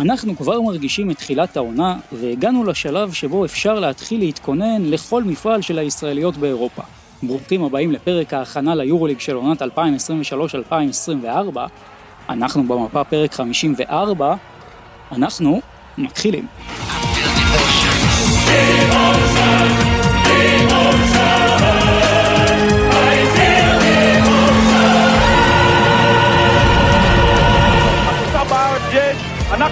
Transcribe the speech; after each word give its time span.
אנחנו 0.00 0.36
כבר 0.36 0.60
מרגישים 0.60 1.10
את 1.10 1.16
תחילת 1.16 1.56
העונה, 1.56 1.96
והגענו 2.12 2.64
לשלב 2.64 3.12
שבו 3.12 3.44
אפשר 3.44 3.74
להתחיל 3.74 4.20
להתכונן 4.20 4.82
לכל 4.84 5.24
מפעל 5.24 5.62
של 5.62 5.78
הישראליות 5.78 6.36
באירופה. 6.36 6.82
ברוכים 7.22 7.64
הבאים 7.64 7.92
לפרק 7.92 8.34
ההכנה 8.34 8.74
ליורוליג 8.74 9.20
של 9.20 9.34
עונת 9.34 9.62
2023-2024. 9.62 9.66
אנחנו 12.28 12.62
במפה 12.62 13.04
פרק 13.04 13.32
54, 13.34 14.34
אנחנו 15.12 15.60
מתחילים. 15.98 16.46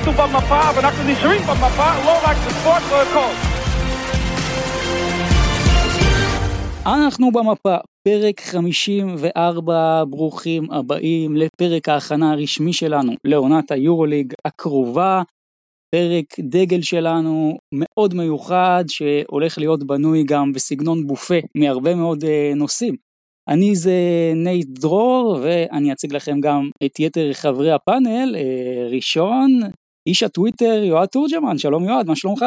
אנחנו 0.08 0.26
במפה 0.28 0.60
ואנחנו 0.76 1.12
נשארים 1.12 1.42
במפה, 1.42 2.04
לא 2.04 2.18
רק 2.24 2.36
בספורט, 2.46 2.82
לא 2.90 3.02
הכל. 3.02 3.32
אנחנו 6.86 7.32
במפה, 7.32 7.76
פרק 8.08 8.40
54, 8.40 10.04
ברוכים 10.10 10.70
הבאים 10.70 11.36
לפרק 11.36 11.88
ההכנה 11.88 12.32
הרשמי 12.32 12.72
שלנו 12.72 13.12
לעונת 13.24 13.70
היורוליג 13.70 14.32
הקרובה. 14.44 15.22
פרק 15.94 16.24
דגל 16.40 16.82
שלנו 16.82 17.58
מאוד 17.74 18.14
מיוחד 18.14 18.84
שהולך 18.88 19.58
להיות 19.58 19.86
בנוי 19.86 20.24
גם 20.24 20.52
בסגנון 20.52 21.06
בופה 21.06 21.38
מהרבה 21.54 21.94
מאוד 21.94 22.24
אה, 22.24 22.26
נושאים. 22.56 22.94
אני 23.48 23.74
זה 23.74 23.92
נייט 24.36 24.68
דרור 24.68 25.38
ואני 25.42 25.92
אציג 25.92 26.14
לכם 26.14 26.40
גם 26.40 26.70
את 26.84 27.00
יתר 27.00 27.32
חברי 27.32 27.72
הפאנל. 27.72 28.36
אה, 28.36 28.94
ראשון, 28.94 29.60
איש 30.08 30.22
הטוויטר 30.22 30.84
יועד 30.84 31.08
תורג'מן, 31.08 31.58
שלום 31.58 31.84
יועד, 31.84 32.06
מה 32.06 32.16
שלומך? 32.16 32.44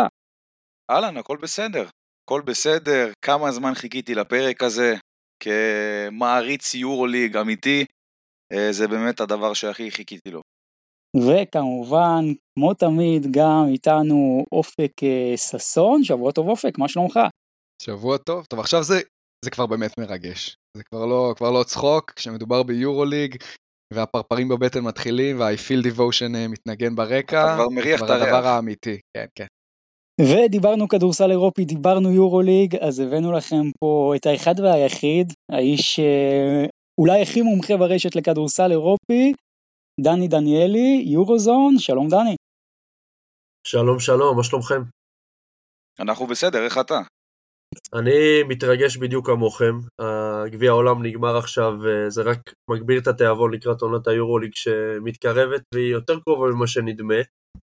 אהלן, 0.92 1.17
הכל 1.17 1.38
בסדר. 1.42 1.88
הכל 2.23 2.42
בסדר, 2.42 3.12
כמה 3.26 3.52
זמן 3.52 3.73
חיכיתי 3.76 4.16
לפרק 4.16 4.64
הזה 4.64 4.95
כמעריץ 5.44 6.73
יורוליג 6.73 7.38
אמיתי, 7.38 7.86
אה, 8.53 8.68
זה 8.72 8.88
באמת 8.88 9.20
הדבר 9.20 9.53
שהכי 9.53 9.92
חיכיתי 9.92 10.31
לו. 10.31 10.42
וכמובן, 11.18 12.23
כמו 12.56 12.73
תמיד, 12.73 13.28
גם 13.31 13.66
איתנו 13.72 14.46
אופק 14.52 15.03
אה, 15.03 15.38
ששון, 15.38 16.03
שבוע 16.03 16.31
טוב 16.31 16.48
אופק, 16.48 16.78
מה 16.78 16.88
שלומך? 16.88 17.20
שבוע 17.81 18.18
טוב, 18.18 18.46
טוב 18.46 18.59
עכשיו 18.59 18.84
זה, 18.84 19.02
זה 19.46 19.52
כבר 19.52 19.66
באמת 19.66 19.98
מרגש, 19.98 20.56
זה 20.78 20.84
כבר 20.84 21.06
לא, 21.06 21.34
כבר 21.38 21.52
לא 21.52 21.64
צחוק, 21.64 22.12
כשמדובר 22.12 22.64
ביורוליג, 22.64 23.36
והפרפרים 23.94 24.47
בבטן 24.50 24.80
מתחילים, 24.84 25.39
וה-I 25.39 25.56
feel 25.56 25.86
devotion 25.86 26.36
אה, 26.36 26.47
מתנגן 26.47 26.95
ברקע, 26.95 27.44
אתה 27.45 27.56
כבר 27.56 27.70
מריח 27.70 28.03
את 28.03 28.09
הריח. 28.09 28.28
הדבר 28.28 28.47
האמיתי, 28.47 29.00
כן, 29.17 29.25
כן. 29.36 29.45
ודיברנו 30.22 30.88
כדורסל 30.88 31.31
אירופי, 31.31 31.66
דיברנו 31.66 32.12
יורוליג, 32.12 32.75
אז 32.75 33.00
הבאנו 33.00 33.31
לכם 33.31 33.64
פה 33.80 34.14
את 34.16 34.25
האחד 34.25 34.59
והיחיד, 34.59 35.34
האיש 35.52 36.00
אה, 36.00 36.66
אולי 37.02 37.22
הכי 37.22 37.42
מומחה 37.42 37.78
ברשת 37.78 38.16
לכדורסל 38.16 38.72
אירופי, 38.72 39.34
דני 40.02 40.28
דניאלי, 40.28 41.03
יורוזון, 41.06 41.80
שלום 41.80 42.08
דני. 42.08 42.36
שלום 43.67 44.00
שלום, 44.00 44.38
מה 44.38 44.44
שלומכם? 44.44 44.81
אנחנו 46.00 46.28
בסדר, 46.28 46.66
איך 46.66 46.78
אתה? 46.78 47.02
אני 47.94 48.44
מתרגש 48.44 48.97
בדיוק 48.97 49.25
כמוכם, 49.25 49.80
גביע 50.45 50.72
העולם 50.72 51.05
נגמר 51.05 51.38
עכשיו, 51.38 51.73
וזה 51.83 52.22
רק 52.22 52.53
מגביר 52.69 53.00
את 53.00 53.08
התיאבון 53.08 53.53
לקראת 53.53 53.81
עונת 53.81 54.08
היורוליג 54.08 54.52
שמתקרבת, 54.55 55.62
והיא 55.73 55.91
יותר 55.91 56.19
קרובה 56.19 56.47
ממה 56.51 56.68
שנדמה, 56.68 57.16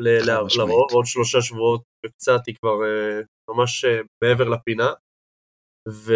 לרוב, 0.00 0.92
עוד 0.92 1.06
שלושה 1.06 1.42
שבועות 1.42 1.82
וקצת 2.06 2.40
היא 2.46 2.54
כבר 2.60 2.84
אה, 2.84 3.20
ממש 3.50 3.84
אה, 3.84 4.00
מעבר 4.24 4.48
לפינה, 4.48 4.92
ו... 5.88 6.14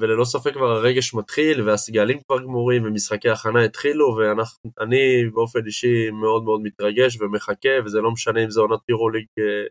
וללא 0.00 0.24
ספק 0.24 0.52
כבר 0.52 0.70
הרגש 0.70 1.14
מתחיל, 1.14 1.62
והסגלים 1.62 2.20
כבר 2.26 2.42
גמורים, 2.42 2.84
ומשחקי 2.84 3.30
הכנה 3.30 3.64
התחילו, 3.64 4.16
ואני 4.16 5.30
באופן 5.34 5.66
אישי 5.66 6.10
מאוד 6.10 6.44
מאוד 6.44 6.60
מתרגש 6.62 7.20
ומחכה, 7.20 7.70
וזה 7.84 8.00
לא 8.00 8.10
משנה 8.10 8.44
אם 8.44 8.50
זה 8.50 8.60
עונת 8.60 8.80
יורוליג 8.88 9.26
אה, 9.38 9.66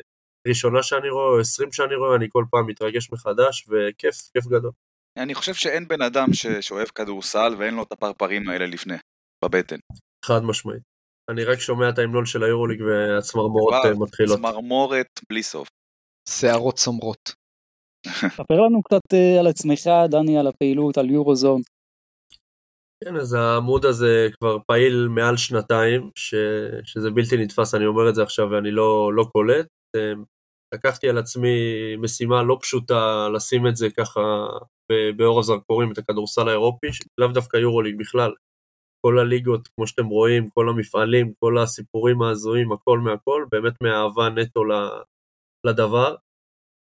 ראשונה 0.48 0.84
שאני 0.84 1.10
רואה, 1.10 1.26
או 1.26 1.40
עשרים 1.40 1.72
שאני 1.72 1.96
רואה, 1.96 2.16
אני 2.16 2.26
כל 2.30 2.46
פעם 2.52 2.68
מתרגש 2.68 3.12
מחדש, 3.12 3.66
וכיף, 3.70 4.16
כיף 4.34 4.48
גדול. 4.48 4.72
אני 5.18 5.36
חושב 5.36 5.54
שאין 5.54 5.88
בן 5.88 6.02
אדם 6.02 6.34
ש... 6.34 6.48
שאוהב 6.48 6.88
כדורסל 6.88 7.56
ואין 7.60 7.74
לו 7.74 7.84
את 7.84 7.92
הפרפרים 7.92 8.50
האלה 8.50 8.66
לפני, 8.66 8.96
בבטן. 9.46 9.78
חד 10.26 10.44
משמעית. 10.44 10.82
אני 11.32 11.44
רק 11.44 11.60
שומע 11.60 11.90
את 11.90 12.00
ההמנון 12.00 12.26
של 12.26 12.44
היורוליג 12.44 12.82
והצמרמורות 12.82 13.74
אה, 13.74 13.94
מתחילות. 14.00 14.38
צמרמורת 14.38 15.08
בלי 15.30 15.44
סוף. 15.44 15.68
שערות 16.30 16.76
צומרות. 16.76 17.34
ספר 18.38 18.60
לנו 18.66 18.84
קצת 18.84 19.14
אה, 19.14 19.40
על 19.40 19.48
עצמך, 19.48 19.90
דני, 20.10 20.38
על 20.40 20.48
הפעילות, 20.48 20.98
על 20.98 21.10
יורוזון. 21.10 21.62
כן, 23.04 23.16
אז 23.16 23.34
העמוד 23.34 23.86
הזה 23.86 24.28
כבר 24.40 24.58
פעיל 24.68 25.08
מעל 25.08 25.38
שנתיים, 25.38 26.10
ש... 26.16 26.36
שזה 26.84 27.12
בלתי 27.12 27.38
נתפס, 27.38 27.76
אני 27.76 27.86
אומר 27.86 28.10
את 28.10 28.16
זה 28.16 28.24
עכשיו 28.24 28.50
ואני 28.52 28.72
לא, 28.72 29.14
לא 29.14 29.24
קולט. 29.24 29.66
לקחתי 30.74 31.10
על 31.10 31.18
עצמי 31.18 31.50
משימה 31.98 32.44
לא 32.44 32.58
פשוטה 32.62 33.30
לשים 33.36 33.68
את 33.68 33.76
זה 33.76 33.88
ככה 33.98 34.48
באור 35.18 35.40
הזרקורים, 35.40 35.92
את 35.92 35.98
הכדורסל 35.98 36.48
האירופי, 36.48 36.88
לאו 37.18 37.28
דווקא 37.28 37.58
יורוליג 37.58 38.00
בכלל. 38.00 38.32
כל 39.06 39.20
הליגות, 39.20 39.68
כמו 39.68 39.88
שאתם 39.88 40.06
רואים, 40.06 40.50
כל 40.50 40.70
המפעלים, 40.70 41.34
כל 41.40 41.58
הסיפורים 41.58 42.22
ההזויים, 42.22 42.72
הכל 42.72 43.00
מהכל, 43.00 43.46
באמת 43.52 43.74
מאהבה 43.82 44.30
נטו 44.30 44.64
לדבר. 45.66 46.16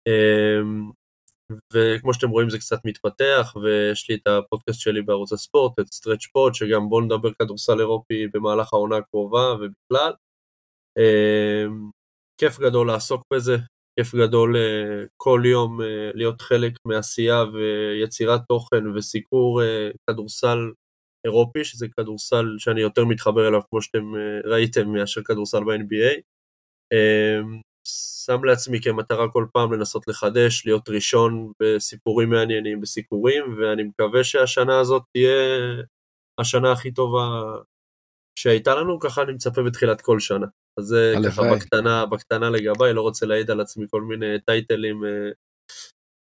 אמ, 0.08 0.92
וכמו 1.74 2.14
שאתם 2.14 2.30
רואים 2.30 2.50
זה 2.50 2.58
קצת 2.58 2.86
מתפתח, 2.86 3.54
ויש 3.64 4.10
לי 4.10 4.16
את 4.16 4.28
הפודקאסט 4.28 4.80
שלי 4.80 5.02
בערוץ 5.02 5.34
הספורט, 5.34 5.80
את 5.80 5.88
Stretch 5.88 6.26
Pod, 6.26 6.54
שגם 6.54 6.90
בו 6.90 7.02
נדבר 7.02 7.34
כדורסל 7.40 7.80
אירופי 7.80 8.28
במהלך 8.34 8.74
העונה 8.74 8.98
הקרובה 8.98 9.54
ובכלל. 9.54 10.14
כיף 12.38 12.60
גדול 12.60 12.88
לעסוק 12.88 13.24
בזה, 13.34 13.58
כיף 14.00 14.16
גדול 14.16 14.58
אה, 14.58 15.04
כל 15.18 15.42
יום 15.46 15.82
אה, 15.82 16.12
להיות 16.14 16.42
חלק 16.42 16.74
מעשייה 16.86 17.44
ויצירת 17.44 18.42
תוכן 18.48 18.88
וסיקור 18.88 19.64
אה, 19.64 19.90
כדורסל 20.10 20.58
אירופי, 21.26 21.64
שזה 21.64 21.88
כדורסל 21.98 22.46
שאני 22.58 22.82
יותר 22.82 23.06
מתחבר 23.06 23.48
אליו, 23.48 23.62
כמו 23.70 23.82
שאתם 23.82 24.12
ראיתם, 24.46 24.90
מאשר 24.90 25.24
כדורסל 25.24 25.64
ב-NBA. 25.64 26.22
שם 27.88 28.44
לעצמי 28.44 28.82
כמטרה 28.82 29.32
כל 29.32 29.46
פעם 29.54 29.74
לנסות 29.74 30.08
לחדש, 30.08 30.66
להיות 30.66 30.90
ראשון 30.90 31.52
בסיפורים 31.60 32.30
מעניינים, 32.30 32.82
בסיקורים, 32.82 33.44
ואני 33.58 33.84
מקווה 33.84 34.24
שהשנה 34.24 34.80
הזאת 34.80 35.04
תהיה 35.14 35.32
השנה 36.40 36.72
הכי 36.72 36.92
טובה 36.92 37.22
שהייתה 38.40 38.76
לנו, 38.76 39.00
ככה 39.00 39.22
אני 39.22 39.34
מצפה 39.34 39.64
בתחילת 39.64 40.02
כל 40.02 40.20
שנה. 40.20 40.46
אז 40.80 40.86
זה 40.86 41.14
ככה 41.26 41.42
בקטנה, 41.56 42.06
בקטנה 42.06 42.50
לגביי, 42.50 42.94
לא 42.94 43.02
רוצה 43.02 43.26
להעיד 43.26 43.52
על 43.52 43.62
עצמי 43.62 43.86
כל 43.90 44.02
מיני 44.02 44.40
טייטלים 44.46 45.06
אה, 45.06 45.30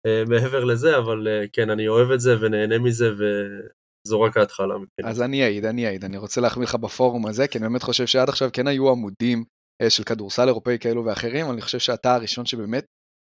אה, 0.07 0.25
מעבר 0.29 0.65
לזה, 0.65 0.99
אבל 0.99 1.29
אה, 1.29 1.45
כן, 1.53 1.71
אני 1.71 1.89
אוהב 1.89 2.11
את 2.11 2.21
זה 2.21 2.37
ונהנה 2.41 2.79
מזה, 2.79 3.11
וזו 3.13 4.21
רק 4.21 4.37
ההתחלה. 4.37 4.75
אז 5.05 5.23
אני 5.23 5.45
אעיד, 5.45 5.65
אני 5.65 5.87
אעיד, 5.87 6.05
אני 6.05 6.17
רוצה 6.17 6.41
להחמיא 6.41 6.67
לך 6.67 6.75
בפורום 6.75 7.27
הזה, 7.27 7.49
כי 7.49 7.59
אני 7.59 7.69
באמת 7.69 7.83
חושב 7.83 8.07
שעד 8.07 8.29
עכשיו 8.29 8.49
כן 8.53 8.67
היו 8.67 8.91
עמודים 8.91 9.45
אה, 9.83 9.91
של 9.91 10.05
כדורסל 10.05 10.49
אירופאי 10.49 10.79
כאלו 10.79 11.05
ואחרים, 11.05 11.51
אני 11.51 11.61
חושב 11.61 11.79
שאתה 11.79 12.15
הראשון 12.15 12.47
שבאמת 12.47 12.85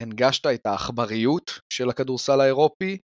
הנגשת 0.04 0.46
את 0.46 0.66
העכבריות 0.66 1.60
של 1.74 1.90
הכדורסל 1.90 2.42
האירופי, 2.42 2.98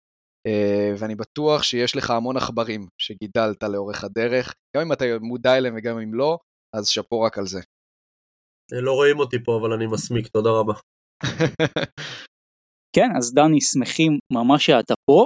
אה, 0.47 0.95
ואני 0.99 1.15
בטוח 1.15 1.63
שיש 1.63 1.97
לך 1.97 2.11
המון 2.11 2.37
עכברים 2.37 2.89
שגידלת 3.01 3.63
לאורך 3.63 4.05
הדרך, 4.05 4.55
גם 4.77 4.83
אם 4.83 4.93
אתה 4.93 5.05
מודע 5.21 5.57
אליהם 5.57 5.75
וגם 5.79 5.99
אם 5.99 6.15
לא, 6.15 6.39
אז 6.77 6.89
שאפו 6.89 7.21
רק 7.21 7.39
על 7.39 7.47
זה. 7.47 7.61
אה, 8.73 8.81
לא 8.81 8.93
רואים 8.93 9.19
אותי 9.19 9.37
פה, 9.45 9.57
אבל 9.61 9.73
אני 9.73 9.87
מסמיק, 9.87 10.27
תודה 10.27 10.51
רבה. 10.51 10.75
כן, 12.97 13.09
אז 13.17 13.35
דני, 13.35 13.61
שמחים 13.61 14.19
ממש 14.33 14.67
שאתה 14.67 14.95
פה, 15.11 15.25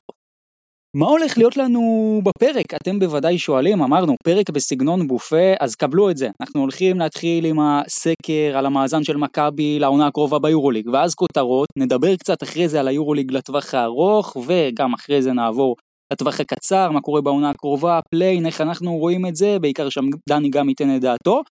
מה 0.96 1.06
הולך 1.06 1.38
להיות 1.38 1.56
לנו 1.56 2.20
בפרק? 2.24 2.74
אתם 2.74 2.98
בוודאי 2.98 3.38
שואלים, 3.38 3.82
אמרנו, 3.82 4.14
פרק 4.24 4.50
בסגנון 4.50 5.08
בופה, 5.08 5.52
אז 5.60 5.74
קבלו 5.74 6.10
את 6.10 6.16
זה. 6.16 6.28
אנחנו 6.40 6.60
הולכים 6.60 6.98
להתחיל 6.98 7.44
עם 7.44 7.60
הסקר 7.60 8.56
על 8.56 8.66
המאזן 8.66 9.04
של 9.04 9.16
מכבי 9.16 9.78
לעונה 9.78 10.06
הקרובה 10.06 10.38
ביורוליג, 10.38 10.88
ואז 10.92 11.14
כותרות, 11.14 11.68
נדבר 11.78 12.16
קצת 12.16 12.42
אחרי 12.42 12.68
זה 12.68 12.80
על 12.80 12.88
היורוליג 12.88 13.32
לטווח 13.32 13.74
הארוך, 13.74 14.36
וגם 14.46 14.94
אחרי 14.94 15.22
זה 15.22 15.32
נעבור 15.32 15.76
לטווח 16.12 16.40
הקצר, 16.40 16.90
מה 16.90 17.00
קורה 17.00 17.20
בעונה 17.20 17.50
הקרובה, 17.50 18.00
פליי-אין, 18.10 18.46
איך 18.46 18.60
אנחנו 18.60 18.96
רואים 18.96 19.26
את 19.26 19.36
זה, 19.36 19.58
בעיקר 19.58 19.88
שגם 19.88 20.04
דני 20.28 20.50
גם 20.50 20.68
ייתן 20.68 20.96
את 20.96 21.00
דעתו. 21.00 21.42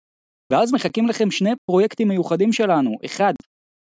ואז 0.51 0.73
מחכים 0.73 1.07
לכם 1.07 1.31
שני 1.31 1.49
פרויקטים 1.65 2.07
מיוחדים 2.07 2.53
שלנו, 2.53 2.91
אחד, 3.05 3.33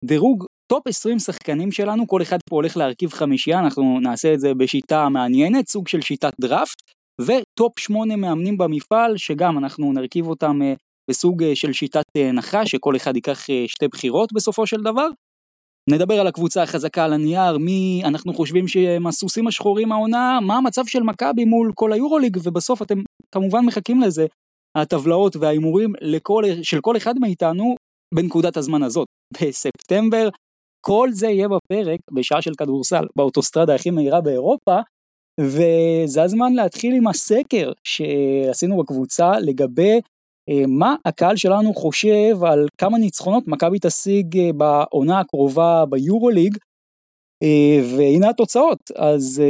דירוג 0.06 0.46
טופ 0.72 0.88
20 0.88 1.20
שחקנים 1.20 1.72
שלנו, 1.72 2.08
כל 2.08 2.22
אחד 2.22 2.38
פה 2.50 2.56
הולך 2.56 2.78
להרכיב 2.78 3.10
חמישייה, 3.14 3.60
אנחנו 3.60 4.00
נעשה 4.00 4.34
את 4.34 4.40
זה 4.40 4.54
בשיטה 4.54 5.10
מעניינת, 5.10 5.68
סוג 5.68 5.88
של 5.88 6.02
שיטת 6.02 6.34
דראפט, 6.42 6.82
וטופ 7.22 7.80
8 7.80 8.16
מאמנים 8.16 8.58
במפעל, 8.58 9.18
שגם 9.18 9.58
אנחנו 9.58 9.94
נרכיב 9.94 10.28
אותם 10.28 10.62
אה, 10.62 10.74
בסוג 11.10 11.44
של 11.54 11.74
שיטת 11.74 12.06
נחש, 12.34 12.72
שכל 12.72 12.96
אחד 12.96 13.16
ייקח 13.16 13.46
שתי 13.68 13.88
בחירות 13.88 14.34
בסופו 14.34 14.68
של 14.68 14.82
דבר. 14.82 15.08
נדבר 15.90 16.20
על 16.20 16.28
הקבוצה 16.28 16.64
החזקה 16.64 17.06
על 17.06 17.14
הנייר, 17.14 17.58
מי 17.58 18.02
אנחנו 18.06 18.34
חושבים 18.34 18.68
שהם 18.68 19.08
הסוסים 19.08 19.48
השחורים 19.48 19.92
העונה, 19.92 20.40
מה 20.42 20.58
המצב 20.58 20.86
של 20.86 21.04
מכבי 21.04 21.46
מול 21.46 21.72
כל 21.76 21.94
היורוליג, 21.94 22.38
ובסוף 22.44 22.82
אתם 22.82 23.00
כמובן 23.32 23.66
מחכים 23.66 24.02
לזה, 24.02 24.26
הטבלאות 24.78 25.36
וההימורים 25.36 25.94
של 26.64 26.82
כל 26.82 26.98
אחד 26.98 27.20
מאיתנו 27.20 27.76
בנקודת 28.14 28.58
הזמן 28.58 28.84
הזאת, 28.84 29.08
בספטמבר. 29.34 30.30
כל 30.86 31.10
זה 31.12 31.28
יהיה 31.28 31.48
בפרק 31.48 32.00
בשעה 32.12 32.42
של 32.42 32.52
כדורסל 32.58 33.06
באוטוסטרדה 33.16 33.76
הכי 33.76 33.90
מהירה 33.90 34.22
באירופה, 34.22 34.80
וזה 35.40 36.24
הזמן 36.24 36.54
להתחיל 36.54 36.94
עם 36.96 37.08
הסקר 37.08 37.72
שעשינו 37.84 38.78
בקבוצה 38.78 39.40
לגבי 39.40 40.00
אה, 40.50 40.64
מה 40.68 40.96
הקהל 41.06 41.36
שלנו 41.36 41.74
חושב 41.74 42.44
על 42.44 42.68
כמה 42.78 42.98
ניצחונות 42.98 43.48
מכבי 43.48 43.78
תשיג 43.82 44.38
אה, 44.38 44.54
בעונה 44.54 45.20
הקרובה 45.20 45.86
ביורוליג, 45.90 46.58
והנה 47.98 48.30
התוצאות, 48.30 48.92
אז 48.96 49.42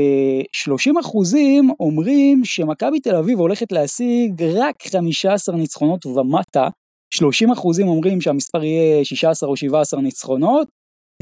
30 0.54 0.98
אחוזים 0.98 1.70
אומרים 1.80 2.46
שמכבי 2.46 3.00
תל 3.00 3.16
אביב 3.16 3.40
הולכת 3.40 3.72
להשיג 3.72 4.44
רק 4.44 4.76
15 4.92 5.56
ניצחונות 5.56 6.06
ומטה, 6.06 6.68
30 7.14 7.52
אחוזים 7.52 7.88
אומרים 7.88 8.22
שהמספר 8.22 8.64
יהיה 8.64 9.06
16 9.06 9.50
או 9.50 9.58
17 9.58 10.02
ניצחונות, 10.02 10.68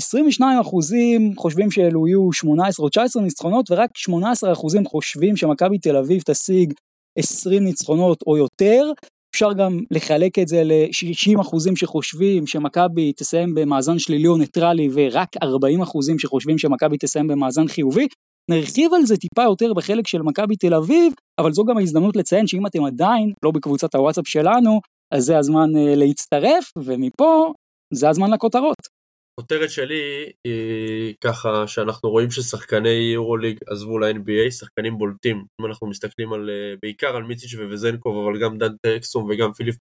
22 0.01 0.59
אחוזים 0.59 1.33
חושבים 1.37 1.71
שאלו 1.71 2.07
יהיו 2.07 2.33
18 2.33 2.83
או 2.83 2.89
19 2.89 3.23
ניצחונות, 3.23 3.71
ורק 3.71 3.89
18 3.97 4.51
אחוזים 4.53 4.85
חושבים 4.85 5.37
שמכבי 5.37 5.77
תל 5.77 5.97
אביב 5.97 6.21
תשיג 6.21 6.73
20 7.17 7.63
ניצחונות 7.63 8.21
או 8.27 8.37
יותר, 8.37 8.91
אפשר 9.31 9.53
גם 9.53 9.79
לחלק 9.91 10.39
את 10.39 10.47
זה 10.47 10.63
ל-60 10.63 11.41
אחוזים 11.41 11.75
שחושבים 11.75 12.47
שמכבי 12.47 13.13
תסיים 13.13 13.55
במאזן 13.55 13.99
שלילי 13.99 14.27
או 14.27 14.37
ניטרלי 14.37 14.89
ורק 14.93 15.29
40 15.43 15.81
אחוזים 15.81 16.19
שחושבים 16.19 16.57
שמכבי 16.57 16.97
תסיים 16.97 17.27
במאזן 17.27 17.67
חיובי. 17.67 18.07
נרחיב 18.49 18.93
על 18.93 19.05
זה 19.05 19.17
טיפה 19.17 19.43
יותר 19.43 19.73
בחלק 19.73 20.07
של 20.07 20.21
מכבי 20.21 20.55
תל 20.55 20.73
אביב, 20.73 21.13
אבל 21.39 21.53
זו 21.53 21.63
גם 21.63 21.77
ההזדמנות 21.77 22.15
לציין 22.15 22.47
שאם 22.47 22.65
אתם 22.65 22.83
עדיין 22.83 23.33
לא 23.45 23.51
בקבוצת 23.51 23.95
הוואטסאפ 23.95 24.27
שלנו, 24.27 24.79
אז 25.13 25.23
זה 25.23 25.37
הזמן 25.37 25.69
uh, 25.75 25.95
להצטרף, 25.95 26.71
ומפה 26.77 27.53
זה 27.93 28.09
הזמן 28.09 28.31
לכותרות. 28.31 28.98
הכותרת 29.39 29.69
שלי 29.69 30.31
היא 30.43 31.15
ככה 31.23 31.67
שאנחנו 31.67 32.09
רואים 32.09 32.31
ששחקני 32.31 33.11
יורוליג 33.13 33.59
עזבו 33.67 33.99
ל-NBA, 33.99 34.51
שחקנים 34.51 34.97
בולטים, 34.97 35.45
אם 35.61 35.65
אנחנו 35.65 35.87
מסתכלים 35.87 36.33
על, 36.33 36.49
אה, 36.49 36.73
בעיקר 36.81 37.15
על 37.15 37.23
מיציץ' 37.23 37.53
וווזנקוב, 37.53 38.27
אבל 38.27 38.43
גם 38.43 38.57
דנטה 38.57 38.95
אקסום 38.95 39.29
וגם 39.29 39.53
פיליפ 39.53 39.75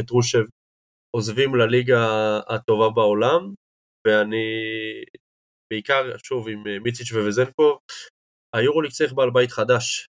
פטרושב 0.00 0.44
עוזבים 1.16 1.54
לליגה 1.54 2.06
הטובה 2.48 2.90
בעולם, 2.90 3.54
ואני 4.06 4.46
בעיקר, 5.72 6.16
שוב, 6.24 6.48
עם 6.48 6.66
אה, 6.66 6.78
מיציץ' 6.78 7.12
וווזנקוב, 7.12 7.78
היורוליג 8.56 8.90
צריך 8.92 9.12
בעל 9.12 9.30
בית 9.30 9.50
חדש. 9.52 10.06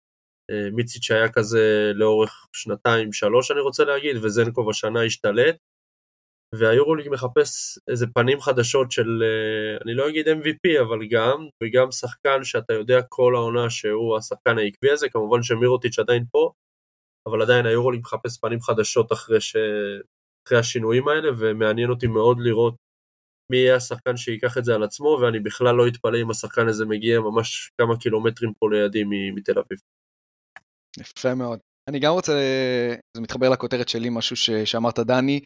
אה, 0.50 0.70
מיציץ' 0.72 1.10
היה 1.10 1.32
כזה 1.32 1.92
לאורך 1.94 2.46
שנתיים, 2.56 3.12
שלוש 3.12 3.50
אני 3.50 3.60
רוצה 3.60 3.84
להגיד, 3.84 4.16
וזנקוב 4.16 4.70
השנה 4.70 5.02
השתלט, 5.02 5.56
והיורוליג 6.54 7.08
מחפש 7.10 7.78
איזה 7.90 8.06
פנים 8.06 8.40
חדשות 8.40 8.92
של, 8.92 9.22
אה, 9.22 9.82
אני 9.84 9.94
לא 9.94 10.08
אגיד 10.08 10.28
MVP, 10.28 10.82
אבל 10.82 10.98
גם, 11.10 11.48
וגם 11.62 11.90
שחקן 11.90 12.44
שאתה 12.44 12.72
יודע 12.72 13.02
כל 13.08 13.34
העונה 13.36 13.70
שהוא 13.70 14.16
השחקן 14.16 14.58
העקבי 14.58 14.90
הזה, 14.90 15.08
כמובן 15.08 15.42
שמירוטיץ' 15.42 15.98
עדיין 15.98 16.24
פה, 16.30 16.52
אבל 17.28 17.42
עדיין 17.42 17.66
היורוליג 17.66 18.00
מחפש 18.00 18.38
פנים 18.40 18.60
חדשות 18.60 19.12
אחרי, 19.12 19.40
ש... 19.40 19.56
אחרי 20.46 20.58
השינויים 20.58 21.08
האלה, 21.08 21.28
ומעניין 21.38 21.90
אותי 21.90 22.06
מאוד 22.06 22.38
לראות 22.40 22.74
מי 23.52 23.56
יהיה 23.56 23.76
השחקן 23.76 24.16
שייקח 24.16 24.58
את 24.58 24.64
זה 24.64 24.74
על 24.74 24.82
עצמו, 24.82 25.18
ואני 25.22 25.40
בכלל 25.40 25.74
לא 25.74 25.88
אתפלא 25.88 26.22
אם 26.22 26.30
השחקן 26.30 26.68
הזה 26.68 26.84
מגיע 26.86 27.20
ממש 27.20 27.70
כמה 27.80 27.98
קילומטרים 27.98 28.52
פה 28.58 28.66
לידי 28.70 29.04
מתל 29.34 29.58
אביב. 29.58 29.78
יפה 30.98 31.34
מאוד. 31.34 31.58
אני 31.90 31.98
גם 32.00 32.12
רוצה, 32.12 32.32
זה 33.16 33.22
מתחבר 33.22 33.48
לכותרת 33.48 33.88
שלי, 33.88 34.08
משהו 34.10 34.36
ש... 34.36 34.50
שאמרת 34.50 34.98
דני, 34.98 35.40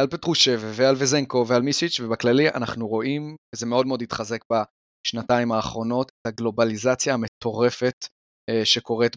על 0.00 0.06
פטרושב 0.06 0.60
ועל 0.62 0.94
וזנקו 0.98 1.44
ועל 1.48 1.62
מיסיץ' 1.62 2.00
ובכללי 2.00 2.48
אנחנו 2.48 2.88
רואים, 2.88 3.36
וזה 3.54 3.66
מאוד 3.66 3.86
מאוד 3.86 4.02
התחזק 4.02 4.40
בשנתיים 4.52 5.52
האחרונות, 5.52 6.08
את 6.08 6.26
הגלובליזציה 6.26 7.14
המטורפת 7.14 8.06
אה, 8.50 8.64
שקורית 8.64 9.16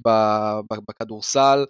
בכדורסל. 0.89 1.65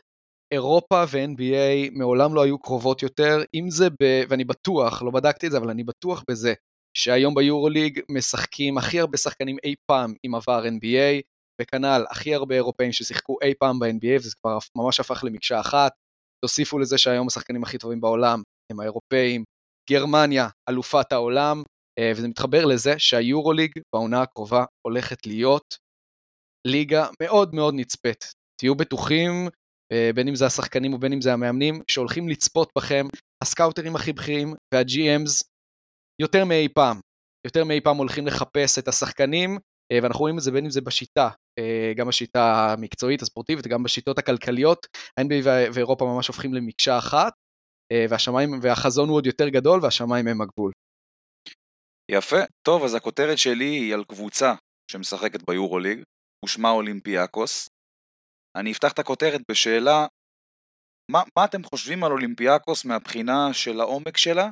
אירופה 0.53 1.03
ו-NBA 1.11 1.91
מעולם 1.91 2.35
לא 2.35 2.43
היו 2.43 2.59
קרובות 2.59 3.03
יותר, 3.03 3.37
אם 3.53 3.69
זה 3.69 3.89
ב... 3.89 4.23
ואני 4.29 4.43
בטוח, 4.43 5.03
לא 5.03 5.11
בדקתי 5.11 5.47
את 5.47 5.51
זה, 5.51 5.57
אבל 5.57 5.69
אני 5.69 5.83
בטוח 5.83 6.23
בזה, 6.29 6.53
שהיום 6.97 7.35
ביורוליג 7.35 7.99
משחקים 8.11 8.77
הכי 8.77 8.99
הרבה 8.99 9.17
שחקנים 9.17 9.57
אי 9.63 9.75
פעם 9.85 10.13
עם 10.23 10.35
עבר 10.35 10.63
NBA, 10.65 11.21
וכנ"ל 11.61 12.05
הכי 12.09 12.35
הרבה 12.35 12.55
אירופאים 12.55 12.91
ששיחקו 12.91 13.37
אי 13.43 13.53
פעם 13.59 13.79
ב-NBA, 13.79 14.19
וזה 14.19 14.35
כבר 14.41 14.57
ממש 14.75 14.99
הפך 14.99 15.23
למקשה 15.23 15.59
אחת. 15.59 15.91
תוסיפו 16.45 16.79
לזה 16.79 16.97
שהיום 16.97 17.27
השחקנים 17.27 17.63
הכי 17.63 17.77
טובים 17.77 18.01
בעולם 18.01 18.41
הם 18.71 18.79
האירופאים, 18.79 19.43
גרמניה, 19.89 20.47
אלופת 20.69 21.11
העולם, 21.11 21.63
אה, 21.99 22.11
וזה 22.15 22.27
מתחבר 22.27 22.65
לזה 22.65 22.93
שהיורוליג 22.97 23.71
בעונה 23.95 24.21
הקרובה 24.21 24.65
הולכת 24.87 25.27
להיות 25.27 25.77
ליגה 26.67 27.07
מאוד 27.21 27.55
מאוד 27.55 27.73
נצפית. 27.77 28.25
תהיו 28.59 28.75
בטוחים, 28.75 29.47
אה, 29.91 30.09
בין 30.15 30.27
אם 30.27 30.35
זה 30.35 30.45
השחקנים 30.45 30.93
ובין 30.93 31.13
אם 31.13 31.21
זה 31.21 31.33
המאמנים, 31.33 31.81
שהולכים 31.87 32.29
לצפות 32.29 32.69
בכם, 32.77 33.05
הסקאוטרים 33.43 33.95
הכי 33.95 34.13
בכירים 34.13 34.53
וה-GMs 34.73 35.43
יותר 36.21 36.45
מאי 36.45 36.67
פעם. 36.73 36.99
יותר 37.45 37.63
מאי 37.63 37.81
פעם 37.81 37.97
הולכים 37.97 38.27
לחפש 38.27 38.79
את 38.79 38.87
השחקנים, 38.87 39.57
אה, 39.91 39.99
ואנחנו 40.03 40.19
רואים 40.19 40.37
את 40.37 40.43
זה 40.43 40.51
בין 40.51 40.63
אם 40.63 40.71
זה 40.71 40.81
בשיטה, 40.81 41.29
גם 41.95 42.07
בשיטה 42.07 42.73
המקצועית, 42.73 43.21
הספורטיבית, 43.21 43.67
גם 43.67 43.83
בשיטות 43.83 44.19
הכלכליות, 44.19 44.87
ה-NBA 45.17 45.45
ואירופה 45.73 46.05
ממש 46.05 46.27
הופכים 46.27 46.53
למקשה 46.53 46.97
אחת, 46.97 47.33
והשמיים, 48.09 48.49
והחזון 48.61 49.09
הוא 49.09 49.15
עוד 49.17 49.25
יותר 49.25 49.49
גדול 49.49 49.79
והשמיים 49.83 50.27
הם 50.27 50.41
הגבול. 50.41 50.71
יפה, 52.11 52.41
טוב 52.67 52.83
אז 52.83 52.95
הכותרת 52.95 53.37
שלי 53.37 53.65
היא 53.65 53.93
על 53.93 54.03
קבוצה 54.03 54.53
שמשחקת 54.91 55.49
ביורוליג, 55.49 56.03
ושמה 56.45 56.69
אולימפיאקוס. 56.69 57.67
אני 58.57 58.71
אפתח 58.71 58.91
את 58.93 58.99
הכותרת 58.99 59.41
בשאלה, 59.51 60.05
מה, 61.11 61.23
מה 61.37 61.45
אתם 61.45 61.63
חושבים 61.63 62.03
על 62.03 62.11
אולימפיאקוס 62.11 62.85
מהבחינה 62.85 63.53
של 63.53 63.79
העומק 63.79 64.17
שלה? 64.17 64.49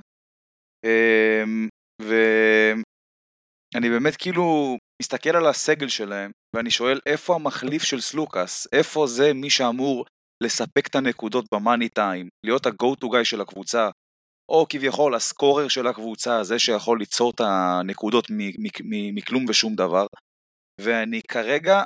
אמ, 0.86 1.68
ואני 2.02 3.90
באמת 3.90 4.16
כאילו 4.16 4.78
מסתכל 5.02 5.36
על 5.36 5.48
הסגל 5.48 5.90
שלהם, 5.90 6.32
ואני 6.56 6.72
שואל 6.72 7.00
איפה 7.06 7.36
המחליף 7.36 7.84
של 7.84 8.02
סלוקאס? 8.02 8.68
איפה 8.74 9.08
זה 9.08 9.34
מי 9.34 9.50
שאמור 9.50 10.06
לספק 10.44 10.88
את 10.88 10.96
הנקודות 10.96 11.46
במאני 11.54 11.90
טיים, 11.90 12.30
להיות 12.46 12.66
ה 12.66 12.76
go 12.76 12.96
to 13.04 13.08
guy 13.08 13.24
של 13.24 13.42
הקבוצה, 13.42 13.90
או 14.52 14.66
כביכול 14.70 15.16
הסקורר 15.16 15.68
של 15.68 15.88
הקבוצה, 15.88 16.44
זה 16.44 16.60
שיכול 16.60 17.00
ליצור 17.00 17.32
את 17.36 17.42
הנקודות 17.42 18.28
מכלום 19.14 19.46
ושום 19.50 19.76
דבר. 19.76 20.06
ואני 20.82 21.22
כרגע 21.28 21.84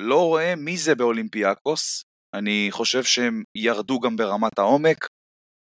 לא 0.00 0.26
רואה 0.26 0.54
מי 0.56 0.76
זה 0.76 0.94
באולימפיאקוס, 0.94 2.02
אני 2.36 2.68
חושב 2.70 3.04
שהם 3.04 3.42
ירדו 3.56 4.00
גם 4.00 4.16
ברמת 4.16 4.58
העומק, 4.58 5.06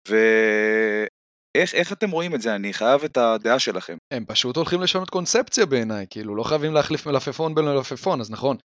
ואיך 0.09 1.75
איך 1.75 1.93
אתם 1.93 2.11
רואים 2.11 2.35
את 2.35 2.41
זה? 2.41 2.55
אני 2.55 2.73
חייב 2.73 3.05
את 3.05 3.17
הדעה 3.17 3.59
שלכם. 3.59 3.97
הם 4.15 4.25
פשוט 4.25 4.57
הולכים 4.57 4.81
לשנות 4.81 5.11
קונספציה 5.11 5.67
בעיניי, 5.67 6.07
כאילו 6.11 6.37
לא 6.37 6.43
חייבים 6.43 6.73
להחליף 6.73 7.07
מלפפון 7.07 7.55
בין 7.55 7.65
מלפפון, 7.65 8.21
אז 8.21 8.31
נכון, 8.31 8.57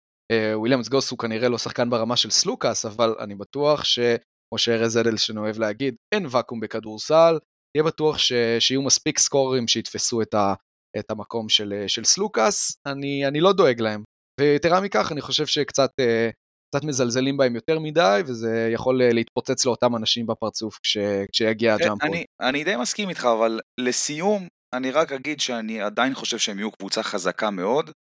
וויליאמס 0.55 0.89
גוס 0.89 1.11
הוא 1.11 1.19
כנראה 1.19 1.49
לא 1.49 1.57
שחקן 1.57 1.89
ברמה 1.89 2.15
של 2.15 2.29
סלוקאס, 2.29 2.85
אבל 2.85 3.15
אני 3.19 3.35
בטוח 3.35 3.83
שכמו 3.83 4.57
שארז 4.57 4.97
אדלשטיין 4.97 5.37
אוהב 5.37 5.59
להגיד, 5.59 5.95
אין 6.13 6.25
ואקום 6.29 6.59
בכדורסל, 6.59 7.37
יהיה 7.77 7.83
בטוח 7.83 8.17
ש... 8.17 8.33
שיהיו 8.59 8.81
מספיק 8.81 9.19
סקוררים 9.19 9.67
שיתפסו 9.67 10.21
את, 10.21 10.33
ה... 10.33 10.53
את 10.99 11.11
המקום 11.11 11.49
של, 11.49 11.83
של 11.87 12.03
סלוקאס, 12.03 12.77
אני, 12.87 13.27
אני 13.27 13.39
לא 13.41 13.53
דואג 13.53 13.81
להם. 13.81 14.03
ויתרה 14.41 14.81
מכך, 14.81 15.11
אני 15.11 15.21
חושב 15.21 15.45
שקצת 15.45 15.89
אה, 15.99 16.29
קצת 16.75 16.85
מזלזלים 16.85 17.37
בהם 17.37 17.55
יותר 17.55 17.79
מדי, 17.79 18.21
וזה 18.27 18.69
יכול 18.73 19.01
אה, 19.01 19.13
להתפוצץ 19.13 19.65
לאותם 19.65 19.95
אנשים 19.95 20.27
בפרצוף 20.27 20.79
כש... 20.83 20.97
כשיגיע 21.31 21.77
כן, 21.77 21.83
הג'אמפון. 21.83 22.09
אני, 22.09 22.25
אני 22.41 22.63
די 22.63 22.75
מסכים 22.75 23.09
איתך, 23.09 23.25
אבל 23.25 23.59
לסיום, 23.79 24.47
אני 24.73 24.91
רק 24.91 25.11
אגיד 25.11 25.39
שאני 25.39 25.81
עדיין 25.81 26.13
חושב 26.13 26.37
שהם 26.37 26.59
יהיו 26.59 26.71
קבוצה 26.71 27.03
חזקה 27.03 27.49
מאוד, 27.49 27.91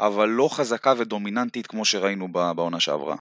אבל 0.00 0.28
לא 0.28 0.48
חזקה 0.52 0.94
ודומיננטית 0.98 1.66
כמו 1.66 1.84
שראינו 1.84 2.32
בעונה 2.32 2.80
שעברה. 2.80 3.16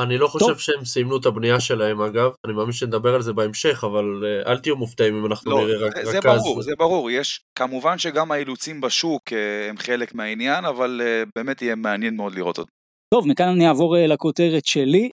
אני 0.00 0.18
לא 0.18 0.26
חושב 0.26 0.46
טוב. 0.46 0.58
שהם 0.58 0.84
סיימו 0.84 1.16
את 1.16 1.26
הבנייה 1.26 1.60
שלהם 1.60 2.00
אגב, 2.00 2.30
אני 2.46 2.52
מאמין 2.52 2.72
שנדבר 2.72 3.14
על 3.14 3.22
זה 3.22 3.32
בהמשך, 3.32 3.84
אבל 3.84 4.04
אה, 4.24 4.52
אל 4.52 4.58
תהיו 4.58 4.76
מופתעים 4.76 5.18
אם 5.18 5.26
אנחנו 5.26 5.50
לא, 5.50 5.66
נראה 5.66 5.86
רק, 5.86 5.94
זה, 5.94 6.00
רק 6.00 6.06
זה 6.24 6.30
אז. 6.30 6.42
ברור, 6.42 6.62
זה 6.62 6.72
ברור, 6.78 7.10
יש, 7.10 7.40
כמובן 7.58 7.98
שגם 7.98 8.32
האילוצים 8.32 8.80
בשוק 8.80 9.32
אה, 9.32 9.68
הם 9.68 9.76
חלק 9.76 10.14
מהעניין, 10.14 10.64
אבל 10.64 11.00
אה, 11.04 11.22
באמת 11.36 11.62
יהיה 11.62 11.74
מעניין 11.74 12.16
מאוד 12.16 12.34
לראות 12.34 12.58
אותו. 12.58 12.70
טוב, 13.14 13.28
מכאן 13.28 13.48
אני 13.48 13.68
אעבור 13.68 13.96
לכותרת 13.98 14.66
שלי. 14.66 15.10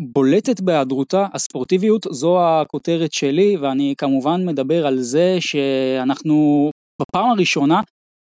בולטת 0.00 0.60
בהיעדרותה 0.60 1.26
הספורטיביות, 1.34 2.06
זו 2.10 2.38
הכותרת 2.40 3.12
שלי, 3.12 3.56
ואני 3.56 3.94
כמובן 3.98 4.46
מדבר 4.46 4.86
על 4.86 4.98
זה 4.98 5.36
שאנחנו 5.40 6.70
בפעם 7.02 7.30
הראשונה 7.30 7.80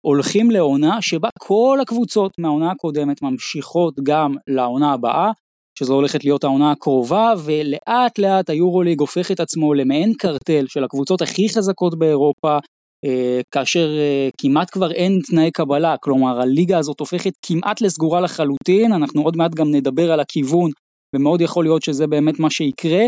הולכים 0.06 0.50
לעונה 0.50 1.02
שבה 1.02 1.28
כל 1.38 1.78
הקבוצות 1.82 2.32
מהעונה 2.38 2.70
הקודמת 2.70 3.22
ממשיכות 3.22 3.94
גם 4.02 4.34
לעונה 4.46 4.92
הבאה, 4.92 5.30
שזו 5.78 5.94
הולכת 5.94 6.25
להיות 6.25 6.44
העונה 6.44 6.70
הקרובה, 6.70 7.32
ולאט 7.44 8.18
לאט 8.18 8.50
היורוליג 8.50 9.00
הופך 9.00 9.30
את 9.30 9.40
עצמו 9.40 9.75
למעין 9.75 10.12
קרטל 10.18 10.64
של 10.68 10.84
הקבוצות 10.84 11.22
הכי 11.22 11.48
חזקות 11.48 11.98
באירופה, 11.98 12.58
אה, 13.04 13.40
כאשר 13.50 13.88
אה, 13.98 14.28
כמעט 14.40 14.70
כבר 14.70 14.92
אין 14.92 15.12
תנאי 15.30 15.50
קבלה, 15.50 15.94
כלומר 16.00 16.40
הליגה 16.40 16.78
הזאת 16.78 17.00
הופכת 17.00 17.32
כמעט 17.46 17.80
לסגורה 17.80 18.20
לחלוטין, 18.20 18.92
אנחנו 18.92 19.22
עוד 19.22 19.36
מעט 19.36 19.54
גם 19.54 19.70
נדבר 19.70 20.12
על 20.12 20.20
הכיוון, 20.20 20.70
ומאוד 21.16 21.40
יכול 21.40 21.64
להיות 21.64 21.82
שזה 21.82 22.06
באמת 22.06 22.38
מה 22.38 22.50
שיקרה, 22.50 23.02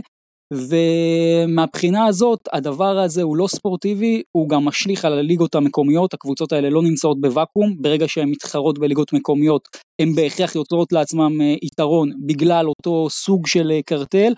ומהבחינה 0.52 2.06
הזאת 2.06 2.38
הדבר 2.52 2.98
הזה 2.98 3.22
הוא 3.22 3.36
לא 3.36 3.46
ספורטיבי, 3.46 4.22
הוא 4.36 4.48
גם 4.48 4.64
משליך 4.64 5.04
על 5.04 5.18
הליגות 5.18 5.54
המקומיות, 5.54 6.14
הקבוצות 6.14 6.52
האלה 6.52 6.70
לא 6.70 6.82
נמצאות 6.82 7.20
בוואקום, 7.20 7.76
ברגע 7.80 8.08
שהן 8.08 8.28
מתחרות 8.28 8.78
בליגות 8.78 9.12
מקומיות 9.12 9.68
הן 10.02 10.14
בהכרח 10.14 10.54
יוצרות 10.54 10.92
לעצמם 10.92 11.40
אה, 11.40 11.54
יתרון 11.62 12.12
בגלל 12.26 12.68
אותו 12.68 13.10
סוג 13.10 13.46
של 13.46 13.70
אה, 13.70 13.80
קרטל, 13.82 14.32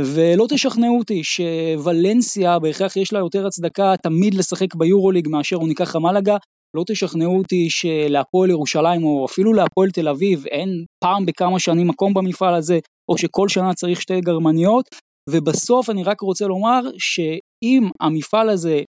ולא 0.00 0.46
תשכנעו 0.48 0.98
אותי 0.98 1.24
שוולנסיה 1.24 2.58
בהכרח 2.58 2.96
יש 2.96 3.12
לה 3.12 3.18
יותר 3.18 3.46
הצדקה 3.46 3.94
תמיד 4.02 4.34
לשחק 4.34 4.74
ביורוליג 4.74 5.28
מאשר 5.28 5.56
הוא 5.56 5.68
ניקח 5.68 5.96
המלאגה, 5.96 6.36
לא 6.76 6.84
תשכנעו 6.86 7.38
אותי 7.38 7.70
שלהפועל 7.70 8.50
ירושלים 8.50 9.04
או 9.04 9.26
אפילו 9.26 9.52
להפועל 9.52 9.90
תל 9.90 10.08
אביב 10.08 10.46
אין 10.46 10.84
פעם 11.04 11.26
בכמה 11.26 11.58
שנים 11.58 11.88
מקום 11.88 12.14
במפעל 12.14 12.54
הזה, 12.54 12.78
או 13.10 13.18
שכל 13.18 13.48
שנה 13.48 13.74
צריך 13.74 14.00
שתי 14.02 14.20
גרמניות, 14.20 14.84
ובסוף 15.30 15.90
אני 15.90 16.04
רק 16.04 16.20
רוצה 16.20 16.46
לומר 16.46 16.80
שאם 16.98 17.90
המפעל 18.00 18.48
הזה, 18.48 18.80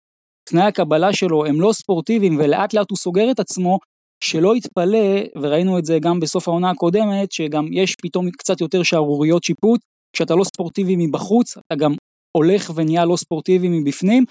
תנאי 0.48 0.64
הקבלה 0.64 1.12
שלו 1.12 1.46
הם 1.46 1.60
לא 1.60 1.72
ספורטיביים 1.72 2.36
ולאט 2.38 2.74
לאט 2.74 2.90
הוא 2.90 2.98
סוגר 2.98 3.30
את 3.30 3.40
עצמו, 3.40 3.78
שלא 4.24 4.56
יתפלא, 4.56 5.38
וראינו 5.42 5.78
את 5.78 5.84
זה 5.84 5.98
גם 6.02 6.20
בסוף 6.20 6.48
העונה 6.48 6.70
הקודמת, 6.70 7.32
שגם 7.32 7.72
יש 7.72 7.96
פתאום 8.02 8.30
קצת 8.30 8.60
יותר 8.60 8.82
שערוריות 8.82 9.44
שיפוט, 9.44 9.80
כשאתה 10.16 10.34
לא 10.34 10.44
ספורטיבי 10.44 10.96
מבחוץ, 10.98 11.56
אתה 11.58 11.76
גם 11.76 11.94
הולך 12.36 12.70
ונהיה 12.74 13.04
לא 13.04 13.16
ספורטיבי 13.16 13.68
מבפנים, 13.70 14.24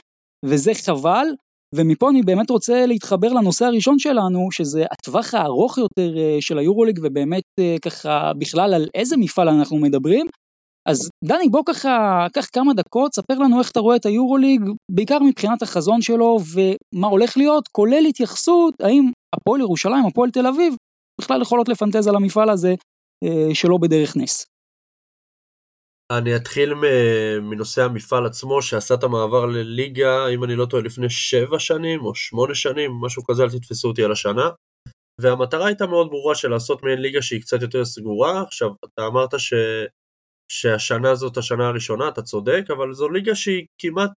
וזה 0.45 0.71
חבל, 0.73 1.25
ומפה 1.75 2.09
אני 2.09 2.21
באמת 2.21 2.49
רוצה 2.49 2.85
להתחבר 2.85 3.33
לנושא 3.33 3.65
הראשון 3.65 3.99
שלנו, 3.99 4.51
שזה 4.51 4.85
הטווח 4.91 5.33
הארוך 5.33 5.77
יותר 5.77 6.17
אה, 6.17 6.37
של 6.39 6.57
היורוליג, 6.57 6.99
ובאמת 7.03 7.43
אה, 7.59 7.75
ככה 7.81 8.31
בכלל 8.39 8.73
על 8.73 8.87
איזה 8.95 9.17
מפעל 9.17 9.49
אנחנו 9.49 9.77
מדברים, 9.77 10.25
אז 10.85 11.09
דני 11.23 11.49
בוא 11.51 11.63
ככה, 11.65 12.27
קח 12.33 12.47
כמה 12.53 12.73
דקות, 12.73 13.13
ספר 13.15 13.33
לנו 13.33 13.59
איך 13.59 13.71
אתה 13.71 13.79
רואה 13.79 13.95
את 13.95 14.05
היורוליג, 14.05 14.61
בעיקר 14.91 15.19
מבחינת 15.19 15.61
החזון 15.61 16.01
שלו 16.01 16.37
ומה 16.53 17.07
הולך 17.07 17.37
להיות, 17.37 17.67
כולל 17.67 18.05
התייחסות 18.09 18.73
האם 18.81 19.11
הפועל 19.35 19.61
ירושלים, 19.61 20.05
הפועל 20.05 20.31
תל 20.31 20.47
אביב, 20.47 20.73
בכלל 21.21 21.41
יכולות 21.41 21.69
לפנטז 21.69 22.07
על 22.07 22.15
המפעל 22.15 22.49
הזה 22.49 22.73
אה, 23.23 23.55
שלא 23.55 23.77
בדרך 23.77 24.17
נס. 24.17 24.45
אני 26.11 26.35
אתחיל 26.35 26.73
מנושא 27.41 27.83
המפעל 27.83 28.25
עצמו 28.25 28.61
שעשה 28.61 28.93
את 28.93 29.03
המעבר 29.03 29.45
לליגה, 29.45 30.27
אם 30.27 30.43
אני 30.43 30.55
לא 30.55 30.65
טועה, 30.65 30.83
לפני 30.83 31.09
שבע 31.09 31.59
שנים 31.59 32.05
או 32.05 32.15
שמונה 32.15 32.55
שנים, 32.55 32.91
משהו 33.01 33.23
כזה, 33.23 33.43
אל 33.43 33.49
תתפסו 33.49 33.87
אותי 33.87 34.03
על 34.03 34.11
השנה. 34.11 34.49
והמטרה 35.21 35.65
הייתה 35.65 35.87
מאוד 35.87 36.07
ברורה 36.09 36.35
של 36.35 36.49
לעשות 36.49 36.83
מעין 36.83 36.99
ליגה 36.99 37.21
שהיא 37.21 37.41
קצת 37.41 37.61
יותר 37.61 37.85
סגורה. 37.85 38.41
עכשיו, 38.41 38.69
אתה 38.85 39.07
אמרת 39.07 39.39
ש... 39.39 39.53
שהשנה 40.51 41.15
זאת 41.15 41.37
השנה 41.37 41.67
הראשונה, 41.67 42.07
אתה 42.07 42.21
צודק, 42.21 42.63
אבל 42.69 42.93
זו 42.93 43.09
ליגה 43.09 43.35
שהיא 43.35 43.65
כמעט 43.81 44.11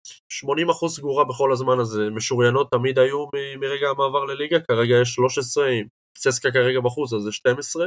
80% 0.84 0.88
סגורה 0.88 1.24
בכל 1.24 1.52
הזמן 1.52 1.78
הזה, 1.78 2.10
משוריינות 2.10 2.70
תמיד 2.70 2.98
היו 2.98 3.26
מרגע 3.60 3.88
המעבר 3.88 4.24
לליגה, 4.24 4.60
כרגע 4.60 4.94
יש 5.02 5.14
13, 5.14 5.68
עם 5.68 5.86
צסקה 6.18 6.50
כרגע 6.50 6.80
בחוץ, 6.80 7.12
אז 7.12 7.22
זה 7.22 7.32
12. 7.32 7.86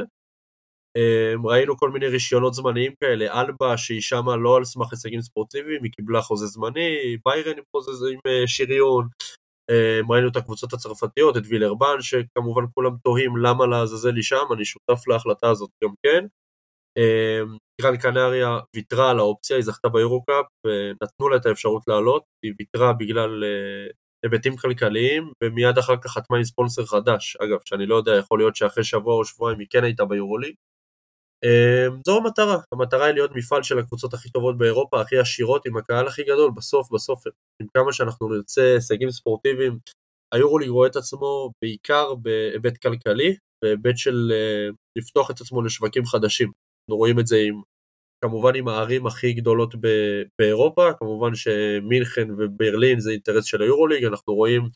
אמ, 0.96 1.46
ראינו 1.46 1.76
כל 1.76 1.90
מיני 1.90 2.06
רישיונות 2.06 2.54
זמניים 2.54 2.92
כאלה, 3.00 3.40
אלבה 3.40 3.76
שהיא 3.76 4.00
שמה 4.00 4.36
לא 4.36 4.56
על 4.56 4.64
סמך 4.64 4.92
הישגים 4.92 5.20
ספורטיביים, 5.20 5.84
היא 5.84 5.92
קיבלה 5.92 6.22
חוזה 6.22 6.46
זמני, 6.46 7.16
ביירן 7.24 7.58
עם 7.58 7.64
חוזה 7.72 8.06
עם 8.12 8.18
אה, 8.26 8.46
שריון, 8.46 9.08
אמ, 9.70 10.12
ראינו 10.12 10.28
את 10.28 10.36
הקבוצות 10.36 10.72
הצרפתיות, 10.72 11.36
את 11.36 11.42
וילרבן, 11.48 11.96
שכמובן 12.00 12.62
כולם 12.74 12.92
תוהים 13.04 13.36
למה 13.36 13.66
לעזאזל 13.66 14.14
היא 14.16 14.22
שם, 14.22 14.46
אני 14.52 14.64
שותף 14.64 15.08
להחלטה 15.08 15.50
הזאת 15.50 15.70
גם 15.84 15.90
כן. 16.02 16.26
גרן 17.80 17.94
אמ, 17.94 18.00
קנריה 18.00 18.58
ויתרה 18.76 19.10
על 19.10 19.18
האופציה, 19.18 19.56
היא 19.56 19.64
זכתה 19.64 19.88
ביורו-קאפ, 19.88 20.46
ונתנו 20.66 21.28
לה 21.28 21.36
את 21.36 21.46
האפשרות 21.46 21.82
לעלות, 21.88 22.22
היא 22.44 22.52
ויתרה 22.58 22.92
בגלל 22.92 23.44
אה, 23.44 23.90
היבטים 24.24 24.56
כלכליים, 24.56 25.32
ומיד 25.42 25.78
אחר 25.78 25.96
כך 25.96 26.10
חתמה 26.10 26.36
עם 26.36 26.44
ספונסר 26.44 26.86
חדש, 26.86 27.36
אגב, 27.36 27.58
שאני 27.64 27.86
לא 27.86 27.94
יודע, 27.94 28.12
יכול 28.16 28.38
להיות 28.38 28.56
שאחרי 28.56 28.84
שבוע 28.84 29.14
או 29.14 29.24
שבועיים 29.24 29.58
היא 29.58 29.66
כן 29.70 29.84
הייתה 29.84 30.04
ביורוליג. 30.04 30.54
אמ, 31.44 32.00
זו 32.06 32.16
המטרה, 32.18 32.58
המטרה 32.72 33.04
היא 33.04 33.14
להיות 33.14 33.30
מפעל 33.34 33.62
של 33.62 33.78
הקבוצות 33.78 34.14
הכי 34.14 34.30
טובות 34.30 34.58
באירופה, 34.58 35.00
הכי 35.00 35.18
עשירות, 35.18 35.66
עם 35.66 35.76
הקהל 35.76 36.06
הכי 36.06 36.22
גדול, 36.22 36.50
בסוף 36.56 36.92
בסוף, 36.92 37.22
עם 37.62 37.66
כמה 37.74 37.92
שאנחנו 37.92 38.28
נרצה 38.28 38.74
הישגים 38.74 39.10
ספורטיביים, 39.10 39.78
היורוליג 40.34 40.68
רואה 40.68 40.88
את 40.88 40.96
עצמו 40.96 41.50
בעיקר 41.62 42.14
בהיבט 42.14 42.76
כלכלי, 42.76 43.36
בהיבט 43.64 43.96
של 43.96 44.32
אה, 44.32 44.68
לפתוח 44.98 45.30
את 45.30 45.40
עצמו 45.40 45.62
לשווקים 45.62 46.04
חדשים. 46.04 46.65
אנחנו 46.88 46.96
רואים 46.96 47.20
את 47.20 47.26
זה 47.26 47.36
עם, 47.36 47.62
כמובן 48.24 48.54
עם 48.54 48.68
הערים 48.68 49.06
הכי 49.06 49.32
גדולות 49.32 49.74
באירופה, 50.38 50.92
כמובן 50.98 51.34
שמינכן 51.34 52.28
וברלין 52.38 53.00
זה 53.00 53.10
אינטרס 53.10 53.44
של 53.44 53.62
היורוליג, 53.62 54.04
אנחנו 54.04 54.34
רואים 54.34 54.68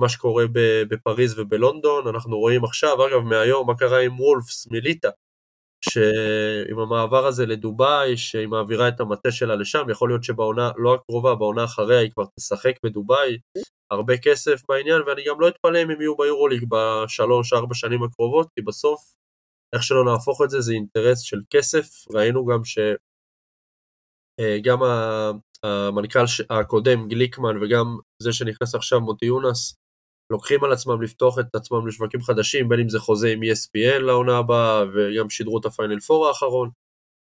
מה 0.00 0.08
שקורה 0.08 0.44
בפריז 0.88 1.38
ובלונדון, 1.38 2.08
אנחנו 2.08 2.38
רואים 2.38 2.64
עכשיו, 2.64 3.06
אגב 3.06 3.20
מהיום, 3.20 3.66
מה 3.66 3.76
קרה 3.76 4.00
עם 4.00 4.20
וולפס 4.20 4.66
מליטא, 4.70 5.08
שעם 5.84 6.78
המעבר 6.78 7.26
הזה 7.26 7.46
לדובאי, 7.46 8.16
שהיא 8.16 8.46
מעבירה 8.46 8.88
את 8.88 9.00
המטה 9.00 9.32
שלה 9.32 9.56
לשם, 9.56 9.90
יכול 9.90 10.10
להיות 10.10 10.24
שבעונה, 10.24 10.70
לא 10.76 10.94
הקרובה, 10.94 11.34
בעונה 11.34 11.64
אחריה 11.64 11.98
היא 11.98 12.10
כבר 12.10 12.24
תשחק 12.38 12.74
בדובאי, 12.84 13.38
הרבה 13.90 14.16
כסף 14.18 14.60
בעניין, 14.68 15.02
ואני 15.06 15.22
גם 15.28 15.40
לא 15.40 15.48
אתפלא 15.48 15.82
אם 15.82 15.90
הם 15.90 16.00
יהיו 16.00 16.16
ביורוליג 16.16 16.64
בשלוש-ארבע 16.68 17.74
שנים 17.74 18.02
הקרובות, 18.02 18.48
כי 18.54 18.62
בסוף, 18.62 19.14
איך 19.74 19.82
שלא 19.82 20.04
נהפוך 20.04 20.42
את 20.44 20.50
זה, 20.50 20.60
זה 20.60 20.72
אינטרס 20.72 21.20
של 21.20 21.38
כסף, 21.50 21.86
ראינו 22.14 22.46
גם 22.46 22.64
שגם 22.64 22.92
אה, 24.82 25.30
המנכ"ל 25.62 26.24
הקודם, 26.50 27.08
גליקמן, 27.08 27.62
וגם 27.62 27.96
זה 28.22 28.32
שנכנס 28.32 28.74
עכשיו, 28.74 29.00
מוטי 29.00 29.26
יונס, 29.26 29.82
לוקחים 30.32 30.64
על 30.64 30.72
עצמם 30.72 31.02
לפתוח 31.02 31.38
את 31.38 31.54
עצמם 31.54 31.86
לשווקים 31.86 32.22
חדשים, 32.22 32.68
בין 32.68 32.80
אם 32.80 32.88
זה 32.88 32.98
חוזה 32.98 33.28
עם 33.28 33.40
ESPN 33.42 33.98
לעונה 33.98 34.38
הבאה, 34.38 34.84
וגם 34.94 35.30
שידרו 35.30 35.58
את 35.58 35.64
הפיינל 35.64 36.00
פור 36.00 36.28
האחרון. 36.28 36.70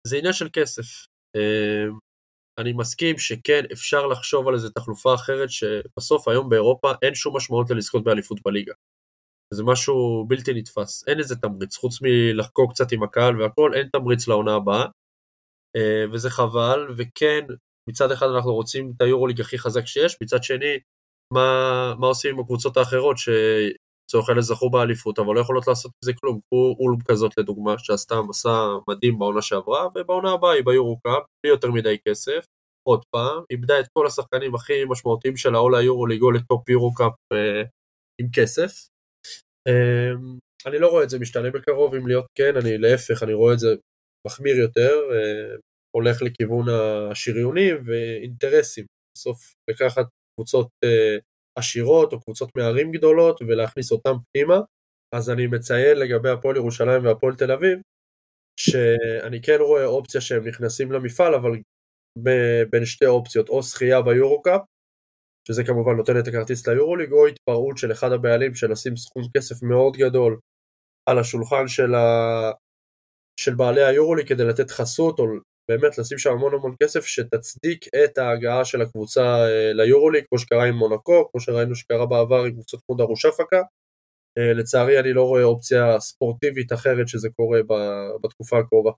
זה 0.06 0.16
עניין 0.16 0.32
של 0.32 0.48
כסף. 0.52 1.06
אמ, 1.36 1.98
אני 2.58 2.72
מסכים 2.72 3.18
שכן, 3.18 3.62
אפשר 3.72 4.06
לחשוב 4.06 4.48
על 4.48 4.54
איזה 4.54 4.70
תחלופה 4.70 5.14
אחרת, 5.14 5.50
שבסוף 5.50 6.28
היום 6.28 6.48
באירופה 6.48 6.92
אין 7.02 7.14
שום 7.14 7.36
משמעות 7.36 7.70
ללזכות 7.70 8.04
באליפות 8.04 8.38
בליגה. 8.44 8.72
זה 9.54 9.64
משהו 9.64 10.24
בלתי 10.28 10.54
נתפס, 10.54 11.08
אין 11.08 11.18
איזה 11.18 11.36
תמריץ, 11.36 11.76
חוץ 11.76 11.98
מלחקוק 12.02 12.72
קצת 12.72 12.92
עם 12.92 13.02
הקהל 13.02 13.42
והכל, 13.42 13.74
אין 13.74 13.88
תמריץ 13.92 14.28
לעונה 14.28 14.54
הבאה, 14.54 14.86
אמ, 15.76 16.12
וזה 16.12 16.30
חבל, 16.30 16.86
וכן, 16.96 17.44
מצד 17.88 18.10
אחד 18.10 18.26
אנחנו 18.26 18.54
רוצים 18.54 18.92
את 18.96 19.02
היורוליג 19.02 19.40
הכי 19.40 19.58
חזק 19.58 19.86
שיש, 19.86 20.16
מצד 20.22 20.42
שני, 20.42 20.78
מה, 21.32 21.94
מה 21.98 22.06
עושים 22.06 22.34
עם 22.34 22.40
הקבוצות 22.40 22.76
האחרות 22.76 23.16
שלצורך 23.18 24.28
העניין 24.28 24.42
זכו 24.42 24.70
באליפות, 24.70 25.18
אבל 25.18 25.34
לא 25.34 25.40
יכולות 25.40 25.66
לעשות 25.66 25.90
עם 25.90 26.04
זה 26.04 26.12
כלום, 26.20 26.38
כמו 26.48 26.76
אולם 26.78 26.98
כזאת 27.08 27.38
לדוגמה, 27.38 27.78
שעשתה 27.78 28.22
מסע 28.22 28.66
מדהים 28.88 29.18
בעונה 29.18 29.42
שעברה, 29.42 29.88
ובעונה 29.94 30.32
הבאה 30.32 30.52
היא 30.52 30.64
ביורו-קאפ, 30.64 31.22
בלי 31.42 31.50
יותר 31.50 31.70
מדי 31.70 31.96
כסף, 32.08 32.44
עוד 32.88 33.04
פעם, 33.10 33.42
איבדה 33.50 33.80
את 33.80 33.86
כל 33.92 34.06
השחקנים 34.06 34.54
הכי 34.54 34.84
משמעותיים 34.88 35.36
שלה, 35.36 35.58
או 35.58 35.70
ליורו 35.70 36.06
ליגו 36.06 36.30
לטופ 36.30 36.68
יורו-קאפ 36.68 37.12
אה, 37.32 37.62
עם 38.20 38.28
כסף. 38.34 38.95
אה, 39.66 40.12
אני 40.66 40.78
לא 40.78 40.88
רואה 40.88 41.04
את 41.04 41.10
זה 41.10 41.18
משתנה 41.18 41.50
בקרוב, 41.50 41.94
אם 41.94 42.06
להיות 42.06 42.26
כן, 42.34 42.56
אני 42.56 42.78
להפך, 42.78 43.22
אני 43.22 43.34
רואה 43.34 43.54
את 43.54 43.58
זה 43.58 43.68
מחמיר 44.26 44.56
יותר, 44.56 44.92
אה, 45.12 45.56
הולך 45.96 46.22
לכיוון 46.22 46.66
השריונים 46.68 47.76
ואינטרסים. 47.84 48.84
בסוף 49.16 49.54
לקחת 49.70 50.06
קבוצות 50.34 50.68
אה, 50.84 51.16
עשירות 51.58 52.12
או 52.12 52.20
קבוצות 52.20 52.50
מערים 52.56 52.92
גדולות 52.92 53.42
ולהכניס 53.42 53.92
אותן 53.92 54.12
פנימה. 54.32 54.60
אז 55.14 55.30
אני 55.30 55.46
מציין 55.46 55.98
לגבי 55.98 56.30
הפועל 56.30 56.56
ירושלים 56.56 57.04
והפועל 57.04 57.34
תל 57.34 57.52
אביב, 57.52 57.78
שאני 58.60 59.42
כן 59.42 59.58
רואה 59.60 59.84
אופציה 59.84 60.20
שהם 60.20 60.48
נכנסים 60.48 60.92
למפעל, 60.92 61.34
אבל 61.34 61.50
בין 62.70 62.84
שתי 62.84 63.06
אופציות, 63.06 63.48
או 63.48 63.62
זכייה 63.62 64.02
ביורו-קאפ, 64.02 64.60
שזה 65.48 65.64
כמובן 65.64 65.96
נותן 65.96 66.18
את 66.18 66.28
הכרטיס 66.28 66.66
ליורוליג, 66.66 67.12
או 67.12 67.26
התפרעות 67.26 67.78
של 67.78 67.92
אחד 67.92 68.12
הבעלים 68.12 68.54
של 68.54 68.70
לשים 68.72 68.96
סכום 68.96 69.22
כסף 69.36 69.62
מאוד 69.62 69.96
גדול 69.96 70.38
על 71.08 71.18
השולחן 71.18 71.68
של, 71.68 71.94
ה... 71.94 72.50
של 73.40 73.54
בעלי 73.54 73.84
היורוליג 73.84 74.28
כדי 74.28 74.44
לתת 74.44 74.70
חסות, 74.70 75.18
או 75.18 75.24
באמת 75.70 75.98
לשים 75.98 76.18
שם 76.18 76.30
המון 76.30 76.54
המון 76.54 76.74
כסף 76.82 77.04
שתצדיק 77.04 77.84
את 78.04 78.18
ההגעה 78.18 78.64
של 78.64 78.82
הקבוצה 78.82 79.20
אה, 79.20 79.72
ליורוליג, 79.72 80.24
כמו 80.28 80.38
שקרה 80.38 80.64
עם 80.64 80.74
מונקו, 80.74 81.28
כמו 81.32 81.40
שראינו 81.40 81.74
שקרה 81.74 82.06
בעבר 82.06 82.44
עם 82.44 82.52
קבוצות 82.52 82.80
כמו 82.86 82.96
דרושפקה. 82.96 83.62
אה, 84.38 84.52
לצערי 84.52 85.00
אני 85.00 85.12
לא 85.12 85.22
רואה 85.22 85.42
אופציה 85.42 86.00
ספורטיבית 86.00 86.72
אחרת 86.72 87.08
שזה 87.08 87.28
קורה 87.36 87.60
בתקופה 88.22 88.58
הקרובה. 88.58 88.90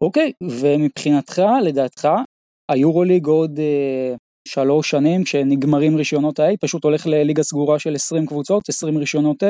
אוקיי, 0.00 0.32
ומבחינתך, 0.42 1.42
לדעתך, 1.64 2.08
היורוליג 2.70 3.26
עוד 3.26 3.58
אה, 3.58 4.14
שלוש 4.48 4.90
שנים 4.90 5.24
כשנגמרים 5.24 5.96
רישיונות 5.96 6.38
ה-A, 6.38 6.56
פשוט 6.60 6.84
הולך 6.84 7.06
לליגה 7.06 7.42
סגורה 7.42 7.78
של 7.78 7.94
20 7.94 8.26
קבוצות, 8.26 8.68
20 8.68 8.96
רישיונות 8.96 9.42
A, 9.42 9.46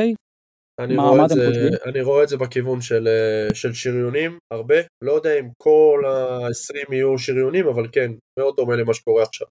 אני, 0.81 0.97
רואה, 0.97 1.25
את 1.25 1.29
זה, 1.29 1.69
אני 1.87 2.01
רואה 2.03 2.23
את 2.23 2.29
זה 2.29 2.37
בכיוון 2.37 2.81
של, 2.81 3.09
אה, 3.09 3.55
של 3.55 3.73
שריונים, 3.73 4.39
הרבה. 4.51 4.75
לא 5.05 5.13
יודע 5.13 5.39
אם 5.39 5.49
כל 5.63 6.03
ה-20 6.07 6.95
יהיו 6.95 7.19
שריונים, 7.19 7.67
אבל 7.67 7.89
כן, 7.93 8.11
מאוד 8.39 8.57
דומה 8.57 8.77
למה 8.77 8.95
שקורה 8.95 9.23
עכשיו. 9.23 9.47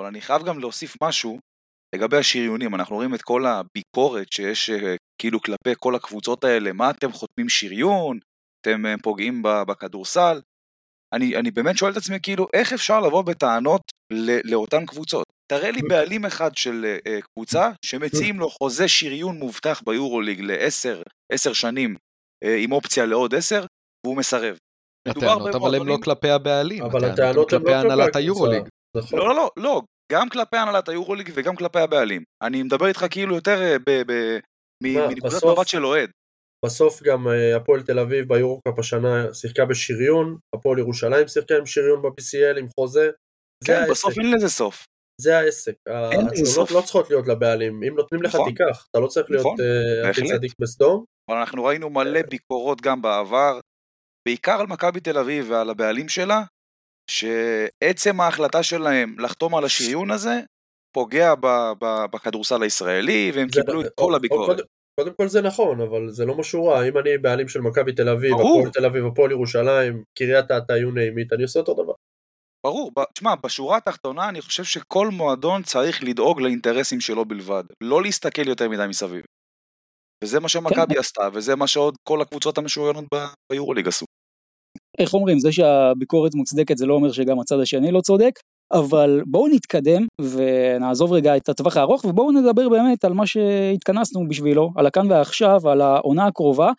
אבל 0.00 0.08
אני 0.08 0.20
חייב 0.20 0.42
גם 0.42 0.58
להוסיף 0.58 0.96
משהו 1.02 1.38
לגבי 1.94 2.16
השריונים. 2.16 2.74
אנחנו 2.74 2.96
רואים 2.96 3.14
את 3.14 3.22
כל 3.22 3.44
הביקורת 3.46 4.32
שיש 4.32 4.70
אה, 4.70 4.96
כאילו 5.20 5.40
כלפי 5.40 5.74
כל 5.78 5.94
הקבוצות 5.94 6.44
האלה, 6.44 6.72
מה 6.72 6.90
אתם 6.90 7.12
חותמים 7.12 7.48
שריון, 7.48 8.18
אתם 8.60 8.86
אה, 8.86 8.94
פוגעים 9.02 9.42
בכדורסל. 9.42 10.40
אני, 11.14 11.36
אני 11.36 11.50
באמת 11.50 11.76
שואל 11.76 11.92
את 11.92 11.96
עצמי, 11.96 12.16
כאילו, 12.22 12.46
איך 12.52 12.72
אפשר 12.72 13.00
לבוא 13.00 13.22
בטענות 13.22 13.82
לאותן 14.44 14.86
קבוצות? 14.86 15.26
תראה 15.52 15.70
לי 15.70 15.80
בעלים 15.88 16.24
אחד 16.24 16.56
של 16.56 16.96
uh, 17.08 17.22
קבוצה 17.34 17.70
שמציעים 17.84 18.40
לו 18.40 18.50
חוזה 18.50 18.88
שריון 18.88 19.36
מובטח 19.36 19.82
ביורוליג 19.86 20.40
לעשר, 20.40 21.02
עשר 21.32 21.52
שנים 21.52 21.96
uh, 22.44 22.48
עם 22.58 22.72
אופציה 22.72 23.06
לעוד 23.06 23.34
עשר, 23.34 23.64
והוא 24.06 24.16
מסרב. 24.16 24.56
הטענות 25.08 25.54
אבל 25.54 25.74
הם 25.74 25.88
לא 25.88 25.96
כלפי 26.02 26.30
הבעלים, 26.30 26.82
אבל 26.82 27.04
הטענות 27.04 27.52
הן 27.52 27.58
כלפי 27.58 27.70
לא 27.70 27.76
הנהלת 27.76 28.16
היורוליג. 28.16 28.62
נכון. 28.96 29.18
לא, 29.18 29.28
לא, 29.28 29.34
לא, 29.34 29.50
לא, 29.56 29.82
גם 30.12 30.28
כלפי 30.28 30.56
הנהלת 30.56 30.88
היורוליג 30.88 31.30
וגם 31.34 31.56
כלפי 31.56 31.78
הבעלים. 31.78 32.22
אני 32.42 32.62
מדבר 32.62 32.86
איתך 32.86 33.06
כאילו 33.10 33.34
יותר 33.34 33.76
מנקודת 34.82 35.44
מבט 35.44 35.68
של 35.68 35.86
אוהד. 35.86 36.10
בסוף 36.64 37.02
גם 37.02 37.26
הפועל 37.56 37.82
תל 37.82 37.98
אביב 37.98 38.28
ביורוקאפ 38.28 38.78
השנה 38.78 39.34
שיחקה 39.34 39.64
בשריון, 39.64 40.36
הפועל 40.54 40.78
ירושלים 40.78 41.28
שיחקה 41.28 41.54
עם 41.58 41.66
שריון 41.66 42.02
ב-PCL 42.02 42.58
עם 42.58 42.66
חוזה. 42.68 43.10
כן, 43.64 43.86
בסוף 43.90 44.18
אין 44.18 44.30
לזה 44.30 44.48
סוף. 44.48 44.86
זה 45.20 45.38
העסק. 45.38 45.74
התלונות 45.86 46.70
לא 46.70 46.80
צריכות 46.80 47.10
להיות 47.10 47.28
לבעלים, 47.28 47.82
אם 47.82 47.94
נותנים 47.96 48.22
לך 48.22 48.34
נכון. 48.34 48.48
תיקח, 48.50 48.86
אתה 48.90 49.00
לא 49.00 49.06
צריך 49.06 49.30
להיות 49.30 49.46
נכון. 49.46 49.56
אה, 50.04 50.10
הכי 50.10 50.28
צדיק 50.28 50.52
בסדום. 50.58 51.04
אבל 51.30 51.38
אנחנו 51.38 51.64
ראינו 51.64 51.90
מלא 51.90 52.22
ביקורות 52.22 52.80
גם 52.80 53.02
בעבר, 53.02 53.60
בעיקר 54.28 54.60
על 54.60 54.66
מכבי 54.66 55.00
תל 55.00 55.18
אביב 55.18 55.50
ועל 55.50 55.70
הבעלים 55.70 56.08
שלה, 56.08 56.42
שעצם 57.10 58.20
ההחלטה 58.20 58.62
שלהם 58.62 59.18
לחתום 59.18 59.54
על 59.54 59.64
השריון 59.64 60.10
הזה, 60.10 60.40
פוגע 60.92 61.34
בכדורסל 62.12 62.62
הישראלי, 62.62 63.32
והם 63.34 63.48
קיבלו 63.48 63.80
את 63.80 63.86
כל 64.00 64.14
הביקורת. 64.14 64.58
קודם 65.00 65.14
כל 65.14 65.28
זה 65.28 65.42
נכון, 65.42 65.80
אבל 65.80 66.08
זה 66.08 66.24
לא 66.24 66.34
משהו 66.34 66.66
רע, 66.66 66.88
אם 66.88 66.98
אני 66.98 67.18
בעלים 67.18 67.48
של 67.48 67.60
מכבי 67.60 67.92
תל 67.92 68.08
אביב, 68.08 68.34
הפועל 68.34 68.70
תל 68.70 68.84
אביב, 68.84 69.06
הפועל 69.06 69.30
ירושלים, 69.30 70.02
קריית 70.18 70.50
אתא, 70.50 70.72
you 70.72 70.94
name 70.94 71.34
אני 71.34 71.42
עושה 71.42 71.60
אותו 71.60 71.74
דבר. 71.74 71.92
ברור, 72.66 72.90
תשמע, 73.14 73.34
בשורה 73.44 73.76
התחתונה 73.76 74.28
אני 74.28 74.40
חושב 74.40 74.64
שכל 74.64 75.08
מועדון 75.08 75.62
צריך 75.62 76.04
לדאוג 76.04 76.40
לאינטרסים 76.40 77.00
שלו 77.00 77.24
בלבד, 77.24 77.64
לא 77.80 78.02
להסתכל 78.02 78.48
יותר 78.48 78.68
מדי 78.68 78.86
מסביב. 78.88 79.24
וזה 80.24 80.40
מה 80.40 80.48
שמכבי 80.48 80.94
כן. 80.94 81.00
עשתה, 81.00 81.28
וזה 81.32 81.56
מה 81.56 81.66
שעוד 81.66 81.94
כל 82.08 82.22
הקבוצות 82.22 82.58
המשוריינות 82.58 83.04
ביורוליג 83.52 83.88
עשו. 83.88 84.06
איך 84.98 85.14
אומרים, 85.14 85.38
זה 85.38 85.52
שהביקורת 85.52 86.34
מוצדקת 86.34 86.76
זה 86.78 86.86
לא 86.86 86.94
אומר 86.94 87.12
שגם 87.12 87.40
הצד 87.40 87.60
השני 87.60 87.92
לא 87.92 88.00
צודק, 88.00 88.32
אבל 88.72 89.22
בואו 89.26 89.48
נתקדם 89.48 90.06
ונעזוב 90.20 91.12
רגע 91.12 91.36
את 91.36 91.48
הטווח 91.48 91.76
הארוך 91.76 92.04
ובואו 92.04 92.32
נדבר 92.32 92.68
באמת 92.68 93.04
על 93.04 93.12
מה 93.12 93.26
שהתכנסנו 93.26 94.28
בשבילו, 94.28 94.70
על 94.76 94.86
הכאן 94.86 95.10
ועכשיו, 95.10 95.68
על 95.68 95.80
העונה 95.80 96.26
הקרובה. 96.26 96.72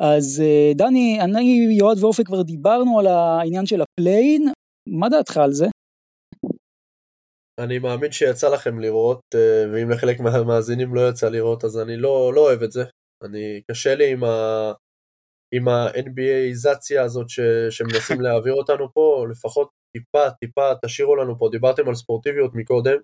אז 0.00 0.42
אה, 0.44 0.72
דני, 0.74 1.20
אני, 1.20 1.66
יועד 1.78 2.04
ואופק 2.04 2.26
כבר 2.26 2.42
דיברנו 2.42 2.98
על 2.98 3.06
העניין 3.06 3.66
של 3.66 3.82
הפליי-אין, 3.82 4.52
מה 4.86 5.08
דעתך 5.08 5.36
על 5.36 5.52
זה? 5.52 5.66
אני 7.58 7.78
מאמין 7.78 8.12
שיצא 8.12 8.48
לכם 8.54 8.78
לראות, 8.78 9.20
אה, 9.34 9.64
ואם 9.72 9.90
לחלק 9.90 10.20
מהמאזינים 10.20 10.94
לא 10.94 11.08
יצא 11.08 11.28
לראות, 11.28 11.64
אז 11.64 11.78
אני 11.78 11.96
לא, 11.96 12.32
לא 12.34 12.40
אוהב 12.40 12.62
את 12.62 12.72
זה. 12.72 12.82
אני, 13.24 13.62
קשה 13.70 13.94
לי 13.94 14.12
עם, 14.12 14.24
ה, 14.24 14.72
עם 15.54 15.68
ה-NBAיזציה 15.68 17.02
הזאת 17.02 17.28
ש, 17.28 17.40
שמנסים 17.70 18.20
להעביר 18.24 18.54
אותנו 18.54 18.92
פה, 18.92 19.26
לפחות 19.30 19.70
טיפה, 19.96 20.30
טיפה, 20.40 20.72
תשאירו 20.84 21.16
לנו 21.16 21.38
פה, 21.38 21.48
דיברתם 21.52 21.88
על 21.88 21.94
ספורטיביות 21.94 22.50
מקודם, 22.54 22.96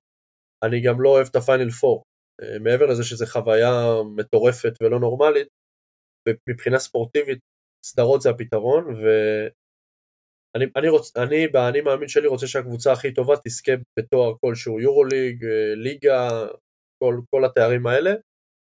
אני 0.65 0.81
גם 0.81 1.01
לא 1.01 1.09
אוהב 1.09 1.27
את 1.31 1.37
הפיינל 1.37 1.69
4. 1.85 2.03
אה, 2.43 2.59
מעבר 2.59 2.87
לזה 2.87 3.05
שזו 3.05 3.27
חוויה 3.27 3.73
מטורפת 4.17 4.73
ולא 4.83 5.01
נורמלית, 5.01 5.49
מבחינה 6.49 6.79
ספורטיבית, 6.79 7.39
סדרות 7.85 8.21
זה 8.21 8.31
הפתרון, 8.31 8.85
ו... 8.95 9.09
אני, 10.57 10.65
אני, 10.77 10.89
רוצ, 10.89 11.17
אני 11.17 11.49
באני 11.49 11.81
מאמין 11.81 12.09
שלי 12.09 12.27
רוצה 12.27 12.47
שהקבוצה 12.47 12.93
הכי 12.93 13.15
טובה 13.15 13.35
תזכה 13.45 13.73
בתואר 13.99 14.35
כלשהו, 14.41 14.81
יורוליג, 14.81 15.45
אה, 15.45 15.75
ליגה, 15.75 16.29
כל, 17.31 17.45
התארים 17.45 17.87
האלה, 17.87 18.15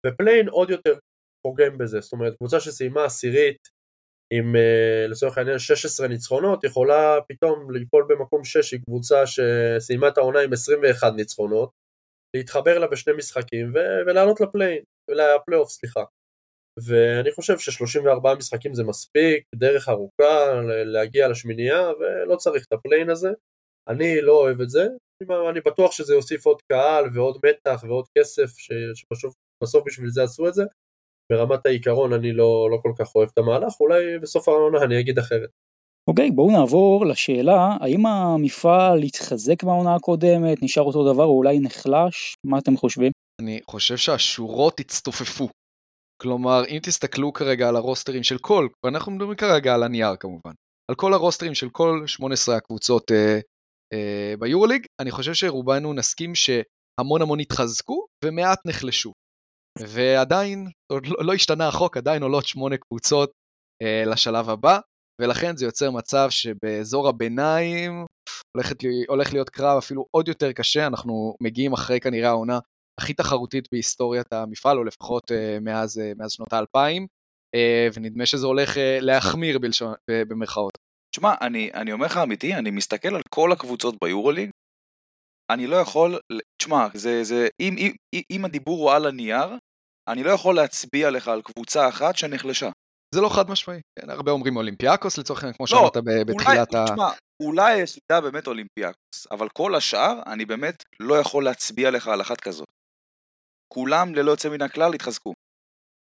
ופליי-אין 0.06 0.50
עוד 0.50 0.70
יותר 0.70 0.94
פוגם 1.42 1.78
בזה, 1.78 2.00
זאת 2.00 2.14
אומרת 2.14 2.36
קבוצה 2.36 2.60
שסיימה 2.60 3.06
עשירית 3.06 3.68
עם 4.34 4.56
אה, 4.56 5.08
לצורך 5.08 5.38
העניין 5.38 5.60
16 5.60 6.08
ניצחונות 6.08 6.64
יכולה 6.64 7.18
פתאום 7.28 7.72
ליפול 7.72 8.06
במקום 8.10 8.44
6 8.44 8.72
היא 8.72 8.82
קבוצה 8.86 9.24
שסיימה 9.28 10.08
את 10.08 10.18
העונה 10.18 10.40
עם 10.40 10.54
21 10.54 11.14
ניצחונות, 11.16 11.72
להתחבר 12.36 12.80
לה 12.80 12.88
בשני 12.88 13.14
משחקים 13.14 13.74
ולעלות 14.08 14.42
לפליי-אין, 14.42 14.84
לפלייאוף 15.10 15.70
סליחה. 15.70 16.04
ואני 16.88 17.32
חושב 17.32 17.60
ש-34 17.60 18.38
משחקים 18.38 18.74
זה 18.74 18.84
מספיק, 18.84 19.44
דרך 19.56 19.90
ארוכה 19.90 20.62
להגיע 20.86 21.28
לשמינייה, 21.28 21.92
ולא 22.00 22.36
צריך 22.36 22.66
את 22.68 22.74
הפליי-אין 22.74 23.10
הזה. 23.10 23.30
אני 23.90 24.22
לא 24.22 24.32
אוהב 24.32 24.62
את 24.62 24.70
זה, 24.70 24.88
אני 25.50 25.60
בטוח 25.66 25.92
שזה 25.92 26.14
יוסיף 26.14 26.46
עוד 26.46 26.62
קהל 26.72 27.06
ועוד 27.14 27.38
מתח 27.46 27.84
ועוד 27.88 28.06
כסף, 28.18 28.58
שבסוף 28.58 29.84
בשביל 29.86 30.10
זה 30.10 30.24
עשו 30.24 30.48
את 30.48 30.54
זה. 30.54 30.64
ברמת 31.32 31.66
העיקרון 31.66 32.14
אני 32.14 32.34
לא, 32.34 32.68
לא 32.72 32.78
כל 32.82 32.92
כך 33.00 33.16
אוהב 33.16 33.30
את 33.34 33.38
המהלך, 33.38 33.74
אולי 33.80 34.20
בסוף 34.20 34.48
העונה 34.48 34.84
אני 34.84 35.00
אגיד 35.00 35.20
אחרת. 35.20 35.50
אוקיי, 36.10 36.28
okay, 36.28 36.32
בואו 36.36 36.52
נעבור 36.52 37.06
לשאלה, 37.06 37.78
האם 37.82 38.06
המפעל 38.06 39.04
התחזק 39.04 39.64
מהעונה 39.64 39.96
הקודמת, 39.96 40.64
נשאר 40.64 40.84
אותו 40.84 41.14
דבר 41.14 41.24
או 41.24 41.38
אולי 41.38 41.60
נחלש? 41.60 42.36
מה 42.46 42.58
אתם 42.58 42.78
חושבים? 42.78 43.12
אני 43.42 43.60
חושב 43.72 43.98
שהשורות 43.98 44.80
הצטופפו. 44.80 45.50
כלומר, 46.22 46.62
אם 46.68 46.80
תסתכלו 46.84 47.34
כרגע 47.34 47.68
על 47.68 47.76
הרוסטרים 47.76 48.24
של 48.24 48.38
כל, 48.38 48.68
ואנחנו 48.86 49.12
מדברים 49.12 49.38
כרגע 49.38 49.74
על 49.74 49.84
הנייר 49.84 50.16
כמובן, 50.16 50.52
על 50.90 50.96
כל 50.96 51.14
הרוסטרים 51.14 51.56
של 51.56 51.70
כל 51.70 52.04
18 52.06 52.56
הקבוצות 52.56 53.12
אה, 53.12 53.40
אה, 53.94 54.34
ביורוליג, 54.40 54.86
אני 55.02 55.12
חושב 55.12 55.34
שרובנו 55.34 55.94
נסכים 55.94 56.36
שהמון 56.36 57.22
המון 57.22 57.40
התחזקו 57.40 58.06
ומעט 58.26 58.60
נחלשו. 58.66 59.12
ועדיין, 59.80 60.68
עוד 60.92 61.06
לא, 61.06 61.16
לא 61.26 61.34
השתנה 61.34 61.68
החוק, 61.68 61.98
עדיין 61.98 62.24
עולות 62.24 62.46
שמונה 62.46 62.76
קבוצות 62.78 63.32
אה, 63.84 64.04
לשלב 64.06 64.50
הבא, 64.50 64.80
ולכן 65.22 65.58
זה 65.58 65.66
יוצר 65.66 65.92
מצב 65.92 66.28
שבאזור 66.30 67.08
הביניים 67.08 68.06
הולכת, 68.58 68.76
הולך 69.08 69.34
להיות 69.34 69.50
קרב 69.50 69.78
אפילו 69.78 70.06
עוד 70.12 70.28
יותר 70.28 70.52
קשה, 70.52 70.88
אנחנו 70.88 71.36
מגיעים 71.42 71.74
אחרי 71.74 72.00
כנראה 72.00 72.30
העונה 72.30 72.60
הכי 73.00 73.14
תחרותית 73.14 73.68
בהיסטוריית 73.72 74.34
המפעל, 74.34 74.78
או 74.78 74.84
לפחות 74.84 75.32
uh, 75.32 75.36
מאז, 75.62 75.98
uh, 75.98 76.18
מאז 76.18 76.32
שנות 76.32 76.54
האלפיים, 76.54 77.08
uh, 77.56 77.94
ונדמה 77.94 78.26
שזה 78.26 78.48
הולך 78.48 78.76
uh, 78.76 78.80
להחמיר 79.02 79.60
בלשון, 79.60 79.94
במרכאות. 80.12 80.78
תשמע, 81.16 81.34
אני, 81.42 81.72
אני 81.74 81.92
אומר 81.92 82.06
לך 82.06 82.18
אמיתי, 82.18 82.56
אני 82.56 82.72
מסתכל 82.72 83.16
על 83.16 83.22
כל 83.30 83.52
הקבוצות 83.52 83.96
ביורוליג, 84.04 84.50
אני 85.52 85.68
לא 85.68 85.76
יכול, 85.76 86.20
תשמע, 86.62 86.88
זה, 86.94 87.24
זה, 87.24 87.48
אם, 87.60 87.76
אם, 87.78 87.92
אם 88.32 88.46
הדיבור 88.46 88.80
הוא 88.80 88.92
על 88.92 89.06
הנייר, 89.06 89.58
אני 90.10 90.24
לא 90.24 90.32
יכול 90.32 90.56
להצביע 90.56 91.10
לך 91.10 91.28
על 91.28 91.42
קבוצה 91.42 91.90
אחת 91.90 92.16
שנחלשה. 92.16 92.70
זה 93.16 93.22
לא 93.22 93.30
חד 93.30 93.50
משמעי, 93.50 93.82
כן, 94.00 94.10
הרבה 94.10 94.32
אומרים 94.32 94.58
אולימפיאקוס 94.58 95.18
לצורך 95.18 95.44
העניין, 95.44 95.58
כמו 95.58 95.64
לא, 95.64 95.68
שאמרת 95.68 95.98
בתחילת 96.28 96.74
ה... 96.74 96.86
תשמע, 96.86 97.10
אולי 97.44 97.78
יש 97.78 97.96
לי 97.96 98.22
באמת 98.22 98.48
אולימפיאקוס, 98.48 99.28
אבל 99.32 99.48
כל 99.58 99.76
השאר, 99.76 100.22
אני 100.28 100.46
באמת 100.46 100.84
לא 101.00 101.16
יכול 101.16 101.44
להצביע 101.44 101.92
לך 101.92 102.08
על 102.08 102.22
אחת 102.22 102.42
כזאת. 102.42 102.68
כולם 103.74 104.16
ללא 104.16 104.32
יוצא 104.32 104.50
מן 104.50 104.62
הכלל 104.62 104.94
התחזקו. 104.94 105.34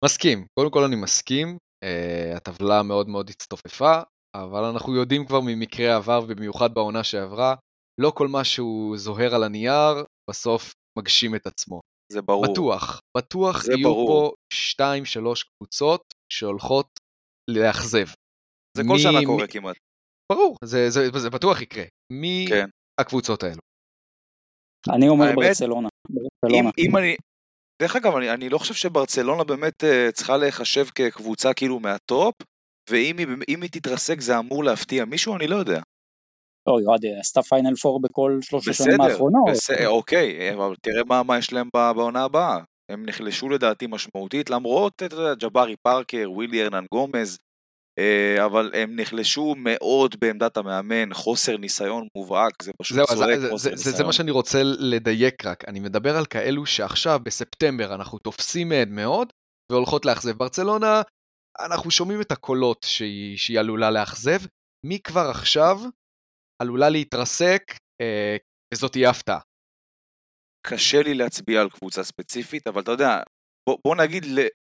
מסכים, 0.04 0.46
קודם 0.58 0.70
כל 0.70 0.84
אני 0.84 0.96
מסכים, 0.96 1.58
uh, 1.84 2.36
הטבלה 2.36 2.82
מאוד 2.82 3.08
מאוד 3.08 3.30
הצטופפה, 3.30 4.00
אבל 4.36 4.64
אנחנו 4.64 4.94
יודעים 4.94 5.26
כבר 5.26 5.40
ממקרה 5.40 5.92
העבר 5.92 6.20
ובמיוחד 6.24 6.74
בעונה 6.74 7.04
שעברה, 7.04 7.54
לא 8.00 8.10
כל 8.10 8.28
מה 8.28 8.44
שהוא 8.44 8.96
זוהר 8.96 9.34
על 9.34 9.44
הנייר, 9.44 10.04
בסוף 10.30 10.72
מגשים 10.98 11.34
את 11.34 11.46
עצמו. 11.46 11.80
זה 12.12 12.22
ברור. 12.22 12.52
בטוח, 12.52 13.00
בטוח 13.16 13.62
זה 13.62 13.72
יהיו 13.72 13.88
ברור. 13.88 14.08
פה 14.08 14.34
2-3 14.82 15.44
קבוצות 15.58 16.02
שהולכות 16.32 16.86
לאכזב. 17.50 18.06
זה 18.76 18.82
כל 18.88 18.94
מ- 18.94 18.98
שנה 18.98 19.26
קורה 19.26 19.44
מ- 19.44 19.46
כמעט. 19.46 19.76
ברור, 20.32 20.56
זה, 20.64 20.90
זה, 20.90 21.00
זה 21.18 21.30
בטוח 21.30 21.60
יקרה. 21.60 21.84
מי 22.12 22.46
כן. 22.48 22.68
הקבוצות 23.00 23.42
האלו? 23.42 23.60
אני 24.94 25.08
אומר 25.08 25.24
האמת, 25.24 25.36
ברצלונה. 25.36 25.88
אם, 26.10 26.14
ברצלונה. 26.14 26.70
אם 26.78 26.96
אני... 26.96 27.16
דרך 27.82 27.96
אגב, 27.96 28.16
אני, 28.16 28.30
אני 28.30 28.48
לא 28.48 28.58
חושב 28.58 28.74
שברצלונה 28.74 29.44
באמת 29.44 29.84
אה, 29.84 30.12
צריכה 30.12 30.36
להיחשב 30.36 30.84
כקבוצה 30.94 31.54
כאילו 31.54 31.80
מהטופ, 31.80 32.34
ואם 32.90 33.18
היא, 33.18 33.26
היא 33.48 33.70
תתרסק 33.70 34.20
זה 34.20 34.38
אמור 34.38 34.64
להפתיע 34.64 35.04
מישהו, 35.04 35.36
אני 35.36 35.46
לא 35.46 35.56
יודע. 35.56 35.80
לא, 36.66 36.78
יועד 36.80 37.00
עשתה 37.20 37.42
פיינל 37.42 37.74
פור 37.74 38.00
בכל 38.00 38.38
שלוש 38.42 38.68
השנים 38.68 39.00
האחרונות. 39.00 39.44
בסדר, 39.50 39.88
אוקיי, 39.88 40.54
אבל 40.54 40.74
תראה 40.82 41.04
מה, 41.06 41.22
מה 41.22 41.38
יש 41.38 41.52
להם 41.52 41.68
בעונה 41.72 42.24
הבאה. 42.24 42.58
הם 42.90 43.06
נחלשו 43.06 43.48
לדעתי 43.48 43.86
משמעותית, 43.86 44.50
למרות, 44.50 45.02
אתה 45.02 45.16
יודע, 45.16 45.34
ג'בארי 45.34 45.76
פארקר, 45.82 46.30
ווילי 46.30 46.62
ארננגומז, 46.62 47.38
אבל 48.44 48.70
הם 48.74 49.00
נחלשו 49.00 49.54
מאוד 49.58 50.16
בעמדת 50.20 50.56
המאמן, 50.56 51.14
חוסר 51.14 51.56
ניסיון 51.56 52.06
מובהק, 52.16 52.62
זה 52.62 52.72
פשוט 52.80 52.96
זהו, 52.96 53.06
צועק 53.06 53.38
זה, 53.38 53.48
חוסר 53.50 53.70
זה, 53.70 53.76
זה, 53.76 53.82
זה 53.82 53.90
ניסיון. 53.90 54.06
מה 54.06 54.12
שאני 54.12 54.30
רוצה 54.30 54.58
לדייק 54.62 55.46
רק. 55.46 55.64
אני 55.68 55.80
מדבר 55.80 56.16
על 56.16 56.26
כאלו 56.26 56.66
שעכשיו, 56.66 57.20
בספטמבר, 57.24 57.94
אנחנו 57.94 58.18
תופסים 58.18 58.68
מהן 58.68 58.94
מאוד, 58.94 59.32
והולכות 59.72 60.04
לאכזב. 60.04 60.32
ברצלונה, 60.32 61.02
אנחנו 61.66 61.90
שומעים 61.90 62.20
את 62.20 62.32
הקולות 62.32 62.82
שהיא, 62.82 63.36
שהיא 63.36 63.60
עלולה 63.60 63.90
לאכזב. 63.90 64.38
מי 64.86 64.98
כבר 65.00 65.30
עכשיו 65.30 65.76
עלולה 66.62 66.88
להתרסק, 66.88 67.62
אה, 68.00 68.36
וזאת 68.74 68.92
תהיה 68.92 69.10
הפתעה. 69.10 69.40
קשה 70.66 71.02
לי 71.02 71.14
להצביע 71.14 71.60
על 71.60 71.70
קבוצה 71.70 72.04
ספציפית, 72.04 72.66
אבל 72.66 72.82
אתה 72.82 72.90
יודע, 72.90 73.20
בוא, 73.68 73.78
בוא 73.84 73.96
נגיד 73.96 74.24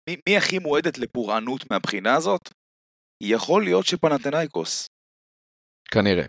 מי, 0.09 0.17
מי 0.29 0.37
הכי 0.37 0.59
מועדת 0.59 0.99
לפורענות 0.99 1.71
מהבחינה 1.71 2.15
הזאת? 2.15 2.41
יכול 3.23 3.65
להיות 3.65 3.87
שפנאתינייקוס. 3.87 4.87
כנראה. 5.91 6.27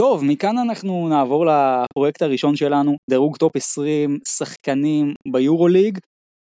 טוב, 0.00 0.24
מכאן 0.24 0.58
אנחנו 0.58 1.08
נעבור 1.08 1.46
לפרויקט 1.46 2.22
הראשון 2.22 2.56
שלנו, 2.56 2.96
דירוג 3.10 3.36
טופ 3.36 3.56
20 3.56 4.18
שחקנים 4.28 5.14
ביורוליג. 5.32 5.98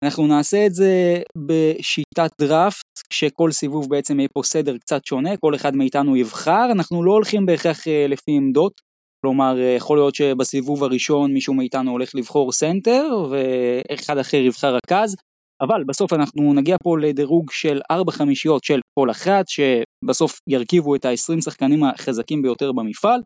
אנחנו 0.05 0.27
נעשה 0.27 0.65
את 0.65 0.73
זה 0.73 1.21
בשיטת 1.47 2.31
דראפט, 2.41 2.85
כשכל 3.09 3.51
סיבוב 3.51 3.89
בעצם 3.89 4.19
יהיה 4.19 4.29
פה 4.33 4.43
סדר 4.43 4.77
קצת 4.77 5.05
שונה, 5.05 5.37
כל 5.37 5.55
אחד 5.55 5.75
מאיתנו 5.75 6.17
יבחר, 6.17 6.67
אנחנו 6.71 7.03
לא 7.03 7.11
הולכים 7.11 7.45
בהכרח 7.45 7.87
אה, 7.87 8.05
לפי 8.09 8.31
עמדות, 8.31 8.73
כלומר 9.21 9.59
אה, 9.59 9.75
יכול 9.77 9.97
להיות 9.97 10.15
שבסיבוב 10.15 10.83
הראשון 10.83 11.33
מישהו 11.33 11.53
מאיתנו 11.53 11.91
הולך 11.91 12.15
לבחור 12.15 12.51
סנטר, 12.51 13.07
ואחד 13.29 14.17
אחר 14.17 14.37
יבחר 14.37 14.75
רכז, 14.75 15.15
אבל 15.61 15.83
בסוף 15.87 16.13
אנחנו 16.13 16.53
נגיע 16.53 16.77
פה 16.83 16.97
לדירוג 16.99 17.51
של 17.51 17.81
ארבע 17.91 18.11
חמישיות 18.11 18.63
של 18.63 18.79
כל 18.99 19.11
אחת, 19.11 19.45
שבסוף 19.47 20.39
ירכיבו 20.47 20.95
את 20.95 21.05
ה-20 21.05 21.41
שחקנים 21.41 21.83
החזקים 21.83 22.41
ביותר 22.41 22.71
במפעל, 22.71 23.21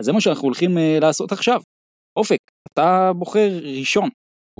אז 0.00 0.06
זה 0.06 0.12
מה 0.12 0.20
שאנחנו 0.20 0.42
הולכים 0.42 0.70
uh, 0.76 1.00
לעשות 1.00 1.32
עכשיו. 1.32 1.60
אופק, 2.18 2.38
אתה 2.72 3.12
בוחר 3.18 3.48
ראשון. 3.78 4.08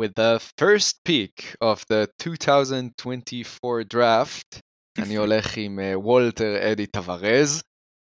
With 0.01 0.13
the 0.21 0.41
first 0.61 0.95
pick 1.09 1.57
of 1.65 1.79
the 1.91 2.27
2024 2.27 3.83
draft, 3.95 4.59
אני 5.03 5.17
הולך 5.17 5.57
עם 5.57 5.81
אה, 5.81 5.99
וולטר 5.99 6.73
אדי 6.73 6.87
טוורז. 6.87 7.63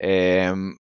אמ, 0.03 0.75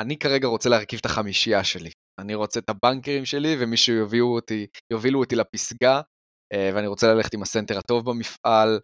אני 0.00 0.18
כרגע 0.18 0.48
רוצה 0.48 0.68
להרכיב 0.68 0.98
את 1.00 1.06
החמישייה 1.06 1.64
שלי. 1.64 1.90
אני 2.20 2.34
רוצה 2.34 2.60
את 2.60 2.70
הבנקרים 2.70 3.24
שלי 3.24 3.56
ומישהו 3.60 3.94
יובילו 3.94 4.34
אותי, 4.34 4.66
יובילו 4.92 5.20
אותי 5.20 5.36
לפסגה, 5.36 5.96
אה, 5.96 6.02
ואני 6.54 6.86
רוצה 6.86 7.14
ללכת 7.14 7.34
עם 7.34 7.42
הסנטר 7.42 7.78
הטוב 7.78 8.10
במפעל, 8.10 8.80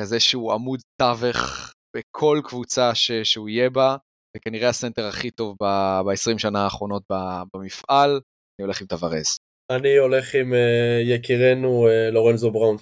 כזה 0.00 0.20
שהוא 0.20 0.52
עמוד 0.52 0.80
תווך 1.02 1.72
בכל 1.96 2.40
קבוצה 2.44 2.94
ש, 2.94 3.12
שהוא 3.12 3.48
יהיה 3.48 3.70
בה, 3.70 3.96
וכנראה 4.36 4.68
הסנטר 4.68 5.06
הכי 5.06 5.30
טוב 5.30 5.56
ב-20 5.62 6.38
שנה 6.38 6.64
האחרונות 6.64 7.02
ב- 7.12 7.42
במפעל, 7.54 8.10
אני 8.10 8.64
הולך 8.64 8.80
עם 8.80 8.86
טוורז. 8.86 9.38
אני 9.72 9.96
הולך 9.96 10.34
עם 10.34 10.54
אה, 10.54 11.00
יקירנו 11.04 11.88
אה, 11.88 12.10
לורנזו 12.10 12.50
בראון. 12.50 12.76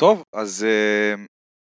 טוב, 0.00 0.24
אז 0.34 0.64
אה, 0.64 1.14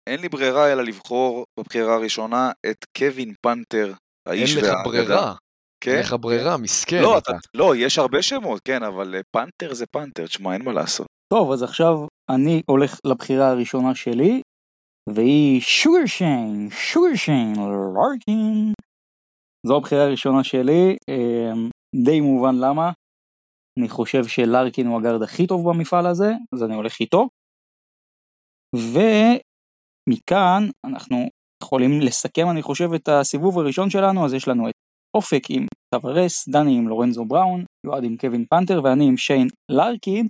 אין 0.10 0.22
לי 0.22 0.30
ברירה 0.30 0.72
אלא 0.74 0.84
לבחור 0.84 1.46
בבחירה 1.60 1.96
הראשונה 1.96 2.52
את 2.70 2.78
קווין 2.98 3.34
פנתר, 3.42 3.94
האיש 4.28 4.56
אין 4.56 4.66
לך 4.66 4.72
והאגדה. 4.72 4.84
ברירה, 4.84 5.36
כן? 5.84 5.92
אין 5.92 6.00
לך 6.00 6.16
ברירה, 6.20 6.58
מסכן 6.58 7.02
לא, 7.02 7.18
אתה. 7.18 7.32
אתה, 7.32 7.38
לא, 7.54 7.76
יש 7.76 7.98
הרבה 7.98 8.22
שמות, 8.22 8.62
כן, 8.66 8.84
אבל 8.84 9.16
אה, 9.16 9.22
פנתר 9.36 9.74
זה 9.74 9.86
פנתר, 9.86 10.28
תשמע, 10.28 10.54
אין 10.54 10.66
מה 10.66 10.74
לעשות. 10.74 11.08
טוב, 11.34 11.52
אז 11.52 11.64
עכשיו 11.64 11.94
אני 12.30 12.62
הולך 12.70 13.00
לבחירה 13.06 13.50
הראשונה 13.50 13.96
שלי, 13.96 14.42
והיא 15.10 15.62
שוגר 15.62 16.06
שיין, 16.06 16.70
שוגר 16.70 17.16
שיין, 17.16 17.54
לארקין. 17.96 18.74
זו 19.68 19.78
הבחירה 19.78 20.04
הראשונה 20.04 20.44
שלי, 20.44 20.98
אמ, 21.10 21.70
די 22.06 22.22
מובן 22.22 22.56
למה. 22.56 22.92
אני 23.80 23.90
חושב 23.90 24.24
שלארקין 24.28 24.88
הוא 24.88 25.00
הגארד 25.00 25.22
הכי 25.24 25.48
טוב 25.48 25.70
במפעל 25.70 26.06
הזה, 26.08 26.32
אז 26.54 26.64
אני 26.64 26.76
הולך 26.76 27.00
איתו. 27.00 27.28
ומכאן 28.76 30.64
אנחנו 30.86 31.18
יכולים 31.64 31.92
לסכם, 32.02 32.50
אני 32.52 32.62
חושב, 32.62 32.94
את 32.96 33.10
הסיבוב 33.10 33.60
הראשון 33.60 33.90
שלנו, 33.90 34.26
אז 34.26 34.34
יש 34.34 34.48
לנו 34.48 34.70
את 34.70 34.74
אופק 35.18 35.44
עם 35.50 35.66
טוורס, 35.96 36.50
דני 36.50 36.78
עם 36.78 36.88
לורנזו 36.88 37.26
בראון, 37.26 37.66
יועד 37.86 38.04
עם 38.04 38.18
קווין 38.18 38.46
פנתר 38.46 38.82
ואני 38.84 39.08
עם 39.08 39.18
שיין 39.18 39.48
לארקין. 39.72 40.28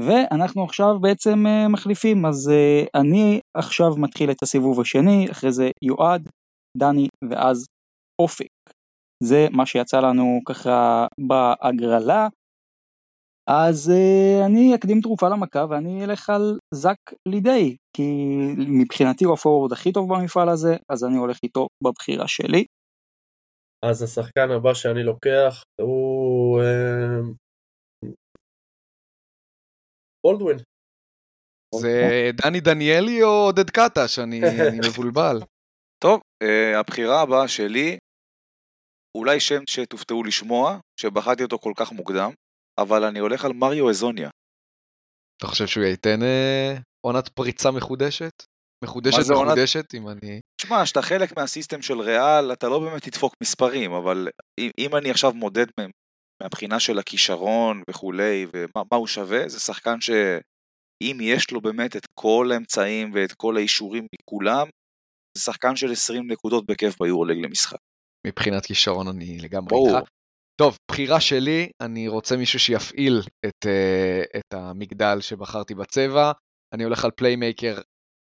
ואנחנו 0.00 0.64
עכשיו 0.64 1.00
בעצם 1.00 1.46
uh, 1.46 1.68
מחליפים, 1.68 2.26
אז 2.26 2.50
uh, 2.50 3.00
אני 3.00 3.40
עכשיו 3.56 3.96
מתחיל 3.96 4.30
את 4.30 4.42
הסיבוב 4.42 4.80
השני, 4.80 5.30
אחרי 5.30 5.52
זה 5.52 5.70
יועד, 5.82 6.28
דני 6.76 7.08
ואז 7.30 7.66
אופק. 8.22 8.46
זה 9.22 9.46
מה 9.52 9.66
שיצא 9.66 10.00
לנו 10.00 10.40
ככה 10.46 11.06
בהגרלה. 11.28 12.28
אז 13.50 13.92
uh, 13.92 14.46
אני 14.46 14.74
אקדים 14.74 15.00
תרופה 15.00 15.28
למכה 15.28 15.64
ואני 15.70 16.04
אלך 16.04 16.30
על 16.30 16.58
זאק 16.74 16.98
לידי, 17.28 17.76
כי 17.96 18.02
מבחינתי 18.56 19.24
הוא 19.24 19.34
הפורוורד 19.34 19.72
הכי 19.72 19.92
טוב 19.92 20.14
במפעל 20.14 20.48
הזה, 20.48 20.76
אז 20.88 21.04
אני 21.04 21.16
הולך 21.16 21.38
איתו 21.42 21.66
בבחירה 21.84 22.28
שלי. 22.28 22.64
אז 23.84 24.02
השחקן 24.02 24.50
הבא 24.50 24.74
שאני 24.74 25.02
לוקח 25.02 25.62
הוא 25.80 26.60
אה, 26.60 27.20
בולדווין. 30.26 30.58
זה 31.80 32.30
דני 32.34 32.60
דניאלי 32.60 33.22
או 33.22 33.28
עודד 33.28 33.70
קטש, 33.70 34.18
אני 34.18 34.40
אני 34.68 34.78
מבולבל. 34.88 35.36
טוב, 36.04 36.20
אה, 36.42 36.80
הבחירה 36.80 37.22
הבאה 37.22 37.48
שלי, 37.48 37.98
אולי 39.18 39.40
שם 39.40 39.62
שתופתעו 39.66 40.24
לשמוע, 40.24 40.78
שבחרתי 41.00 41.42
אותו 41.42 41.58
כל 41.58 41.72
כך 41.76 41.92
מוקדם, 41.92 42.30
אבל 42.80 43.04
אני 43.04 43.18
הולך 43.18 43.44
על 43.44 43.52
מריו 43.52 43.90
אזוניה. 43.90 44.30
אתה 45.38 45.46
חושב 45.46 45.66
שהוא 45.66 45.84
ייתן 45.84 46.22
אה, 46.22 46.76
עונת 47.06 47.28
פריצה 47.28 47.70
מחודשת? 47.70 48.32
מחודשת 48.84 49.18
מחודשת, 49.30 49.94
אם 49.94 50.08
אני... 50.08 50.40
תשמע, 50.60 50.84
כשאתה 50.84 51.02
חלק 51.02 51.36
מהסיסטם 51.36 51.82
של 51.82 52.00
ריאל, 52.00 52.52
אתה 52.52 52.68
לא 52.68 52.78
באמת 52.78 53.02
תדפוק 53.02 53.34
מספרים, 53.42 53.92
אבל 53.92 54.28
אם, 54.60 54.70
אם 54.78 54.96
אני 54.96 55.10
עכשיו 55.10 55.32
מודד 55.32 55.66
מהבחינה 56.42 56.80
של 56.80 56.98
הכישרון 56.98 57.82
וכולי, 57.90 58.46
ומה 58.52 58.82
מה 58.92 58.96
הוא 58.96 59.06
שווה, 59.06 59.48
זה 59.48 59.60
שחקן 59.60 60.00
שאם 60.00 61.18
יש 61.20 61.50
לו 61.50 61.60
באמת 61.60 61.96
את 61.96 62.06
כל 62.14 62.50
האמצעים 62.52 63.10
ואת 63.14 63.32
כל 63.32 63.56
האישורים 63.56 64.06
מכולם, 64.14 64.66
זה 65.38 65.42
שחקן 65.42 65.76
של 65.76 65.92
20 65.92 66.30
נקודות 66.30 66.66
בכיף 66.66 67.02
ביורלג 67.02 67.44
למשחק. 67.44 67.78
מבחינת 68.26 68.66
כישרון 68.66 69.08
אני 69.08 69.38
לגמרי. 69.38 69.76
איתך. 69.76 70.08
טוב, 70.60 70.76
בחירה 70.90 71.20
שלי, 71.20 71.68
אני 71.80 72.08
רוצה 72.08 72.36
מישהו 72.36 72.58
שיפעיל 72.58 73.20
את, 73.46 73.66
אה, 73.66 74.22
את 74.38 74.54
המגדל 74.54 75.20
שבחרתי 75.20 75.74
בצבע. 75.74 76.32
אני 76.74 76.84
הולך 76.84 77.04
על 77.04 77.10
פליימייקר 77.10 77.80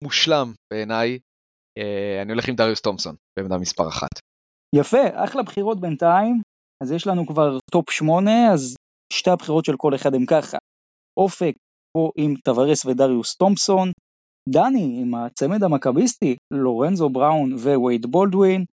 מושלם 0.03 0.53
בעיניי. 0.73 1.19
אה, 1.77 2.21
אני 2.21 2.31
הולך 2.31 2.47
עם 2.47 2.55
דריוס 2.55 2.81
תומפסון 2.81 3.15
בעמדה 3.39 3.57
מספר 3.57 3.87
אחת. 3.89 4.09
יפה, 4.75 5.23
אחלה 5.25 5.43
בחירות 5.43 5.81
בינתיים. 5.81 6.41
אז 6.83 6.91
יש 6.91 7.07
לנו 7.07 7.27
כבר 7.27 7.57
טופ 7.71 7.91
8, 7.91 8.31
אז 8.53 8.75
שתי 9.13 9.29
הבחירות 9.29 9.65
של 9.65 9.77
כל 9.77 9.95
אחד 9.95 10.15
הם 10.15 10.25
ככה. 10.25 10.57
אופק 11.19 11.53
פה 11.93 12.11
עם 12.17 12.33
טוורס 12.43 12.85
ודריוס 12.85 13.35
תומפסון, 13.35 13.91
דני 14.49 15.01
עם 15.01 15.15
הצמד 15.15 15.63
המכביסטי, 15.63 16.35
לורנזו 16.53 17.09
בראון 17.09 17.53
ווייד 17.53 18.05
בולדווין, 18.05 18.65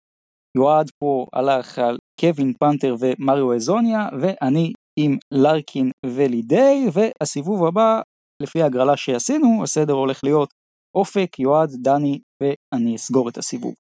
יועד 0.56 0.90
פה 0.98 1.26
הלך 1.32 1.78
על 1.78 1.98
קווין 2.20 2.52
פנתר 2.60 2.94
ומריו 3.00 3.54
אזוניה, 3.54 4.08
ואני 4.20 4.72
עם 4.98 5.18
לארקין 5.34 5.90
ולידי, 6.06 6.86
והסיבוב 6.92 7.64
הבא, 7.64 8.00
לפי 8.42 8.62
ההגרלה 8.62 8.96
שעשינו, 8.96 9.62
הסדר 9.62 9.92
הולך 9.92 10.20
להיות 10.24 10.48
אופק, 10.96 11.38
יועד, 11.38 11.70
דני, 11.82 12.18
ואני 12.42 12.96
אסגור 12.96 13.28
את 13.28 13.38
הסיבוב. 13.38 13.74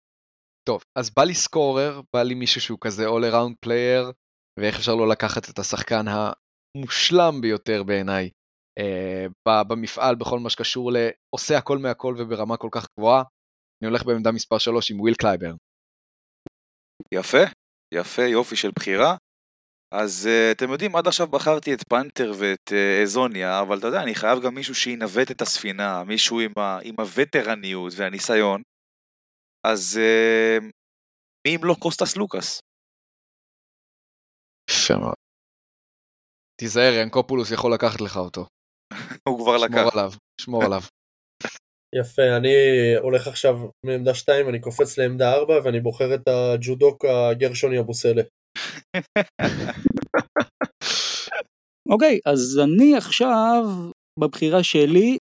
טוב, 0.68 0.84
אז 0.98 1.10
בא 1.10 1.24
לי 1.24 1.34
סקורר, 1.34 2.00
בא 2.14 2.22
לי 2.22 2.34
מישהו 2.34 2.60
שהוא 2.60 2.78
כזה 2.80 3.06
all 3.08 3.32
around 3.32 3.54
player, 3.66 4.12
ואיך 4.58 4.76
אפשר 4.76 4.94
לא 4.94 5.08
לקחת 5.08 5.50
את 5.50 5.58
השחקן 5.58 6.04
המושלם 6.08 7.40
ביותר 7.40 7.82
בעיניי 7.82 8.30
אה, 8.78 9.26
במפעל 9.68 10.14
בכל 10.14 10.38
מה 10.38 10.50
שקשור 10.50 10.90
לעושה 10.92 11.58
הכל 11.58 11.78
מהכל 11.78 12.14
וברמה 12.18 12.56
כל 12.56 12.68
כך 12.72 12.86
גבוהה. 12.98 13.22
אני 13.82 13.88
הולך 13.88 14.04
בעמדה 14.04 14.32
מספר 14.32 14.58
3 14.58 14.90
עם 14.90 15.00
וויל 15.00 15.14
קלייבורן. 15.14 15.54
יפה, 17.14 17.44
יפה, 17.94 18.22
יופי 18.22 18.56
של 18.56 18.70
בחירה. 18.76 19.16
אז 19.94 20.28
אה, 20.28 20.56
אתם 20.56 20.70
יודעים, 20.70 20.96
עד 20.96 21.06
עכשיו 21.06 21.26
בחרתי 21.26 21.74
את 21.74 21.82
פנתר 21.88 22.32
ואת 22.38 22.68
אה, 22.70 23.02
הזוניה, 23.02 23.60
אבל 23.60 23.78
אתה 23.78 23.86
יודע, 23.86 24.02
אני 24.02 24.14
חייב 24.14 24.42
גם 24.42 24.54
מישהו 24.54 24.74
שינווט 24.74 25.30
את 25.30 25.42
הספינה, 25.42 26.04
מישהו 26.04 26.40
עם, 26.40 26.52
ה, 26.58 26.78
עם 26.82 26.94
הווטרניות 26.98 27.92
והניסיון. 27.96 28.62
אז 29.66 29.98
אה, 30.00 30.64
מי 31.46 31.56
אם 31.56 31.60
לא 31.64 31.74
קוסטס 31.78 32.16
סלוקאס? 32.16 32.60
יפה 34.70 34.96
מאוד. 34.96 35.14
תיזהר, 36.60 36.92
ינקופולוס 36.92 37.50
יכול 37.50 37.74
לקחת 37.74 38.00
לך 38.00 38.16
אותו. 38.16 38.46
הוא 39.28 39.38
כבר 39.38 39.56
לקח. 39.56 39.74
שמור 39.74 39.90
עליו, 39.92 40.10
שמור 40.40 40.64
עליו. 40.64 40.80
יפה, 42.00 42.22
אני 42.36 42.48
הולך 43.02 43.26
עכשיו 43.26 43.54
מעמדה 43.86 44.14
2, 44.14 44.48
אני 44.48 44.60
קופץ 44.60 44.98
לעמדה 44.98 45.32
4 45.32 45.54
ואני 45.64 45.80
בוחר 45.80 46.14
את 46.14 46.28
הג'ודוקא 46.28 47.04
גרשון 47.04 47.80
יבוסלה. 47.80 48.22
אוקיי, 51.92 52.20
אז 52.26 52.60
אני 52.64 52.96
עכשיו, 52.96 53.64
בבחירה 54.20 54.62
שלי, 54.62 55.18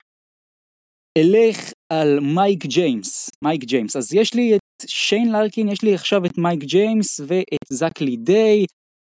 אלך 1.19 1.73
על 1.93 2.21
מייק 2.21 2.67
ג'יימס. 2.67 3.31
מייק 3.45 3.65
ג'יימס. 3.65 3.97
אז 3.97 4.15
יש 4.15 4.35
לי 4.35 4.57
את 4.57 4.61
שיין 4.87 5.33
לרקין, 5.33 5.69
יש 5.69 5.83
לי 5.83 5.95
עכשיו 5.95 6.27
את 6.27 6.39
מייק 6.39 6.61
ג'יימס 6.65 7.21
ואת 7.27 7.73
זאק 7.73 8.17
לידיי, 8.17 8.65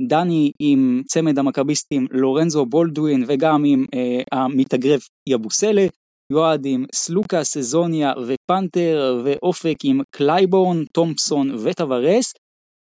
דני 0.02 0.50
עם 0.62 1.02
צמד 1.06 1.38
המכביסטים 1.38 2.06
לורנזו 2.10 2.66
בולדווין 2.66 3.24
וגם 3.28 3.64
עם 3.64 3.84
אה, 3.94 4.22
המתאגרף 4.32 5.08
יבוסלה, 5.28 5.86
יועד 6.32 6.66
עם 6.66 6.84
סלוקאס, 6.94 7.44
הזוניה 7.44 8.12
ופנתר, 8.26 9.22
ואופק 9.24 9.76
עם 9.84 10.00
קלייבורן, 10.10 10.84
תומפסון 10.92 11.54
וטוורס. 11.64 12.32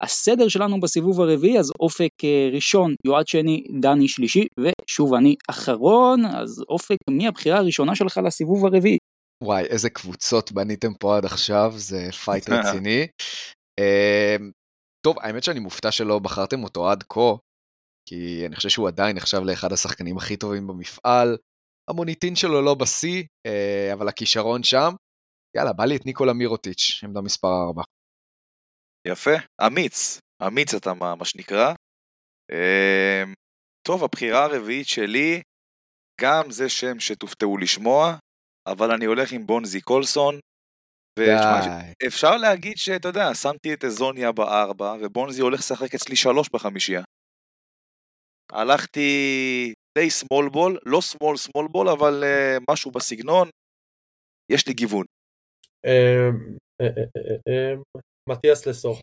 הסדר 0.04 0.48
שלנו 0.48 0.80
בסיבוב 0.80 1.20
הרביעי, 1.20 1.58
אז 1.58 1.72
אופק 1.80 2.10
אה, 2.24 2.48
ראשון, 2.52 2.94
יועד 3.06 3.26
שני, 3.26 3.64
דני 3.80 4.08
שלישי, 4.08 4.46
ושוב 4.60 5.14
אני 5.14 5.34
אחרון, 5.50 6.24
אז 6.24 6.64
אופק, 6.68 6.96
מי 7.10 7.28
הבחירה 7.28 7.58
הראשונה 7.58 7.94
שלך 7.94 8.20
לסיבוב 8.26 8.66
הרביעי? 8.66 8.98
וואי, 9.44 9.64
איזה 9.64 9.90
קבוצות 9.90 10.52
בניתם 10.52 10.94
פה 11.00 11.16
עד 11.16 11.24
עכשיו, 11.24 11.72
זה 11.76 12.08
פייט 12.24 12.48
רציני. 12.52 13.06
אמ, 13.80 14.50
טוב, 15.06 15.16
האמת 15.18 15.44
שאני 15.44 15.60
מופתע 15.60 15.90
שלא 15.90 16.18
בחרתם 16.18 16.64
אותו 16.64 16.90
עד 16.90 17.02
כה, 17.08 17.34
כי 18.08 18.46
אני 18.46 18.56
חושב 18.56 18.68
שהוא 18.68 18.88
עדיין 18.88 19.16
נחשב 19.16 19.40
לאחד 19.44 19.72
השחקנים 19.72 20.16
הכי 20.16 20.36
טובים 20.36 20.66
במפעל. 20.66 21.36
המוניטין 21.90 22.36
שלו 22.36 22.62
לא 22.62 22.74
בשיא, 22.74 23.22
אה, 23.46 23.92
אבל 23.92 24.08
הכישרון 24.08 24.62
שם. 24.62 24.94
יאללה, 25.56 25.72
בא 25.72 25.84
לי 25.84 25.96
את 25.96 26.06
ניקולה 26.06 26.32
מירוטיץ', 26.32 27.00
עמדה 27.04 27.20
מספר 27.20 27.48
4. 27.66 27.82
יפה, 29.08 29.36
אמיץ, 29.66 30.20
אמיץ 30.46 30.74
אתה 30.74 30.94
מה, 30.94 31.14
מה 31.14 31.24
שנקרא. 31.24 31.74
אמ, 32.52 33.32
טוב, 33.88 34.04
הבחירה 34.04 34.44
הרביעית 34.44 34.88
שלי, 34.88 35.42
גם 36.20 36.50
זה 36.50 36.68
שם 36.68 37.00
שתופתעו 37.00 37.56
לשמוע, 37.58 38.16
אבל 38.66 38.90
אני 38.90 39.04
הולך 39.04 39.32
עם 39.32 39.46
בונזי 39.46 39.80
קולסון. 39.80 40.38
אפשר 42.06 42.36
להגיד 42.36 42.76
שאתה 42.76 43.08
יודע, 43.08 43.34
שמתי 43.34 43.74
את 43.74 43.84
אזוניה 43.84 44.32
בארבע, 44.32 44.94
ובונזי 45.00 45.42
הולך 45.42 45.58
לשחק 45.58 45.94
אצלי 45.94 46.16
שלוש 46.16 46.48
בחמישייה. 46.52 47.02
הלכתי 48.52 49.10
די 49.98 50.10
סמול 50.10 50.48
בול, 50.48 50.78
לא 50.86 51.00
סמול 51.00 51.36
סמול 51.36 51.68
בול, 51.68 51.88
אבל 51.88 52.22
uh, 52.22 52.64
משהו 52.70 52.90
בסגנון, 52.90 53.48
יש 54.52 54.68
לי 54.68 54.74
גיוון. 54.74 55.04
מתיאס 58.28 58.66
לסור. 58.66 58.94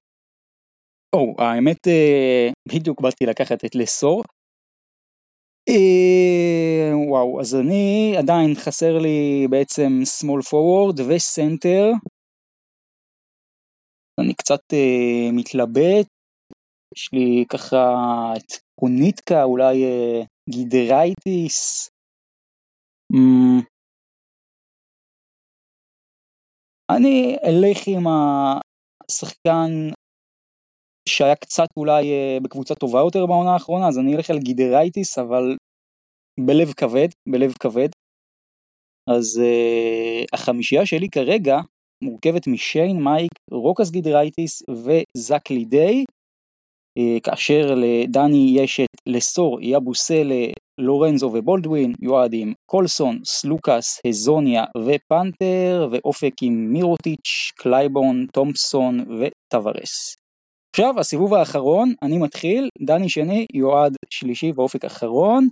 או, 1.15 1.35
האמת, 1.37 1.87
אה, 1.87 2.49
בדיוק 2.67 3.01
באתי 3.01 3.25
לקחת 3.25 3.65
את 3.65 3.75
לסור. 3.75 4.23
אה, 5.69 6.91
וואו, 7.09 7.41
אז 7.41 7.55
אני 7.55 8.13
עדיין 8.17 8.55
חסר 8.55 8.97
לי 8.97 9.47
בעצם 9.49 9.91
small 10.19 10.41
forward 10.49 11.01
וסנטר. 11.09 11.91
אני 14.19 14.33
קצת 14.33 14.73
אה, 14.73 15.29
מתלבט. 15.33 16.07
יש 16.95 17.09
לי 17.13 17.45
ככה 17.49 17.77
את 18.37 18.51
קוניטקה, 18.79 19.43
אולי 19.43 19.75
גידרייטיס. 20.49 21.89
אני 26.89 27.37
אלך 27.47 27.77
עם 27.87 28.07
השחקן 29.11 29.71
שהיה 31.09 31.35
קצת 31.35 31.67
אולי 31.77 32.11
אה, 32.11 32.37
בקבוצה 32.43 32.75
טובה 32.75 32.99
יותר 32.99 33.25
בעונה 33.25 33.53
האחרונה, 33.53 33.87
אז 33.87 33.99
אני 33.99 34.15
אלך 34.15 34.29
על 34.29 34.39
גידרייטיס, 34.39 35.17
אבל 35.17 35.55
בלב 36.39 36.73
כבד, 36.73 37.07
בלב 37.29 37.53
כבד. 37.59 37.89
אז 39.09 39.41
uh, 39.43 40.25
החמישייה 40.33 40.85
שלי 40.85 41.09
כרגע 41.09 41.57
מורכבת 42.03 42.47
משיין 42.47 43.03
מייק, 43.03 43.31
רוקאס 43.51 43.91
גידרייטיס 43.91 44.63
וזאק 44.69 45.49
לידיי, 45.49 46.03
uh, 46.99 47.19
כאשר 47.23 47.75
לדני 47.75 48.53
יש 48.55 48.79
את 48.79 49.01
לסור, 49.07 49.59
יבוסלה, 49.61 50.45
לורנזו 50.77 51.25
ובולדווין, 51.25 51.93
יועד 52.01 52.31
עם 52.33 52.53
קולסון, 52.65 53.19
סלוקאס, 53.25 54.01
הזוניה 54.07 54.63
ופנתר, 54.77 55.87
ואופק 55.91 56.33
עם 56.41 56.73
מירוטיץ', 56.73 57.51
קלייבורן, 57.55 58.27
תומפסון 58.33 58.99
וטבארס. 58.99 60.15
עכשיו 60.75 60.99
הסיבוב 60.99 61.33
האחרון, 61.33 61.93
אני 62.01 62.17
מתחיל, 62.17 62.69
דני 62.85 63.09
שני, 63.09 63.45
יועד 63.53 63.95
שלישי 64.09 64.51
ואופק 64.55 64.85
אחרון. 64.85 65.47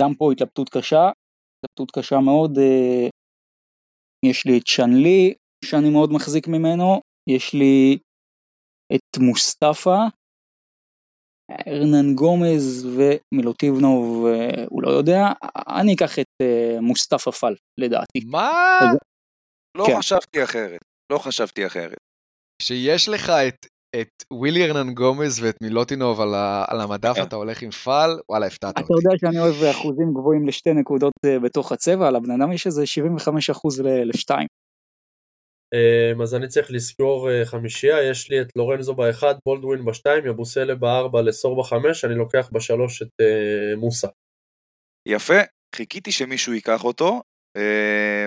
גם 0.00 0.14
פה 0.14 0.32
התלבטות 0.32 0.68
קשה, 0.68 1.10
התלבטות 1.64 1.90
קשה 1.98 2.16
מאוד, 2.20 2.58
אה, 2.58 3.08
יש 4.26 4.46
לי 4.46 4.58
את 4.58 4.66
שנלי, 4.66 5.34
שאני 5.64 5.90
מאוד 5.90 6.12
מחזיק 6.12 6.48
ממנו, 6.48 7.00
יש 7.30 7.54
לי 7.54 7.98
את 8.94 9.18
מוסטפא, 9.18 9.98
ארנן 11.66 12.14
גומז 12.14 12.88
ומילוטיבנוב, 12.96 14.26
אה, 14.26 14.64
הוא 14.68 14.82
לא 14.82 14.90
יודע, 14.90 15.26
אני 15.68 15.94
אקח 15.94 16.18
את 16.18 16.26
אה, 16.42 16.80
מוסטפא 16.80 17.30
פל 17.30 17.54
לדעתי. 17.80 18.20
מה? 18.26 18.50
לא 19.76 19.84
כן. 19.86 19.98
חשבתי 19.98 20.44
אחרת, 20.44 20.80
לא 21.12 21.18
חשבתי 21.18 21.66
אחרת. 21.66 21.96
כשיש 22.62 23.08
לך 23.08 23.30
את, 23.30 23.66
את 24.00 24.08
ווילי 24.32 24.64
ארנן 24.64 24.94
גומז 24.94 25.42
ואת 25.42 25.56
מילוטינוב 25.62 26.20
על, 26.20 26.34
ה, 26.34 26.64
על 26.68 26.80
המדף, 26.80 27.14
אתה 27.22 27.36
הולך 27.36 27.62
עם 27.62 27.70
פאל, 27.70 28.10
וואלה, 28.28 28.46
הפתעת 28.46 28.74
אתה 28.74 28.80
אותי. 28.80 28.92
יודע 28.92 29.18
שאני 29.18 29.40
אוהב 29.40 29.64
אחוזים 29.64 30.14
גבוהים 30.14 30.48
לשתי 30.48 30.72
נקודות 30.72 31.12
אה, 31.24 31.38
בתוך 31.38 31.72
הצבע, 31.72 32.08
על 32.08 32.16
הבן 32.16 32.30
אדם 32.30 32.52
יש 32.52 32.66
איזה 32.66 32.86
75 32.86 33.50
אחוז 33.50 33.80
לשתיים. 33.80 34.40
אמ, 34.40 34.59
אז 36.22 36.34
אני 36.34 36.48
צריך 36.48 36.70
לזכור 36.70 37.30
אה, 37.30 37.44
חמישייה, 37.44 38.10
יש 38.10 38.30
לי 38.30 38.40
את 38.40 38.46
לורנזו 38.56 38.94
באחד, 38.94 39.34
בולדווין 39.46 39.84
בשתיים, 39.84 40.26
יבוסלה 40.26 40.74
בארבע, 40.74 41.22
לסור 41.22 41.60
בחמש, 41.60 42.04
אני 42.04 42.14
לוקח 42.14 42.48
בשלוש 42.52 43.02
את 43.02 43.20
אה, 43.20 43.76
מוסה. 43.76 44.08
יפה, 45.08 45.40
חיכיתי 45.76 46.12
שמישהו 46.12 46.52
ייקח 46.52 46.84
אותו. 46.84 47.22
אה, 47.56 48.26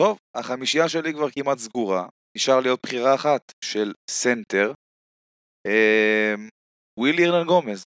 טוב, 0.00 0.18
החמישייה 0.36 0.88
שלי 0.88 1.12
כבר 1.12 1.30
כמעט 1.30 1.58
סגורה. 1.58 2.08
נשאר 2.36 2.60
לי 2.60 2.68
עוד 2.68 2.78
בחירה 2.82 3.14
אחת 3.14 3.52
של 3.64 3.92
סנטר. 4.10 4.72
אה, 5.66 6.34
ווילי 7.00 7.26
ארנן 7.26 7.46
גומז. 7.46 7.84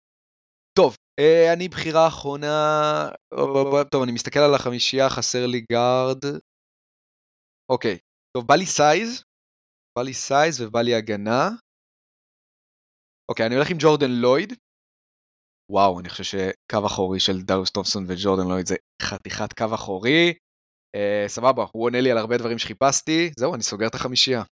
טוב, 0.78 0.96
אה, 1.20 1.54
אני 1.54 1.70
בחירה 1.70 2.08
אחרונה, 2.08 2.56
טוב, 3.92 4.04
אני 4.04 4.12
מסתכל 4.12 4.40
על 4.40 4.56
החמישייה, 4.56 5.10
חסר 5.10 5.46
לי 5.46 5.66
גארד. 5.72 6.24
אוקיי, 7.72 7.98
טוב, 8.40 8.48
בא 8.48 8.56
לי 8.56 8.66
size, 8.66 9.24
בא 9.96 10.02
לי 10.02 10.14
size 10.14 10.62
ובא 10.62 10.82
לי 10.82 10.96
הגנה. 10.96 11.50
אוקיי, 13.32 13.46
אני 13.46 13.56
הולך 13.56 13.70
עם 13.72 13.78
ג'ורדן 13.80 14.12
לויד. 14.12 14.54
וואו, 15.72 16.00
אני 16.00 16.10
חושב 16.10 16.24
שקו 16.24 16.86
אחורי 16.86 17.20
של 17.20 17.42
דריוס 17.42 17.72
תומפסון 17.72 18.04
וג'ורדן 18.08 18.48
לויד 18.50 18.66
זה 18.66 18.76
חתיכת 19.02 19.54
קו 19.58 19.76
אחורי. 19.76 20.34
אה, 20.96 21.26
סבבה, 21.28 21.66
הוא 21.74 21.84
עונה 21.86 22.02
לי 22.02 22.12
על 22.12 22.18
הרבה 22.18 22.38
דברים 22.38 22.58
שחיפשתי. 22.58 23.32
זהו, 23.40 23.56
אני 23.56 23.64
סוגר 23.64 23.88
את 23.88 23.96
החמישייה. 23.96 24.44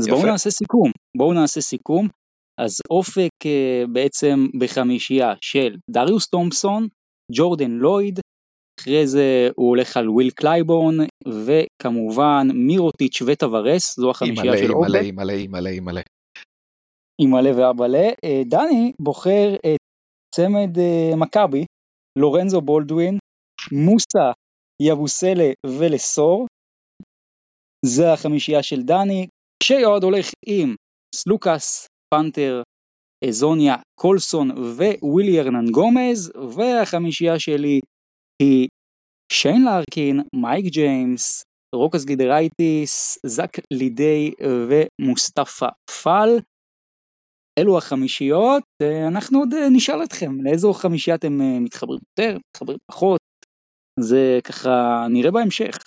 אז 0.00 0.06
יפה. 0.06 0.16
בואו 0.16 0.26
נעשה 0.32 0.50
סיכום, 0.50 0.90
בואו 1.16 1.32
נעשה 1.32 1.60
סיכום. 1.60 2.08
אז 2.60 2.72
אופק 2.90 3.46
אה, 3.46 3.82
בעצם 3.92 4.36
בחמישייה 4.60 5.34
של 5.40 5.76
דריוס 5.90 6.28
תומפסון, 6.28 6.88
ג'ורדן 7.36 7.70
לויד, 7.70 8.20
אחרי 8.78 9.06
זה 9.06 9.48
הוא 9.56 9.68
הולך 9.68 9.96
על 9.96 10.10
וויל 10.10 10.30
קלייבורן, 10.30 10.96
וכמובן 11.28 12.48
מירוטיץ' 12.54 13.22
וטבארס, 13.26 13.96
זו 13.96 14.10
החמישייה 14.10 14.42
אימא'לה, 14.42 14.58
של 14.58 14.72
אימא'לה, 14.72 14.98
אופק, 14.98 15.06
אימא'לה, 15.06 15.32
אימא'לה, 15.32 15.70
אימא'לה. 15.70 16.00
עם 17.20 17.30
מלא 17.30 17.50
ואבאלה. 17.56 18.08
דני 18.44 18.92
בוחר 18.98 19.54
את 19.54 19.80
צמד 20.34 20.78
אה, 20.78 21.16
מכבי, 21.16 21.64
לורנזו 22.18 22.60
בולדווין, 22.60 23.18
מוסה, 23.72 24.32
יבוסלה 24.82 25.50
ולסור. 25.66 26.46
זה 27.86 28.12
החמישייה 28.12 28.62
של 28.62 28.82
דני. 28.82 29.26
כשיועד 29.62 30.02
הולך 30.02 30.30
עם 30.46 30.74
סלוקאס, 31.14 31.86
פנתר, 32.14 32.62
זוניה, 33.30 33.76
קולסון 34.00 34.50
ווילי 35.02 35.40
ארנן 35.40 35.70
גומז, 35.70 36.32
והחמישייה 36.54 37.38
שלי 37.38 37.80
היא 38.42 38.68
שיין 39.32 39.64
לארקין, 39.64 40.20
מייק 40.34 40.64
ג'יימס, 40.64 41.42
רוקאס 41.74 42.04
גידרייטיס, 42.04 43.18
זאק 43.26 43.56
לידיי 43.72 44.32
ומוסטפה 44.68 45.68
פאל. 46.02 46.38
אלו 47.58 47.78
החמישיות, 47.78 48.62
אנחנו 49.08 49.38
עוד 49.38 49.48
נשאל 49.70 50.04
אתכם 50.04 50.40
לאיזו 50.44 50.72
חמישייה 50.72 51.16
אתם 51.16 51.32
מתחברים 51.64 51.98
יותר, 52.10 52.38
מתחברים 52.50 52.78
פחות, 52.92 53.20
זה 54.00 54.38
ככה 54.44 55.06
נראה 55.10 55.30
בהמשך. 55.30 55.78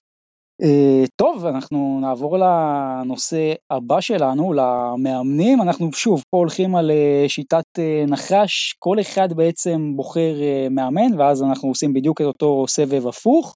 Uh, 0.64 1.08
טוב, 1.16 1.46
אנחנו 1.46 2.00
נעבור 2.02 2.38
לנושא 2.38 3.54
הבא 3.72 4.02
שלנו, 4.02 4.54
למאמנים. 4.54 5.62
אנחנו 5.62 5.94
שוב 5.94 6.24
פה 6.30 6.38
הולכים 6.38 6.76
על 6.76 6.92
uh, 6.92 7.30
שיטת 7.30 7.64
uh, 7.78 8.12
נחש, 8.12 8.76
כל 8.80 9.00
אחד 9.00 9.34
בעצם 9.34 9.94
בוחר 9.96 10.34
מאמן, 10.72 11.20
ואז 11.20 11.44
אנחנו 11.44 11.70
עושים 11.70 11.94
בדיוק 11.94 12.22
את 12.22 12.26
אותו 12.26 12.66
סבב 12.68 13.08
הפוך. 13.08 13.56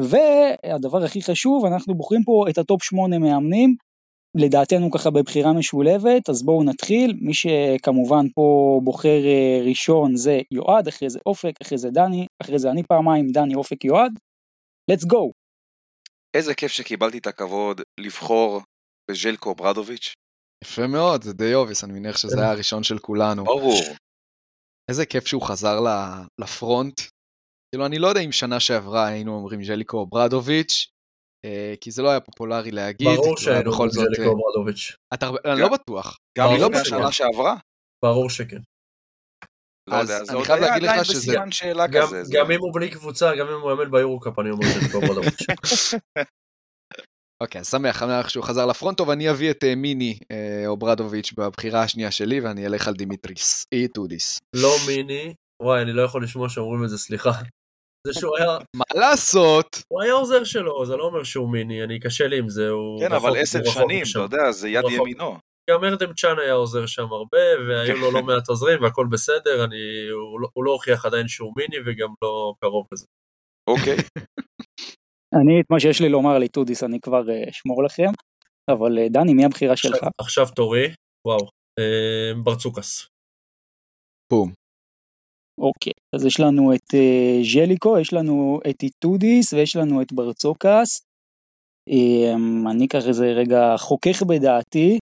והדבר 0.00 1.04
הכי 1.04 1.22
חשוב, 1.22 1.64
אנחנו 1.64 1.94
בוחרים 1.94 2.24
פה 2.24 2.44
את 2.50 2.58
הטופ 2.58 2.82
8 2.82 3.18
מאמנים, 3.18 3.74
לדעתנו 4.34 4.90
ככה 4.90 5.10
בבחירה 5.10 5.52
משולבת, 5.52 6.28
אז 6.28 6.42
בואו 6.42 6.64
נתחיל. 6.64 7.18
מי 7.20 7.34
שכמובן 7.34 8.26
פה 8.34 8.80
בוחר 8.84 9.20
ראשון 9.64 10.16
זה 10.16 10.40
יועד, 10.50 10.88
אחרי 10.88 11.10
זה 11.10 11.18
אופק, 11.26 11.52
אחרי 11.62 11.78
זה 11.78 11.90
דני, 11.90 12.26
אחרי 12.42 12.58
זה 12.58 12.70
אני 12.70 12.82
פעמיים, 12.82 13.28
דני, 13.28 13.54
אופק, 13.54 13.84
יועד. 13.84 14.12
let's 14.90 15.04
go. 15.04 15.37
איזה 16.36 16.54
כיף 16.54 16.72
שקיבלתי 16.72 17.18
את 17.18 17.26
הכבוד 17.26 17.80
לבחור 18.00 18.62
בז'ליקו 19.10 19.54
אוברדוביץ'. 19.54 20.14
יפה 20.64 20.86
מאוד, 20.86 21.22
זה 21.22 21.32
די 21.32 21.54
obvious, 21.54 21.84
אני 21.84 21.92
מניח 21.92 22.16
שזה 22.16 22.40
היה 22.40 22.50
הראשון 22.50 22.82
של 22.82 22.98
כולנו. 22.98 23.44
ברור. 23.44 23.80
איזה 24.90 25.06
כיף 25.06 25.26
שהוא 25.26 25.42
חזר 25.42 25.80
לפרונט. 26.40 27.00
כאילו, 27.70 27.86
אני 27.86 27.98
לא 27.98 28.06
יודע 28.06 28.20
אם 28.20 28.32
שנה 28.32 28.60
שעברה 28.60 29.06
היינו 29.06 29.34
אומרים 29.34 29.64
ז'ליקו 29.64 30.06
אוברדוביץ', 30.06 30.86
אה, 31.44 31.74
כי 31.80 31.90
זה 31.90 32.02
לא 32.02 32.10
היה 32.10 32.20
פופולרי 32.20 32.70
להגיד. 32.70 33.08
ברור 33.08 33.36
שהיינו 33.36 33.72
אומרים 33.72 33.90
ז'ליקו 33.90 34.36
אוברדוביץ'. 34.36 34.96
אני 35.44 35.60
לא 35.60 35.68
בטוח. 35.68 36.18
גם 36.38 36.48
לפני 36.54 36.78
השנה 36.78 37.12
שעברה? 37.12 37.56
ברור 38.04 38.30
שכן. 38.30 38.60
לא 39.88 39.96
יודע, 39.96 40.24
זה 40.24 40.34
עוד 40.34 40.50
היה 40.50 40.74
עדיין 40.74 41.00
בסימן 41.00 41.52
שאלה 41.52 41.86
כזה. 41.88 42.22
גם 42.32 42.50
אם 42.50 42.60
הוא 42.60 42.74
בלי 42.74 42.90
קבוצה, 42.90 43.36
גם 43.36 43.46
אם 43.48 43.60
הוא 43.60 43.74
מאמן 43.74 43.90
ביורוקאפ, 43.90 44.38
אני 44.38 44.50
אומר 44.50 44.66
ז'ליקו 44.66 45.00
אוברדוביץ'. 45.00 45.46
אוקיי, 47.42 47.64
שמח, 47.64 48.00
שמח 48.00 48.28
שהוא 48.28 48.44
חזר 48.44 48.66
לפרונט, 48.66 48.98
טוב, 48.98 49.10
אני 49.10 49.30
אביא 49.30 49.50
את 49.50 49.64
מיני 49.76 50.18
אוברדוביץ' 50.66 51.32
בבחירה 51.32 51.82
השנייה 51.82 52.10
שלי, 52.10 52.40
ואני 52.40 52.66
אלך 52.66 52.88
על 52.88 52.94
דימיטריס 52.94 53.64
איטודיס. 53.72 54.38
לא 54.56 54.74
מיני, 54.86 55.34
וואי, 55.62 55.82
אני 55.82 55.92
לא 55.92 56.02
יכול 56.02 56.24
לשמוע 56.24 56.48
שאומרים 56.48 56.84
את 56.84 56.88
זה, 56.88 56.98
סליחה. 56.98 57.32
זה 58.06 58.12
שהוא 58.20 58.36
היה... 58.38 58.58
מה 58.76 58.84
לעשות? 58.94 59.82
הוא 59.92 60.02
היה 60.02 60.12
עוזר 60.12 60.44
שלו, 60.44 60.86
זה 60.86 60.96
לא 60.96 61.04
אומר 61.04 61.24
שהוא 61.24 61.52
מיני, 61.52 61.84
אני 61.84 62.00
קשה 62.00 62.26
לי 62.26 62.38
עם 62.38 62.48
זה, 62.48 62.68
הוא... 62.68 63.00
כן, 63.00 63.12
אבל 63.12 63.36
עשר 63.36 63.64
שנים, 63.64 64.02
אתה 64.10 64.18
יודע, 64.18 64.50
זה 64.50 64.68
יד 64.68 64.84
ימינו. 64.90 65.38
גם 65.70 65.84
ארדם 65.84 66.12
צ'אן 66.14 66.38
היה 66.38 66.52
עוזר 66.52 66.86
שם 66.86 67.12
הרבה, 67.12 67.38
והיו 67.68 67.96
לו 67.96 68.10
לא 68.12 68.22
מעט 68.22 68.48
עוזרים, 68.48 68.82
והכל 68.82 69.06
בסדר, 69.12 69.64
אני... 69.64 70.08
הוא 70.54 70.64
לא 70.64 70.70
הוכיח 70.70 71.06
עדיין 71.06 71.28
שהוא 71.28 71.52
מיני, 71.56 71.76
וגם 71.86 72.08
לא 72.22 72.54
קרוב 72.60 72.86
לזה. 72.92 73.06
אוקיי. 73.66 73.96
אני, 75.34 75.60
את 75.60 75.70
מה 75.70 75.80
שיש 75.80 76.00
לי 76.00 76.08
לומר 76.08 76.30
על 76.30 76.42
איטודיס 76.42 76.82
אני 76.82 77.00
כבר 77.00 77.22
אשמור 77.50 77.84
לכם, 77.84 78.10
אבל 78.70 79.08
דני, 79.10 79.34
מי 79.34 79.44
הבחירה 79.44 79.76
שלך? 79.76 79.98
עכשיו 80.20 80.46
תורי, 80.56 80.86
וואו, 81.26 81.48
ברצוקאס. 82.44 83.06
בום. 84.32 84.52
אוקיי, 85.60 85.92
אז 86.14 86.24
יש 86.24 86.40
לנו 86.40 86.74
את 86.74 86.94
ז'ליקו, 87.52 87.98
יש 87.98 88.12
לנו 88.12 88.60
את 88.70 88.82
איטודיס 88.82 89.52
ויש 89.52 89.76
לנו 89.76 90.02
את 90.02 90.12
ברצוקאס. 90.12 91.02
אני 92.70 92.88
ככה 92.88 93.08
איזה 93.08 93.26
רגע 93.26 93.76
חוכך 93.76 94.22
בדעתי, 94.22 94.98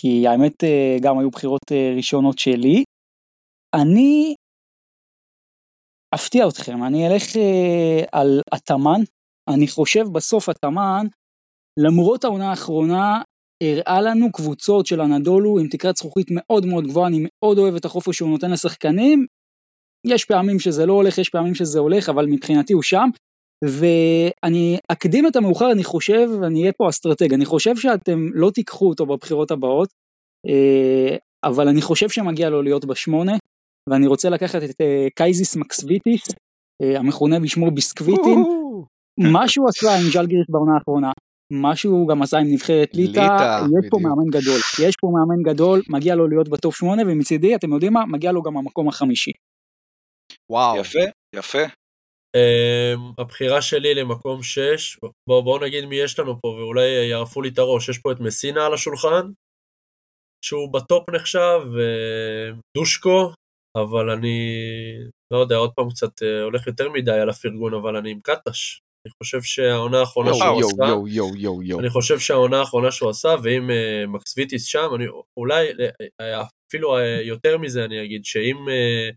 כי 0.00 0.26
האמת 0.28 0.64
גם 1.02 1.18
היו 1.18 1.30
בחירות 1.30 1.72
ראשונות 1.96 2.38
שלי. 2.38 2.84
אני 3.74 4.34
אפתיע 6.14 6.48
אתכם, 6.48 6.84
אני 6.84 7.06
אלך 7.06 7.22
על 8.12 8.40
התאמן, 8.52 9.00
אני 9.48 9.68
חושב 9.68 10.04
בסוף 10.12 10.48
התאמן, 10.48 11.06
למרות 11.84 12.24
העונה 12.24 12.50
האחרונה, 12.50 13.22
הראה 13.62 14.00
לנו 14.00 14.32
קבוצות 14.32 14.86
של 14.86 15.00
אנדולו 15.00 15.58
עם 15.58 15.68
תקרת 15.68 15.96
זכוכית 15.96 16.26
מאוד 16.30 16.66
מאוד 16.66 16.84
גבוהה, 16.86 17.08
אני 17.08 17.26
מאוד 17.26 17.58
אוהב 17.58 17.74
את 17.74 17.84
החופש 17.84 18.16
שהוא 18.16 18.30
נותן 18.30 18.50
לשחקנים, 18.50 19.26
יש 20.06 20.24
פעמים 20.24 20.58
שזה 20.60 20.86
לא 20.86 20.92
הולך, 20.92 21.18
יש 21.18 21.28
פעמים 21.28 21.54
שזה 21.54 21.78
הולך, 21.78 22.08
אבל 22.08 22.26
מבחינתי 22.26 22.72
הוא 22.72 22.82
שם. 22.82 23.08
ואני 23.64 24.78
אקדים 24.88 25.26
את 25.26 25.36
המאוחר, 25.36 25.72
אני 25.72 25.84
חושב, 25.84 26.28
ואני 26.40 26.60
אהיה 26.60 26.72
פה 26.72 26.88
אסטרטג, 26.88 27.34
אני 27.34 27.44
חושב 27.44 27.76
שאתם 27.76 28.26
לא 28.32 28.50
תיקחו 28.50 28.88
אותו 28.88 29.06
בבחירות 29.06 29.50
הבאות, 29.50 29.88
אבל 31.44 31.68
אני 31.68 31.82
חושב 31.82 32.08
שמגיע 32.08 32.50
לו 32.50 32.62
להיות 32.62 32.84
בשמונה, 32.84 33.32
ואני 33.90 34.06
רוצה 34.06 34.28
לקחת 34.28 34.62
את 34.62 34.80
קאזיס 35.14 35.56
מקסוויטיס, 35.56 36.22
המכונה 36.82 37.40
בשמו 37.40 37.70
ביסקוויטין, 37.70 38.44
מה 39.32 39.48
שהוא 39.48 39.68
עשה 39.68 39.94
עם 39.94 40.10
ז'לגיריס 40.12 40.46
בעונה 40.48 40.74
האחרונה, 40.74 41.12
מה 41.52 41.76
שהוא 41.76 42.08
גם 42.08 42.22
עשה 42.22 42.38
עם 42.38 42.46
נבחרת 42.52 42.90
ליטא, 42.94 43.20
יש 43.64 43.88
פה 43.90 43.98
מאמן 43.98 44.30
גדול, 44.30 44.60
יש 44.86 44.94
פה 45.00 45.08
מאמן 45.14 45.52
גדול, 45.52 45.82
מגיע 45.88 46.14
לו 46.14 46.28
להיות 46.28 46.48
בטופ 46.48 46.76
שמונה, 46.76 47.02
ומצידי, 47.06 47.54
אתם 47.54 47.72
יודעים 47.72 47.92
מה, 47.92 48.06
מגיע 48.06 48.32
לו 48.32 48.42
גם 48.42 48.56
המקום 48.56 48.88
החמישי. 48.88 49.32
וואו. 50.50 50.76
יפה, 50.76 50.98
יפה. 51.36 51.62
Um, 52.36 53.14
הבחירה 53.18 53.62
שלי 53.62 53.94
למקום 53.94 54.42
6, 54.42 54.98
בואו 55.28 55.42
בוא 55.42 55.58
נגיד 55.58 55.84
מי 55.84 55.96
יש 55.96 56.18
לנו 56.18 56.40
פה 56.40 56.48
ואולי 56.48 56.88
יערפו 57.10 57.42
לי 57.42 57.48
את 57.48 57.58
הראש, 57.58 57.88
יש 57.88 57.98
פה 57.98 58.12
את 58.12 58.20
מסינה 58.20 58.66
על 58.66 58.74
השולחן, 58.74 59.30
שהוא 60.44 60.72
בטופ 60.72 61.10
נחשב, 61.10 61.60
דושקו, 62.76 63.32
אבל 63.76 64.10
אני 64.10 64.38
לא 65.32 65.38
יודע, 65.38 65.56
עוד 65.56 65.72
פעם 65.72 65.90
קצת 65.90 66.22
הולך 66.42 66.66
יותר 66.66 66.90
מדי 66.90 67.10
על 67.10 67.30
הפרגון, 67.30 67.74
אבל 67.74 67.96
אני 67.96 68.10
עם 68.10 68.20
קטש. 68.20 68.80
אני 69.06 69.12
חושב 69.22 69.42
שהעונה 69.42 70.00
האחרונה 70.00 70.34
שהוא 70.34 70.60
יו, 70.60 70.66
עשה, 70.66 70.84
יו, 70.88 71.08
יו, 71.08 71.36
יו, 71.36 71.62
יו. 71.62 71.80
אני 71.80 71.90
חושב 71.90 72.18
שהעונה 72.18 72.60
האחרונה 72.60 72.90
שהוא 72.90 73.10
עשה, 73.10 73.34
ואם 73.42 73.70
uh, 73.70 74.06
מקסוויטיס 74.06 74.64
שם, 74.64 74.88
אני 74.94 75.04
אולי, 75.36 75.68
אפילו 76.68 76.98
uh, 76.98 77.02
יותר 77.22 77.58
מזה 77.58 77.84
אני 77.84 78.04
אגיד, 78.04 78.24
שאם 78.24 78.56
uh, 78.56 79.14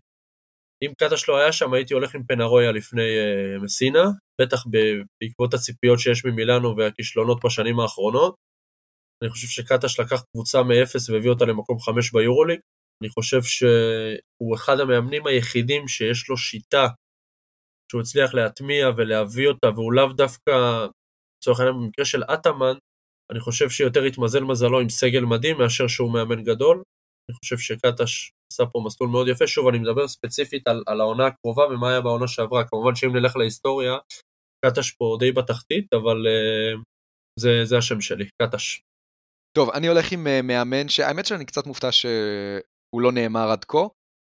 אם 0.82 0.92
קטש 0.98 1.28
לא 1.28 1.36
היה 1.36 1.52
שם, 1.52 1.72
הייתי 1.72 1.94
הולך 1.94 2.14
עם 2.14 2.24
פנרויה 2.24 2.72
לפני 2.72 3.02
uh, 3.02 3.62
מסינה, 3.62 4.04
בטח 4.40 4.64
בעקבות 5.20 5.54
הציפיות 5.54 5.98
שיש 5.98 6.24
ממילאנו 6.24 6.76
והכישלונות 6.76 7.44
בשנים 7.44 7.80
האחרונות. 7.80 8.34
אני 9.22 9.30
חושב 9.30 9.46
שקטש 9.46 10.00
לקח 10.00 10.22
קבוצה 10.32 10.62
מאפס 10.62 11.10
והביא 11.10 11.30
אותה 11.30 11.44
למקום 11.44 11.78
חמש 11.78 12.12
ביורוליג. 12.12 12.60
אני 13.02 13.10
חושב 13.10 13.42
שהוא 13.42 14.54
אחד 14.54 14.80
המאמנים 14.80 15.26
היחידים 15.26 15.88
שיש 15.88 16.28
לו 16.28 16.36
שיטה 16.36 16.86
שהוא 17.90 18.00
הצליח 18.00 18.34
להטמיע 18.34 18.88
ולהביא 18.96 19.48
אותה, 19.48 19.70
והוא 19.74 19.92
לאו 19.92 20.12
דווקא, 20.12 20.52
לצורך 21.38 21.60
העניין 21.60 21.76
במקרה 21.76 22.04
של 22.04 22.22
אטאמן, 22.24 22.74
אני 23.32 23.40
חושב 23.40 23.70
שיותר 23.70 24.02
התמזל 24.02 24.44
מזלו 24.44 24.80
עם 24.80 24.88
סגל 24.88 25.24
מדהים 25.24 25.58
מאשר 25.58 25.88
שהוא 25.88 26.12
מאמן 26.12 26.42
גדול. 26.42 26.82
אני 27.28 27.36
חושב 27.38 27.58
שקטש 27.58 28.30
עשה 28.52 28.66
פה 28.66 28.82
מסלול 28.86 29.10
מאוד 29.10 29.28
יפה. 29.28 29.46
שוב, 29.46 29.68
אני 29.68 29.78
מדבר 29.78 30.08
ספציפית 30.08 30.68
על, 30.68 30.82
על 30.86 31.00
העונה 31.00 31.26
הקרובה 31.26 31.62
ומה 31.66 31.90
היה 31.90 32.00
בעונה 32.00 32.28
שעברה. 32.28 32.64
כמובן 32.68 32.94
שאם 32.94 33.16
נלך 33.16 33.36
להיסטוריה, 33.36 33.96
קטש 34.64 34.90
פה 34.90 35.16
די 35.20 35.32
בתחתית, 35.32 35.92
אבל 35.94 36.26
uh, 36.26 36.82
זה, 37.40 37.64
זה 37.64 37.78
השם 37.78 38.00
שלי, 38.00 38.24
קטש. 38.42 38.80
טוב, 39.56 39.70
אני 39.70 39.86
הולך 39.86 40.12
עם 40.12 40.26
uh, 40.26 40.42
מאמן 40.42 40.88
שהאמת 40.88 41.26
שאני 41.26 41.44
קצת 41.44 41.66
מופתע 41.66 41.92
שהוא 41.92 43.02
לא 43.02 43.12
נאמר 43.12 43.50
עד 43.50 43.64
כה, 43.64 43.86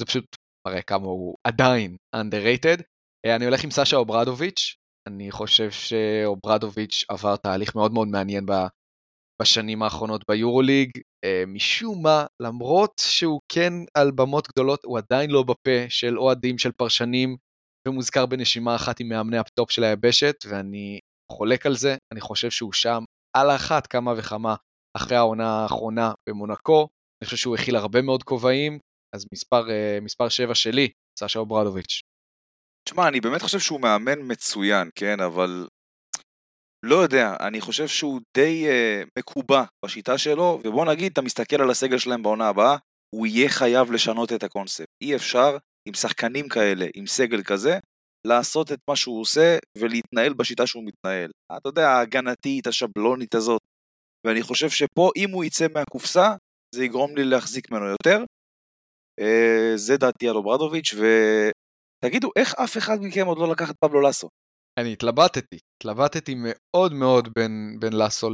זה 0.01 0.05
פשוט 0.05 0.25
מראה 0.67 0.81
כמה 0.81 1.05
הוא 1.05 1.35
עדיין 1.47 1.95
underrated. 2.15 2.81
Uh, 2.81 3.35
אני 3.35 3.45
הולך 3.45 3.63
עם 3.63 3.71
סשה 3.71 3.97
אוברדוביץ', 3.97 4.75
אני 5.09 5.31
חושב 5.31 5.71
שאוברדוביץ' 5.71 7.05
עבר 7.09 7.35
תהליך 7.35 7.75
מאוד 7.75 7.91
מאוד 7.93 8.07
מעניין 8.07 8.45
בשנים 9.41 9.83
האחרונות 9.83 10.21
ביורוליג, 10.29 10.89
משום 11.47 12.03
מה, 12.03 12.25
למרות 12.41 13.01
שהוא 13.01 13.41
כן 13.51 13.73
על 13.93 14.11
במות 14.11 14.47
גדולות, 14.47 14.83
הוא 14.85 14.97
עדיין 14.97 15.31
לא 15.31 15.43
בפה 15.43 15.89
של 15.89 16.19
אוהדים, 16.19 16.57
של 16.57 16.71
פרשנים, 16.71 17.37
ומוזכר 17.87 18.25
בנשימה 18.25 18.75
אחת 18.75 18.99
עם 18.99 19.09
מאמני 19.09 19.37
הפטופ 19.37 19.71
של 19.71 19.83
היבשת, 19.83 20.35
ואני 20.47 20.99
חולק 21.31 21.65
על 21.65 21.75
זה, 21.75 21.97
אני 22.13 22.21
חושב 22.21 22.49
שהוא 22.49 22.73
שם 22.73 23.03
על 23.37 23.49
האחת 23.49 23.87
כמה 23.87 24.13
וכמה 24.17 24.55
אחרי 24.97 25.17
העונה 25.17 25.47
האחרונה 25.47 26.11
במונקו, 26.29 26.87
אני 27.21 27.25
חושב 27.25 27.37
שהוא 27.37 27.55
הכיל 27.55 27.75
הרבה 27.75 28.01
מאוד 28.01 28.23
כובעים, 28.23 28.79
אז 29.15 29.25
מספר, 29.33 29.67
מספר 30.01 30.29
7 30.29 30.55
שלי, 30.55 30.89
סשה 31.19 31.39
אוברדוביץ'. 31.39 32.01
תשמע, 32.89 33.07
אני 33.07 33.21
באמת 33.21 33.41
חושב 33.41 33.59
שהוא 33.59 33.81
מאמן 33.81 34.19
מצוין, 34.31 34.89
כן, 34.95 35.19
אבל 35.19 35.67
לא 36.83 36.95
יודע, 36.95 37.35
אני 37.39 37.61
חושב 37.61 37.87
שהוא 37.87 38.21
די 38.37 38.65
uh, 38.67 39.07
מקובע 39.19 39.63
בשיטה 39.85 40.17
שלו, 40.17 40.59
ובוא 40.63 40.85
נגיד, 40.85 41.11
אתה 41.11 41.21
מסתכל 41.21 41.61
על 41.61 41.69
הסגל 41.69 41.97
שלהם 41.97 42.23
בעונה 42.23 42.47
הבאה, 42.47 42.77
הוא 43.15 43.27
יהיה 43.27 43.49
חייב 43.49 43.91
לשנות 43.91 44.33
את 44.33 44.43
הקונספט. 44.43 44.85
אי 45.03 45.15
אפשר 45.15 45.57
עם 45.87 45.93
שחקנים 45.93 46.49
כאלה, 46.49 46.85
עם 46.95 47.07
סגל 47.07 47.43
כזה, 47.43 47.79
לעשות 48.27 48.71
את 48.71 48.79
מה 48.89 48.95
שהוא 48.95 49.21
עושה 49.21 49.57
ולהתנהל 49.77 50.33
בשיטה 50.33 50.67
שהוא 50.67 50.83
מתנהל. 50.83 51.31
אתה 51.57 51.69
יודע, 51.69 51.89
ההגנתית, 51.89 52.67
השבלונית 52.67 53.35
הזאת. 53.35 53.61
ואני 54.27 54.41
חושב 54.41 54.69
שפה, 54.69 55.11
אם 55.15 55.29
הוא 55.29 55.43
יצא 55.43 55.67
מהקופסה, 55.73 56.35
זה 56.75 56.85
יגרום 56.85 57.15
לי 57.15 57.23
להחזיק 57.23 57.71
ממנו 57.71 57.85
יותר. 57.85 58.23
Uh, 59.21 59.75
זה 59.75 59.97
דעתי 59.97 60.29
על 60.29 60.35
אוברדוביץ', 60.35 60.93
ותגידו, 60.93 62.29
איך 62.35 62.55
אף 62.55 62.77
אחד 62.77 62.97
מכם 63.01 63.25
עוד 63.25 63.37
לא 63.37 63.51
לקח 63.51 63.71
את 63.71 63.75
פבלו 63.79 64.01
לסו? 64.01 64.29
אני 64.79 64.93
התלבטתי, 64.93 65.57
התלבטתי 65.77 66.35
מאוד 66.37 66.93
מאוד 66.93 67.29
בין, 67.35 67.77
בין 67.79 67.93
לסו 67.93 68.29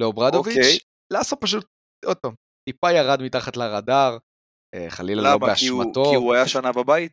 לאוברדוביץ'. 0.00 0.56
אוקיי. 0.56 0.78
לסו 1.12 1.36
פשוט, 1.40 1.66
עוד 2.04 2.16
פעם, 2.16 2.34
טיפה 2.68 2.92
ירד 2.92 3.22
מתחת 3.22 3.56
לרדאר, 3.56 4.18
אה, 4.74 4.90
חלילה 4.90 5.22
לא 5.22 5.30
למה? 5.30 5.54
כי 5.54 5.66
הוא, 5.68 5.84
באשמתו. 5.84 6.04
כי 6.10 6.16
הוא 6.16 6.34
היה 6.34 6.48
שנה 6.48 6.72
בבית? 6.72 7.12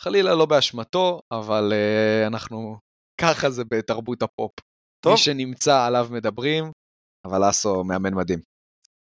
חלילה 0.00 0.34
לא 0.34 0.46
באשמתו, 0.46 1.20
אבל 1.32 1.72
uh, 1.72 2.26
אנחנו, 2.26 2.78
ככה 3.20 3.50
זה 3.50 3.62
בתרבות 3.64 4.22
הפופ. 4.22 4.52
טוב. 5.04 5.12
מי 5.12 5.18
שנמצא 5.18 5.86
עליו 5.86 6.08
מדברים, 6.10 6.64
אבל 7.26 7.48
לסו 7.48 7.84
מאמן 7.84 8.14
מדהים. 8.14 8.38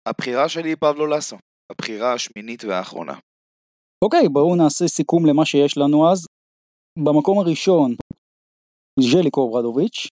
הבחירה 0.09 0.49
שלי 0.49 0.68
היא 0.68 0.76
פבלו 0.80 1.07
לסו. 1.07 1.37
הבחירה 1.72 2.12
השמינית 2.12 2.64
והאחרונה. 2.64 3.18
אוקיי, 4.05 4.28
בואו 4.28 4.57
נעשה 4.57 4.89
סיכום 4.89 5.26
למה 5.26 5.45
שיש 5.47 5.78
לנו 5.78 6.12
אז. 6.12 6.26
במקום 6.99 7.39
הראשון, 7.39 7.95
ז'ליקו 9.01 9.40
אוברדוביץ', 9.40 10.09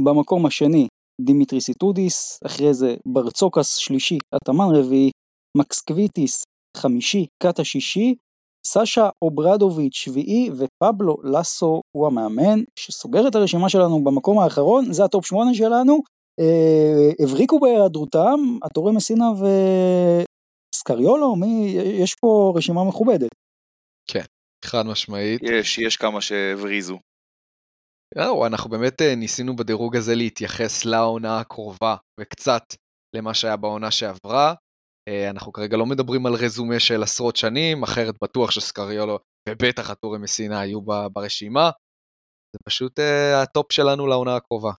במקום 0.00 0.46
השני, 0.46 0.86
דימיטריס 1.20 1.60
איטודיס, 1.60 2.38
אחרי 2.46 2.74
זה 2.74 2.94
ברצוקאס 3.06 3.76
שלישי, 3.76 4.18
אטאמן 4.32 4.66
רביעי, 4.74 5.10
מקסוויטיס 5.56 6.42
חמישי, 6.76 7.26
קטש 7.42 7.64
שישי, 7.64 8.14
סאשה 8.66 9.08
אוברדוביץ' 9.22 9.94
שביעי 9.94 10.50
ופבלו 10.50 11.16
לסו 11.22 11.80
הוא 11.96 12.06
המאמן 12.06 12.60
שסוגר 12.78 13.28
את 13.28 13.34
הרשימה 13.34 13.68
שלנו 13.68 14.04
במקום 14.04 14.38
האחרון, 14.38 14.92
זה 14.92 15.04
הטופ 15.04 15.26
שמונה 15.26 15.54
שלנו. 15.54 16.00
אה, 16.40 17.24
הבריקו 17.24 17.60
בהיעדרותם, 17.60 18.40
הטורי 18.62 18.92
מסינה 18.92 19.24
וסקריולו, 20.74 21.36
מי, 21.36 21.74
יש 21.76 22.14
פה 22.14 22.52
רשימה 22.56 22.84
מכובדת. 22.84 23.30
חד 24.64 24.86
משמעית. 24.86 25.40
יש, 25.42 25.78
יש 25.78 25.96
כמה 25.96 26.20
שהבריזו. 26.20 26.98
זהו, 28.18 28.46
אנחנו 28.46 28.70
באמת 28.70 29.02
אה, 29.02 29.14
ניסינו 29.14 29.56
בדירוג 29.56 29.96
הזה 29.96 30.14
להתייחס 30.14 30.84
לעונה 30.84 31.40
הקרובה, 31.40 31.96
וקצת 32.20 32.62
למה 33.16 33.34
שהיה 33.34 33.56
בעונה 33.56 33.90
שעברה. 33.90 34.54
אה, 35.08 35.30
אנחנו 35.30 35.52
כרגע 35.52 35.76
לא 35.76 35.86
מדברים 35.86 36.26
על 36.26 36.34
רזומה 36.34 36.80
של 36.80 37.02
עשרות 37.02 37.36
שנים, 37.36 37.82
אחרת 37.82 38.14
בטוח 38.22 38.50
שסקריולו 38.50 39.18
ובטח 39.48 39.90
הטורי 39.90 40.18
מסינה 40.18 40.60
היו 40.60 40.80
ברשימה. 41.12 41.70
זה 42.52 42.58
פשוט 42.64 42.98
אה, 42.98 43.02
הטופ 43.42 43.72
שלנו 43.72 44.06
לעונה 44.06 44.36
הקרובה. 44.36 44.70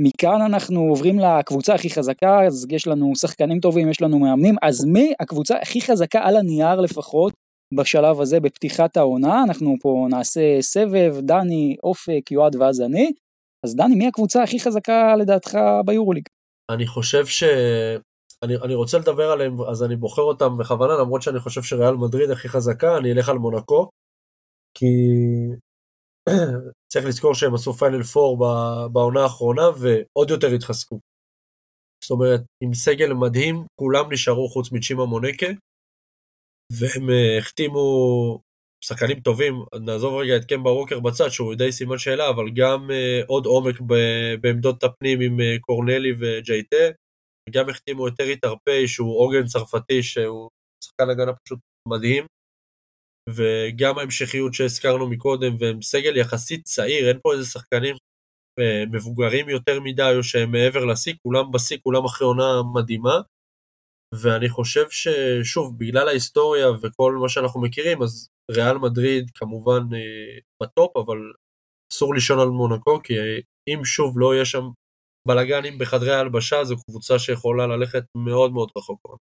מכאן 0.00 0.40
אנחנו 0.46 0.80
עוברים 0.80 1.18
לקבוצה 1.18 1.74
הכי 1.74 1.90
חזקה, 1.90 2.46
אז 2.46 2.66
יש 2.70 2.86
לנו 2.86 3.12
שחקנים 3.16 3.60
טובים, 3.60 3.90
יש 3.90 4.02
לנו 4.02 4.18
מאמנים, 4.18 4.54
אז 4.62 4.84
מי 4.84 5.12
הקבוצה 5.20 5.54
הכי 5.62 5.80
חזקה 5.80 6.20
על 6.22 6.36
הנייר 6.36 6.80
לפחות 6.80 7.32
בשלב 7.74 8.20
הזה 8.20 8.40
בפתיחת 8.40 8.96
העונה, 8.96 9.44
אנחנו 9.48 9.76
פה 9.80 10.06
נעשה 10.10 10.40
סבב, 10.60 11.14
דני, 11.20 11.76
אופק, 11.82 12.30
יועד 12.30 12.56
ואז 12.56 12.80
אני, 12.80 13.12
אז 13.64 13.76
דני, 13.76 13.94
מי 13.94 14.08
הקבוצה 14.08 14.42
הכי 14.42 14.60
חזקה 14.60 15.16
לדעתך 15.16 15.58
ביורוליג? 15.86 16.24
אני 16.70 16.86
חושב 16.86 17.26
ש... 17.26 17.42
אני, 18.42 18.56
אני 18.64 18.74
רוצה 18.74 18.98
לדבר 18.98 19.30
עליהם, 19.30 19.62
אז 19.62 19.82
אני 19.82 19.96
בוחר 19.96 20.22
אותם 20.22 20.58
בכוונה, 20.58 20.94
למרות 21.00 21.22
שאני 21.22 21.40
חושב 21.40 21.62
שריאל 21.62 21.94
מדריד 21.94 22.30
הכי 22.30 22.48
חזקה, 22.48 22.98
אני 22.98 23.12
אלך 23.12 23.28
על 23.28 23.38
מונקו, 23.38 23.88
כי 24.74 24.86
צריך 26.92 27.06
לזכור 27.06 27.34
שהם 27.34 27.54
עשו 27.54 27.72
פיינל 27.72 28.02
4 28.16 28.88
בעונה 28.88 29.22
האחרונה 29.22 29.62
ועוד 29.80 30.30
יותר 30.30 30.46
התחזקו. 30.46 30.98
זאת 32.04 32.10
אומרת, 32.10 32.40
עם 32.62 32.74
סגל 32.74 33.12
מדהים, 33.12 33.66
כולם 33.80 34.12
נשארו 34.12 34.48
חוץ 34.48 34.72
מצ'ימה 34.72 35.06
מונקה, 35.06 35.46
והם 36.72 37.08
אה, 37.08 37.38
החתימו 37.38 37.80
שחקנים 38.84 39.20
טובים, 39.20 39.54
נעזוב 39.80 40.14
רגע 40.14 40.36
את 40.36 40.44
קמבה 40.44 40.70
ווקר 40.70 41.00
בצד, 41.00 41.28
שהוא 41.28 41.54
די 41.54 41.72
סימן 41.72 41.98
שאלה, 41.98 42.30
אבל 42.30 42.50
גם 42.50 42.90
אה, 42.90 43.24
עוד 43.26 43.46
עומק 43.46 43.80
בעמדות 44.40 44.84
הפנים 44.84 45.20
עם 45.20 45.36
אה, 45.40 45.60
קורנלי 45.60 46.12
וג'ייטה, 46.20 46.84
וגם 47.48 47.68
החתימו 47.68 48.08
את 48.08 48.12
טרי 48.16 48.36
טרפי, 48.36 48.88
שהוא 48.88 49.20
עוגן 49.20 49.46
צרפתי, 49.46 50.02
שהוא 50.02 50.50
שחקן 50.84 51.10
הגנה 51.10 51.32
פשוט 51.44 51.58
מדהים, 51.88 52.24
וגם 53.30 53.98
ההמשכיות 53.98 54.54
שהזכרנו 54.54 55.08
מקודם, 55.08 55.56
והם 55.60 55.82
סגל 55.82 56.16
יחסית 56.16 56.64
צעיר, 56.64 57.08
אין 57.08 57.18
פה 57.22 57.32
איזה 57.32 57.44
שחקנים 57.44 57.96
מבוגרים 58.92 59.48
יותר 59.48 59.80
מדי, 59.80 60.12
או 60.16 60.22
שהם 60.22 60.52
מעבר 60.52 60.84
לשיא, 60.84 61.14
כולם 61.22 61.52
בשיא, 61.52 61.78
כולם 61.82 62.04
אחרי 62.04 62.26
עונה 62.26 62.62
מדהימה. 62.74 63.20
ואני 64.14 64.48
חושב 64.48 64.84
ששוב, 64.90 65.78
בגלל 65.78 66.08
ההיסטוריה 66.08 66.66
וכל 66.82 67.18
מה 67.22 67.28
שאנחנו 67.28 67.60
מכירים, 67.60 68.02
אז 68.02 68.28
ריאל 68.50 68.78
מדריד 68.78 69.30
כמובן 69.34 69.80
אה, 69.94 70.38
בטופ, 70.62 70.96
אבל 70.96 71.18
אסור 71.92 72.14
לישון 72.14 72.38
על 72.38 72.48
מונקו, 72.48 73.02
כי 73.02 73.14
אם 73.68 73.84
שוב 73.84 74.18
לא 74.18 74.34
יהיה 74.34 74.44
שם 74.44 74.62
בלאגנים 75.28 75.78
בחדרי 75.78 76.14
ההלבשה, 76.14 76.64
זו 76.64 76.76
קבוצה 76.84 77.18
שיכולה 77.18 77.66
ללכת 77.66 78.04
מאוד 78.16 78.52
מאוד 78.52 78.70
רחוק. 78.76 79.18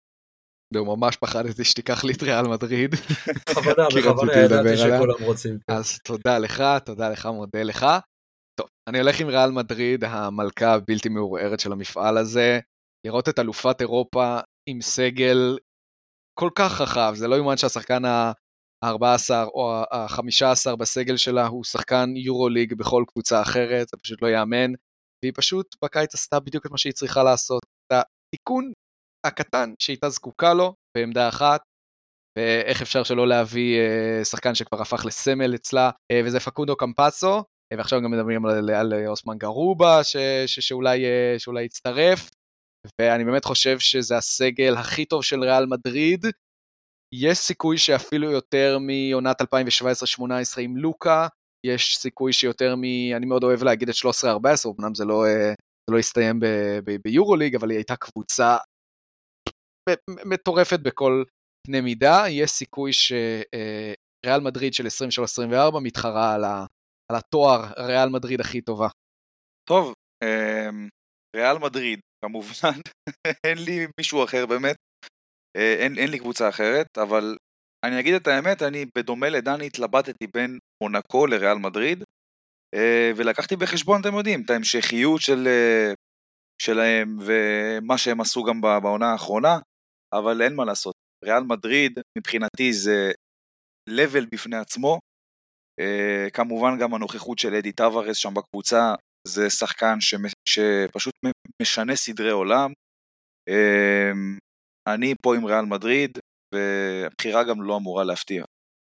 זהו, 0.74 0.97
ממש 0.97 1.16
פחדתי 1.16 1.64
שתיקח 1.64 2.05
לי 2.05 2.12
את 2.12 2.22
ריאל 2.22 2.49
מדריד. 2.49 2.95
בכוונה, 3.51 3.89
בכוונה 3.97 4.32
ידעתי. 4.32 4.76
שכולם 4.76 5.24
רוצים. 5.24 5.59
כן. 5.66 5.74
אז 5.74 5.99
תודה 5.99 6.39
לך, 6.39 6.62
תודה 6.84 7.09
לך, 7.11 7.26
מודה 7.26 7.62
לך. 7.62 7.87
טוב, 8.61 8.66
אני 8.89 9.01
הולך 9.01 9.20
עם 9.20 9.28
ריאל 9.28 9.51
מדריד, 9.51 10.05
המלכה 10.05 10.74
הבלתי 10.74 11.09
מעורערת 11.09 11.61
של 11.61 11.72
המפעל 11.72 12.18
הזה. 12.18 12.61
לראות 13.07 13.28
את 13.28 13.39
אלופת 13.39 13.80
אירופה 13.80 14.39
עם 14.67 14.81
סגל 14.81 15.59
כל 16.39 16.51
כך 16.55 16.81
רחב, 16.81 17.12
זה 17.14 17.29
לא 17.29 17.37
יאומן 17.37 17.57
שהשחקן 17.57 18.05
ה-14 18.05 19.31
או 19.55 19.83
ה-15 19.91 20.77
בסגל 20.77 21.17
שלה 21.17 21.47
הוא 21.47 21.64
שחקן 21.64 22.17
יורו-ליג 22.17 22.75
בכל 22.75 23.05
קבוצה 23.09 23.43
אחרת, 23.43 23.89
זה 23.89 23.97
פשוט 24.03 24.23
לא 24.23 24.27
ייאמן. 24.27 24.73
והיא 25.23 25.33
פשוט 25.37 25.77
בקיץ 25.85 26.14
עשתה 26.14 26.41
בדיוק 26.41 26.67
את 26.67 26.71
מה 26.71 26.79
שהיא 26.79 26.93
צריכה 26.93 27.23
לעשות. 27.23 27.62
את 27.87 28.05
התיקון 28.33 28.73
הקטן 29.27 29.73
שהייתה 29.79 30.09
זקוקה 30.09 30.55
לו 30.55 30.75
בעמדה 30.97 31.29
אחת, 31.29 31.61
ואיך 32.39 32.83
אפשר 32.83 33.03
שלא 33.03 33.29
להביא 33.29 33.79
אה, 33.79 34.25
שחקן 34.25 34.55
שכבר 34.55 34.83
הפך 34.83 35.05
לסמל 35.05 35.55
אצלה, 35.55 35.91
אה, 36.12 36.21
וזה 36.25 36.41
פקודו 36.41 36.77
קמפסו, 36.77 37.37
אה, 37.73 37.79
ועכשיו 37.79 38.03
גם 38.03 38.11
מדברים 38.11 38.47
על, 38.47 38.71
על 38.71 39.07
אוסמן 39.07 39.39
גרובה 39.39 40.05
ש, 40.05 40.17
ש, 40.47 40.61
שאולי, 40.61 41.05
שאולי 41.39 41.64
יצטרף, 41.64 42.31
ואני 43.01 43.24
באמת 43.24 43.45
חושב 43.45 43.78
שזה 43.78 44.16
הסגל 44.16 44.74
הכי 44.76 45.05
טוב 45.05 45.24
של 45.24 45.41
ריאל 45.43 45.66
מדריד. 45.66 46.26
יש 47.14 47.39
סיכוי 47.39 47.78
שאפילו 47.78 48.30
יותר 48.30 48.78
מעונת 48.80 49.43
2017-2018 49.43 49.45
עם 50.61 50.76
לוקה, 50.76 51.26
יש 51.66 51.97
סיכוי 51.97 52.32
שיותר 52.32 52.74
מ... 52.76 52.82
אני 53.16 53.26
מאוד 53.26 53.45
אוהב 53.45 53.62
להגיד 53.62 53.89
את 53.89 53.95
13-14, 53.95 54.28
אמנם 54.78 54.95
זה 54.95 55.05
לא, 55.05 55.24
אה, 55.26 55.55
זה 55.89 55.93
לא 55.93 55.99
הסתיים 55.99 56.41
ביורוליג, 57.05 57.55
אבל 57.55 57.70
היא 57.70 57.78
הייתה 57.78 57.97
קבוצה 57.97 58.57
מטורפת 60.24 60.80
בכל 60.80 61.24
קנה 61.66 61.80
מידה. 61.80 62.24
יש 62.28 62.51
סיכוי 62.51 62.93
שריאל 62.93 64.41
מדריד 64.41 64.74
של 64.74 64.87
23-24 64.87 65.80
מתחרה 65.82 66.34
על, 66.34 66.45
ה... 66.45 66.66
על 67.12 67.18
התואר 67.18 67.64
ריאל 67.78 68.09
מדריד 68.09 68.41
הכי 68.41 68.61
טובה. 68.61 68.89
טוב, 69.68 69.95
אמ, 70.24 70.89
ריאל 71.37 71.59
מדריד, 71.59 72.01
כמובן, 72.27 72.81
אין 73.47 73.59
לי 73.59 73.87
מישהו 73.99 74.24
אחר 74.24 74.47
באמת, 74.47 74.77
אה, 75.57 75.74
אין, 75.79 75.99
אין 75.99 76.11
לי 76.11 76.18
קבוצה 76.18 76.49
אחרת, 76.49 76.99
אבל 76.99 77.37
אני 77.85 78.01
אגיד 78.01 78.14
את 78.14 78.27
האמת, 78.27 78.62
אני 78.62 78.85
בדומה 78.99 79.29
לדני 79.29 79.66
התלבטתי 79.66 80.27
בין 80.35 80.59
מונקו 80.83 81.27
לריאל 81.27 81.59
מדריד, 81.59 82.05
אה, 82.74 83.11
ולקחתי 83.16 83.57
בחשבון, 83.57 84.01
אתם 84.01 84.14
יודעים, 84.14 84.43
את 84.45 84.51
ההמשכיות 84.51 85.20
של, 85.20 85.47
אה, 85.47 85.93
שלהם 86.62 87.18
ומה 87.20 87.99
שהם 87.99 88.20
עשו 88.20 88.45
גם 88.45 88.61
בעונה 88.61 89.12
האחרונה, 89.12 89.59
אבל 90.12 90.43
אין 90.43 90.55
מה 90.55 90.64
לעשות. 90.64 90.95
ריאל 91.24 91.43
מדריד, 91.43 91.99
מבחינתי 92.18 92.72
זה 92.72 93.12
level 93.91 94.27
בפני 94.33 94.57
עצמו. 94.57 94.99
כמובן 96.33 96.79
גם 96.81 96.95
הנוכחות 96.95 97.39
של 97.39 97.55
אדי 97.55 97.72
טווארס 97.72 98.16
שם 98.16 98.35
בקבוצה, 98.35 98.95
זה 99.27 99.51
שחקן. 99.51 99.99
שפשוט 100.49 101.14
משנה 101.62 101.97
סדרי 101.97 102.31
עולם. 102.31 102.72
Uh, 103.51 104.39
אני 104.89 105.14
פה 105.22 105.37
עם 105.37 105.45
ריאל 105.45 105.64
מדריד, 105.64 106.18
והבחירה 106.55 107.45
גם 107.45 107.62
לא 107.62 107.77
אמורה 107.77 108.05
להפתיע. 108.05 108.45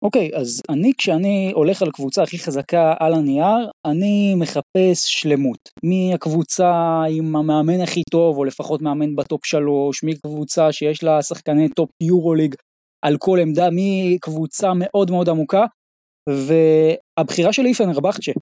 אוקיי, 0.04 0.30
okay, 0.32 0.38
אז 0.38 0.62
אני 0.70 0.92
כשאני 0.98 1.52
הולך 1.54 1.82
על 1.82 1.90
קבוצה 1.90 2.22
הכי 2.22 2.38
חזקה 2.38 2.94
על 3.00 3.14
הנייר, 3.14 3.70
אני 3.86 4.34
מחפש 4.34 5.06
שלמות. 5.06 5.58
מהקבוצה 5.84 7.02
עם 7.10 7.36
המאמן 7.36 7.80
הכי 7.80 8.02
טוב, 8.10 8.36
או 8.36 8.44
לפחות 8.44 8.82
מאמן 8.82 9.16
בטופ 9.16 9.46
שלוש, 9.46 10.04
מקבוצה 10.04 10.72
שיש 10.72 11.02
לה 11.02 11.22
שחקני 11.22 11.68
טופ 11.68 11.90
יורוליג 12.02 12.54
על 13.04 13.16
כל 13.18 13.38
עמדה, 13.42 13.68
מקבוצה 13.72 14.72
מאוד 14.76 15.10
מאוד 15.10 15.28
עמוקה, 15.28 15.64
והבחירה 16.28 17.52
שלי 17.52 17.68
היא 17.68 17.74
פנרבכצ'ה. 17.74 18.32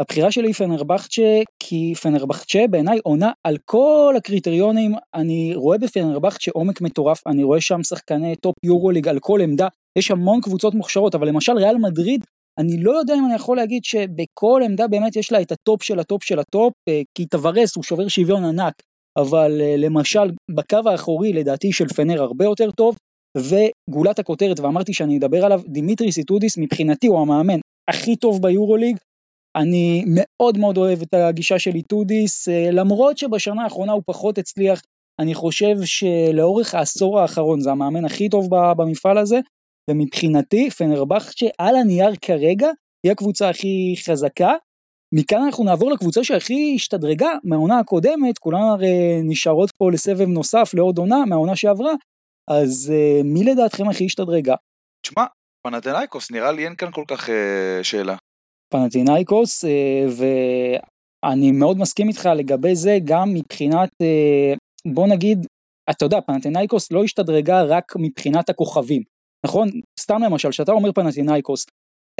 הבחירה 0.00 0.30
שלי 0.30 0.48
היא 0.48 0.54
פנרבכצ'ה 0.54 1.40
כי 1.58 1.94
פנרבכצ'ה 2.02 2.64
בעיניי 2.70 2.98
עונה 3.04 3.30
על 3.44 3.56
כל 3.64 4.14
הקריטריונים, 4.16 4.94
אני 5.14 5.52
רואה 5.54 5.78
בפנרבכצ'ה 5.78 6.50
עומק 6.54 6.80
מטורף, 6.80 7.26
אני 7.26 7.42
רואה 7.42 7.60
שם 7.60 7.82
שחקני 7.82 8.36
טופ 8.36 8.54
יורוליג 8.64 9.08
על 9.08 9.18
כל 9.18 9.40
עמדה, 9.40 9.68
יש 9.98 10.10
המון 10.10 10.40
קבוצות 10.40 10.74
מוכשרות, 10.74 11.14
אבל 11.14 11.28
למשל 11.28 11.52
ריאל 11.52 11.76
מדריד, 11.76 12.24
אני 12.58 12.82
לא 12.82 12.90
יודע 12.90 13.14
אם 13.14 13.24
אני 13.26 13.34
יכול 13.34 13.56
להגיד 13.56 13.84
שבכל 13.84 14.62
עמדה 14.64 14.88
באמת 14.88 15.16
יש 15.16 15.32
לה 15.32 15.40
את 15.42 15.52
הטופ 15.52 15.82
של 15.82 15.98
הטופ 15.98 16.24
של 16.24 16.38
הטופ, 16.38 16.72
אה, 16.88 17.00
כי 17.14 17.26
טוורס 17.26 17.76
הוא 17.76 17.84
שובר 17.84 18.08
שוויון 18.08 18.44
ענק, 18.44 18.74
אבל 19.18 19.60
אה, 19.60 19.74
למשל 19.76 20.30
בקו 20.56 20.90
האחורי 20.90 21.32
לדעתי 21.32 21.72
של 21.72 21.88
פנר 21.88 22.22
הרבה 22.22 22.44
יותר 22.44 22.70
טוב, 22.70 22.96
וגולת 23.38 24.18
הכותרת, 24.18 24.60
ואמרתי 24.60 24.94
שאני 24.94 25.18
אדבר 25.18 25.44
עליו, 25.44 25.60
דימיטריס 25.68 26.12
איטודיס 26.12 26.58
מבחינתי 26.58 27.06
הוא 27.06 27.20
המאמן 27.20 27.58
הכי 27.90 28.16
טוב 28.16 28.42
ביורוליג, 28.42 28.96
אני 29.56 30.04
מאוד 30.06 30.58
מאוד 30.58 30.76
אוהב 30.76 31.02
את 31.02 31.14
הגישה 31.14 31.58
של 31.58 31.74
איטודיס, 31.74 32.48
אה, 32.48 32.68
למרות 32.72 33.18
שבשנה 33.18 33.64
האחרונה 33.64 33.92
הוא 33.92 34.02
פחות 34.06 34.38
הצליח, 34.38 34.82
אני 35.20 35.34
חושב 35.34 35.76
שלאורך 35.84 36.74
העשור 36.74 37.20
האחרון 37.20 37.60
זה 37.60 37.70
המאמן 37.70 38.04
הכי 38.04 38.28
טוב 38.28 38.48
במפעל 38.76 39.18
הזה, 39.18 39.40
ומבחינתי 39.90 40.70
פנרבכצ'ה 40.70 41.46
על 41.58 41.76
הנייר 41.76 42.14
כרגע 42.22 42.68
היא 43.04 43.12
הקבוצה 43.12 43.48
הכי 43.48 43.94
חזקה. 44.04 44.52
מכאן 45.14 45.42
אנחנו 45.42 45.64
נעבור 45.64 45.90
לקבוצה 45.90 46.24
שהכי 46.24 46.72
השתדרגה 46.76 47.28
מהעונה 47.44 47.78
הקודמת, 47.78 48.38
כולן 48.38 48.62
הרי 48.62 49.20
נשארות 49.24 49.70
פה 49.78 49.90
לסבב 49.92 50.28
נוסף 50.28 50.70
לעוד 50.74 50.98
עונה 50.98 51.24
מהעונה 51.24 51.56
שעברה, 51.56 51.92
אז 52.50 52.92
uh, 52.92 53.24
מי 53.24 53.44
לדעתכם 53.44 53.88
הכי 53.88 54.06
השתדרגה? 54.06 54.54
תשמע, 55.06 55.24
פנתנאיקוס 55.66 56.30
נראה 56.30 56.52
לי 56.52 56.64
אין 56.64 56.76
כאן 56.76 56.92
כל 56.92 57.04
כך 57.08 57.28
uh, 57.28 57.32
שאלה. 57.82 58.16
פנתנאיקוס, 58.72 59.64
uh, 59.64 59.68
ואני 61.24 61.52
מאוד 61.52 61.78
מסכים 61.78 62.08
איתך 62.08 62.28
לגבי 62.36 62.74
זה 62.74 62.98
גם 63.04 63.34
מבחינת, 63.34 63.90
uh, 64.02 64.92
בוא 64.92 65.06
נגיד, 65.06 65.46
אתה 65.90 66.04
יודע, 66.04 66.20
פנתנאיקוס 66.20 66.92
לא 66.92 67.04
השתדרגה 67.04 67.62
רק 67.62 67.92
מבחינת 67.96 68.48
הכוכבים. 68.48 69.02
נכון? 69.46 69.68
סתם 70.00 70.22
למשל, 70.22 70.50
כשאתה 70.50 70.72
אומר 70.72 70.92
פנטינאיקוס, 70.92 71.66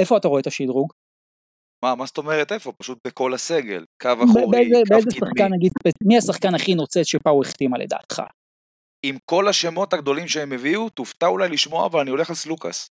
איפה 0.00 0.16
אתה 0.16 0.28
רואה 0.28 0.40
את 0.40 0.46
השדרוג? 0.46 0.92
מה, 1.84 1.94
מה 1.94 2.06
זאת 2.06 2.18
אומרת 2.18 2.52
איפה? 2.52 2.72
פשוט 2.72 2.98
בכל 3.06 3.34
הסגל. 3.34 3.84
קו 4.02 4.08
אחורי, 4.08 4.44
קו 4.44 4.50
קדמי. 4.50 4.82
באיזה 4.88 5.10
שחקן 5.10 5.48
נגיד, 5.54 5.72
מי 6.04 6.18
השחקן 6.18 6.54
הכי 6.54 6.74
נוצץ 6.74 7.02
שפאו 7.02 7.42
החתימה 7.42 7.78
לדעתך? 7.78 8.22
עם 9.06 9.16
כל 9.24 9.48
השמות 9.48 9.92
הגדולים 9.92 10.28
שהם 10.28 10.52
הביאו, 10.52 10.88
תופתע 10.88 11.26
אולי 11.26 11.48
לשמוע, 11.48 11.86
אבל 11.86 12.00
אני 12.00 12.10
הולך 12.10 12.30
על 12.30 12.36
סלוקאס. 12.36 12.88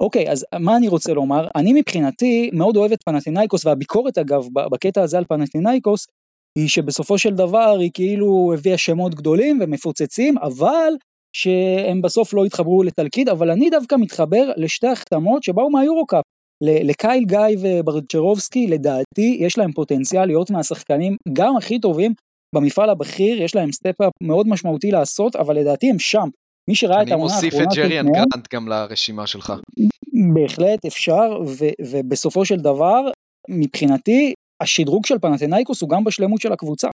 אוקיי, 0.00 0.30
אז 0.30 0.44
מה 0.58 0.76
אני 0.76 0.88
רוצה 0.88 1.12
לומר? 1.12 1.48
אני 1.56 1.72
מבחינתי 1.72 2.50
מאוד 2.52 2.76
אוהב 2.76 2.92
את 2.92 3.02
פנטינאיקוס, 3.02 3.66
והביקורת 3.66 4.18
אגב, 4.18 4.46
בקטע 4.52 5.02
הזה 5.02 5.18
על 5.18 5.24
פנטינאיקוס, 5.24 6.06
היא 6.58 6.68
שבסופו 6.68 7.18
של 7.18 7.34
דבר 7.34 7.76
היא 7.80 7.90
כאילו 7.94 8.52
הביאה 8.54 8.78
שמות 8.78 9.14
גדולים 9.14 9.58
ומפוצצים, 9.62 10.38
אבל 10.38 10.92
שהם 11.36 12.02
בסוף 12.02 12.34
לא 12.34 12.44
התחברו 12.44 12.82
לתלכיד, 12.82 13.28
אבל 13.28 13.50
אני 13.50 13.70
דווקא 13.70 13.94
מתחבר 13.94 14.52
לשתי 14.56 14.86
החתמות 14.86 15.42
שבאו 15.42 15.70
מהיורו-קאפ. 15.70 16.24
לקייל 16.62 17.24
גיא 17.24 17.38
ובלצ'רובסקי, 17.62 18.66
לדעתי, 18.66 19.36
יש 19.40 19.58
להם 19.58 19.72
פוטנציאל 19.72 20.26
להיות 20.26 20.50
מהשחקנים 20.50 21.16
גם 21.32 21.56
הכי 21.56 21.80
טובים 21.80 22.12
במפעל 22.54 22.90
הבכיר, 22.90 23.42
יש 23.42 23.54
להם 23.54 23.72
step-up 23.72 24.12
מאוד 24.22 24.48
משמעותי 24.48 24.90
לעשות, 24.90 25.36
אבל 25.36 25.56
לדעתי 25.56 25.90
הם 25.90 25.98
שם. 25.98 26.28
מי 26.68 26.74
שראה 26.74 27.02
את 27.02 27.08
העונה 27.08 27.34
האחרונה... 27.34 27.38
אני 27.38 27.48
מוסיף 27.48 27.54
את 27.62 27.76
ג'ריאן 27.76 28.06
גרנט 28.06 28.54
גם 28.54 28.68
לרשימה 28.68 29.26
שלך. 29.26 29.52
בהחלט 30.34 30.84
אפשר, 30.86 31.40
ו- 31.46 31.76
ובסופו 31.90 32.44
של 32.44 32.56
דבר, 32.56 33.00
מבחינתי, 33.48 34.34
השדרוג 34.62 35.06
של 35.06 35.18
פנתנאיקוס 35.18 35.82
הוא 35.82 35.90
גם 35.90 36.04
בשלמות 36.04 36.40
של 36.40 36.52
הקבוצה. 36.52 36.88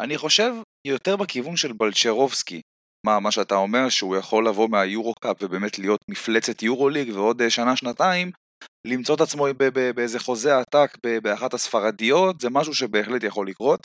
אני 0.00 0.18
חושב 0.18 0.54
יותר 0.86 1.16
בכיוון 1.16 1.56
של 1.56 1.72
בלצ'רובסקי, 1.72 2.60
מה, 3.06 3.20
מה 3.20 3.30
שאתה 3.30 3.54
אומר 3.54 3.88
שהוא 3.88 4.16
יכול 4.16 4.48
לבוא 4.48 4.68
מהיורו-קאפ 4.68 5.36
ובאמת 5.42 5.78
להיות 5.78 6.00
מפלצת 6.10 6.62
יורו-ליג 6.62 7.10
ועוד 7.14 7.42
אה, 7.42 7.50
שנה-שנתיים 7.50 8.30
למצוא 8.86 9.14
את 9.14 9.20
עצמו 9.20 9.46
באיזה 9.94 10.20
חוזה 10.20 10.58
עתק 10.58 10.98
באחת 11.22 11.54
הספרדיות, 11.54 12.40
זה 12.40 12.50
משהו 12.50 12.74
שבהחלט 12.74 13.22
יכול 13.22 13.48
לקרות. 13.48 13.80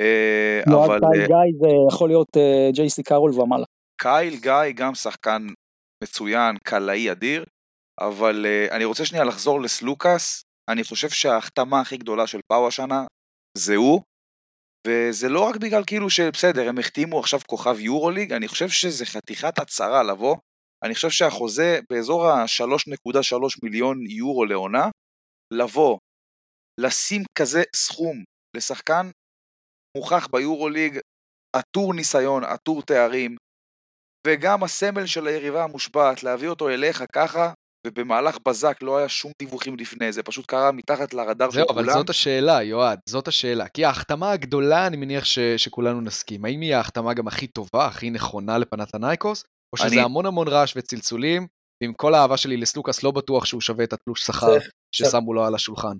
אה, 0.00 0.60
לא, 0.66 0.84
אבל... 0.84 1.00
אה, 1.04 1.26
גיא 1.26 1.58
זה 1.60 1.68
יכול 1.88 2.08
להיות 2.08 2.28
ג'ייסי 2.72 3.02
קארול 3.02 3.40
ומעלה. 3.40 3.64
קייל 4.00 4.36
גיא 4.40 4.72
גם 4.74 4.94
שחקן 4.94 5.46
מצוין, 6.04 6.56
קלעי 6.64 7.12
אדיר, 7.12 7.44
אבל 8.00 8.46
אני 8.70 8.84
רוצה 8.84 9.04
שנייה 9.04 9.24
לחזור 9.24 9.60
לסלוקאס, 9.60 10.42
אני 10.70 10.84
חושב 10.84 11.10
שההחתמה 11.10 11.80
הכי 11.80 11.96
גדולה 11.96 12.26
של 12.26 12.40
פאו 12.52 12.68
השנה 12.68 13.04
זה 13.58 13.76
הוא, 13.76 14.02
וזה 14.86 15.28
לא 15.28 15.40
רק 15.40 15.56
בגלל 15.56 15.82
כאילו 15.86 16.10
שבסדר, 16.10 16.68
הם 16.68 16.78
החתימו 16.78 17.20
עכשיו 17.20 17.40
כוכב 17.46 17.80
יורוליג, 17.80 18.32
אני 18.32 18.48
חושב 18.48 18.68
שזה 18.68 19.06
חתיכת 19.06 19.58
הצהרה 19.58 20.02
לבוא. 20.02 20.36
אני 20.84 20.94
חושב 20.94 21.10
שהחוזה 21.10 21.80
באזור 21.90 22.26
ה-3.3 22.26 23.58
מיליון 23.62 24.06
יורו 24.06 24.44
לעונה, 24.44 24.84
לבוא, 25.54 25.98
לשים 26.80 27.22
כזה 27.38 27.62
סכום 27.76 28.24
לשחקן 28.56 29.10
מוכח 29.96 30.26
ביורוליג, 30.26 30.98
עטור 31.56 31.94
ניסיון, 31.94 32.44
עטור 32.44 32.82
תארים, 32.82 33.36
וגם 34.26 34.62
הסמל 34.62 35.06
של 35.06 35.26
היריבה 35.26 35.64
המושבעת, 35.64 36.22
להביא 36.22 36.48
אותו 36.48 36.68
אליך 36.68 37.04
ככה, 37.12 37.52
ובמהלך 37.86 38.38
בזק 38.48 38.78
לא 38.82 38.98
היה 38.98 39.08
שום 39.08 39.32
דיווחים 39.38 39.76
לפני, 39.76 40.12
זה 40.12 40.22
פשוט 40.22 40.46
קרה 40.46 40.72
מתחת 40.72 41.14
לרדאר 41.14 41.50
של 41.50 41.64
כולם. 41.64 41.66
זהו, 41.66 41.92
אבל 41.92 41.92
זאת 41.92 42.10
השאלה, 42.10 42.62
יועד, 42.62 42.98
זאת 43.08 43.28
השאלה. 43.28 43.68
כי 43.68 43.84
ההחתמה 43.84 44.32
הגדולה, 44.32 44.86
אני 44.86 44.96
מניח 44.96 45.24
ש, 45.24 45.38
שכולנו 45.38 46.00
נסכים. 46.00 46.44
האם 46.44 46.60
היא 46.60 46.74
ההחתמה 46.74 47.14
גם 47.14 47.28
הכי 47.28 47.46
טובה, 47.46 47.86
הכי 47.86 48.10
נכונה 48.10 48.58
לפנתנייקוס? 48.58 49.44
או 49.72 49.78
שזה 49.78 49.88
אני... 49.88 50.00
המון 50.00 50.26
המון 50.26 50.48
רעש 50.48 50.76
וצלצולים, 50.76 51.46
ועם 51.82 51.92
כל 51.92 52.14
האהבה 52.14 52.36
שלי 52.36 52.56
לסלוקאס 52.56 53.02
לא 53.02 53.10
בטוח 53.10 53.44
שהוא 53.44 53.60
שווה 53.60 53.84
את 53.84 53.92
התלוש 53.92 54.22
שכר 54.22 54.58
ששמו 54.94 55.34
לו 55.34 55.44
על 55.44 55.54
השולחן. 55.54 55.96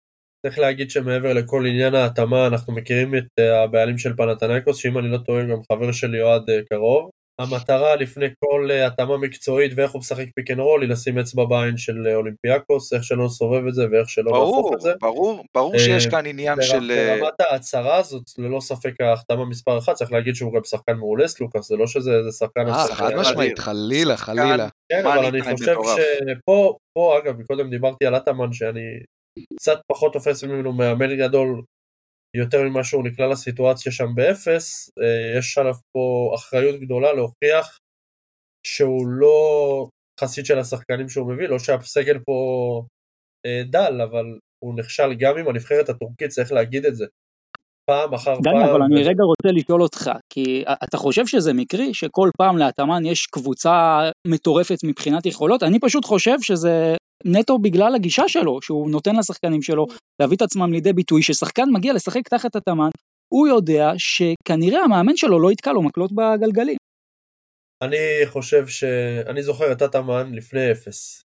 צריך 0.46 0.58
להגיד 0.58 0.90
שמעבר 0.90 1.32
לכל 1.32 1.66
עניין 1.66 1.94
ההתאמה, 1.94 2.46
אנחנו 2.46 2.72
מכירים 2.72 3.14
את 3.14 3.26
אה, 3.38 3.62
הבעלים 3.62 3.98
של 3.98 4.16
פנתנייקוס, 4.16 4.76
שאם 4.76 4.98
אני 4.98 5.08
לא 5.08 5.18
טועה, 5.18 5.44
גם 5.44 5.58
חבר 5.72 5.92
של 5.92 6.14
יועד 6.14 6.50
אה, 6.50 6.58
קרוב. 6.70 7.10
המטרה 7.40 7.96
לפני 7.96 8.26
כל 8.38 8.68
אה, 8.70 8.86
התאמה 8.86 9.16
מקצועית 9.16 9.72
ואיך 9.76 9.90
הוא 9.90 9.98
משחק 9.98 10.26
פיק 10.34 10.50
אנד 10.50 10.60
רול 10.60 10.82
היא 10.82 10.90
לשים 10.90 11.18
אצבע 11.18 11.44
בעין 11.44 11.76
של 11.76 12.06
אה, 12.06 12.14
אולימפיאקוס, 12.14 12.92
איך 12.92 13.04
שלא 13.04 13.24
נסובב 13.24 13.66
את 13.66 13.74
זה 13.74 13.86
ואיך 13.90 14.08
שלא 14.08 14.32
נהפוך 14.32 14.70
את 14.74 14.80
זה. 14.80 14.92
ברור, 15.00 15.44
ברור 15.54 15.78
שיש 15.78 16.06
אה, 16.06 16.10
כאן 16.10 16.26
עניין 16.26 16.62
של... 16.62 16.92
ברמת 16.96 17.40
ההצהרה 17.40 17.96
הזאת, 17.96 18.22
ללא 18.38 18.60
ספק 18.60 19.00
ההחתמה 19.00 19.44
מספר 19.44 19.78
אחת, 19.78 19.94
צריך 19.94 20.12
להגיד 20.12 20.34
שהוא 20.34 20.54
גם 20.54 20.64
שחקן 20.64 20.96
מעולה 20.96 21.28
סלוקאס, 21.28 21.68
זה 21.68 21.76
לא 21.76 21.86
שזה 21.86 22.12
שחקן... 22.38 22.68
אה, 22.68 22.94
חד 22.94 23.14
משמעית, 23.14 23.58
חלילה, 23.58 24.16
חלילה. 24.16 24.68
כן, 24.92 25.06
אבל 25.06 25.26
אני 25.26 25.42
חושב 25.42 25.74
שפה, 25.84 26.76
פה 26.98 27.18
אגב, 27.18 27.40
מקודם 27.40 27.70
דיברתי 27.70 28.06
על 28.06 28.16
אטאמן 28.16 28.52
שאני 28.52 28.80
קצת 29.56 29.80
פחות 29.92 30.12
תופס 30.12 30.44
ממנו 30.44 30.72
מאמן 30.72 31.16
גדול 31.16 31.62
יותר 32.34 32.62
ממה 32.62 32.84
שהוא 32.84 33.04
נקלע 33.04 33.26
לסיטואציה 33.26 33.92
שם 33.92 34.06
באפס, 34.14 34.90
אה, 35.02 35.38
יש 35.38 35.58
עליו 35.58 35.74
פה 35.92 36.32
אחריות 36.34 36.80
גדולה 36.80 37.12
להוכיח 37.12 37.78
שהוא 38.66 39.06
לא 39.06 39.38
חסיד 40.20 40.46
של 40.46 40.58
השחקנים 40.58 41.08
שהוא 41.08 41.32
מביא, 41.32 41.48
לא 41.48 41.58
שהסגל 41.58 42.18
פה 42.18 42.32
אה, 43.46 43.62
דל, 43.70 44.00
אבל 44.02 44.24
הוא 44.64 44.78
נכשל 44.78 45.14
גם 45.18 45.38
עם 45.38 45.48
הנבחרת 45.48 45.88
הטורקית, 45.88 46.30
צריך 46.30 46.52
להגיד 46.52 46.86
את 46.86 46.96
זה. 46.96 47.06
פעם 47.90 48.14
אחר 48.14 48.34
דני, 48.34 48.42
פעם. 48.42 48.70
אבל 48.70 48.82
ו... 48.82 48.84
אני 48.84 49.02
רגע 49.02 49.24
רוצה 49.24 49.48
לשאול 49.52 49.82
אותך, 49.82 50.10
כי 50.32 50.64
אתה 50.84 50.96
חושב 50.96 51.26
שזה 51.26 51.52
מקרי 51.52 51.94
שכל 51.94 52.30
פעם 52.38 52.56
להתאמן 52.58 53.04
יש 53.06 53.26
קבוצה 53.26 54.00
מטורפת 54.26 54.78
מבחינת 54.84 55.26
יכולות? 55.26 55.62
אני 55.62 55.78
פשוט 55.80 56.04
חושב 56.04 56.36
שזה 56.40 56.96
נטו 57.24 57.58
בגלל 57.58 57.94
הגישה 57.94 58.28
שלו, 58.28 58.62
שהוא 58.62 58.90
נותן 58.90 59.16
לשחקנים 59.16 59.62
שלו 59.62 59.86
להביא 60.20 60.36
את 60.36 60.42
עצמם 60.42 60.72
לידי 60.72 60.92
ביטוי, 60.92 61.22
ששחקן 61.22 61.64
מגיע 61.72 61.92
לשחק 61.92 62.28
תחת 62.28 62.56
התאמן, 62.56 62.90
הוא 63.32 63.48
יודע 63.48 63.90
שכנראה 63.96 64.84
המאמן 64.84 65.16
שלו 65.16 65.40
לא 65.40 65.52
יתקע 65.52 65.72
לו 65.72 65.82
מקלות 65.82 66.10
בגלגלים. 66.12 66.76
אני 67.82 68.26
חושב 68.26 68.66
ש... 68.68 68.84
אני 69.26 69.42
זוכר 69.42 69.72
את 69.72 69.82
התאמן 69.82 70.34
לפני 70.34 70.72
אפס, 70.72 71.22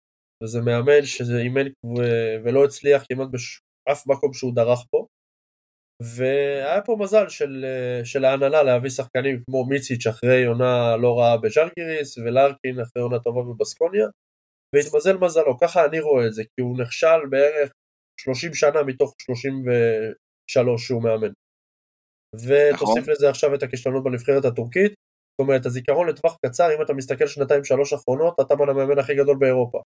וזה 0.42 0.60
מאמן 0.60 1.02
שזה 1.04 1.38
אימן 1.38 1.66
ולא 2.44 2.64
הצליח 2.64 3.04
כמעט 3.08 3.28
באף 3.28 4.06
מקום 4.06 4.32
שהוא 4.32 4.54
דרך 4.54 4.78
פה, 4.90 5.06
והיה 6.16 6.82
פה 6.82 6.96
מזל 7.00 7.28
של, 7.28 7.64
של 8.04 8.24
ההנהלה 8.24 8.62
להביא 8.62 8.90
שחקנים 8.90 9.42
כמו 9.46 9.66
מיציץ' 9.68 10.06
אחרי 10.06 10.44
עונה 10.44 10.96
לא 10.96 11.18
רעה 11.18 11.36
בז'לגיריס, 11.36 12.18
ולארקין 12.18 12.80
אחרי 12.80 13.02
עונה 13.02 13.18
טובה 13.18 13.40
בבסקוניה, 13.42 14.06
והתמזל 14.74 15.16
מזלו, 15.16 15.58
ככה 15.58 15.84
אני 15.84 16.00
רואה 16.00 16.26
את 16.26 16.34
זה, 16.34 16.42
כי 16.44 16.62
הוא 16.62 16.78
נכשל 16.78 17.26
בערך 17.30 17.72
30 18.20 18.54
שנה 18.54 18.82
מתוך 18.82 19.14
33 19.20 20.86
שהוא 20.86 21.02
מאמן. 21.02 21.32
ותוסיף 22.34 23.02
נכון. 23.02 23.12
לזה 23.12 23.28
עכשיו 23.30 23.54
את 23.54 23.62
הכישלונות 23.62 24.04
בנבחרת 24.04 24.44
הטורקית, 24.44 24.92
זאת 25.32 25.48
אומרת, 25.48 25.66
הזיכרון 25.66 26.08
לטווח 26.08 26.36
קצר, 26.46 26.76
אם 26.76 26.82
אתה 26.82 26.92
מסתכל 26.94 27.26
שנתיים 27.26 27.64
שלוש 27.64 27.92
אחרונות, 27.92 28.34
אתה 28.40 28.54
המאמן 28.54 28.98
הכי 28.98 29.14
גדול 29.14 29.36
באירופה. 29.38 29.80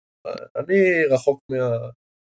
אני 0.57 1.05
רחוק 1.11 1.39
מה, 1.51 1.89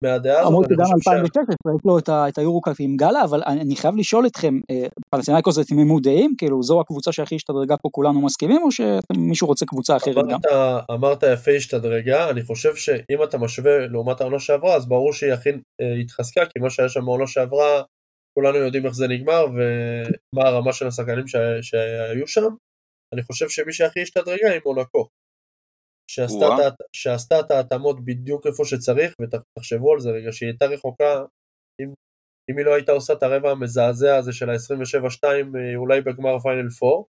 מהדעה 0.03 0.39
הזאת. 0.39 0.51
אמרתי 0.51 0.73
גם 0.73 0.85
2016, 0.95 1.73
יש 1.75 1.81
לו 1.85 1.99
את 1.99 2.37
היורוקאפ 2.37 2.75
עם 2.79 2.97
גאלה, 2.97 3.23
אבל 3.23 3.43
אני 3.45 3.75
חייב 3.75 3.95
לשאול 3.95 4.27
אתכם, 4.27 4.59
אה, 4.71 4.87
פלסטינאיקוס 5.09 5.55
זה 5.55 5.63
תמימות 5.63 6.03
דעים? 6.03 6.33
כאילו 6.37 6.63
זו 6.63 6.81
הקבוצה 6.81 7.11
שהכי 7.11 7.35
השתדרגה 7.35 7.77
פה 7.77 7.89
כולנו 7.91 8.21
מסכימים, 8.21 8.61
או 8.63 8.69
שמישהו 8.71 9.47
רוצה 9.47 9.65
קבוצה 9.65 9.95
אחרת 9.97 10.25
גם? 10.29 10.39
אמרת 10.91 11.23
יפה 11.33 11.51
השתדרגה, 11.51 12.29
אני 12.29 12.43
חושב 12.43 12.75
שאם 12.75 13.23
אתה 13.23 13.37
משווה 13.37 13.87
לעומת 13.87 14.21
העונה 14.21 14.39
שעברה, 14.39 14.75
אז 14.75 14.87
ברור 14.87 15.13
שהיא 15.13 15.33
הכי 15.33 15.49
אה, 15.81 15.93
התחזקה, 16.01 16.45
כי 16.45 16.59
מה 16.59 16.69
שהיה 16.69 16.89
שם 16.89 17.05
בעונה 17.05 17.27
שעברה, 17.27 17.81
כולנו 18.33 18.57
יודעים 18.57 18.85
איך 18.85 18.93
זה 18.93 19.07
נגמר, 19.07 19.45
ומה 19.45 20.47
הרמה 20.47 20.73
של 20.73 20.87
השחקנים 20.87 21.27
שהיו 21.61 22.27
שם. 22.27 22.49
אני 23.13 23.23
חושב 23.23 23.49
שמי 23.49 23.73
שהכי 23.73 24.01
השתדרגה 24.01 24.49
היא 24.51 24.61
מונקו. 24.65 25.07
שעשתה 26.93 27.39
את 27.39 27.51
ההתאמות 27.51 28.05
בדיוק 28.05 28.47
איפה 28.47 28.65
שצריך, 28.65 29.13
ותחשבו 29.21 29.93
על 29.93 29.99
זה 29.99 30.09
רגע, 30.11 30.31
שהיא 30.31 30.49
הייתה 30.49 30.65
רחוקה, 30.65 31.23
אם, 31.81 31.93
אם 32.51 32.57
היא 32.57 32.65
לא 32.65 32.73
הייתה 32.73 32.91
עושה 32.91 33.13
את 33.13 33.23
הרבע 33.23 33.51
המזעזע 33.51 34.17
הזה 34.17 34.33
של 34.33 34.49
ה-27-2, 34.49 35.23
אה, 35.23 35.75
אולי 35.75 36.01
בגמר 36.01 36.39
פיינל 36.39 36.69
4, 36.83 37.03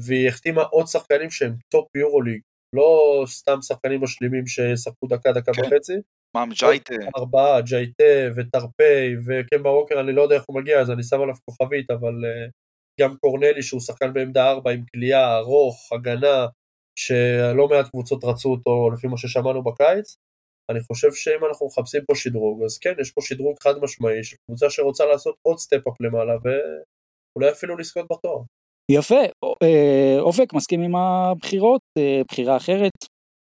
והיא 0.00 0.28
החתימה 0.28 0.62
עוד 0.62 0.86
שחקנים 0.86 1.30
שהם 1.30 1.54
טופ 1.68 1.96
יורוליג, 1.96 2.40
לא 2.76 3.22
סתם 3.26 3.58
שחקנים 3.62 4.02
משלימים 4.02 4.46
שישחקו 4.46 5.06
דקה, 5.06 5.32
דקה 5.32 5.52
כן. 5.52 5.62
וחצי. 5.62 5.94
מה, 6.36 6.44
ג'ייטה. 6.58 6.94
ארבעה, 7.16 7.60
ג'ייטה 7.60 8.04
וטרפי 8.36 9.16
וקמבה 9.26 9.70
ווקר, 9.70 10.00
אני 10.00 10.12
לא 10.12 10.22
יודע 10.22 10.36
איך 10.36 10.44
הוא 10.48 10.60
מגיע, 10.60 10.80
אז 10.80 10.90
אני 10.90 11.02
שם 11.02 11.20
עליו 11.20 11.34
כוכבית, 11.44 11.90
אבל 11.90 12.14
אה, 12.24 12.50
גם 13.00 13.16
קורנלי 13.16 13.62
שהוא 13.62 13.80
שחקן 13.80 14.12
בעמדה 14.12 14.50
ארבע 14.50 14.70
עם 14.70 14.84
קליעה, 14.92 15.38
ארוך, 15.38 15.92
הגנה, 15.92 16.46
שלא 16.98 17.68
מעט 17.68 17.88
קבוצות 17.90 18.24
רצו 18.24 18.48
אותו 18.48 18.90
לפי 18.94 19.06
מה 19.06 19.16
ששמענו 19.16 19.62
בקיץ. 19.62 20.16
אני 20.70 20.80
חושב 20.80 21.12
שאם 21.12 21.44
אנחנו 21.48 21.66
מחפשים 21.66 22.00
פה 22.06 22.14
שדרוג, 22.14 22.62
אז 22.64 22.78
כן, 22.78 22.94
יש 23.00 23.10
פה 23.10 23.20
שדרוג 23.20 23.56
חד 23.62 23.74
משמעי 23.82 24.24
של 24.24 24.36
קבוצה 24.46 24.70
שרוצה 24.70 25.04
לעשות 25.04 25.34
עוד 25.42 25.58
step-up 25.58 26.00
למעלה, 26.00 26.32
ואולי 26.42 27.52
אפילו 27.52 27.76
לזכות 27.76 28.06
בתואר. 28.12 28.42
יפה, 28.90 29.22
אה, 29.62 30.20
אופק, 30.20 30.52
מסכים 30.54 30.80
עם 30.82 30.96
הבחירות? 30.96 31.80
אה, 31.98 32.22
בחירה 32.30 32.56
אחרת? 32.56 32.92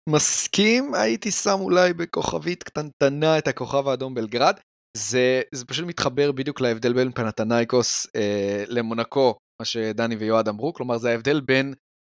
מסכים, 0.09 0.93
הייתי 0.93 1.31
שם 1.31 1.57
אולי 1.59 1.93
בכוכבית 1.93 2.63
קטנטנה 2.63 3.37
את 3.37 3.47
הכוכב 3.47 3.87
האדום 3.87 4.13
בלגרד. 4.13 4.59
זה, 4.97 5.41
זה 5.55 5.65
פשוט 5.65 5.85
מתחבר 5.85 6.31
בדיוק 6.31 6.61
להבדל 6.61 6.93
בין 6.93 7.11
פנתנייקוס 7.11 8.07
אה, 8.15 8.63
למונקו, 8.67 9.35
מה 9.61 9.65
שדני 9.65 10.15
ויועד 10.15 10.47
אמרו, 10.47 10.73
כלומר 10.73 10.97
זה 10.97 11.09
ההבדל 11.09 11.41
בין 11.41 11.73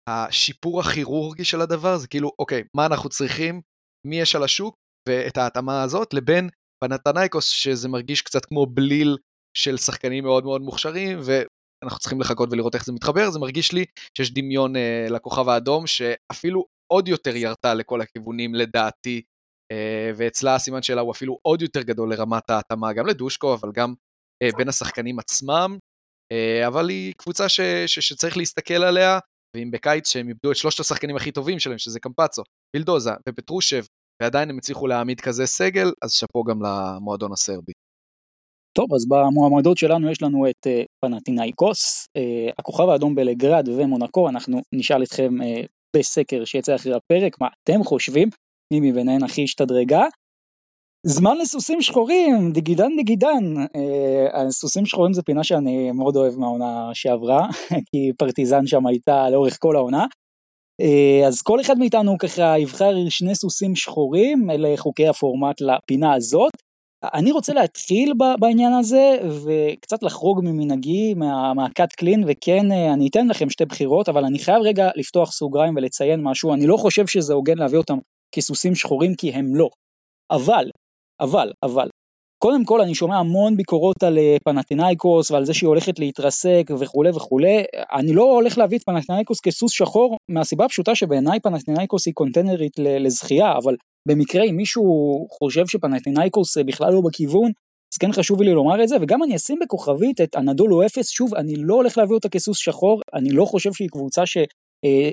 השיפור 0.10 0.82
הכירורגי 0.82 1.43
של 1.43 1.62
הדבר, 1.62 1.97
זה 1.97 2.08
כאילו, 2.08 2.32
אוקיי, 2.39 2.64
מה 2.76 2.86
אנחנו 2.86 3.10
צריכים, 3.10 3.62
מי 4.08 4.20
יש 4.20 4.36
על 4.36 4.43
השוק, 4.43 4.76
ואת 5.10 5.38
ההתאמה 5.38 5.84
הזאת, 5.84 6.14
לבין 6.14 6.49
פנתנייקוס, 6.84 7.49
שזה 7.49 7.89
מרגיש 7.89 8.22
קצת 8.22 8.45
כמו 8.45 8.66
בליל 8.66 9.18
של 9.58 9.78
שחקנים 9.78 10.24
מאוד 10.24 10.43
מאוד 10.43 10.62
מוכשרים, 10.62 11.20
ואנחנו 11.24 11.99
צריכים 11.99 12.22
לחכות 12.22 12.49
ולראות 12.51 12.76
איך 12.76 12.86
זה 12.86 12.91
מתחבר, 12.91 13.30
זה 13.30 13.39
מרגיש 13.39 13.72
לי 13.72 13.86
שיש 14.18 14.34
דמיון 14.34 14.76
אה, 14.76 15.08
לכוכב 15.10 15.49
האדום, 15.49 15.88
שאפילו 15.88 16.66
עוד 16.91 17.08
יותר 17.08 17.36
ירתה 17.36 17.74
לכל 17.74 18.01
הכיוונים 18.01 18.56
לדעתי, 18.56 19.22
אה, 19.72 20.12
ואצלה 20.18 20.56
הסימן 20.56 20.82
שאלה 20.82 21.01
הוא 21.01 21.12
אפילו 21.12 21.39
עוד 21.41 21.62
יותר 21.62 21.82
גדול 21.82 22.14
לרמת 22.14 22.49
ההתאמה, 22.49 22.93
גם 22.93 23.08
לדושקו, 23.08 23.53
אבל 23.53 23.72
גם 23.74 23.93
אה, 24.43 24.49
בין 24.58 24.70
השחקנים 24.70 25.20
עצמם, 25.20 25.78
אה, 26.32 26.68
אבל 26.68 26.89
היא 26.89 27.14
קבוצה 27.18 27.49
ש, 27.49 27.60
ש, 27.88 27.99
שצריך 27.99 28.38
להסתכל 28.38 28.84
עליה, 28.84 29.20
ואם 29.56 29.72
בקיץ 29.72 30.10
שהם 30.10 30.30
איבדו 30.30 30.51
את 30.51 30.56
שלושת 30.56 30.80
השחקנים 30.80 31.16
הכי 31.16 31.32
טובים 31.32 31.60
שלהם, 31.60 31.78
שזה 31.78 31.99
קמפצו, 31.99 32.41
בילדוזה 32.76 33.12
ופטרושב, 33.30 33.84
ועדיין 34.22 34.49
הם 34.49 34.58
הצליחו 34.58 34.88
להעמיד 34.88 35.22
כזה 35.22 35.45
סגל, 35.45 35.91
אז 36.01 36.12
שאפו 36.12 36.43
גם 36.43 36.60
למועדון 36.62 37.32
הסרבי. 37.32 37.72
טוב, 38.78 38.93
אז 38.93 39.06
במועמדות 39.08 39.78
שלנו 39.78 40.12
יש 40.12 40.22
לנו 40.22 40.49
את 40.49 40.68
uh, 40.68 40.86
פנטינאיקוס, 41.06 42.06
uh, 42.18 42.53
הכוכב 42.60 42.89
האדום 42.89 43.16
בלגרד 43.16 43.70
ומונקו, 43.70 44.30
אנחנו 44.30 44.62
נשאל 44.74 45.03
אתכם 45.03 45.41
uh, 45.41 45.68
בסקר 45.95 46.45
שיצא 46.45 46.76
אחרי 46.76 46.93
הפרק, 46.93 47.41
מה 47.41 47.47
אתם 47.64 47.84
חושבים, 47.84 48.30
מי 48.74 48.80
מביניהן 48.91 49.24
הכי 49.24 49.43
השתדרגה. 49.43 50.03
זמן 51.08 51.38
לסוסים 51.38 51.82
שחורים, 51.82 52.51
דיגידן 52.51 52.95
דיגידן. 52.97 53.58
אה, 53.76 54.51
סוסים 54.51 54.86
שחורים 54.86 55.14
זה 55.14 55.24
פינה 55.24 55.43
שאני 55.43 55.91
מאוד 55.91 56.16
אוהב 56.16 56.36
מהעונה 56.39 56.89
שעברה, 56.93 57.47
כי 57.91 58.12
פרטיזן 58.18 58.68
שם 58.68 58.88
הייתה 58.88 59.30
לאורך 59.30 59.58
כל 59.60 59.76
העונה. 59.76 60.06
אה, 60.82 61.28
אז 61.28 61.41
כל 61.41 61.62
אחד 61.62 61.78
מאיתנו 61.78 62.18
ככה 62.18 62.58
יבחר 62.60 62.93
שני 63.10 63.36
סוסים 63.36 63.76
שחורים, 63.76 64.49
אלה 64.51 64.74
חוקי 64.78 65.08
הפורמט 65.08 65.62
לפינה 65.62 66.14
הזאת. 66.14 66.51
אני 67.14 67.32
רוצה 67.32 67.53
להתחיל 67.53 68.14
בעניין 68.39 68.74
הזה 68.74 69.18
וקצת 69.45 70.03
לחרוג 70.03 70.41
ממנהגי 70.43 71.14
מהקאט 71.56 71.93
קלין 71.93 72.24
וכן 72.28 72.72
אה, 72.72 72.93
אני 72.93 73.08
אתן 73.08 73.28
לכם 73.28 73.49
שתי 73.49 73.66
בחירות 73.66 74.10
אבל 74.10 74.26
אני 74.26 74.39
חייב 74.39 74.62
רגע 74.64 74.89
לפתוח 74.95 75.32
סוגריים 75.32 75.76
ולציין 75.76 76.24
משהו 76.24 76.53
אני 76.53 76.68
לא 76.68 76.78
חושב 76.78 77.08
שזה 77.08 77.34
הוגן 77.34 77.58
להביא 77.58 77.78
אותם 77.78 77.97
כסוסים 78.36 78.76
שחורים 78.76 79.16
כי 79.16 79.32
הם 79.32 79.56
לא. 79.56 79.70
אבל, 80.32 80.70
אבל, 81.22 81.51
אבל, 81.63 81.88
קודם 82.43 82.66
כל 82.66 82.82
אני 82.82 82.95
שומע 82.95 83.18
המון 83.18 83.57
ביקורות 83.57 84.03
על 84.03 84.18
אה, 84.18 84.38
פנתינאיקוס 84.45 85.32
ועל 85.32 85.45
זה 85.45 85.53
שהיא 85.53 85.68
הולכת 85.68 85.99
להתרסק 85.99 86.63
וכולי 86.80 87.09
וכולי, 87.09 87.63
אני 87.93 88.13
לא 88.13 88.24
הולך 88.24 88.57
להביא 88.57 88.78
את 88.78 88.84
פנתינאיקוס 88.84 89.39
כסוס 89.39 89.72
שחור 89.72 90.18
מהסיבה 90.32 90.66
הפשוטה 90.66 90.95
שבעיניי 90.95 91.39
פנתינאיקוס 91.39 92.05
היא 92.05 92.13
קונטנרית 92.13 92.74
לזכייה, 92.80 93.53
אבל 93.63 93.76
במקרה 94.07 94.43
אם 94.43 94.55
מישהו 94.55 94.84
חושב 95.39 95.68
שפנתינאיקוס 95.68 96.57
בכלל 96.57 96.93
לא 96.93 97.01
בכיוון, 97.01 97.51
אז 97.93 97.97
כן 97.97 98.11
חשוב 98.11 98.41
לי 98.41 98.51
לומר 98.51 98.84
את 98.84 98.88
זה, 98.88 98.95
וגם 99.01 99.24
אני 99.24 99.36
אשים 99.36 99.59
בכוכבית 99.61 100.22
את 100.22 100.36
אנדולו 100.36 100.86
אפס, 100.86 101.09
שוב, 101.09 101.36
אני 101.36 101.53
לא 101.55 101.74
הולך 101.76 101.97
להביא 101.97 102.16
אותה 102.16 102.30
כסוס 102.30 102.57
שחור, 102.57 103.01
אני 103.13 103.30
לא 103.30 103.45
חושב 103.45 103.74
שהיא 103.74 103.89
קבוצה 103.89 104.26
ש... 104.26 104.38
אה, 104.86 105.09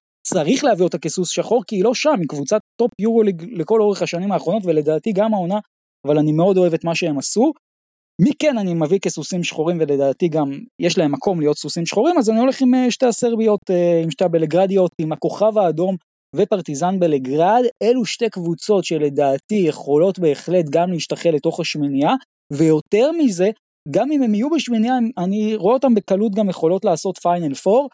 להביא 0.64 0.84
אותה 0.84 0.98
כסוס 0.98 1.28
שחור 1.30 1.62
כי 1.66 1.76
היא 1.76 1.84
לא 1.84 1.94
שם, 1.94 2.14
היא 2.18 2.28
קבוצת 2.28 2.60
טופ 2.80 2.90
יורוליג 3.00 3.44
לכל 3.52 3.80
אורך 3.80 4.02
השנים 4.02 4.32
האחרונות 4.32 4.62
ולדעתי 4.66 5.12
גם 5.12 5.34
העונה, 5.34 5.58
אבל 6.06 6.18
אני 6.18 6.32
מאוד 6.32 6.56
אוהב 6.58 6.74
את 6.74 6.84
מה 6.84 6.94
שהם 6.94 7.18
עשו. 7.18 7.52
מי 8.20 8.30
כן 8.38 8.58
אני 8.58 8.74
מביא 8.74 8.98
כסוסים 8.98 9.44
שחורים 9.44 9.78
ולדעתי 9.80 10.28
גם 10.28 10.50
יש 10.78 10.98
להם 10.98 11.12
מקום 11.12 11.40
להיות 11.40 11.58
סוסים 11.58 11.86
שחורים 11.86 12.18
אז 12.18 12.30
אני 12.30 12.40
הולך 12.40 12.60
עם 12.60 12.74
אה, 12.74 12.90
שתי 12.90 13.06
הסרביות, 13.06 13.60
אה, 13.70 14.00
עם 14.02 14.10
שתי 14.10 14.24
הבלגרדיות, 14.24 14.90
עם 14.98 15.12
הכוכב 15.12 15.58
האדום 15.58 15.96
ופרטיזן 16.36 17.00
בלגרד, 17.00 17.62
אלו 17.82 18.04
שתי 18.04 18.30
קבוצות 18.30 18.84
שלדעתי 18.84 19.54
יכולות 19.54 20.18
בהחלט 20.18 20.64
גם 20.70 20.92
להשתחל 20.92 21.30
לתוך 21.30 21.60
השמינייה, 21.60 22.14
ויותר 22.52 23.10
מזה, 23.12 23.50
גם 23.90 24.12
אם 24.12 24.22
הם 24.22 24.34
יהיו 24.34 24.50
בשמינייה, 24.50 24.94
אני 25.18 25.56
רואה 25.56 25.74
אותם 25.74 25.94
בקלות 25.94 26.34
גם 26.34 26.48
יכולות 26.48 26.84
לעשות 26.84 27.18
פיינל 27.18 27.52
4, 27.66 27.80
אה, 27.80 27.86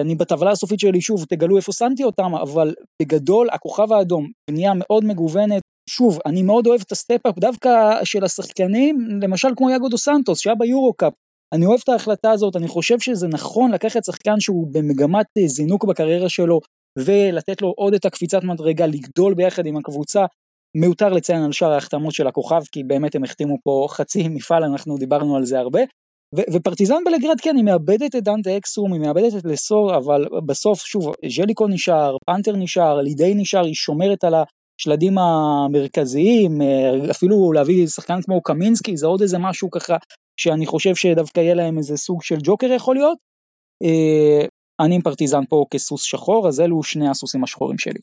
אני 0.00 0.14
בטבלה 0.14 0.50
הסופית 0.50 0.80
שלי 0.80 1.00
שוב 1.00 1.24
תגלו 1.24 1.56
איפה 1.56 1.72
שמתי 1.72 2.04
אותם 2.04 2.34
אבל 2.34 2.74
בגדול 3.02 3.48
הכוכב 3.52 3.92
האדום 3.92 4.30
בנייה 4.50 4.72
מאוד 4.74 5.04
מגוונת. 5.04 5.62
שוב 5.90 6.18
אני 6.26 6.42
מאוד 6.42 6.66
אוהב 6.66 6.80
את 6.86 6.92
ה 6.92 6.98
step-up 6.98 7.38
דווקא 7.38 8.04
של 8.04 8.24
השחקנים 8.24 9.08
למשל 9.22 9.48
כמו 9.56 9.70
יאגו 9.70 9.88
דוס 9.88 9.98
סנטוס 9.98 10.40
שהיה 10.40 10.56
ביורו 10.56 10.92
קאפ 10.92 11.12
אני 11.54 11.66
אוהב 11.66 11.80
את 11.84 11.88
ההחלטה 11.88 12.30
הזאת 12.30 12.56
אני 12.56 12.68
חושב 12.68 13.00
שזה 13.00 13.28
נכון 13.28 13.70
לקחת 13.70 14.04
שחקן 14.04 14.40
שהוא 14.40 14.66
במגמת 14.72 15.26
אה, 15.38 15.46
זינוק 15.46 15.84
בקריירה 15.84 16.28
שלו 16.28 16.60
ולתת 16.98 17.62
לו 17.62 17.74
עוד 17.76 17.94
את 17.94 18.04
הקפיצת 18.04 18.44
מדרגה 18.44 18.86
לגדול 18.86 19.34
ביחד 19.34 19.66
עם 19.66 19.76
הקבוצה. 19.76 20.24
מיותר 20.76 21.08
לציין 21.08 21.42
על 21.42 21.52
שאר 21.52 21.72
ההחתמות 21.72 22.14
של 22.14 22.26
הכוכב 22.26 22.60
כי 22.72 22.84
באמת 22.84 23.14
הם 23.14 23.24
החתימו 23.24 23.56
פה 23.64 23.86
חצי 23.90 24.28
מפעל 24.28 24.64
אנחנו 24.64 24.96
דיברנו 24.98 25.36
על 25.36 25.44
זה 25.44 25.58
הרבה 25.58 25.80
ופרטיזן 26.34 27.04
בלגרד 27.04 27.40
כן 27.42 27.56
היא 27.56 27.64
מאבדת 27.64 28.16
את 28.16 28.24
דנטה 28.24 28.56
אקסום 28.56 28.92
היא 28.92 29.00
מאבדת 29.00 29.38
את 29.38 29.44
לסור 29.44 29.96
אבל 29.96 30.24
בסוף 30.46 30.80
שוב 30.80 31.14
ז'ליקו 31.36 31.66
נשאר 31.68 32.16
פנתר 32.26 32.56
נשאר 32.56 33.00
לידי 33.00 33.34
נשאר 33.34 33.64
היא 33.64 33.74
שומרת 33.74 34.24
על 34.24 34.34
השלדים 34.34 35.18
המרכזיים 35.18 36.62
אה, 36.62 37.10
אפילו 37.10 37.52
להביא 37.52 37.86
שחקן 37.86 38.22
כמו 38.22 38.42
קמינסקי 38.42 38.96
זה 38.96 39.06
עוד 39.06 39.22
איזה 39.22 39.38
משהו 39.38 39.70
ככה 39.70 39.96
שאני 40.40 40.66
חושב 40.66 40.94
שדווקא 40.94 41.40
יהיה 41.40 41.54
להם 41.54 41.78
איזה 41.78 41.96
סוג 41.96 42.22
של 42.22 42.36
ג'וקר 42.42 42.72
יכול 42.72 42.94
להיות. 42.96 43.18
אה, 43.82 44.46
אני 44.80 44.94
עם 44.94 45.02
פרטיזן 45.02 45.44
פה 45.48 45.64
כסוס 45.70 46.02
שחור 46.02 46.48
אז 46.48 46.60
אלו 46.60 46.82
שני 46.82 47.08
הסוסים 47.08 47.44
השחורים 47.44 47.78
שלי. 47.78 48.00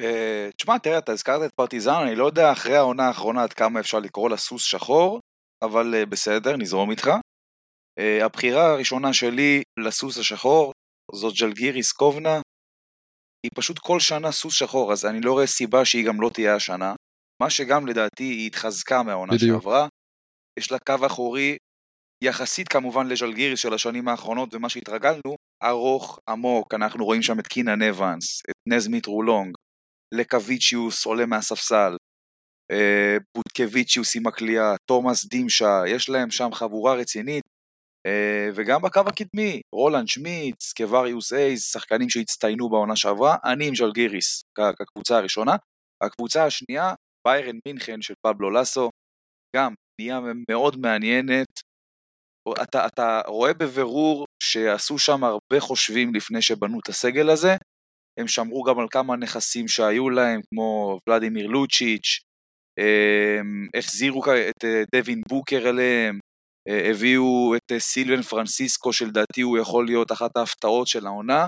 אה, 0.00 0.48
תשמע 0.56 0.78
תראה 0.78 0.98
אתה 0.98 1.12
הזכרת 1.12 1.42
את 1.42 1.54
פרטיזן 1.54 1.92
אני 2.06 2.14
לא 2.14 2.26
יודע 2.26 2.52
אחרי 2.52 2.76
העונה 2.76 3.06
האחרונה 3.08 3.42
עד 3.42 3.52
כמה 3.52 3.80
אפשר 3.80 3.98
לקרוא 3.98 4.30
לה 4.30 4.36
סוס 4.36 4.64
שחור 4.64 5.20
אבל 5.64 5.94
uh, 5.94 6.06
בסדר, 6.06 6.56
נזרום 6.56 6.90
איתך. 6.90 7.06
Uh, 7.06 8.24
הבחירה 8.24 8.72
הראשונה 8.72 9.12
שלי 9.12 9.62
לסוס 9.78 10.18
השחור 10.18 10.72
זאת 11.14 11.34
ג'לגיריס 11.40 11.92
קובנה. 11.92 12.40
היא 13.46 13.50
פשוט 13.54 13.78
כל 13.78 14.00
שנה 14.00 14.32
סוס 14.32 14.54
שחור, 14.54 14.92
אז 14.92 15.06
אני 15.06 15.20
לא 15.20 15.32
רואה 15.32 15.46
סיבה 15.46 15.84
שהיא 15.84 16.06
גם 16.06 16.20
לא 16.20 16.30
תהיה 16.34 16.54
השנה. 16.54 16.94
מה 17.42 17.50
שגם 17.50 17.86
לדעתי 17.86 18.24
היא 18.24 18.46
התחזקה 18.46 19.02
מהעונה 19.02 19.32
בדיוק. 19.34 19.62
שעברה. 19.62 19.88
יש 20.58 20.72
לה 20.72 20.78
קו 20.78 21.06
אחורי, 21.06 21.56
יחסית 22.24 22.68
כמובן 22.68 23.06
לז'לגיריס 23.06 23.60
של 23.60 23.74
השנים 23.74 24.08
האחרונות 24.08 24.54
ומה 24.54 24.68
שהתרגלנו, 24.68 25.36
ארוך, 25.62 26.18
עמוק, 26.28 26.74
אנחנו 26.74 27.04
רואים 27.04 27.22
שם 27.22 27.40
את 27.40 27.46
קינן 27.46 27.82
אבנס, 27.82 28.42
את 28.50 28.54
נאז 28.68 29.06
מיטרו 29.06 29.30
לונג, 29.30 29.54
לקוויצ'יוס 30.14 31.06
עולה 31.06 31.26
מהספסל, 31.26 31.96
אה, 32.72 33.16
בוטקוויצ'יוס 33.36 34.16
עם 34.16 34.26
הקליעה, 34.26 34.74
תומאס 34.88 35.26
דימשה, 35.26 35.82
יש 35.86 36.08
להם 36.08 36.30
שם 36.30 36.48
חבורה 36.52 36.94
רצינית, 36.94 37.44
אה, 38.06 38.48
וגם 38.54 38.82
בקו 38.82 39.00
הקדמי, 39.06 39.60
רולנד 39.74 40.08
סמיטס, 40.08 40.72
קווריוס 40.76 41.32
הייז, 41.32 41.62
שחקנים 41.62 42.10
שהצטיינו 42.10 42.68
בעונה 42.70 42.96
שעברה, 42.96 43.36
אני 43.44 43.68
עם 43.68 43.74
ז'לגיריס 43.74 44.44
כקבוצה 44.78 45.18
הראשונה. 45.18 45.56
הקבוצה 46.02 46.44
השנייה, 46.44 46.94
ביירן 47.26 47.58
מינכן 47.68 48.02
של 48.02 48.14
פבלו 48.26 48.50
לסו, 48.50 48.90
גם 49.56 49.74
בנייה 50.00 50.20
מאוד 50.50 50.76
מעניינת. 50.80 51.60
אתה, 52.62 52.86
אתה 52.86 53.20
רואה 53.26 53.54
בבירור 53.54 54.26
שעשו 54.42 54.98
שם 54.98 55.24
הרבה 55.24 55.60
חושבים 55.60 56.14
לפני 56.14 56.42
שבנו 56.42 56.80
את 56.80 56.88
הסגל 56.88 57.30
הזה. 57.30 57.56
הם 58.20 58.28
שמרו 58.28 58.62
גם 58.62 58.78
על 58.78 58.86
כמה 58.90 59.16
נכסים 59.16 59.68
שהיו 59.68 60.10
להם, 60.10 60.40
כמו 60.50 60.98
ולדימיר 61.08 61.46
לוצ'יץ', 61.46 62.20
החזירו 63.78 64.22
כ- 64.22 64.28
את 64.28 64.64
אה, 64.64 64.82
דווין 64.94 65.22
בוקר 65.28 65.68
אליהם, 65.68 66.18
אה, 66.68 66.90
הביאו 66.90 67.54
את 67.56 67.72
אה, 67.72 67.80
סילבן 67.80 68.22
פרנסיסקו 68.22 68.92
שלדעתי 68.92 69.40
הוא 69.40 69.58
יכול 69.58 69.86
להיות 69.86 70.12
אחת 70.12 70.36
ההפתעות 70.36 70.86
של 70.86 71.06
העונה. 71.06 71.46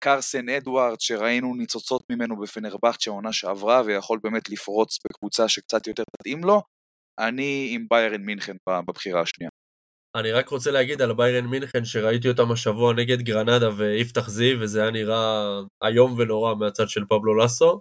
קרסן 0.00 0.48
אדוארד 0.48 1.00
שראינו 1.00 1.54
ניצוצות 1.54 2.02
ממנו 2.10 2.40
בפנרבכצ'ה 2.40 3.10
העונה 3.10 3.32
שעברה 3.32 3.82
ויכול 3.86 4.18
באמת 4.22 4.50
לפרוץ 4.50 4.98
בקבוצה 5.04 5.48
שקצת 5.48 5.86
יותר 5.86 6.02
תתאים 6.16 6.44
לו. 6.44 6.62
אני 7.18 7.68
עם 7.72 7.86
ביירן 7.90 8.20
מינכן 8.20 8.56
בבחירה 8.88 9.20
השנייה. 9.20 9.50
אני 10.16 10.32
רק 10.32 10.48
רוצה 10.48 10.70
להגיד 10.70 11.02
על 11.02 11.12
ביירן 11.12 11.46
מינכן 11.46 11.84
שראיתי 11.84 12.28
אותם 12.28 12.52
השבוע 12.52 12.94
נגד 12.94 13.22
גרנדה 13.22 13.70
ויפתח 13.76 14.28
זיו 14.28 14.60
וזה 14.60 14.82
היה 14.82 14.90
נראה 14.90 15.60
איום 15.84 16.14
ונורא 16.18 16.54
מהצד 16.54 16.88
של 16.88 17.04
פבלו 17.08 17.36
לסו. 17.36 17.80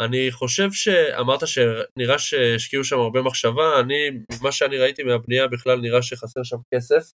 אני 0.00 0.30
חושב 0.30 0.68
שאמרת 0.72 1.40
שנראה 1.46 2.18
שהשקיעו 2.18 2.84
שם 2.84 2.98
הרבה 2.98 3.22
מחשבה, 3.22 3.80
אני, 3.80 4.10
ממה 4.40 4.52
שאני 4.52 4.78
ראיתי 4.78 5.02
מהבנייה 5.02 5.48
בכלל 5.48 5.80
נראה 5.80 6.02
שחסר 6.02 6.42
שם 6.42 6.56
כסף. 6.74 7.10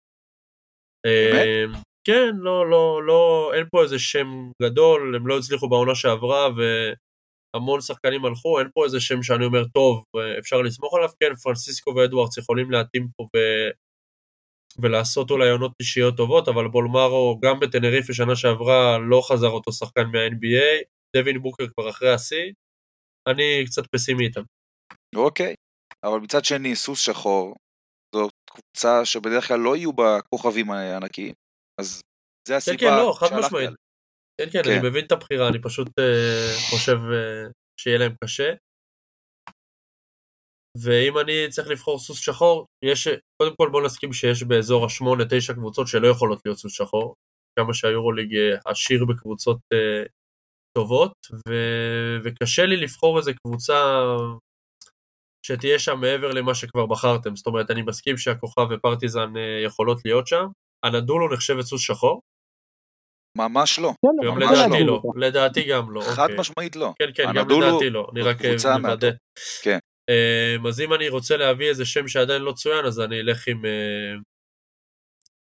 באמת? 1.05 1.36
אה, 1.36 1.80
כן, 2.07 2.36
לא, 2.38 2.69
לא, 2.69 3.03
לא, 3.03 3.51
אין 3.55 3.65
פה 3.71 3.84
איזה 3.84 3.99
שם 3.99 4.27
גדול, 4.61 5.15
הם 5.15 5.27
לא 5.27 5.38
הצליחו 5.38 5.69
בעונה 5.69 5.95
שעברה 5.95 6.47
והמון 7.55 7.82
שחקנים 7.82 8.25
הלכו, 8.25 8.59
אין 8.59 8.67
פה 8.73 8.86
איזה 8.86 8.99
שם 8.99 9.23
שאני 9.23 9.45
אומר, 9.45 9.63
טוב, 9.73 10.03
אפשר 10.39 10.61
לסמוך 10.61 10.93
עליו, 10.95 11.09
כן, 11.19 11.36
פרנסיסקו 11.36 11.95
ואדוארדס 11.95 12.38
יכולים 12.38 12.71
להתאים 12.71 13.07
פה 13.17 13.23
ו... 13.23 13.39
ולעשות 14.82 15.32
אולי 15.32 15.49
עונות 15.49 15.71
אישיות 15.80 16.17
טובות, 16.17 16.47
אבל 16.47 16.67
בולמרו 16.67 17.39
גם 17.43 17.59
בטנריפה 17.59 18.13
שנה 18.13 18.36
שעברה 18.36 18.97
לא 18.97 19.21
חזר 19.27 19.49
אותו 19.49 19.71
שחקן 19.71 20.03
מה-NBA, 20.03 20.84
דווין 21.15 21.41
בוקר 21.41 21.63
כבר 21.67 21.89
אחרי 21.89 22.13
השיא, 22.13 22.51
אני 23.30 23.65
קצת 23.65 23.84
פסימי 23.95 24.23
איתם. 24.25 24.41
אוקיי, 25.15 25.55
אבל 26.03 26.19
מצד 26.19 26.45
שני 26.45 26.75
סוס 26.75 26.99
שחור 26.99 27.55
זאת 28.15 28.34
קבוצה 28.49 29.05
שבדרך 29.05 29.47
כלל 29.47 29.59
לא 29.59 29.75
יהיו 29.75 29.93
בה 29.93 30.19
כוכבים 30.30 30.71
הענקיים, 30.71 31.34
אז 31.82 32.01
זה 32.47 32.53
כן, 32.53 32.57
הסיבה 32.57 32.77
כן, 32.77 32.97
לא, 32.97 33.13
חד 33.19 33.27
משמעית. 33.39 33.69
כן, 34.41 34.49
כן, 34.51 34.63
כן. 34.63 34.69
אני 34.71 34.89
מבין 34.89 35.05
את 35.05 35.11
הבחירה, 35.11 35.47
אני 35.49 35.61
פשוט 35.61 35.88
אה, 35.99 36.53
חושב 36.69 36.97
אה, 37.13 37.49
שיהיה 37.82 37.97
להם 37.97 38.15
קשה. 38.23 38.53
ואם 40.82 41.17
אני 41.17 41.49
צריך 41.49 41.67
לבחור 41.67 41.99
סוס 41.99 42.19
שחור, 42.19 42.65
יש, 42.86 43.07
קודם 43.41 43.55
כל 43.55 43.69
בוא 43.71 43.82
נסכים 43.86 44.13
שיש 44.13 44.43
באזור 44.43 44.86
השמונה, 44.86 45.23
תשע 45.30 45.53
קבוצות 45.53 45.88
שלא 45.88 46.07
יכולות 46.07 46.39
להיות 46.45 46.57
סוס 46.57 46.73
שחור, 46.73 47.15
כמה 47.59 47.73
שהיורוליג 47.73 48.36
אה, 48.36 48.71
עשיר 48.71 49.05
בקבוצות 49.05 49.59
טובות, 50.78 51.13
ו, 51.49 51.53
וקשה 52.24 52.65
לי 52.65 52.78
לבחור 52.78 53.17
איזה 53.17 53.32
קבוצה 53.34 54.01
שתהיה 55.45 55.80
שם 55.80 55.99
מעבר 56.01 56.32
למה 56.32 56.55
שכבר 56.55 56.86
בחרתם, 56.86 57.36
זאת 57.36 57.47
אומרת, 57.47 57.72
אני 57.72 57.82
מסכים 57.82 58.17
שהכוכב 58.17 58.67
ופרטיזן 58.72 59.38
אה, 59.38 59.61
יכולות 59.65 60.05
להיות 60.05 60.28
שם, 60.28 60.45
הנדולו 60.86 61.34
נחשבת 61.34 61.63
סוס 61.63 61.82
שחור, 61.82 62.22
ממש 63.38 63.80
לא, 63.80 63.88
כן, 64.01 64.28
גם 64.28 64.36
ממש 64.36 64.59
לדעתי 64.59 64.84
לא. 64.84 65.01
לא, 65.03 65.28
לדעתי 65.28 65.67
גם 65.70 65.91
לא, 65.91 66.01
חד 66.01 66.24
אוקיי. 66.24 66.39
משמעית 66.39 66.76
לא. 66.76 66.93
כן, 66.99 67.09
כן, 67.15 67.24
גם 67.36 67.49
לדעתי 67.49 67.89
לא, 67.89 68.07
אני 68.11 68.22
רק 68.22 68.38
אה, 68.45 68.78
מוודא. 68.78 69.09
כן. 69.63 69.78
אמ, 70.09 70.67
אז 70.67 70.82
אם 70.82 70.93
אני 70.93 71.09
רוצה 71.09 71.38
להביא 71.38 71.70
איזה 71.70 71.86
שם 71.86 72.07
שעדיין 72.07 72.41
לא 72.41 72.51
צוין, 72.51 72.86
אז 72.86 72.99
אני 72.99 73.20
אלך 73.20 73.47
עם... 73.47 73.65
אה, 73.65 74.15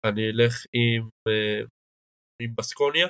אני 0.05 0.31
אלך 0.31 0.55
עם... 0.73 1.09
עם 2.43 2.55
בסקוניה, 2.59 3.07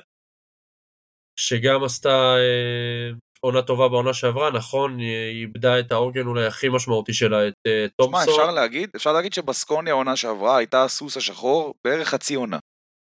שגם 1.35 1.83
עשתה 1.83 2.35
אה, 2.37 3.11
עונה 3.39 3.61
טובה 3.61 3.89
בעונה 3.89 4.13
שעברה, 4.13 4.51
נכון, 4.51 4.99
היא 4.99 5.41
איבדה 5.41 5.79
את 5.79 5.91
העוגן 5.91 6.27
אולי 6.27 6.45
הכי 6.45 6.69
משמעותי 6.69 7.13
שלה, 7.13 7.47
את 7.47 7.53
אה, 7.67 7.85
תשמע, 8.01 8.19
אפשר 8.19 8.31
תומפסון. 8.31 8.55
להגיד, 8.55 8.89
אפשר 8.95 9.13
להגיד 9.13 9.33
שבסקוניה 9.33 9.93
העונה 9.93 10.15
שעברה 10.15 10.57
הייתה 10.57 10.83
הסוס 10.83 11.17
השחור 11.17 11.73
בערך 11.83 12.07
חצי 12.07 12.35
עונה. 12.35 12.59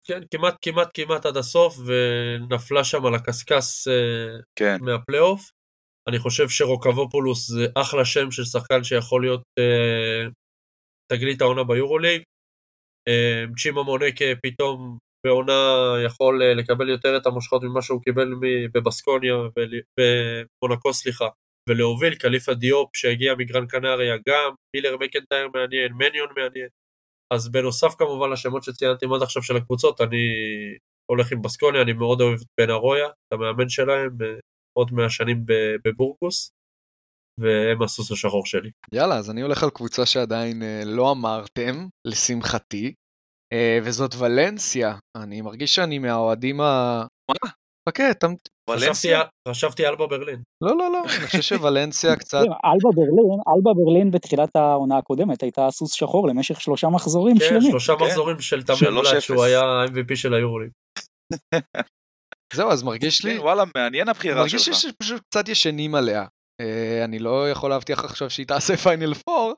כן, 0.07 0.21
כמעט, 0.31 0.55
כמעט, 0.61 0.89
כמעט 0.93 1.25
עד 1.25 1.37
הסוף, 1.37 1.77
ונפלה 1.85 2.83
שם 2.83 3.05
על 3.05 3.15
הקשקש 3.15 3.87
אה, 3.87 4.39
כן, 4.55 4.77
מהפלייאוף. 4.81 5.51
אני 6.07 6.19
חושב 6.19 6.49
שרוקבופולוס 6.49 7.47
זה 7.47 7.67
אחלה 7.75 8.05
שם 8.05 8.31
של 8.31 8.43
שחקן 8.45 8.83
שיכול 8.83 9.21
להיות 9.21 9.41
אה, 9.59 10.29
תגלית 11.11 11.41
העונה 11.41 11.63
ביורוליג. 11.63 12.21
אה, 13.07 13.43
צ'ימה 13.57 13.83
מונקה 13.83 14.25
פתאום 14.43 14.97
בעונה 15.27 15.93
יכול 16.05 16.43
אה, 16.43 16.53
לקבל 16.53 16.89
יותר 16.89 17.17
את 17.17 17.25
המושכות 17.25 17.63
ממה 17.63 17.81
שהוא 17.81 18.01
קיבל 18.01 18.33
בבסקוניה, 18.73 19.35
במונקו 19.97 20.93
סליחה, 20.93 21.27
ולהוביל 21.69 22.15
קליפה 22.15 22.53
דיופ 22.53 22.95
שהגיע 22.95 23.35
מגרן 23.35 23.67
קנריה 23.67 24.15
גם, 24.27 24.51
מילר 24.75 24.97
מקנטייר 24.97 25.47
מעניין, 25.53 25.93
מניון 25.93 26.29
מעניין. 26.37 26.69
אז 27.33 27.51
בנוסף 27.51 27.95
כמובן 27.97 28.29
לשמות 28.31 28.63
שציינתם 28.63 29.13
עד 29.13 29.21
עכשיו 29.21 29.43
של 29.43 29.57
הקבוצות, 29.57 30.01
אני 30.01 30.25
הולך 31.11 31.31
עם 31.31 31.41
בסקוניה, 31.41 31.81
אני 31.81 31.93
מאוד 31.93 32.21
אוהב 32.21 32.39
את 32.41 32.47
בן 32.59 32.69
ארויה, 32.69 33.07
את 33.07 33.33
המאמן 33.33 33.69
שלהם, 33.69 34.17
אה, 34.21 34.39
עוד 34.77 34.91
100 34.93 35.09
שנים 35.09 35.45
ב- 35.45 35.75
בבורגוס, 35.85 36.51
והם 37.39 37.81
הסוס 37.81 38.11
השחור 38.11 38.45
שלי. 38.45 38.71
יאללה, 38.93 39.17
אז 39.17 39.29
אני 39.31 39.41
הולך 39.41 39.63
על 39.63 39.69
קבוצה 39.69 40.05
שעדיין 40.05 40.63
אה, 40.63 40.81
לא 40.85 41.11
אמרתם, 41.11 41.87
לשמחתי, 42.07 42.93
וזאת 43.83 44.15
ולנסיה. 44.15 44.95
אני 45.17 45.41
מרגיש 45.41 45.75
שאני 45.75 45.99
מהאוהדים 45.99 46.61
ה... 46.61 47.03
מה? 47.31 47.49
חכה, 47.89 48.13
תם... 48.13 48.33
חשבתי, 48.69 48.85
ולנסיה? 48.85 49.21
חשבתי 49.47 49.87
אלבה 49.87 50.07
ברלין. 50.07 50.41
לא, 50.63 50.77
לא, 50.77 50.91
לא, 50.91 51.01
אני 51.03 51.27
חושב 51.27 51.41
שוולנסיה 51.41 52.15
קצת... 52.21 52.37
כן, 52.37 52.51
אלבה 52.65 52.89
ברלין, 52.95 53.39
אלבה 53.55 53.71
ברלין 53.73 54.11
בתחילת 54.11 54.55
העונה 54.55 54.97
הקודמת 54.97 55.43
הייתה 55.43 55.67
סוס 55.71 55.93
שחור 55.93 56.27
למשך 56.27 56.61
שלושה 56.61 56.87
מחזורים 56.89 57.39
כן, 57.39 57.45
שלמים. 57.49 57.71
שלושה 57.71 57.93
כן. 57.99 58.05
מחזורים 58.05 58.39
של 58.39 58.63
תמיר 58.63 58.79
3-0. 58.79 58.81
בלאט, 58.91 59.21
שהוא 59.21 59.43
היה 59.43 59.61
ה-MVP 59.61 60.15
של 60.15 60.33
היורוליג. 60.33 60.69
זהו, 62.53 62.71
אז 62.71 62.83
מרגיש 62.83 63.25
לי... 63.25 63.35
כן, 63.35 63.41
וואלה, 63.41 63.63
מעניין 63.75 64.09
הבחירה 64.09 64.41
מרגיש 64.41 64.67
לי 64.67 64.73
שלך. 64.73 64.91
שפשוט 64.93 65.21
קצת 65.29 65.49
ישנים 65.49 65.95
עליה. 65.95 66.25
אה, 66.61 67.05
אני 67.05 67.19
לא 67.19 67.51
יכול 67.51 67.69
להבטיח 67.69 68.05
עכשיו 68.05 68.29
שהיא 68.29 68.47
תעשה 68.47 68.77
פיינל 68.83 69.13
4, 69.29 69.53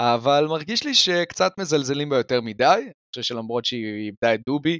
אבל 0.00 0.46
מרגיש 0.48 0.84
לי 0.84 0.94
שקצת 0.94 1.52
מזלזלים 1.58 2.08
בה 2.08 2.16
יותר 2.16 2.40
מדי. 2.40 2.90
חושב 3.14 3.34
שלמרות 3.34 3.64
שהיא 3.64 4.06
איבדה 4.06 4.34
את 4.34 4.40
דובי, 4.46 4.78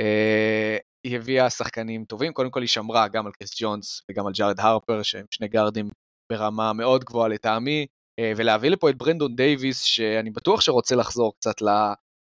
אה, 0.00 0.76
היא 1.06 1.16
הביאה 1.16 1.50
שחקנים 1.50 2.04
טובים. 2.04 2.32
קודם 2.32 2.50
כל 2.50 2.60
היא 2.60 2.68
שמרה 2.68 3.08
גם 3.08 3.26
על 3.26 3.32
קריס 3.32 3.62
ג'ונס 3.62 4.02
וגם 4.10 4.26
על 4.26 4.32
ג'ארד 4.32 4.60
הרפר, 4.60 5.02
שהם 5.02 5.26
שני 5.30 5.48
גארדים 5.48 5.88
ברמה 6.32 6.72
מאוד 6.72 7.04
גבוהה 7.04 7.28
לטעמי, 7.28 7.86
אה, 8.20 8.32
ולהביא 8.36 8.70
לפה 8.70 8.90
את 8.90 8.98
ברנדון 8.98 9.36
דייוויס, 9.36 9.82
שאני 9.82 10.30
בטוח 10.30 10.60
שרוצה 10.60 10.96
לחזור 10.96 11.34
קצת 11.36 11.54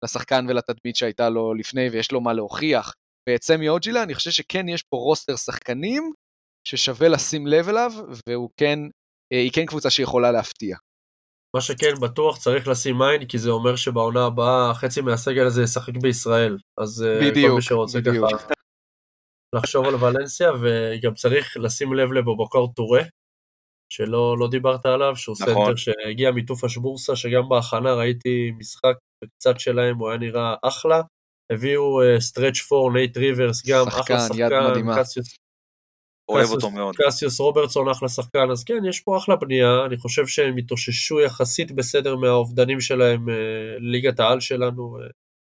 לשחקן 0.05 0.47
ולתדמית 0.49 0.97
שהייתה 0.97 1.28
לו 1.28 1.55
לפני 1.55 1.88
ויש 1.88 2.12
לו 2.12 2.20
מה 2.20 2.32
להוכיח. 2.32 2.95
ואת 3.28 3.43
סמי 3.43 3.68
אוג'ילה, 3.68 4.03
אני 4.03 4.14
חושב 4.14 4.30
שכן 4.30 4.68
יש 4.68 4.82
פה 4.82 4.97
רוסטר 4.97 5.36
שחקנים 5.36 6.12
ששווה 6.68 7.09
לשים 7.09 7.47
לב 7.47 7.68
אליו, 7.68 7.93
והוא 8.28 8.51
כן, 8.57 8.78
אה, 9.32 9.38
היא 9.38 9.53
כן 9.53 9.66
קבוצה 9.66 9.91
שיכולה 9.91 10.32
להפתיע. 10.32 10.76
מה 11.57 11.61
שכן, 11.61 11.94
בטוח 12.01 12.38
צריך 12.38 12.68
לשים 12.68 13.03
עין, 13.03 13.26
כי 13.26 13.38
זה 13.38 13.51
אומר 13.51 13.76
שבעונה 13.76 14.24
הבאה 14.26 14.74
חצי 14.74 15.01
מהסגל 15.01 15.46
הזה 15.46 15.62
ישחק 15.62 15.96
בישראל. 16.03 16.59
אז 16.78 17.03
אה, 17.03 17.20
כל 17.20 17.30
בדיוק, 17.30 17.55
מי 17.55 17.62
שרוצה 17.62 18.01
בדיוק. 18.01 18.30
ככה 18.32 18.55
לחשוב 19.55 19.86
על 19.86 19.94
ולנסיה, 19.94 20.51
וגם 20.61 21.14
צריך 21.14 21.57
לשים 21.57 21.94
לב 21.94 22.12
לבובקר 22.12 22.72
טורה, 22.74 23.03
שלא 23.92 24.38
לא 24.38 24.48
דיברת 24.48 24.86
עליו, 24.86 25.16
שהוא 25.16 25.36
נכון. 25.40 25.55
סנטר 25.55 25.76
שהגיע 25.76 26.30
מטופאש 26.30 26.76
בורסה, 26.76 27.16
שגם 27.16 27.48
בהכנה 27.48 27.94
ראיתי 27.94 28.53
משחק 28.59 28.94
קצת 29.38 29.61
שלהם, 29.61 29.98
הוא 29.98 30.09
היה 30.09 30.18
נראה 30.18 30.55
אחלה. 30.62 31.03
הביאו 31.53 32.01
stretch 32.18 32.58
four, 32.58 32.92
נייט 32.92 33.16
רוברס, 33.16 33.66
גם 33.66 33.84
שחקן, 33.90 34.14
אחלה 34.14 34.36
יד 34.36 34.48
שחקן, 34.48 34.70
מדהימה. 34.70 35.03
קסיוס, 35.03 35.34
אוהב 36.30 36.50
אותו 36.50 36.70
מאוד. 36.70 36.96
קסיוס 36.96 37.40
רוברטסון 37.40 37.88
אחלה 37.88 38.08
שחקן, 38.08 38.50
אז 38.50 38.64
כן, 38.64 38.84
יש 38.88 39.00
פה 39.00 39.16
אחלה 39.16 39.36
בנייה, 39.36 39.84
אני 39.86 39.96
חושב 39.96 40.26
שהם 40.26 40.56
התאוששו 40.56 41.20
יחסית 41.20 41.72
בסדר 41.72 42.16
מהאובדנים 42.16 42.80
שלהם, 42.80 43.28
אה, 43.28 43.34
ליגת 43.78 44.20
העל 44.20 44.40
שלנו. 44.40 44.96
אה. 44.96 45.06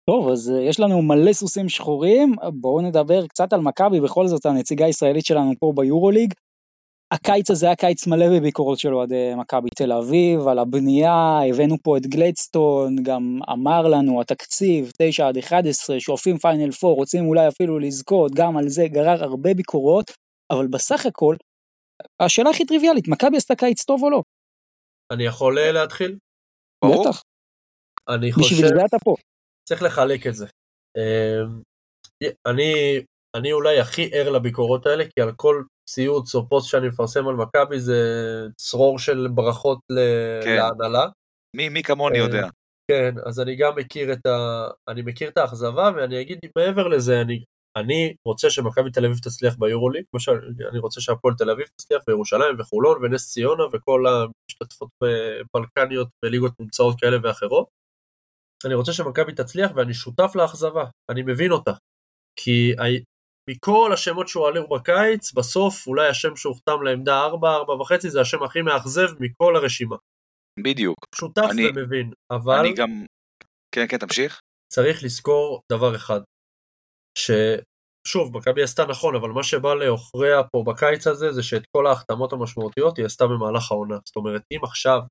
טוב, 0.09 0.29
אז 0.29 0.51
אה, 0.55 0.61
יש 0.61 0.79
לנו 0.79 1.01
מלא 1.01 1.33
סוסים 1.33 1.69
שחורים, 1.69 2.35
בואו 2.53 2.81
נדבר 2.81 3.27
קצת 3.27 3.53
על 3.53 3.61
מכבי, 3.61 4.01
בכל 4.01 4.27
זאת 4.27 4.45
הנציגה 4.45 4.85
הישראלית 4.85 5.25
שלנו 5.25 5.53
פה 5.59 5.73
ביורוליג. 5.75 6.33
הקיץ 7.11 7.51
הזה 7.51 7.65
היה 7.65 7.75
קיץ 7.75 8.07
מלא 8.07 8.29
בביקורות 8.29 8.79
של 8.79 8.95
אוהדי 8.95 9.35
מכבי 9.37 9.69
תל 9.75 9.91
אביב, 9.91 10.47
על 10.47 10.59
הבנייה, 10.59 11.39
הבאנו 11.49 11.75
פה 11.83 11.97
את 11.97 12.07
גלדסטון, 12.07 12.95
גם 13.03 13.39
אמר 13.53 13.87
לנו 13.87 14.21
התקציב 14.21 14.91
9 14.97 15.27
עד 15.27 15.37
11, 15.37 15.99
שואפים 15.99 16.37
פיינל 16.37 16.69
4, 16.83 16.95
רוצים 16.95 17.25
אולי 17.25 17.47
אפילו 17.47 17.79
לזכות, 17.79 18.31
גם 18.35 18.57
על 18.57 18.69
זה 18.69 18.87
גרר 18.87 19.23
הרבה 19.23 19.53
ביקורות, 19.53 20.11
אבל 20.51 20.67
בסך 20.67 21.05
הכל, 21.05 21.35
השאלה 22.19 22.49
הכי 22.49 22.65
טריוויאלית, 22.65 23.07
מכבי 23.07 23.37
עשתה 23.37 23.55
קיץ 23.55 23.83
טוב 23.85 24.03
או 24.03 24.09
לא? 24.09 24.21
אני 25.11 25.23
יכול 25.23 25.59
אה, 25.59 25.71
להתחיל? 25.71 26.17
בטח, 26.85 27.21
אני 28.09 28.31
חושב... 28.31 28.55
בשביל 28.55 28.67
זה 28.67 28.85
אתה 28.85 28.97
פה. 28.99 29.15
צריך 29.69 29.83
לחלק 29.83 30.27
את 30.27 30.35
זה. 30.35 30.47
אמ, 30.97 31.61
אני, 32.47 32.73
אני 33.35 33.51
אולי 33.51 33.79
הכי 33.79 34.09
ער 34.13 34.29
לביקורות 34.29 34.85
האלה, 34.85 35.03
כי 35.03 35.21
על 35.21 35.31
כל 35.35 35.63
ציוץ 35.89 36.35
או 36.35 36.49
פוסט 36.49 36.69
שאני 36.69 36.87
מפרסם 36.87 37.27
על 37.27 37.35
מכבי 37.35 37.79
זה 37.79 37.99
צרור 38.57 38.99
של 38.99 39.27
ברכות 39.33 39.79
ל- 39.89 40.43
כן. 40.43 40.55
להנהלה. 40.55 41.05
מי 41.55 41.69
מי 41.69 41.83
כמוני 41.83 42.19
אה, 42.19 42.23
יודע. 42.23 42.47
כן, 42.91 43.15
אז 43.25 43.39
אני 43.39 43.55
גם 43.55 43.75
מכיר 43.75 44.13
את 44.13 44.25
ה... 44.25 44.67
אני 44.87 45.01
מכיר 45.01 45.29
את 45.29 45.37
האכזבה, 45.37 45.91
ואני 45.95 46.21
אגיד 46.21 46.39
מעבר 46.57 46.87
לזה, 46.87 47.21
אני, 47.21 47.43
אני 47.77 48.13
רוצה 48.27 48.49
שמכבי 48.49 48.91
תל 48.91 49.05
אביב 49.05 49.17
תצליח 49.17 49.55
ביורוליג, 49.59 50.03
כמו 50.11 50.19
שאני 50.19 50.79
רוצה 50.79 51.01
שהפועל 51.01 51.33
תל 51.37 51.49
אביב 51.49 51.65
תצליח, 51.67 52.01
וירושלים 52.07 52.55
וחולון 52.59 53.03
ונס 53.05 53.31
ציונה 53.33 53.63
וכל 53.73 54.03
המשתתפות 54.07 54.89
בלקניות 55.55 56.07
בליגות 56.25 56.59
נמצאות 56.59 56.99
כאלה 56.99 57.17
ואחרות. 57.23 57.67
אני 58.65 58.73
רוצה 58.73 58.93
שמכבי 58.93 59.33
תצליח 59.33 59.71
ואני 59.75 59.93
שותף 59.93 60.31
לאכזבה, 60.35 60.85
אני 61.11 61.21
מבין 61.21 61.51
אותה. 61.51 61.71
כי 62.39 62.71
מכל 63.49 63.91
השמות 63.93 64.27
שהועלו 64.27 64.67
בקיץ, 64.67 65.33
בסוף 65.33 65.87
אולי 65.87 66.07
השם 66.07 66.35
שהוחתם 66.35 66.83
לעמדה 66.83 67.19
4, 67.25 67.55
4 67.55 67.73
וחצי, 67.73 68.09
זה 68.09 68.21
השם 68.21 68.43
הכי 68.43 68.61
מאכזב 68.61 69.07
מכל 69.19 69.55
הרשימה. 69.55 69.95
בדיוק. 70.63 70.95
שותף 71.15 71.47
אני- 71.51 71.69
ומבין, 71.69 72.13
אבל... 72.31 72.59
אני 72.59 72.73
גם... 72.73 73.05
כן, 73.75 73.85
כן, 73.89 73.97
תמשיך. 73.97 74.39
צריך 74.73 75.03
לזכור 75.03 75.61
דבר 75.71 75.95
אחד, 75.95 76.21
ששוב, 77.17 78.37
מכבי 78.37 78.63
עשתה 78.63 78.85
נכון, 78.85 79.15
אבל 79.15 79.29
מה 79.29 79.43
שבא 79.43 79.73
לעוכריה 79.73 80.43
פה 80.43 80.63
בקיץ 80.67 81.07
הזה, 81.07 81.31
זה 81.31 81.43
שאת 81.43 81.63
כל 81.77 81.87
ההחתמות 81.87 82.33
המשמעותיות 82.33 82.97
היא 82.97 83.05
עשתה 83.05 83.27
במהלך 83.27 83.71
העונה. 83.71 83.97
זאת 84.05 84.15
אומרת, 84.15 84.41
אם 84.51 84.59
עכשיו, 84.63 85.01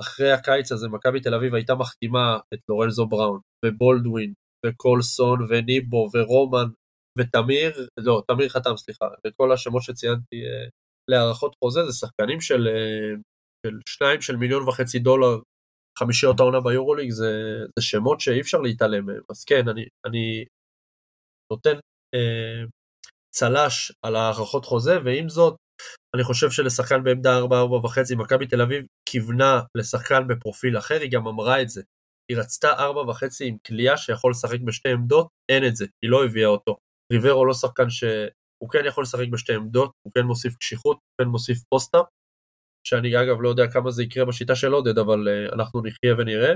אחרי 0.00 0.32
הקיץ 0.32 0.72
הזה, 0.72 0.88
מכבי 0.88 1.20
תל 1.20 1.34
אביב 1.34 1.54
הייתה 1.54 1.74
מחתימה 1.74 2.38
את 2.54 2.58
לורנזו 2.68 3.06
בראון, 3.06 3.40
ובולדווין, 3.64 4.32
וקולסון, 4.66 5.38
וניבו, 5.48 6.08
ורומן, 6.14 6.68
ותמיר, 7.18 7.86
לא, 8.00 8.22
תמיר 8.28 8.48
חתם, 8.48 8.76
סליחה, 8.76 9.06
וכל 9.26 9.52
השמות 9.52 9.82
שציינתי 9.82 10.36
אה, 10.36 10.68
להארכות 11.10 11.54
חוזה, 11.64 11.84
זה 11.84 11.92
שחקנים 11.92 12.40
של, 12.40 12.68
אה, 12.68 13.20
של 13.66 13.78
שניים 13.88 14.20
של 14.20 14.36
מיליון 14.36 14.68
וחצי 14.68 14.98
דולר 14.98 15.38
חמישיות 15.98 16.40
העונה 16.40 16.60
ביורוליג 16.60 17.10
זה, 17.10 17.32
זה 17.78 17.84
שמות 17.84 18.20
שאי 18.20 18.40
אפשר 18.40 18.58
להתעלם 18.58 19.06
מהם. 19.06 19.22
אז 19.30 19.44
כן, 19.44 19.68
אני, 19.68 19.84
אני 20.06 20.44
נותן 21.52 21.78
אה, 22.14 22.64
צל"ש 23.34 23.92
על 24.02 24.16
הארכות 24.16 24.64
חוזה, 24.64 24.98
ועם 25.04 25.28
זאת, 25.28 25.56
אני 26.16 26.24
חושב 26.24 26.50
שלשחקן 26.50 27.04
בעמדה 27.04 27.40
4-4 27.40 27.84
וחצי, 27.84 28.14
מכבי 28.14 28.46
תל 28.46 28.62
אביב 28.62 28.86
כיוונה 29.08 29.60
לשחקן 29.74 30.28
בפרופיל 30.28 30.78
אחר, 30.78 31.00
היא 31.00 31.10
גם 31.12 31.26
אמרה 31.26 31.62
את 31.62 31.68
זה. 31.68 31.82
היא 32.30 32.38
רצתה 32.38 32.72
4 32.72 33.00
וחצי 33.00 33.46
עם 33.46 33.56
כליאה 33.66 33.96
שיכול 33.96 34.30
לשחק 34.30 34.60
בשתי 34.60 34.88
עמדות, 34.88 35.28
אין 35.48 35.66
את 35.66 35.76
זה, 35.76 35.86
היא 36.02 36.10
לא 36.10 36.24
הביאה 36.24 36.48
אותו. 36.48 36.76
ריברו 37.12 37.44
לא 37.44 37.54
שחקן 37.54 37.90
שהוא 37.90 38.70
כן 38.70 38.84
יכול 38.86 39.02
לשחק 39.02 39.28
בשתי 39.32 39.54
עמדות, 39.54 39.92
הוא 40.02 40.12
כן 40.14 40.22
מוסיף 40.22 40.56
קשיחות, 40.56 40.96
הוא 40.96 41.24
כן 41.24 41.30
מוסיף 41.30 41.58
פוסט-אפ, 41.68 42.06
שאני 42.86 43.22
אגב 43.22 43.40
לא 43.40 43.48
יודע 43.48 43.66
כמה 43.72 43.90
זה 43.90 44.02
יקרה 44.02 44.24
בשיטה 44.24 44.56
של 44.56 44.72
עודד, 44.72 44.98
אבל 44.98 45.28
uh, 45.28 45.54
אנחנו 45.54 45.80
נחיה 45.80 46.14
ונראה. 46.18 46.52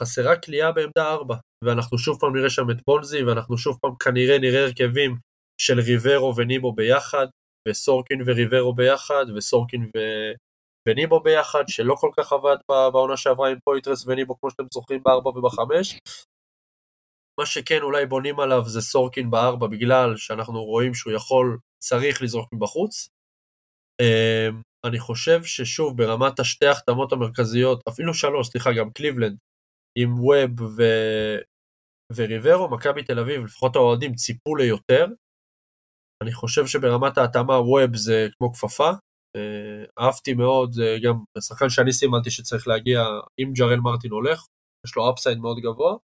חסרה 0.00 0.36
כליאה 0.36 0.72
בעמדה 0.72 1.12
4, 1.12 1.36
ואנחנו 1.64 1.98
שוב 1.98 2.20
פעם 2.20 2.36
נראה 2.36 2.50
שם 2.50 2.70
את 2.70 2.76
בונזי, 2.86 3.22
ואנחנו 3.22 3.58
שוב 3.58 3.78
פעם 3.80 3.94
כנראה 4.00 4.38
נראה 4.38 4.64
הרכבים 4.64 5.18
של 5.60 5.80
ריברו 5.80 6.36
וניבו 6.36 6.72
ביחד, 6.72 7.26
וסורקין 7.68 8.22
וריברו 8.26 8.74
ביחד, 8.74 9.24
וסורקין 9.36 9.82
ו... 9.82 9.98
וניבו 10.88 11.20
ביחד, 11.20 11.64
שלא 11.68 11.94
כל 11.94 12.10
כך 12.16 12.32
עבד 12.32 12.56
בעונה 12.68 13.16
שעברה 13.16 13.48
עם 13.50 13.58
פויטרס 13.64 14.06
וניבו, 14.06 14.40
כמו 14.40 14.50
שאתם 14.50 14.64
זוכרים, 14.74 15.02
בארבע 15.02 15.28
ובחמש. 15.30 15.98
מה 17.40 17.46
שכן 17.46 17.82
אולי 17.82 18.06
בונים 18.06 18.40
עליו 18.40 18.62
זה 18.66 18.80
סורקין 18.80 19.30
בארבע, 19.30 19.66
בגלל 19.66 20.16
שאנחנו 20.16 20.64
רואים 20.64 20.94
שהוא 20.94 21.12
יכול, 21.12 21.58
צריך 21.82 22.22
לזרוק 22.22 22.52
מבחוץ. 22.52 23.08
אמ, 24.02 24.62
אני 24.86 24.98
חושב 24.98 25.44
ששוב, 25.44 25.96
ברמת 25.96 26.40
השתי 26.40 26.66
החתמות 26.66 27.12
המרכזיות, 27.12 27.80
אפילו 27.88 28.14
שלוש, 28.14 28.48
סליחה, 28.48 28.72
גם 28.72 28.90
קליבלנד, 28.90 29.36
עם 29.98 30.14
ווב 30.18 30.60
ו... 30.60 30.82
וריברו, 32.16 32.70
מכבי 32.70 33.02
תל 33.02 33.18
אביב, 33.18 33.44
לפחות 33.44 33.76
האוהדים 33.76 34.14
ציפו 34.14 34.56
ליותר. 34.56 35.06
אני 36.22 36.32
חושב 36.32 36.66
שברמת 36.66 37.18
ההתאמה 37.18 37.54
ווב 37.54 37.96
זה 37.96 38.28
כמו 38.38 38.52
כפפה. 38.52 38.90
אה, 39.36 40.04
אהבתי 40.04 40.34
מאוד, 40.34 40.72
זה 40.72 40.96
גם 41.02 41.14
השחקן 41.38 41.68
שאני 41.70 41.92
סימנתי 41.92 42.30
שצריך 42.30 42.68
להגיע, 42.68 43.02
אם 43.38 43.52
ג'רל 43.58 43.80
מרטין 43.80 44.10
הולך, 44.10 44.46
יש 44.86 44.96
לו 44.96 45.10
אפסייד 45.10 45.38
מאוד 45.38 45.58
גבוה. 45.58 45.96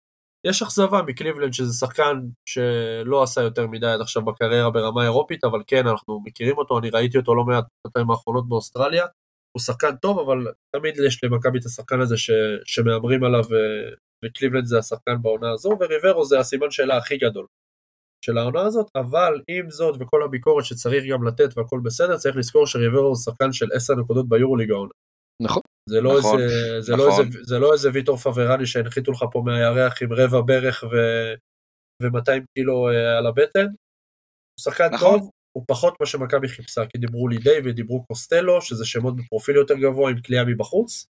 יש 0.47 0.61
אכזבה 0.61 1.01
מקליבלנד 1.01 1.53
שזה 1.53 1.73
שחקן 1.73 2.15
שלא 2.45 3.23
עשה 3.23 3.41
יותר 3.41 3.67
מדי 3.67 3.87
עד 3.87 4.01
עכשיו 4.01 4.25
בקריירה 4.25 4.69
ברמה 4.71 5.03
אירופית, 5.03 5.43
אבל 5.43 5.63
כן, 5.67 5.87
אנחנו 5.87 6.21
מכירים 6.25 6.57
אותו, 6.57 6.79
אני 6.79 6.89
ראיתי 6.89 7.17
אותו 7.17 7.35
לא 7.35 7.43
מעט 7.43 7.63
בשנתיים 7.63 8.11
האחרונות 8.11 8.49
באוסטרליה. 8.49 9.05
הוא 9.59 9.63
שחקן 9.63 9.95
טוב, 9.95 10.19
אבל 10.19 10.37
תמיד 10.75 10.93
יש 11.07 11.23
למכבי 11.23 11.59
את 11.59 11.65
השחקן 11.65 12.01
הזה 12.01 12.17
ש... 12.17 12.31
שמהמרים 12.65 13.23
עליו, 13.23 13.43
ו- 13.49 13.89
וקליבלנד 14.25 14.65
זה 14.65 14.77
השחקן 14.77 15.21
בעונה 15.21 15.51
הזו, 15.51 15.69
וריברו 15.79 16.25
זה 16.25 16.39
הסימן 16.39 16.71
שאלה 16.71 16.97
הכי 16.97 17.17
גדול 17.17 17.45
של 18.25 18.37
העונה 18.37 18.61
הזאת, 18.61 18.87
אבל 18.95 19.41
עם 19.47 19.69
זאת 19.69 19.95
וכל 19.99 20.23
הביקורת 20.23 20.65
שצריך 20.65 21.03
גם 21.11 21.27
לתת 21.27 21.57
והכל 21.57 21.79
בסדר, 21.83 22.17
צריך 22.17 22.35
לזכור 22.37 22.65
שריברו 22.65 23.07
הוא 23.07 23.15
שחקן 23.15 23.53
של 23.53 23.65
10 23.73 23.93
נקודות 23.95 24.29
ביורוליג 24.29 24.71
העונה. 24.71 24.91
נכון. 25.41 25.61
זה 25.89 26.01
לא, 26.01 26.19
נכון, 26.19 26.39
איזה, 26.41 26.81
זה, 26.81 26.93
נכון. 26.93 27.05
לא 27.05 27.11
איזה, 27.11 27.39
זה 27.43 27.59
לא 27.59 27.73
איזה 27.73 27.89
ויטור 27.93 28.17
פברני 28.17 28.65
שהנחיתו 28.65 29.11
לך 29.11 29.25
פה 29.31 29.41
מהירח 29.45 30.01
עם 30.01 30.13
רבע 30.13 30.41
ברך 30.41 30.83
ו... 30.83 30.95
ו-200 32.03 32.43
קילו 32.57 32.89
אה, 32.89 33.17
על 33.17 33.27
הבטן. 33.27 33.65
הוא 33.65 34.61
שחקן 34.63 34.89
נכון. 34.93 35.19
טוב, 35.19 35.29
הוא 35.57 35.63
פחות 35.67 35.93
מה 35.99 36.05
שמכבי 36.05 36.47
חיפשה, 36.47 36.85
כי 36.85 36.97
דיברו 36.97 37.27
לידי 37.27 37.57
ודיברו 37.65 38.03
קוסטלו, 38.03 38.61
שזה 38.61 38.85
שמות 38.85 39.15
בפרופיל 39.15 39.55
יותר 39.55 39.73
גבוה 39.73 40.11
עם 40.11 40.21
כליאה 40.21 40.45
מבחוץ. 40.45 41.05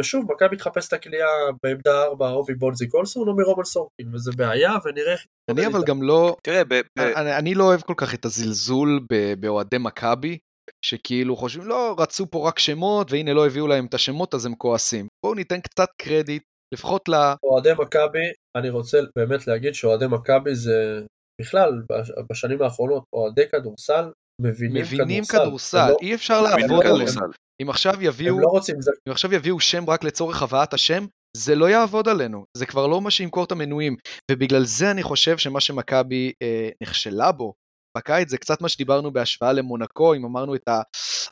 ושוב, 0.00 0.32
מכבי 0.32 0.56
תחפש 0.56 0.88
את 0.88 0.92
הכליאה 0.92 1.26
בעמדה 1.62 2.02
4 2.02 2.30
או 2.30 2.44
מבונזי 2.48 2.88
קולסון 2.88 3.28
או 3.28 3.36
מרומן 3.36 3.64
סורקין, 3.64 4.14
וזה 4.14 4.32
בעיה, 4.36 4.72
ונראה 4.84 5.12
איך... 5.12 5.26
אני 5.50 5.66
אבל. 5.66 5.84
גם 5.86 6.02
לא, 6.02 6.36
תראה, 6.42 6.62
אני, 6.98 7.36
אני 7.36 7.54
לא 7.54 7.64
אוהב 7.64 7.80
כל 7.80 7.94
כך 7.96 8.14
את 8.14 8.24
הזלזול 8.24 9.00
באוהדי 9.40 9.78
מכבי, 9.78 10.38
שכאילו 10.84 11.36
חושבים, 11.36 11.66
לא, 11.66 11.94
רצו 11.98 12.30
פה 12.30 12.48
רק 12.48 12.58
שמות, 12.58 13.12
והנה 13.12 13.32
לא 13.32 13.46
הביאו 13.46 13.66
להם 13.66 13.86
את 13.86 13.94
השמות, 13.94 14.34
אז 14.34 14.46
הם 14.46 14.54
כועסים. 14.54 15.06
בואו 15.24 15.34
ניתן 15.34 15.60
קצת 15.60 15.88
קרדיט, 16.02 16.42
לפחות 16.74 17.08
ל... 17.08 17.14
אוהדי 17.42 17.72
מכבי, 17.78 18.26
אני 18.56 18.70
רוצה 18.70 18.98
באמת 19.16 19.46
להגיד 19.46 19.74
שאוהדי 19.74 20.06
מכבי 20.06 20.54
זה 20.54 21.02
בכלל, 21.40 21.82
בש- 21.92 22.10
בשנים 22.32 22.62
האחרונות, 22.62 23.02
אוהדי 23.12 23.42
כדורסל 23.52 24.10
מבינים, 24.42 24.82
מבינים 24.82 25.24
כדורסל. 25.24 25.44
כדורסל, 25.46 25.78
הם 25.78 25.88
לא- 25.90 25.96
אי 26.02 26.14
אפשר 26.14 26.42
מבינים 26.42 26.58
לעבוד 26.70 26.86
עליהם. 26.86 27.06
כדורסל. 27.08 27.30
אם 27.62 27.70
עכשיו 27.70 27.94
יביאו, 28.02 28.34
הם 28.34 28.40
לא 28.40 28.48
רוצים, 28.48 28.80
זה 28.80 28.90
אם 29.08 29.12
עכשיו 29.12 29.34
יביאו 29.34 29.60
שם 29.60 29.90
רק 29.90 30.04
לצורך 30.04 30.42
הבאת 30.42 30.74
השם, 30.74 31.06
זה 31.36 31.54
לא 31.54 31.70
יעבוד 31.70 32.08
עלינו, 32.08 32.44
זה 32.56 32.66
כבר 32.66 32.86
לא 32.86 33.00
מה 33.00 33.10
שימכור 33.10 33.44
את 33.44 33.52
המנויים, 33.52 33.96
ובגלל 34.30 34.64
זה 34.64 34.90
אני 34.90 35.02
חושב 35.02 35.38
שמה 35.38 35.60
שמכבי 35.60 36.32
אה, 36.42 36.68
נכשלה 36.82 37.32
בו 37.32 37.54
בקיץ 37.98 38.30
זה 38.30 38.38
קצת 38.38 38.60
מה 38.60 38.68
שדיברנו 38.68 39.12
בהשוואה 39.12 39.52
למונקו, 39.52 40.14
אם 40.14 40.24
אמרנו 40.24 40.54
את 40.54 40.68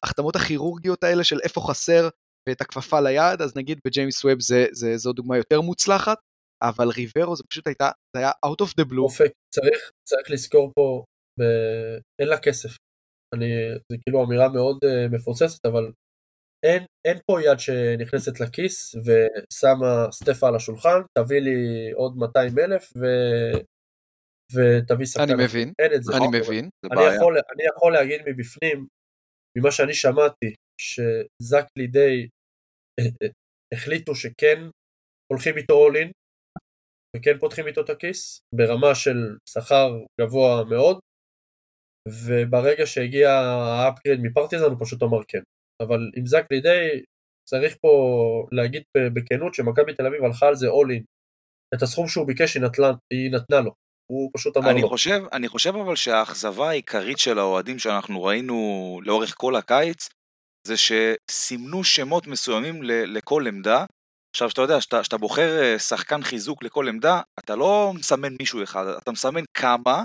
ההחתמות 0.04 0.36
הכירורגיות 0.36 1.04
האלה 1.04 1.24
של 1.24 1.38
איפה 1.44 1.61
חסר 1.61 2.09
ואת 2.48 2.61
הכפפה 2.61 3.00
ליד, 3.00 3.42
אז 3.42 3.57
נגיד 3.57 3.78
בג'יימס 3.86 4.24
ווב 4.24 4.40
זה, 4.40 4.66
זה, 4.72 4.96
זו 4.96 5.12
דוגמה 5.12 5.36
יותר 5.36 5.61
מוצלחת, 5.61 6.18
אבל 6.68 6.88
ריברו 6.88 7.36
זה 7.36 7.44
פשוט 7.50 7.66
הייתה, 7.66 7.90
זה 8.16 8.22
היה 8.22 8.30
out 8.46 8.64
of 8.64 8.70
the 8.80 8.84
blue, 8.90 9.02
אופק, 9.02 9.32
צריך, 9.54 9.90
צריך 10.08 10.30
לזכור 10.30 10.72
פה, 10.74 11.04
ב... 11.40 11.42
אין 12.20 12.28
לה 12.28 12.38
כסף. 12.38 12.76
אני, 13.34 13.46
זה 13.92 13.96
כאילו 14.02 14.24
אמירה 14.24 14.48
מאוד 14.48 14.78
uh, 14.84 15.14
מפוצצת, 15.14 15.66
אבל 15.66 15.92
אין, 16.66 16.82
אין 17.06 17.18
פה 17.30 17.42
יד 17.42 17.58
שנכנסת 17.58 18.40
לכיס 18.40 18.94
ושמה 18.94 20.12
סטפה 20.12 20.48
על 20.48 20.56
השולחן, 20.56 21.00
תביא 21.18 21.40
לי 21.40 21.90
עוד 21.92 22.16
200 22.16 22.58
אלף 22.58 22.92
ו... 22.96 23.06
ותביא 24.54 25.06
שחקן. 25.06 25.32
אני 25.32 25.44
מבין, 25.44 25.72
אין 25.78 25.92
את 25.94 26.02
זה. 26.02 26.12
אני 26.16 26.26
מבין. 26.40 26.64
זה 26.82 26.88
אני 26.92 26.96
בעיה. 26.96 27.16
יכול, 27.16 27.34
אני 27.34 27.64
יכול 27.76 27.92
להגיד 27.92 28.20
מבפנים, 28.26 28.86
ממה 29.58 29.70
שאני 29.70 29.94
שמעתי, 29.94 30.54
שזק 30.80 31.66
לידי 31.78 32.28
אה, 33.00 33.04
אה, 33.22 33.28
החליטו 33.74 34.14
שכן 34.14 34.58
הולכים 35.32 35.56
איתו 35.56 35.88
in, 35.92 36.10
וכן 37.16 37.38
פותחים 37.38 37.66
איתו 37.66 37.80
את 37.80 37.90
הכיס, 37.90 38.40
ברמה 38.54 38.94
של 38.94 39.36
שכר 39.48 39.98
גבוה 40.20 40.64
מאוד, 40.64 40.98
וברגע 42.09 42.86
שהגיע 42.86 43.30
האפגריד 43.30 44.20
מפרטיזן 44.22 44.64
הוא 44.64 44.78
פשוט 44.80 45.02
אמר 45.02 45.18
כן. 45.28 45.42
אבל 45.82 46.11
עם 46.16 46.26
זק 46.26 46.44
לידי 46.50 47.02
צריך 47.48 47.76
פה 47.80 47.88
להגיד 48.52 48.82
בכנות 48.96 49.54
שמכבי 49.54 49.94
תל 49.94 50.07
אביב 50.07 50.24
הלכה 50.24 50.46
על 50.46 50.54
זה 50.54 50.66
all 50.66 50.90
in. 50.98 51.04
את 51.74 51.82
הסכום 51.82 52.09
שהוא 52.09 52.26
ביקש 52.26 52.54
היא 52.54 52.62
נתנה, 52.62 52.90
היא 53.12 53.30
נתנה 53.30 53.61
לו. 53.61 53.72
הוא 54.11 54.30
פשוט 54.36 54.57
אמר 54.57 54.70
אני 54.70 54.82
לא. 54.82 54.88
חושב, 54.88 55.20
אני 55.32 55.48
חושב 55.48 55.74
אבל 55.76 55.96
שהאכזבה 55.96 56.68
העיקרית 56.68 57.18
של 57.18 57.38
האוהדים 57.38 57.78
שאנחנו 57.78 58.22
ראינו 58.22 58.57
לאורך 59.04 59.34
כל 59.36 59.57
הקיץ, 59.57 60.09
זה 60.66 60.74
שסימנו 60.76 61.84
שמות 61.84 62.26
מסוימים 62.26 62.82
לכל 62.82 63.46
עמדה. 63.48 63.84
עכשיו, 64.37 64.51
שאתה 64.51 64.62
יודע, 64.62 64.78
כשאתה 64.80 65.16
בוחר 65.16 65.62
אה, 65.62 65.78
שחקן 65.78 66.22
חיזוק 66.22 66.62
לכל 66.62 66.89
עמדה, 66.89 67.20
אתה 67.39 67.57
לא 67.57 67.93
מסמן 67.95 68.32
מישהו 68.41 68.62
אחד, 68.62 68.87
אתה 69.03 69.12
מסמן 69.12 69.43
כמה, 69.55 70.05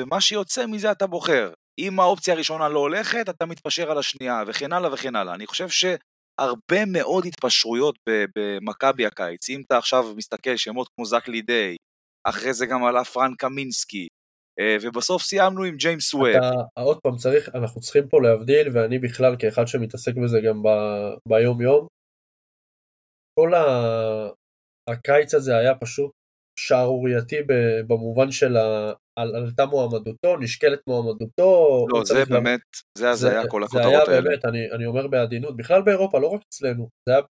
ומה 0.00 0.20
שיוצא 0.20 0.66
מזה 0.66 0.92
אתה 0.92 1.06
בוחר. 1.06 1.52
אם 1.78 2.00
האופציה 2.00 2.34
הראשונה 2.34 2.68
לא 2.68 2.78
הולכת, 2.78 3.28
אתה 3.28 3.46
מתפשר 3.46 3.90
על 3.90 3.98
השנייה, 3.98 4.42
וכן 4.46 4.72
הלאה 4.72 4.92
וכן 4.92 5.16
הלאה. 5.16 5.34
אני 5.34 5.46
חושב 5.46 5.68
שהרבה 5.68 6.84
מאוד 6.86 7.26
התפשרויות 7.26 7.98
במכבי 8.36 9.06
הקיץ. 9.06 9.50
אם 9.50 9.62
אתה 9.66 9.78
עכשיו 9.78 10.04
מסתכל 10.16 10.56
שמות 10.56 10.88
כמו 10.96 11.06
זק 11.06 11.28
לידי, 11.28 11.76
אחרי 12.28 12.54
זה 12.54 12.66
גם 12.66 12.84
עלה 12.84 13.04
פרנק 13.04 13.40
קמינסקי, 13.40 14.06
אה, 14.60 14.76
ובסוף 14.82 15.22
סיימנו 15.22 15.64
עם 15.64 15.76
ג'יימס 15.76 16.14
ווב. 16.14 16.26
אתה, 16.26 16.50
עוד 16.80 16.98
פעם 17.02 17.16
צריך, 17.16 17.48
אנחנו 17.54 17.80
צריכים 17.80 18.08
פה 18.08 18.22
להבדיל, 18.22 18.68
ואני 18.72 18.98
בכלל 18.98 19.36
כאחד 19.38 19.66
שמתעסק 19.66 20.14
בזה 20.24 20.40
גם 20.40 20.62
ב, 20.62 20.68
ביום 21.28 21.60
יום, 21.60 21.86
כל 23.40 23.54
ה, 23.54 23.64
הקיץ 24.90 25.34
הזה 25.34 25.56
היה 25.56 25.74
פשוט 25.74 26.10
שערורייתי 26.60 27.36
במובן 27.86 28.30
של 28.30 28.56
עלתה 29.18 29.66
מועמדותו, 29.66 30.36
נשקלת 30.40 30.80
מועמדותו. 30.88 31.86
לא, 31.88 32.04
זה 32.04 32.24
באמת, 32.30 32.60
זה 32.98 33.10
הזיה 33.10 33.48
כל 33.48 33.60
זה 33.60 33.66
הכותרות 33.66 33.86
היה 34.08 34.16
האלה. 34.16 34.20
באמת, 34.28 34.44
אני, 34.44 34.70
אני 34.72 34.86
אומר 34.86 35.06
בעדינות, 35.08 35.56
בכלל 35.56 35.82
באירופה, 35.82 36.18
לא 36.20 36.26
רק 36.26 36.40
אצלנו, 36.48 36.88
זה 37.08 37.14
היה 37.14 37.22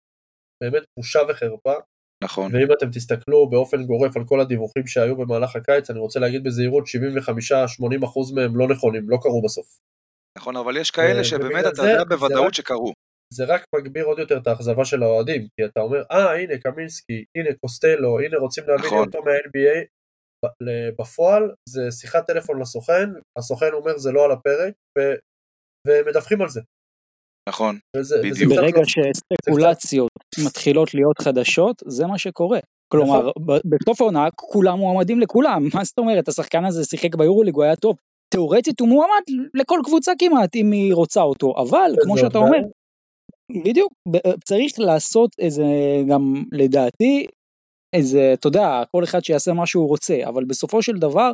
באמת 0.64 0.84
בושה 0.99 1.20
וחרפה, 1.30 1.74
נכון. 2.24 2.56
ואם 2.56 2.74
אתם 2.78 2.89
תסתכלו 2.91 3.49
באופן 3.49 3.84
גורף 3.84 4.18
על 4.18 4.24
כל 4.26 4.39
הדיווחים 4.41 4.88
שהיו 4.88 5.16
במהלך 5.18 5.56
הקיץ, 5.56 5.89
אני 5.89 5.99
רוצה 5.99 6.20
להגיד 6.20 6.43
בזהירות, 6.43 6.84
75-80% 6.88 8.36
מהם 8.36 8.58
לא 8.58 8.68
נכונים, 8.68 9.10
לא 9.10 9.18
קרו 9.22 9.41
בסוף. 9.41 9.78
נכון, 10.38 10.56
אבל 10.58 10.78
יש 10.78 10.91
כאלה 10.91 11.18
אה, 11.20 11.24
שבאמת 11.24 11.66
אתה 11.66 11.74
זה- 11.76 11.89
יודע 11.89 11.99
זה 11.99 12.06
בוודאות 12.06 12.54
שקרו. 12.54 12.93
זה 13.34 13.43
רק 13.45 13.65
מגביר 13.75 14.05
עוד 14.05 14.19
יותר 14.19 14.38
את 14.38 14.47
האכזבה 14.47 14.86
של 14.86 15.03
האוהדים, 15.03 15.41
כי 15.41 15.65
אתה 15.65 15.79
אומר, 15.79 16.03
אה, 16.11 16.36
הנה 16.36 16.57
קמינסקי, 16.57 17.23
הנה 17.38 17.49
קוסטלו, 17.61 18.19
הנה 18.19 18.38
רוצים 18.38 18.63
להביא 18.67 18.86
נכון. 18.86 19.05
אותו 19.07 19.23
מה-NBA, 19.23 19.86
בפועל 20.99 21.51
זה 21.69 21.81
שיחת 21.91 22.27
טלפון 22.27 22.61
לסוכן, 22.61 23.09
הסוכן 23.38 23.73
אומר 23.73 23.97
זה 23.97 24.11
לא 24.11 24.25
על 24.25 24.31
הפרק, 24.31 24.73
ו- 24.97 25.15
ומדווחים 25.88 26.41
על 26.41 26.49
זה. 26.49 26.61
נכון. 27.49 27.79
וזה, 27.97 28.15
וזה 28.15 28.29
בדיוק. 28.29 28.51
קצת 28.51 28.61
ברגע 28.61 28.79
לא- 28.79 28.86
שספקולציות 28.86 30.11
מתחילות 30.45 30.93
להיות 30.93 31.19
חדשות, 31.21 31.75
זה 31.88 32.07
מה 32.07 32.17
שקורה. 32.17 32.59
כלומר, 32.93 33.29
ב- 33.45 33.75
בסוף 33.75 34.01
העונה 34.01 34.27
כולם 34.36 34.77
מועמדים 34.77 35.19
לכולם, 35.19 35.63
מה 35.73 35.84
זאת 35.84 35.97
אומרת, 35.97 36.27
השחקן 36.27 36.65
הזה 36.65 36.84
שיחק 36.86 37.15
ביורוליג, 37.15 37.55
הוא 37.55 37.63
היה 37.63 37.75
טוב. 37.75 37.95
תאורטית 38.34 38.79
הוא 38.79 38.89
מועמד 38.89 39.23
לכל 39.53 39.79
קבוצה 39.86 40.11
כמעט, 40.19 40.55
אם 40.55 40.71
היא 40.71 40.93
רוצה 40.93 41.21
אותו, 41.21 41.53
אבל 41.57 41.91
כמו 42.03 42.15
זה 42.15 42.21
שאתה 42.21 42.38
אומר. 42.38 42.57
בדיוק, 43.51 43.93
ב- 44.11 44.35
צריך 44.45 44.73
לעשות 44.77 45.29
איזה, 45.39 45.63
גם 46.09 46.43
לדעתי, 46.51 47.27
איזה, 47.95 48.33
אתה 48.33 48.47
יודע, 48.47 48.83
כל 48.91 49.03
אחד 49.03 49.23
שיעשה 49.23 49.53
מה 49.53 49.65
שהוא 49.65 49.87
רוצה, 49.87 50.15
אבל 50.27 50.43
בסופו 50.45 50.81
של 50.81 50.97
דבר, 50.97 51.31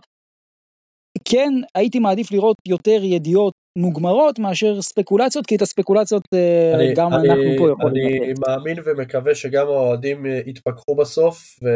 כן, 1.25 1.53
הייתי 1.75 1.99
מעדיף 1.99 2.31
לראות 2.31 2.55
יותר 2.67 3.03
ידיעות 3.03 3.53
מוגמרות 3.77 4.39
מאשר 4.39 4.81
ספקולציות, 4.81 5.45
כי 5.45 5.55
את 5.55 5.61
הספקולציות 5.61 6.23
אה, 6.33 6.75
אני, 6.75 6.93
גם 6.95 7.13
אני, 7.13 7.29
אנחנו 7.29 7.43
פה 7.57 7.71
יכולים 7.71 8.05
אני 8.05 8.31
לתת. 8.31 8.39
מאמין 8.47 8.77
ומקווה 8.85 9.35
שגם 9.35 9.67
האוהדים 9.67 10.25
אה, 10.25 10.41
יתפכחו 10.45 10.95
בסוף 10.95 11.37
ו, 11.63 11.67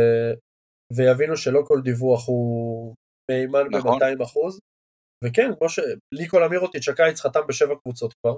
ויבינו 0.95 1.38
שלא 1.38 1.61
כל 1.65 1.81
דיווח 1.81 2.27
הוא 2.27 2.93
מהימן 3.31 3.63
נכון. 3.71 3.99
ב-200 3.99 4.23
אחוז. 4.23 4.59
וכן, 5.23 5.51
כמו 5.59 5.67
שליקו 5.69 6.45
אמירוטיץ' 6.45 6.89
הקיץ 6.89 7.21
חתם 7.21 7.39
בשבע 7.47 7.75
קבוצות 7.84 8.13
כבר. 8.13 8.36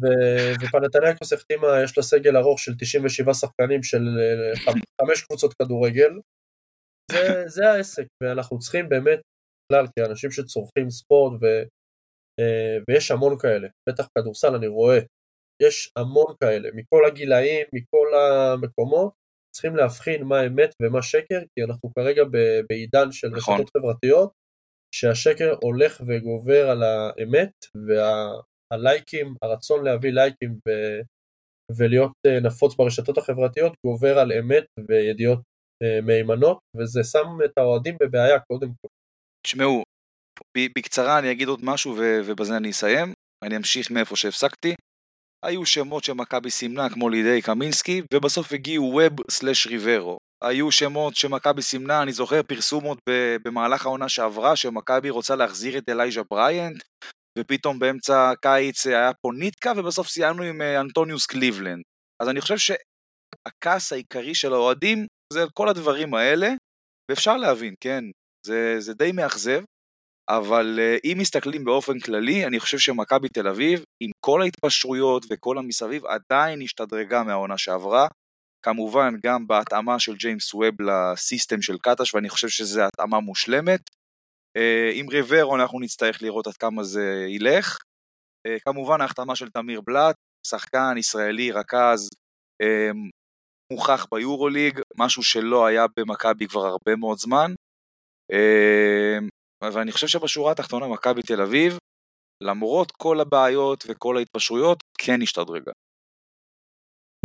ו- 0.00 0.52
ופנתנייקוס 0.60 1.32
החתימה, 1.32 1.66
יש 1.84 1.98
לה 1.98 2.02
סגל 2.02 2.36
ארוך 2.36 2.58
של 2.58 2.72
97 2.78 3.34
שחקנים 3.34 3.82
של 3.82 4.02
אה, 4.18 4.74
חמש 5.00 5.22
קבוצות 5.22 5.54
כדורגל. 5.54 6.10
זה, 7.12 7.48
זה 7.48 7.70
העסק, 7.70 8.06
ואנחנו 8.22 8.58
צריכים 8.58 8.88
באמת, 8.88 9.20
בכלל, 9.72 9.86
כאנשים 9.98 10.30
שצורכים 10.30 10.90
ספורט, 10.90 11.32
ו, 11.42 11.46
אה, 12.40 12.78
ויש 12.88 13.10
המון 13.10 13.38
כאלה, 13.38 13.68
בטח 13.88 14.08
כדורסל 14.18 14.54
אני 14.54 14.66
רואה, 14.66 14.98
יש 15.62 15.90
המון 15.98 16.34
כאלה, 16.44 16.68
מכל 16.74 17.04
הגילאים, 17.06 17.66
מכל 17.72 18.08
המקומות, 18.14 19.12
צריכים 19.54 19.76
להבחין 19.76 20.22
מה 20.22 20.46
אמת 20.46 20.74
ומה 20.82 21.02
שקר, 21.02 21.40
כי 21.54 21.64
אנחנו 21.64 21.92
כרגע 21.94 22.22
בעידן 22.68 23.12
של 23.12 23.28
נכון. 23.28 23.54
רשתות 23.54 23.70
חברתיות, 23.76 24.32
שהשקר 24.94 25.54
הולך 25.62 26.00
וגובר 26.06 26.70
על 26.70 26.82
האמת, 26.82 27.52
והלייקים, 28.72 29.34
הרצון 29.42 29.84
להביא 29.84 30.10
לייקים 30.10 30.58
ו... 30.68 30.70
ולהיות 31.78 32.12
אה, 32.26 32.40
נפוץ 32.40 32.74
ברשתות 32.74 33.18
החברתיות 33.18 33.72
גובר 33.86 34.18
על 34.18 34.32
אמת 34.32 34.64
וידיעות 34.88 35.40
אה, 35.82 36.00
מהימנות, 36.00 36.58
וזה 36.76 37.04
שם 37.04 37.26
את 37.44 37.58
האוהדים 37.58 37.96
בבעיה 38.02 38.38
קודם 38.40 38.68
כל. 38.68 38.88
תשמעו, 39.46 39.82
בקצרה 40.76 41.18
אני 41.18 41.32
אגיד 41.32 41.48
עוד 41.48 41.60
משהו 41.62 41.96
ובזה 41.98 42.56
אני 42.56 42.70
אסיים. 42.70 43.12
אני 43.44 43.56
אמשיך 43.56 43.90
מאיפה 43.90 44.16
שהפסקתי. 44.16 44.74
היו 45.44 45.66
שמות 45.66 46.04
שמכבי 46.04 46.50
סימנה 46.50 46.90
כמו 46.90 47.08
לידי 47.08 47.42
קמינסקי, 47.42 48.02
ובסוף 48.14 48.52
הגיעו 48.52 48.84
ווב 48.84 49.12
slash 49.30 49.66
ריברו. 49.66 50.18
היו 50.44 50.72
שמות 50.72 51.16
שמכבי 51.16 51.62
סימנה, 51.62 52.02
אני 52.02 52.12
זוכר 52.12 52.40
ב- 53.08 53.36
במהלך 53.44 53.86
העונה 53.86 54.08
שעברה, 54.08 54.56
שמכבי 54.56 55.10
רוצה 55.10 55.36
להחזיר 55.36 55.78
את 55.78 55.88
אלייז'ה 55.88 56.22
בריאנט, 56.30 56.82
ופתאום 57.38 57.78
באמצע 57.78 58.30
הקיץ 58.30 58.86
היה 58.86 59.10
פה 59.22 59.30
ניטקה, 59.38 59.72
ובסוף 59.76 60.08
סיימנו 60.08 60.42
עם 60.42 60.62
אה, 60.62 60.80
אנטוניוס 60.80 61.26
קליבלנד. 61.26 61.82
אז 62.22 62.28
אני 62.28 62.40
חושב 62.40 62.56
שהכעס 62.58 63.92
העיקרי 63.92 64.34
של 64.34 64.52
האוהדים 64.52 65.06
זה 65.32 65.40
כל 65.54 65.68
הדברים 65.68 66.14
האלה, 66.14 66.48
ואפשר 67.10 67.36
להבין, 67.36 67.74
כן, 67.80 68.04
זה, 68.46 68.76
זה 68.78 68.94
די 68.94 69.12
מאכזב, 69.12 69.62
אבל 70.30 70.78
uh, 70.78 71.00
אם 71.04 71.16
מסתכלים 71.20 71.64
באופן 71.64 71.98
כללי, 71.98 72.46
אני 72.46 72.60
חושב 72.60 72.78
שמכבי 72.78 73.28
תל 73.28 73.48
אביב, 73.48 73.84
עם 74.02 74.10
כל 74.20 74.42
ההתפשרויות 74.42 75.26
וכל 75.30 75.58
המסביב, 75.58 76.02
עדיין 76.06 76.62
השתדרגה 76.62 77.22
מהעונה 77.22 77.58
שעברה. 77.58 78.08
כמובן, 78.64 79.14
גם 79.26 79.46
בהתאמה 79.46 79.98
של 79.98 80.16
ג'יימס 80.16 80.54
ווב 80.54 80.74
לסיסטם 80.82 81.62
של 81.62 81.78
קטש, 81.78 82.14
ואני 82.14 82.28
חושב 82.28 82.48
שזו 82.48 82.82
התאמה 82.82 83.20
מושלמת. 83.20 83.80
Uh, 84.58 84.94
עם 84.94 85.08
ריברו 85.08 85.56
אנחנו 85.56 85.80
נצטרך 85.80 86.22
לראות 86.22 86.46
עד 86.46 86.56
כמה 86.56 86.82
זה 86.84 87.26
ילך. 87.28 87.78
Uh, 88.48 88.60
כמובן, 88.64 89.00
ההחתמה 89.00 89.36
של 89.36 89.50
תמיר 89.50 89.80
בלאט, 89.80 90.16
שחקן 90.46 90.94
ישראלי, 90.98 91.52
רכז, 91.52 92.08
uh, 92.62 92.96
מוכח 93.72 94.06
ביורוליג, 94.14 94.80
משהו 94.98 95.22
שלא 95.22 95.66
היה 95.66 95.86
במכבי 95.96 96.46
כבר 96.46 96.66
הרבה 96.66 96.96
מאוד 96.96 97.18
זמן. 97.18 97.52
ואני 99.72 99.92
חושב 99.92 100.06
שבשורה 100.06 100.52
התחתונה 100.52 100.88
מכבי 100.88 101.22
תל 101.22 101.42
אביב, 101.42 101.78
למרות 102.42 102.92
כל 102.92 103.20
הבעיות 103.20 103.84
וכל 103.88 104.16
ההתפשרויות, 104.16 104.82
כן 104.98 105.22
השתדרגה. 105.22 105.72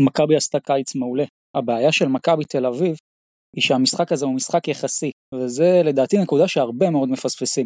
מכבי 0.01 0.35
עשתה 0.35 0.59
קיץ 0.59 0.95
מעולה. 0.95 1.23
הבעיה 1.55 1.91
של 1.91 2.05
מכבי 2.05 2.45
תל 2.45 2.65
אביב 2.65 2.95
היא 3.55 3.63
שהמשחק 3.63 4.11
הזה 4.11 4.25
הוא 4.25 4.35
משחק 4.35 4.67
יחסי, 4.67 5.11
וזה 5.35 5.81
לדעתי 5.83 6.17
נקודה 6.17 6.47
שהרבה 6.47 6.89
מאוד 6.89 7.09
מפספסים. 7.09 7.65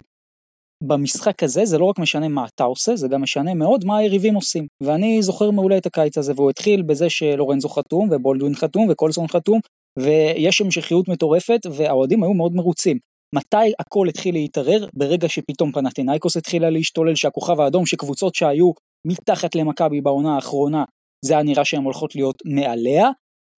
במשחק 0.83 1.43
הזה 1.43 1.65
זה 1.65 1.77
לא 1.77 1.85
רק 1.85 1.99
משנה 1.99 2.27
מה 2.27 2.45
אתה 2.55 2.63
עושה, 2.63 2.95
זה 2.95 3.07
גם 3.07 3.21
משנה 3.21 3.53
מאוד 3.53 3.85
מה 3.85 3.97
היריבים 3.97 4.35
עושים. 4.35 4.67
ואני 4.83 5.21
זוכר 5.21 5.51
מעולה 5.51 5.77
את 5.77 5.85
הקיץ 5.85 6.17
הזה, 6.17 6.33
והוא 6.35 6.49
התחיל 6.49 6.81
בזה 6.81 7.09
שלורנזו 7.09 7.69
חתום, 7.69 8.09
ובולדווין 8.11 8.55
חתום, 8.55 8.87
וקולסון 8.89 9.27
חתום, 9.27 9.59
ויש 9.99 10.61
המשכיות 10.61 11.07
מטורפת, 11.07 11.59
והאוהדים 11.71 12.23
היו 12.23 12.33
מאוד 12.33 12.53
מרוצים. 12.53 12.97
מתי 13.35 13.73
הכל 13.79 14.07
התחיל 14.09 14.35
להתערער? 14.35 14.85
ברגע 14.93 15.29
שפתאום 15.29 15.71
פנתינייקוס 15.71 16.37
התחילה 16.37 16.69
להשתולל, 16.69 17.15
שהכוכב 17.15 17.59
האדום, 17.59 17.85
שקבוצות 17.85 18.35
שהיו 18.35 18.71
מתחת 19.07 19.55
למכבי 19.55 20.01
בעונה 20.01 20.35
האחרונה, 20.35 20.83
זה 21.25 21.33
היה 21.33 21.43
נראה 21.43 21.65
שהן 21.65 21.83
הולכות 21.83 22.15
להיות 22.15 22.41
מעליה, 22.45 23.09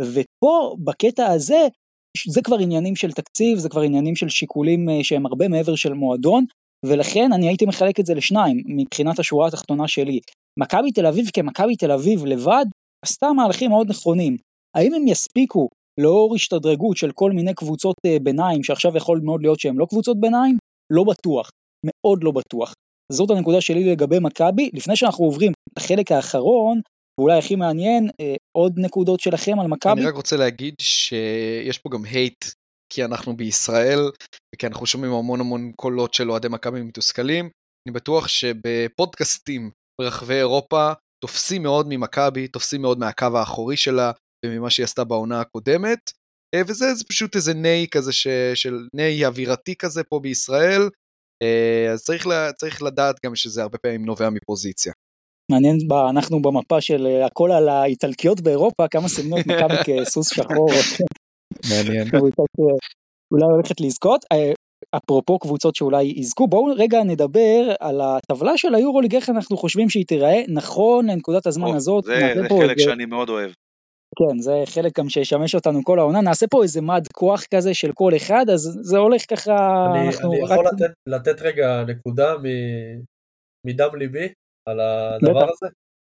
ופה, 0.01 0.75
בקטע 0.83 1.27
הזה, 1.27 1.67
זה 2.27 2.41
כבר 2.41 2.57
עניינים 2.59 2.95
של 2.95 3.11
תקציב, 3.11 3.57
זה 3.57 3.69
כבר 3.69 3.81
עניינים 3.81 4.15
של 4.15 4.29
שיקולים 4.29 4.89
אה, 4.89 5.03
שהם 5.03 5.25
הרבה 5.25 5.47
מעבר 5.47 5.75
של 5.75 5.93
מועדון, 5.93 6.45
ולכן 6.85 7.33
אני 7.33 7.47
הייתי 7.47 7.65
מחלק 7.65 7.99
את 7.99 8.05
זה 8.05 8.13
לשניים, 8.13 8.63
מבחינת 8.65 9.19
השורה 9.19 9.47
התחתונה 9.47 9.87
שלי. 9.87 10.19
מכבי 10.59 10.91
תל 10.91 11.05
אביב 11.05 11.29
כמכבי 11.33 11.75
תל 11.75 11.91
אביב 11.91 12.25
לבד, 12.25 12.65
עשתה 13.05 13.33
מהלכים 13.33 13.69
מאוד 13.69 13.89
נכונים. 13.89 14.37
האם 14.77 14.93
הם 14.93 15.07
יספיקו 15.07 15.69
לאור 15.99 16.35
השתדרגות 16.35 16.97
של 16.97 17.11
כל 17.11 17.31
מיני 17.31 17.53
קבוצות 17.53 17.95
אה, 18.05 18.17
ביניים, 18.23 18.63
שעכשיו 18.63 18.97
יכול 18.97 19.21
מאוד 19.23 19.41
להיות 19.41 19.59
שהן 19.59 19.75
לא 19.75 19.85
קבוצות 19.85 20.19
ביניים? 20.19 20.57
לא 20.93 21.03
בטוח, 21.03 21.49
מאוד 21.85 22.23
לא 22.23 22.31
בטוח. 22.31 22.73
זאת 23.11 23.29
הנקודה 23.29 23.61
שלי 23.61 23.91
לגבי 23.91 24.19
מכבי. 24.19 24.69
לפני 24.73 24.95
שאנחנו 24.95 25.25
עוברים 25.25 25.51
לחלק 25.77 26.11
האחרון, 26.11 26.81
ואולי 27.21 27.37
הכי 27.37 27.55
מעניין, 27.55 28.09
אה, 28.19 28.35
עוד 28.51 28.73
נקודות 28.77 29.19
שלכם 29.19 29.59
על 29.59 29.67
מכבי? 29.67 30.01
אני 30.01 30.05
רק 30.05 30.15
רוצה 30.15 30.37
להגיד 30.37 30.75
שיש 30.79 31.77
פה 31.77 31.89
גם 31.93 32.05
הייט, 32.05 32.45
כי 32.93 33.05
אנחנו 33.05 33.37
בישראל, 33.37 33.99
וכי 34.55 34.67
אנחנו 34.67 34.85
שומעים 34.85 35.13
המון 35.13 35.39
המון 35.39 35.71
קולות 35.75 36.13
של 36.13 36.31
אוהדי 36.31 36.47
מכבי 36.47 36.81
מתוסכלים. 36.81 37.49
אני 37.87 37.93
בטוח 37.93 38.27
שבפודקאסטים 38.27 39.71
ברחבי 40.01 40.33
אירופה 40.33 40.91
תופסים 41.23 41.63
מאוד 41.63 41.87
ממכבי, 41.89 42.47
תופסים 42.47 42.81
מאוד 42.81 42.99
מהקו 42.99 43.37
האחורי 43.37 43.77
שלה 43.77 44.11
וממה 44.45 44.69
שהיא 44.69 44.83
עשתה 44.83 45.03
בעונה 45.03 45.41
הקודמת. 45.41 46.11
אה, 46.55 46.61
וזה 46.67 46.85
פשוט 47.09 47.35
איזה 47.35 47.53
ניי 47.53 47.87
כזה 47.91 48.11
ש, 48.13 48.27
של 48.55 48.87
ניי 48.95 49.25
אווירתי 49.25 49.75
כזה 49.75 50.03
פה 50.03 50.19
בישראל, 50.19 50.81
אה, 51.43 51.91
אז 51.93 52.03
צריך, 52.03 52.27
צריך 52.57 52.81
לדעת 52.81 53.15
גם 53.25 53.35
שזה 53.35 53.61
הרבה 53.61 53.77
פעמים 53.77 54.05
נובע 54.05 54.29
מפוזיציה. 54.29 54.93
מעניין, 55.51 55.77
אנחנו 56.09 56.41
במפה 56.41 56.81
של 56.81 57.07
אה, 57.07 57.25
הכל 57.25 57.51
על 57.51 57.69
האיטלקיות 57.69 58.41
באירופה, 58.41 58.87
כמה 58.87 59.07
סימנו 59.07 59.39
את 59.39 59.47
מכבי 59.47 59.75
כסוס 59.85 60.33
שחור. 60.33 60.69
מעניין. 61.69 62.07
אולי 63.31 63.45
הולכת 63.55 63.81
לזכות. 63.81 64.25
אה, 64.31 64.51
אפרופו 64.97 65.39
קבוצות 65.39 65.75
שאולי 65.75 66.03
יזכו, 66.03 66.47
בואו 66.47 66.65
רגע 66.77 67.03
נדבר 67.03 67.73
על 67.79 68.01
הטבלה 68.01 68.57
של 68.57 68.75
היורוליג, 68.75 69.15
איך 69.15 69.29
אנחנו 69.29 69.57
חושבים 69.57 69.89
שהיא 69.89 70.05
תיראה, 70.05 70.41
נכון 70.47 71.09
לנקודת 71.09 71.47
הזמן 71.47 71.75
הזאת. 71.75 72.03
זה, 72.03 72.33
זה 72.35 72.47
חלק 72.49 72.77
איזה... 72.77 72.83
שאני 72.83 73.05
מאוד 73.05 73.29
אוהב. 73.29 73.51
כן, 74.19 74.39
זה 74.39 74.51
חלק 74.65 74.99
גם 74.99 75.09
שישמש 75.09 75.55
אותנו 75.55 75.79
כל 75.83 75.99
העונה, 75.99 76.21
נעשה 76.21 76.45
פה 76.47 76.63
איזה 76.63 76.81
מד 76.81 77.07
כוח 77.13 77.43
כזה 77.53 77.73
של 77.73 77.91
כל 77.93 78.15
אחד, 78.15 78.45
אז 78.53 78.79
זה 78.81 78.97
הולך 78.97 79.21
ככה... 79.29 79.85
אני, 79.91 79.99
אני 79.99 80.43
יכול 80.43 80.67
רק... 80.67 80.73
לתת, 80.73 80.93
לתת 81.07 81.41
רגע 81.41 81.83
נקודה 81.87 82.37
מ... 82.37 82.45
מדם 83.67 83.95
ליבי 83.95 84.27
על 84.69 84.79
הדבר 84.79 85.49
הזה? 85.49 85.67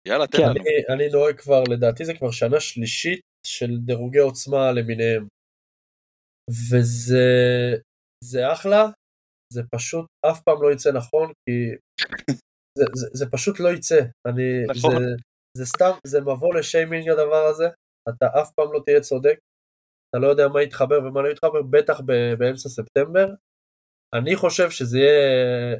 יאללה, 0.07 0.27
תן 0.27 0.41
לנו. 0.41 0.51
אני, 0.51 0.93
אני 0.93 1.09
נוהג 1.09 1.37
כבר, 1.37 1.63
לדעתי 1.69 2.05
זה 2.05 2.13
כבר 2.13 2.31
שנה 2.31 2.59
שלישית 2.59 3.21
של 3.47 3.77
דירוגי 3.85 4.19
עוצמה 4.19 4.71
למיניהם. 4.71 5.27
וזה 6.69 7.25
זה 8.23 8.53
אחלה, 8.53 8.85
זה 9.53 9.61
פשוט 9.75 10.05
אף 10.25 10.41
פעם 10.43 10.63
לא 10.63 10.71
יצא 10.71 10.91
נכון, 10.91 11.31
כי 11.45 11.75
זה, 12.77 12.85
זה, 12.95 13.07
זה 13.13 13.25
פשוט 13.31 13.59
לא 13.59 13.69
יצא. 13.69 13.99
אני, 14.27 14.63
נכון. 14.67 14.91
זה, 14.99 15.05
זה 15.57 15.65
סתם, 15.65 15.91
זה 16.07 16.21
מבוא 16.21 16.55
לשיימינג 16.55 17.09
הדבר 17.09 17.45
הזה, 17.49 17.67
אתה 18.09 18.25
אף 18.41 18.51
פעם 18.55 18.73
לא 18.73 18.79
תהיה 18.85 19.01
צודק, 19.01 19.39
אתה 20.09 20.19
לא 20.19 20.27
יודע 20.27 20.47
מה 20.47 20.61
יתחבר 20.61 20.99
ומה 21.03 21.21
לא 21.21 21.27
יתחבר, 21.27 21.61
בטח 21.61 22.01
באמצע 22.39 22.69
ספטמבר. 22.69 23.27
אני 24.15 24.35
חושב 24.35 24.69
שזה 24.69 24.97
יהיה 24.97 25.77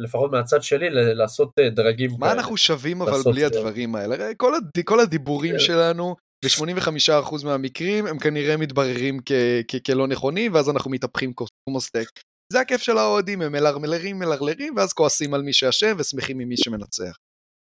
לפחות 0.00 0.32
מהצד 0.32 0.62
שלי, 0.62 0.86
לעשות 0.90 1.50
אה, 1.58 1.70
דרגים 1.70 2.10
מה 2.10 2.18
כאלה. 2.18 2.32
אנחנו 2.32 2.56
שווים 2.56 3.02
אבל 3.02 3.22
בלי 3.32 3.42
אה, 3.42 3.46
הדברים 3.46 3.94
האלה? 3.94 4.34
כל, 4.36 4.54
הד... 4.54 4.64
כל 4.84 5.00
הדיבורים 5.00 5.52
כן. 5.52 5.58
שלנו, 5.58 6.16
ב-85% 6.44 7.44
מהמקרים, 7.44 8.06
הם 8.06 8.18
כנראה 8.18 8.56
מתבררים 8.56 9.20
כ- 9.26 9.32
כ- 9.68 9.86
כלא 9.86 10.06
נכונים, 10.06 10.54
ואז 10.54 10.70
אנחנו 10.70 10.90
מתהפכים 10.90 11.32
כמו 11.68 11.80
סטייק. 11.80 12.08
זה 12.52 12.60
הכיף 12.60 12.82
של 12.82 12.98
האוהדים, 12.98 13.42
הם 13.42 13.52
מלרמלרים, 13.52 14.18
מלרלרים, 14.18 14.74
ואז 14.76 14.92
כועסים 14.92 15.34
על 15.34 15.42
מי 15.42 15.52
שאשם 15.52 15.96
ושמחים 15.98 16.38
ממי 16.38 16.56
שמנצח. 16.56 17.16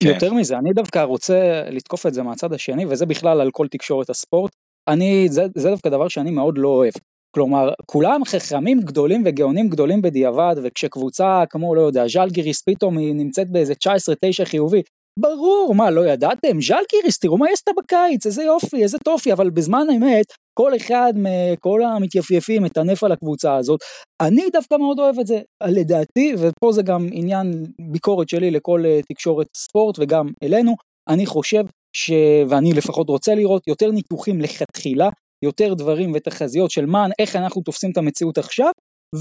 כן. 0.04 0.10
יותר 0.10 0.34
מזה, 0.34 0.58
אני 0.58 0.74
דווקא 0.74 1.00
רוצה 1.00 1.64
לתקוף 1.72 2.06
את 2.06 2.14
זה 2.14 2.24
מהצד 2.24 2.54
השני, 2.54 2.86
וזה 2.86 3.06
בכלל 3.06 3.42
על 3.42 3.52
כל 3.52 3.68
תקשורת 3.68 4.10
הספורט. 4.10 4.52
אני, 4.90 5.28
זה, 5.30 5.44
זה 5.56 5.70
דווקא 5.70 5.90
דבר 5.90 6.08
שאני 6.08 6.32
מאוד 6.32 6.58
לא 6.58 6.68
אוהב. 6.68 6.94
כלומר, 7.36 7.70
כולם 7.86 8.26
חכמים 8.26 8.80
גדולים 8.82 9.24
וגאונים 9.26 9.70
גדולים 9.70 10.02
בדיעבד, 10.02 10.56
וכשקבוצה 10.64 11.44
כמו, 11.50 11.76
לא 11.76 11.82
יודע, 11.82 12.08
ז'לגיריס 12.08 12.62
פתאום 12.62 12.98
היא 12.98 13.16
נמצאת 13.16 13.50
באיזה 13.50 13.74
19-9 13.74 14.46
חיובי, 14.46 14.82
ברור, 15.20 15.74
מה, 15.76 15.92
לא 15.92 16.08
ידעתם? 16.08 16.62
ז'לגיריס, 16.62 17.20
תראו 17.20 17.38
מה 17.38 17.46
היא 17.46 17.54
עשתה 17.54 17.72
בקיץ, 17.78 18.26
איזה 18.26 18.44
יופי, 18.44 18.84
איזה 18.84 18.98
טופי, 19.04 19.34
אבל 19.34 19.50
בזמן 19.50 19.88
אמת, 19.96 20.26
כל 20.60 20.76
אחד 20.76 21.14
מכל 21.16 21.82
המתייפייפים 21.84 22.64
מטנף 22.64 23.04
על 23.04 23.12
הקבוצה 23.12 23.56
הזאת. 23.56 23.80
אני 24.22 24.50
דווקא 24.54 24.76
מאוד 24.76 25.00
אוהב 25.00 25.20
את 25.20 25.28
זה, 25.28 25.40
לדעתי, 25.68 26.36
ופה 26.40 26.72
זה 26.72 26.82
גם 26.84 27.08
עניין 27.12 27.64
ביקורת 27.92 28.30
שלי 28.30 28.52
לכל 28.52 28.84
אה, 28.86 29.00
תקשורת 29.10 29.48
ספורט 29.56 30.00
וגם 30.00 30.28
אלינו, 30.44 30.76
אני 31.10 31.26
חושב 31.26 31.64
ש... 31.96 32.12
ואני 32.50 32.74
לפחות 32.74 33.10
רוצה 33.10 33.36
לראות 33.36 33.68
יותר 33.68 33.92
ניתוחים 33.92 34.42
לכתחילה 34.42 35.10
יותר 35.44 35.74
דברים 35.74 36.12
ותחזיות 36.16 36.72
של 36.72 36.86
מה, 36.86 37.08
איך 37.20 37.36
אנחנו 37.36 37.62
תופסים 37.62 37.92
את 37.92 37.98
המציאות 37.98 38.38
עכשיו, 38.38 38.72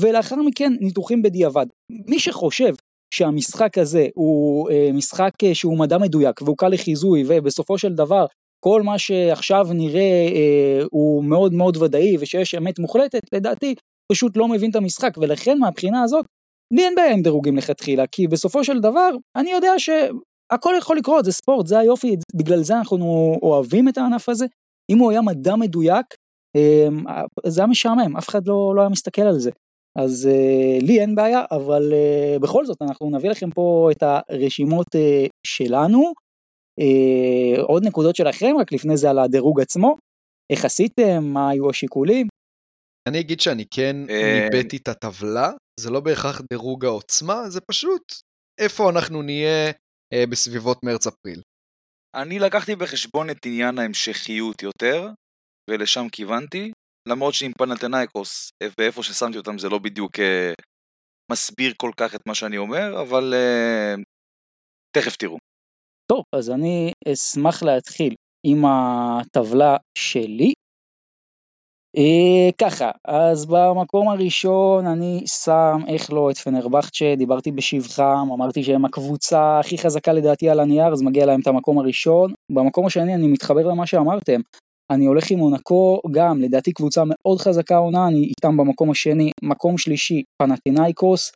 ולאחר 0.01 0.37
מכן 0.37 0.73
ניתוחים 0.81 1.23
בדיעבד. 1.23 1.67
מי 2.09 2.19
שחושב 2.19 2.75
שהמשחק 3.15 3.79
הזה 3.79 4.07
הוא 4.15 4.71
אה, 4.71 4.91
משחק 4.93 5.31
אה, 5.45 5.55
שהוא 5.55 5.79
מדע 5.79 5.99
מדויק 5.99 6.43
והוא 6.43 6.57
קל 6.57 6.69
לחיזוי 6.69 7.25
ובסופו 7.27 7.79
של 7.79 7.95
דבר 7.95 8.27
כל 8.65 8.83
מה 8.83 8.99
שעכשיו 8.99 9.67
נראה 9.75 10.29
אה, 10.35 10.85
הוא 10.91 11.25
מאוד 11.25 11.53
מאוד 11.53 11.77
ודאי 11.77 12.17
ושיש 12.21 12.55
אמת 12.55 12.79
מוחלטת, 12.79 13.23
לדעתי 13.33 13.75
פשוט 14.13 14.37
לא 14.37 14.49
מבין 14.49 14.71
את 14.71 14.77
המשחק 14.77 15.19
ולכן 15.19 15.59
מהבחינה 15.59 16.03
הזאת 16.03 16.27
לי 16.75 16.85
אין 16.85 16.95
בעיה 16.95 17.13
עם 17.13 17.23
דירוגים 17.23 17.57
לכתחילה 17.57 18.07
כי 18.07 18.29
בסופו 18.29 18.65
של 18.65 18.81
דבר 18.81 19.11
אני 19.37 19.51
יודע 19.51 19.73
שהכל 19.79 20.75
יכול 20.79 20.97
לקרות 20.97 21.25
זה 21.25 21.33
ספורט 21.33 21.67
זה 21.67 21.79
היופי 21.79 22.17
בגלל 22.35 22.63
זה 22.63 22.79
אנחנו 22.79 23.37
אוהבים 23.43 23.89
את 23.89 23.99
הענף 23.99 24.29
הזה 24.29 24.47
אם 24.91 24.99
הוא 24.99 25.11
היה 25.11 25.21
מדע 25.21 25.57
מדויק, 25.57 26.07
אמ, 26.57 27.05
זה 27.47 27.61
היה 27.61 27.67
משעמם, 27.67 28.17
אף 28.17 28.29
אחד 28.29 28.47
לא, 28.47 28.73
לא 28.77 28.81
היה 28.81 28.91
מסתכל 28.91 29.23
על 29.23 29.39
זה. 29.39 29.51
אז 29.99 30.29
uh, 30.33 30.87
לי 30.87 31.01
אין 31.01 31.15
בעיה, 31.15 31.45
אבל 31.51 31.93
uh, 31.93 32.43
בכל 32.43 32.67
זאת 32.67 32.83
אנחנו 32.83 33.11
נביא 33.11 33.31
לכם 33.31 33.51
פה 33.51 33.89
את 33.93 34.03
הרשימות 34.03 34.87
uh, 34.95 35.29
שלנו. 35.47 36.13
עוד 37.63 37.87
נקודות 37.87 38.17
שלכם, 38.17 38.55
רק 38.61 38.73
לפני 38.73 38.97
זה 38.97 39.11
על 39.11 39.19
הדירוג 39.19 39.61
עצמו. 39.61 39.97
איך 40.53 40.65
עשיתם? 40.65 41.25
מה 41.25 41.51
היו 41.51 41.71
השיקולים? 41.71 42.27
אני 43.09 43.21
אגיד 43.21 43.41
שאני 43.41 43.65
כן 43.71 43.97
ניבאתי 44.07 44.77
את 44.77 44.89
הטבלה, 44.89 45.53
זה 45.81 45.91
לא 45.91 46.01
בהכרח 46.01 46.41
דירוג 46.53 46.85
העוצמה, 46.85 47.51
זה 47.51 47.61
פשוט 47.61 48.13
איפה 48.61 48.91
אנחנו 48.91 49.23
נהיה 49.23 49.73
בסביבות 50.31 50.85
מרץ-אפריל. 50.85 51.41
אני 52.15 52.39
לקחתי 52.39 52.77
בחשבון 52.77 53.31
את 53.31 53.47
עניין 53.47 53.79
ההמשכיות 53.79 54.63
יותר, 54.63 55.09
ולשם 55.71 56.09
כיוונתי, 56.13 56.73
למרות 57.09 57.35
שעם 57.35 57.53
פנתנאיקוס 57.59 58.51
ואיפה 58.79 59.03
ששמתי 59.03 59.39
אותם 59.39 59.59
זה 59.59 59.69
לא 59.69 59.79
בדיוק 59.79 60.17
uh, 60.17 60.55
מסביר 61.33 61.73
כל 61.77 61.91
כך 61.97 62.15
את 62.15 62.21
מה 62.27 62.35
שאני 62.35 62.59
אומר, 62.59 63.03
אבל 63.03 63.35
uh, 63.35 64.03
תכף 64.97 65.17
תראו. 65.17 65.39
טוב, 66.13 66.23
אז 66.37 66.51
אני 66.51 66.93
אשמח 67.13 67.63
להתחיל 67.63 68.15
עם 68.47 68.65
הטבלה 68.65 69.77
שלי. 69.99 70.53
אה, 71.97 72.51
ככה, 72.59 72.91
אז 73.05 73.47
במקום 73.47 74.09
הראשון 74.09 74.87
אני 74.87 75.23
שם, 75.27 75.81
איך 75.89 76.13
לא, 76.13 76.31
את 76.31 76.39
פנרבכצ'ה, 76.39 77.15
דיברתי 77.17 77.53
בשבחם, 77.53 78.29
אמרתי 78.35 78.65
שהם 78.65 78.85
הקבוצה 78.85 79.59
הכי 79.59 79.79
חזקה 79.79 80.13
לדעתי 80.13 80.51
על 80.51 80.61
הנייר, 80.61 80.93
אז 80.93 81.03
מגיע 81.03 81.27
להם 81.27 81.41
את 81.41 81.47
המקום 81.47 81.79
הראשון. 81.79 82.33
במקום 82.53 82.87
השני 82.87 83.15
אני 83.15 83.27
מתחבר 83.27 83.67
למה 83.67 83.87
שאמרתם, 83.87 84.41
אני 84.91 85.07
הולך 85.07 85.31
עם 85.31 85.39
מונקו, 85.39 86.01
גם 86.11 86.43
לדעתי 86.43 86.73
קבוצה 86.73 87.03
מאוד 87.07 87.39
חזקה 87.39 87.77
עונה, 87.77 88.07
אני 88.09 88.19
איתם 88.19 88.57
במקום 88.57 88.91
השני, 88.91 89.31
מקום 89.43 89.79
שלישי, 89.79 90.23
פנטינאיקוס, 90.43 91.33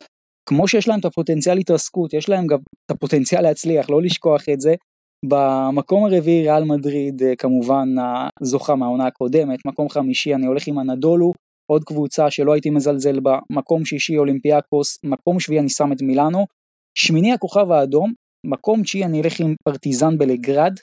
כמו 0.49 0.67
שיש 0.67 0.87
להם 0.87 0.99
את 0.99 1.05
הפוטנציאל 1.05 1.57
התרסקות, 1.57 2.13
יש 2.13 2.29
להם 2.29 2.47
גם 2.47 2.57
את 2.85 2.91
הפוטנציאל 2.91 3.41
להצליח, 3.41 3.89
לא 3.89 4.01
לשכוח 4.01 4.41
את 4.53 4.61
זה. 4.61 4.75
במקום 5.25 6.05
הרביעי 6.05 6.41
ריאל 6.41 6.63
מדריד 6.63 7.23
אה, 7.23 7.35
כמובן 7.35 7.87
הזוכה 8.41 8.75
מהעונה 8.75 9.07
הקודמת, 9.07 9.65
מקום 9.65 9.89
חמישי 9.89 10.35
אני 10.35 10.45
הולך 10.45 10.67
עם 10.67 10.79
הנדולו, 10.79 11.31
עוד 11.71 11.83
קבוצה 11.83 12.31
שלא 12.31 12.53
הייתי 12.53 12.69
מזלזל 12.69 13.19
בה, 13.19 13.39
מקום 13.51 13.85
שישי 13.85 14.17
אולימפיאקוס, 14.17 14.97
מקום 15.03 15.39
שביעי 15.39 15.59
אני 15.59 15.69
שם 15.69 15.91
את 15.91 16.01
מילאנו, 16.01 16.45
שמיני 16.97 17.33
הכוכב 17.33 17.71
האדום, 17.71 18.13
מקום 18.45 18.83
תשיעי 18.83 19.05
אני 19.05 19.21
אלך 19.21 19.39
עם 19.39 19.55
פרטיזן 19.63 20.17
בלגרד, 20.17 20.73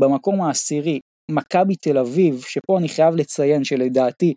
במקום 0.00 0.40
העשירי 0.40 1.00
מכבי 1.30 1.76
תל 1.76 1.98
אביב, 1.98 2.40
שפה 2.40 2.78
אני 2.78 2.88
חייב 2.88 3.14
לציין 3.14 3.64
שלדעתי 3.64 4.34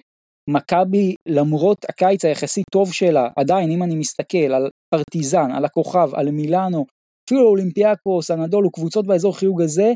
מכבי 0.49 1.15
למרות 1.27 1.85
הקיץ 1.89 2.25
היחסית 2.25 2.65
טוב 2.71 2.93
שלה, 2.93 3.29
עדיין 3.35 3.71
אם 3.71 3.83
אני 3.83 3.95
מסתכל 3.95 4.37
על 4.37 4.69
פרטיזן, 4.95 5.51
על 5.51 5.65
הכוכב, 5.65 6.09
על 6.15 6.31
מילאנו, 6.31 6.85
אפילו 7.27 7.47
אולימפיאקוס, 7.47 8.31
אנדולו, 8.31 8.71
קבוצות 8.71 9.07
באזור 9.07 9.37
חיוג 9.37 9.61
הזה, 9.61 9.93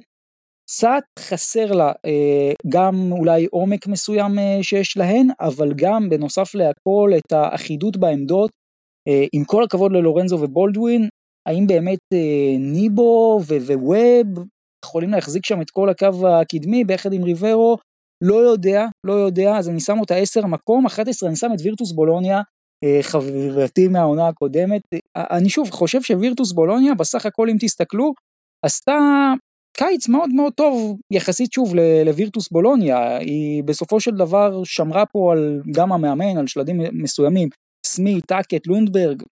קצת 0.68 1.04
חסר 1.20 1.72
לה 1.72 1.92
אה, 2.06 2.54
גם 2.70 3.12
אולי 3.12 3.48
עומק 3.52 3.88
מסוים 3.88 4.40
אה, 4.40 4.60
שיש 4.62 4.98
להן, 4.98 5.28
אבל 5.42 5.74
גם 5.76 6.10
בנוסף 6.10 6.56
להכל 6.56 7.12
את 7.18 7.32
האחידות 7.32 7.98
בעמדות. 7.98 8.52
אה, 9.08 9.26
עם 9.34 9.44
כל 9.44 9.64
הכבוד 9.64 9.92
ללורנזו 9.92 10.38
ובולדווין, 10.42 11.10
האם 11.48 11.68
באמת 11.68 12.00
ניבו 12.60 13.40
וווב 13.48 14.46
יכולים 14.86 15.10
להחזיק 15.10 15.46
שם 15.46 15.62
את 15.62 15.70
כל 15.70 15.90
הקו 15.90 16.28
הקדמי 16.28 16.84
ביחד 16.84 17.14
עם 17.14 17.24
ריברו? 17.24 17.78
לא 18.24 18.36
יודע, 18.36 18.86
לא 19.06 19.14
יודע, 19.14 19.58
אז 19.58 19.70
אני 19.70 19.80
שם 19.80 20.00
אותה 20.00 20.16
10 20.16 20.46
מקום, 20.46 20.86
11 20.86 21.30
אני 21.30 21.36
שם 21.36 21.48
את 21.56 21.62
וירטוס 21.64 21.92
בולוניה, 21.92 22.42
חברתי 23.02 23.88
מהעונה 23.88 24.28
הקודמת. 24.28 24.82
אני 25.16 25.50
שוב 25.50 25.70
חושב 25.70 26.02
שווירטוס 26.02 26.52
בולוניה 26.52 26.94
בסך 26.94 27.26
הכל 27.26 27.50
אם 27.50 27.58
תסתכלו, 27.60 28.14
עשתה 28.66 28.98
קיץ 29.78 30.08
מאוד 30.08 30.30
מאוד 30.30 30.54
טוב 30.54 31.00
יחסית 31.12 31.54
שוב 31.54 31.76
לווירטוס 32.06 32.50
בולוניה, 32.50 33.18
היא 33.18 33.64
בסופו 33.64 34.00
של 34.00 34.12
דבר 34.12 34.64
שמרה 34.64 35.06
פה 35.06 35.32
על 35.32 35.62
גם 35.72 35.92
המאמן, 35.92 36.38
על 36.38 36.48
שלדים 36.48 36.82
מסוימים, 36.92 37.50
סמי, 37.86 38.22
האקט, 38.22 38.68
לונדברג, 38.68 39.24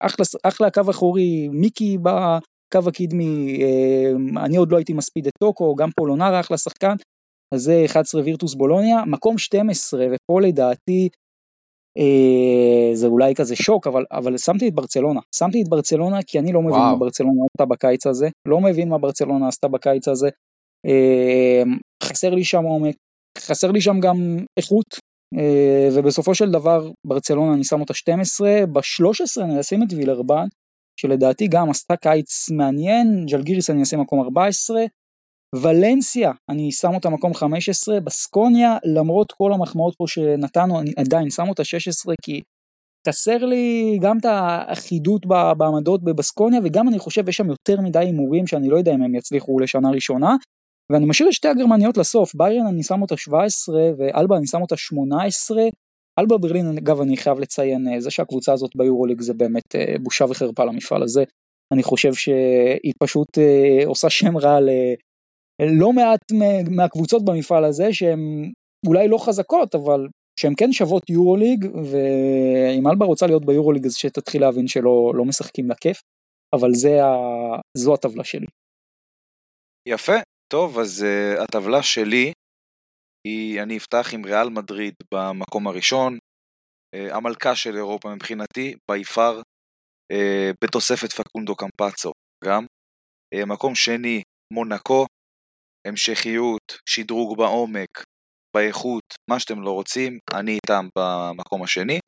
אחלה, 0.00 0.24
אחלה 0.42 0.70
קו 0.70 0.90
אחורי, 0.90 1.48
מיקי 1.48 1.98
בקו 1.98 2.88
הקדמי, 2.88 3.60
אה, 3.62 4.44
אני 4.44 4.56
עוד 4.56 4.72
לא 4.72 4.76
הייתי 4.76 4.92
מספיד 4.92 5.26
את 5.26 5.32
טוקו, 5.40 5.74
גם 5.74 5.90
פולונרה 5.96 6.40
אחלה 6.40 6.58
שחקן, 6.58 6.94
אז 7.54 7.62
זה 7.62 7.82
11 7.86 8.22
וירטוס 8.22 8.54
בולוניה, 8.54 9.04
מקום 9.04 9.38
12, 9.38 10.06
ופה 10.06 10.40
לדעתי 10.40 11.08
אה, 11.12 11.27
זה 12.94 13.06
אולי 13.06 13.34
כזה 13.34 13.56
שוק, 13.56 13.86
אבל, 13.86 14.04
אבל 14.12 14.38
שמתי 14.38 14.68
את 14.68 14.74
ברצלונה. 14.74 15.20
שמתי 15.36 15.62
את 15.62 15.68
ברצלונה 15.68 16.18
כי 16.26 16.38
אני 16.38 16.52
לא 16.52 16.60
מבין 16.62 16.72
וואו. 16.72 16.92
מה 16.92 16.96
ברצלונה 16.96 17.42
עשתה 17.50 17.64
בקיץ 17.64 18.06
הזה, 18.06 18.28
לא 18.46 18.60
מבין 18.60 18.88
מה 18.88 18.98
ברצלונה 18.98 19.48
עשתה 19.48 19.68
בקיץ 19.68 20.08
הזה. 20.08 20.28
אה, 20.86 21.62
חסר 22.02 22.30
לי 22.30 22.44
שם 22.44 22.64
עומק, 22.64 22.94
חסר 23.38 23.70
לי 23.70 23.80
שם 23.80 24.00
גם 24.00 24.16
איכות, 24.56 24.86
אה, 25.38 25.88
ובסופו 25.94 26.34
של 26.34 26.50
דבר 26.50 26.90
ברצלונה 27.06 27.54
אני 27.54 27.64
שם 27.64 27.80
אותה 27.80 27.94
12, 27.94 28.66
ב-13 28.72 29.42
אני 29.42 29.60
אשים 29.60 29.82
את 29.82 29.88
וילרבן, 29.92 30.46
שלדעתי 31.00 31.48
גם 31.48 31.70
עשתה 31.70 31.96
קיץ 31.96 32.50
מעניין, 32.50 33.26
ג'לגיריס 33.26 33.70
אני 33.70 33.82
אשים 33.82 34.00
מקום 34.00 34.20
14, 34.20 34.84
ולנסיה, 35.54 36.32
אני 36.48 36.72
שם 36.72 36.94
אותה 36.94 37.10
מקום 37.10 37.34
15, 37.34 38.00
בסקוניה, 38.00 38.76
למרות 38.84 39.32
כל 39.32 39.52
המחמאות 39.52 39.94
פה 39.98 40.04
שנתנו, 40.06 40.80
אני 40.80 40.92
עדיין 40.96 41.30
שם 41.30 41.48
אותה 41.48 41.64
16 41.64 42.14
כי 42.22 42.42
חסר 43.08 43.44
לי 43.44 43.98
גם 44.02 44.18
את 44.18 44.24
האחידות 44.24 45.26
בעמדות 45.58 46.04
בבסקוניה, 46.04 46.60
וגם 46.64 46.88
אני 46.88 46.98
חושב 46.98 47.28
יש 47.28 47.36
שם 47.36 47.48
יותר 47.48 47.80
מדי 47.80 47.98
הימורים 47.98 48.46
שאני 48.46 48.68
לא 48.68 48.76
יודע 48.76 48.94
אם 48.94 49.02
הם 49.02 49.14
יצליחו 49.14 49.60
לשנה 49.60 49.90
ראשונה, 49.90 50.36
ואני 50.92 51.06
משאיר 51.06 51.28
את 51.28 51.34
שתי 51.34 51.48
הגרמניות 51.48 51.96
לסוף, 51.96 52.34
ביירן 52.34 52.66
אני 52.66 52.82
שם 52.82 53.02
אותה 53.02 53.16
17 53.16 53.80
ואלבה 53.98 54.36
אני 54.36 54.46
שם 54.46 54.62
אותה 54.62 54.76
18, 54.76 55.62
אלבה 56.18 56.38
ברלין 56.38 56.78
אגב 56.78 57.00
אני 57.00 57.16
חייב 57.16 57.38
לציין, 57.38 57.88
אה, 57.88 58.00
זה 58.00 58.10
שהקבוצה 58.10 58.52
הזאת 58.52 58.70
ביורוליג 58.76 59.20
זה 59.20 59.34
באמת 59.34 59.74
אה, 59.74 59.94
בושה 60.02 60.24
וחרפה 60.24 60.64
למפעל 60.64 61.02
הזה, 61.02 61.24
אני 61.72 61.82
חושב 61.82 62.14
שהיא 62.14 62.92
פשוט 62.98 63.38
אה, 63.38 63.86
עושה 63.86 64.10
שם 64.10 64.38
רע 64.38 64.60
לא 65.62 65.92
מעט 65.92 66.20
מהקבוצות 66.76 67.24
במפעל 67.24 67.64
הזה 67.64 67.92
שהן 67.92 68.52
אולי 68.86 69.08
לא 69.08 69.18
חזקות 69.18 69.74
אבל 69.74 70.06
שהן 70.40 70.52
כן 70.56 70.72
שוות 70.72 71.10
יורוליג 71.10 71.64
ואם 71.64 72.88
אלבה 72.88 73.06
רוצה 73.06 73.26
להיות 73.26 73.46
ביורוליג 73.46 73.86
אז 73.86 73.94
שתתחיל 73.96 74.40
להבין 74.40 74.68
שלא 74.68 75.12
לא 75.14 75.24
משחקים 75.24 75.70
לכיף 75.70 76.00
אבל 76.54 76.70
זה 76.74 77.04
ה... 77.04 77.14
זו 77.76 77.94
הטבלה 77.94 78.24
שלי. 78.24 78.46
יפה. 79.88 80.16
טוב 80.52 80.78
אז 80.78 81.04
uh, 81.04 81.42
הטבלה 81.42 81.82
שלי 81.82 82.32
היא 83.26 83.62
אני 83.62 83.76
אפתח 83.76 84.14
עם 84.14 84.24
ריאל 84.24 84.48
מדריד 84.48 84.94
במקום 85.14 85.66
הראשון 85.66 86.14
uh, 86.16 87.14
המלכה 87.14 87.56
של 87.56 87.76
אירופה 87.76 88.14
מבחינתי 88.14 88.74
ביפר 88.90 89.40
uh, 90.12 90.54
בתוספת 90.64 91.12
פקונדו 91.12 91.54
קמפצו 91.56 92.12
גם. 92.44 92.66
uh, 93.34 93.46
מקום 93.46 93.74
שני 93.74 94.22
מונקו 94.52 95.06
המשכיות, 95.86 96.78
שדרוג 96.88 97.38
בעומק, 97.38 98.04
באיכות, 98.56 99.04
מה 99.30 99.40
שאתם 99.40 99.62
לא 99.62 99.70
רוצים, 99.70 100.18
אני 100.34 100.52
איתם 100.52 100.88
במקום 100.98 101.62
השני. 101.62 101.98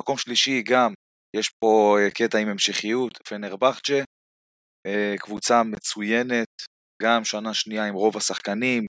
מקום 0.00 0.18
שלישי 0.18 0.62
גם, 0.62 0.92
יש 1.36 1.50
פה 1.60 1.96
אה, 2.00 2.10
קטע 2.10 2.38
עם 2.38 2.48
המשכיות, 2.48 3.12
פנרבכצ'ה, 3.28 4.00
אה, 4.86 5.14
קבוצה 5.18 5.62
מצוינת, 5.62 6.48
גם 7.02 7.24
שנה 7.24 7.54
שנייה 7.54 7.84
עם 7.86 7.94
רוב 7.94 8.16
השחקנים, 8.16 8.86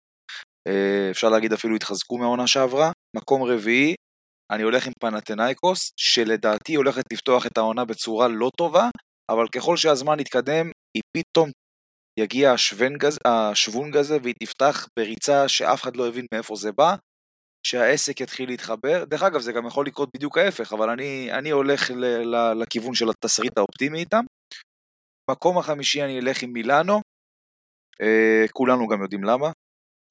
אה, 0.67 1.11
אפשר 1.11 1.29
להגיד 1.29 1.53
אפילו 1.53 1.75
התחזקו 1.75 2.17
מהעונה 2.17 2.47
שעברה. 2.47 2.91
מקום 3.15 3.43
רביעי, 3.43 3.95
אני 4.51 4.63
הולך 4.63 4.87
עם 4.87 4.93
פנתנאיקוס, 4.99 5.91
שלדעתי 5.97 6.75
הולכת 6.75 7.03
לפתוח 7.13 7.45
את 7.45 7.57
העונה 7.57 7.85
בצורה 7.85 8.27
לא 8.27 8.49
טובה, 8.57 8.89
אבל 9.31 9.47
ככל 9.47 9.77
שהזמן 9.77 10.19
יתקדם, 10.19 10.65
היא 10.97 11.03
פתאום 11.17 11.49
יגיע 12.19 12.53
השוונג 13.25 13.97
הזה 13.97 14.17
והיא 14.23 14.35
תפתח 14.43 14.87
בריצה 14.99 15.47
שאף 15.47 15.83
אחד 15.83 15.95
לא 15.95 16.07
הבין 16.07 16.25
מאיפה 16.33 16.55
זה 16.55 16.71
בא, 16.71 16.95
שהעסק 17.67 18.21
יתחיל 18.21 18.49
להתחבר. 18.49 19.03
דרך 19.05 19.23
אגב, 19.23 19.39
זה 19.39 19.51
גם 19.51 19.67
יכול 19.67 19.85
לקרות 19.85 20.09
בדיוק 20.15 20.37
ההפך, 20.37 20.73
אבל 20.73 20.89
אני, 20.89 21.31
אני 21.31 21.49
הולך 21.49 21.91
ל, 21.91 22.05
ל, 22.05 22.53
לכיוון 22.61 22.93
של 22.93 23.09
התסריט 23.09 23.57
האופטימי 23.57 23.99
איתם. 23.99 24.23
מקום 25.31 25.57
החמישי 25.57 26.03
אני 26.03 26.19
אלך 26.19 26.43
עם 26.43 26.53
מילאנו, 26.53 27.01
אה, 28.01 28.45
כולנו 28.51 28.87
גם 28.87 29.01
יודעים 29.01 29.23
למה. 29.23 29.51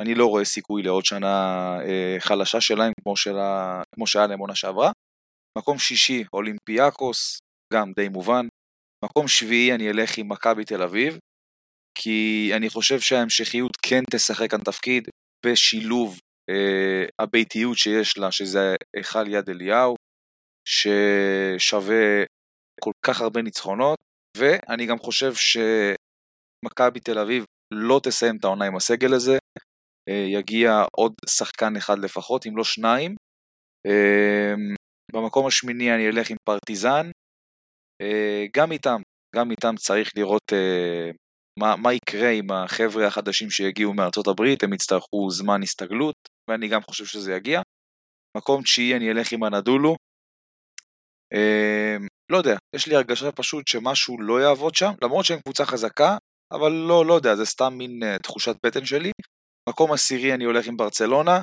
אני 0.02 0.14
לא 0.14 0.26
רואה 0.26 0.44
סיכוי 0.44 0.82
לעוד 0.82 1.04
שנה 1.04 1.26
אה, 1.82 2.16
חלשה 2.18 2.60
שלהם 2.60 2.92
כמו, 3.02 3.16
שלה, 3.16 3.82
כמו 3.94 4.06
שהיה 4.06 4.26
להם 4.26 4.38
עונה 4.38 4.54
שעברה. 4.54 4.92
מקום 5.58 5.78
שישי, 5.78 6.24
אולימפיאקוס, 6.32 7.38
גם 7.72 7.92
די 7.96 8.08
מובן. 8.08 8.46
מקום 9.04 9.28
שביעי 9.28 9.74
אני 9.74 9.90
אלך 9.90 10.18
עם 10.18 10.32
מכבי 10.32 10.64
תל 10.64 10.82
אביב, 10.82 11.18
כי 11.98 12.50
אני 12.56 12.68
חושב 12.70 13.00
שההמשכיות 13.00 13.76
כן 13.82 14.02
תשחק 14.12 14.50
כאן 14.50 14.60
תפקיד 14.60 15.08
בשילוב 15.46 16.18
אה, 16.50 17.04
הביתיות 17.18 17.78
שיש 17.78 18.18
לה, 18.18 18.32
שזה 18.32 18.74
היכל 18.96 19.28
יד 19.28 19.50
אליהו, 19.50 19.94
ששווה 20.68 22.24
כל 22.80 22.90
כך 23.06 23.20
הרבה 23.20 23.42
ניצחונות, 23.42 23.98
ואני 24.36 24.86
גם 24.86 24.98
חושב 24.98 25.32
שמכבי 25.34 27.00
תל 27.00 27.18
אביב 27.18 27.44
לא 27.74 28.00
תסיים 28.02 28.36
את 28.36 28.44
העונה 28.44 28.66
עם 28.66 28.76
הסגל 28.76 29.14
הזה, 29.14 29.38
אה, 30.08 30.26
יגיע 30.38 30.70
עוד 30.96 31.12
שחקן 31.28 31.76
אחד 31.76 31.98
לפחות, 31.98 32.46
אם 32.46 32.56
לא 32.56 32.64
שניים. 32.64 33.14
אה, 33.86 34.54
במקום 35.12 35.46
השמיני 35.46 35.94
אני 35.94 36.08
אלך 36.08 36.30
עם 36.30 36.36
פרטיזן, 36.48 37.10
אה, 38.02 38.44
גם 38.56 38.72
איתם, 38.72 39.00
גם 39.36 39.50
איתם 39.50 39.74
צריך 39.76 40.10
לראות 40.16 40.52
אה, 40.52 41.10
מה, 41.58 41.76
מה 41.76 41.92
יקרה 41.92 42.30
עם 42.30 42.50
החבר'ה 42.50 43.06
החדשים 43.06 43.50
שיגיעו 43.50 43.94
מארצות 43.94 44.26
הברית, 44.26 44.62
הם 44.62 44.72
יצטרכו 44.72 45.30
זמן 45.30 45.62
הסתגלות, 45.62 46.14
ואני 46.50 46.68
גם 46.68 46.82
חושב 46.82 47.04
שזה 47.04 47.32
יגיע. 47.32 47.60
מקום 48.36 48.62
תשיעי 48.62 48.96
אני 48.96 49.10
אלך 49.10 49.32
עם 49.32 49.42
הנדולו. 49.42 49.96
אה, 51.34 51.96
לא 52.32 52.36
יודע, 52.36 52.56
יש 52.76 52.86
לי 52.86 52.96
הרגשה 52.96 53.32
פשוט 53.32 53.68
שמשהו 53.68 54.20
לא 54.20 54.40
יעבוד 54.40 54.74
שם, 54.74 54.92
למרות 55.02 55.24
שהם 55.24 55.40
קבוצה 55.40 55.66
חזקה, 55.66 56.16
אבל 56.52 56.72
לא, 56.72 57.06
לא 57.06 57.14
יודע, 57.14 57.36
זה 57.36 57.44
סתם 57.44 57.74
מין 57.78 58.02
uh, 58.02 58.22
תחושת 58.22 58.56
בטן 58.66 58.84
שלי. 58.84 59.10
מקום 59.68 59.92
עשירי 59.92 60.34
אני 60.34 60.44
הולך 60.44 60.66
עם 60.66 60.76
ברצלונה, 60.76 61.40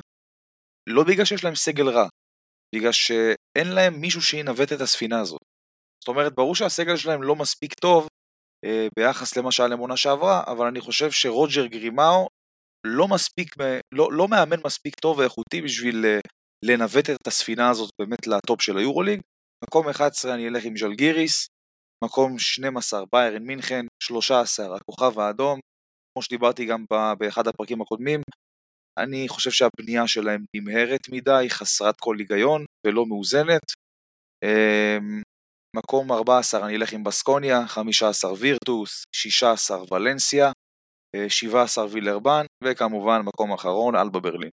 לא 0.88 1.04
בגלל 1.04 1.24
שיש 1.24 1.44
להם 1.44 1.54
סגל 1.54 1.88
רע, 1.88 2.08
בגלל 2.74 2.92
שאין 2.92 3.68
להם 3.74 4.00
מישהו 4.00 4.22
שינווט 4.22 4.72
את 4.72 4.80
הספינה 4.80 5.20
הזאת. 5.20 5.40
זאת 6.04 6.08
אומרת, 6.08 6.34
ברור 6.34 6.54
שהסגל 6.54 6.96
שלהם 6.96 7.22
לא 7.22 7.36
מספיק 7.36 7.74
טוב 7.74 8.02
אה, 8.04 8.08
ביחס 8.98 9.36
למה 9.36 9.52
שהיה 9.52 9.68
למונה 9.68 9.96
שעברה, 9.96 10.42
אבל 10.46 10.66
אני 10.66 10.80
חושב 10.80 11.10
שרוג'ר 11.10 11.66
גרימאו 11.66 12.28
לא 12.86 13.08
מספיק, 13.08 13.54
לא, 13.94 14.12
לא 14.12 14.28
מאמן 14.28 14.56
מספיק 14.64 14.94
טוב 14.94 15.18
ואיכותי 15.18 15.62
בשביל 15.62 16.04
אה, 16.06 16.18
לנווט 16.64 17.10
את 17.10 17.26
הספינה 17.26 17.70
הזאת 17.70 17.90
באמת 17.98 18.26
לטופ 18.26 18.62
של 18.62 18.76
היורוליג. 18.76 19.20
מקום 19.64 19.88
11 19.88 20.34
אני 20.34 20.48
אלך 20.48 20.64
עם 20.64 20.76
ז'לגיריס, 20.76 21.46
מקום 22.04 22.38
12 22.38 23.04
ביירן 23.12 23.42
מינכן, 23.42 23.86
13 24.02 24.76
הכוכב 24.76 25.18
האדום, 25.18 25.60
כמו 26.12 26.22
שדיברתי 26.22 26.64
גם 26.64 26.84
באחד 27.18 27.48
הפרקים 27.48 27.82
הקודמים, 27.82 28.20
אני 28.98 29.28
חושב 29.28 29.50
שהבנייה 29.50 30.06
שלהם 30.06 30.44
נמהרת 30.56 31.08
מדי, 31.10 31.46
חסרת 31.48 31.94
כל 32.00 32.16
היגיון 32.18 32.64
ולא 32.86 33.06
מאוזנת. 33.06 33.62
מקום 35.76 36.12
14 36.12 36.66
אני 36.66 36.76
אלך 36.76 36.92
עם 36.92 37.04
בסקוניה, 37.04 37.66
15 37.66 38.32
וירטוס, 38.32 39.04
16 39.14 39.82
ולנסיה, 39.90 40.52
17 41.28 41.86
וילרבן, 41.90 42.44
וכמובן 42.64 43.20
מקום 43.24 43.52
אחרון 43.52 43.96
אלבה 43.96 44.20
ברלין. 44.20 44.50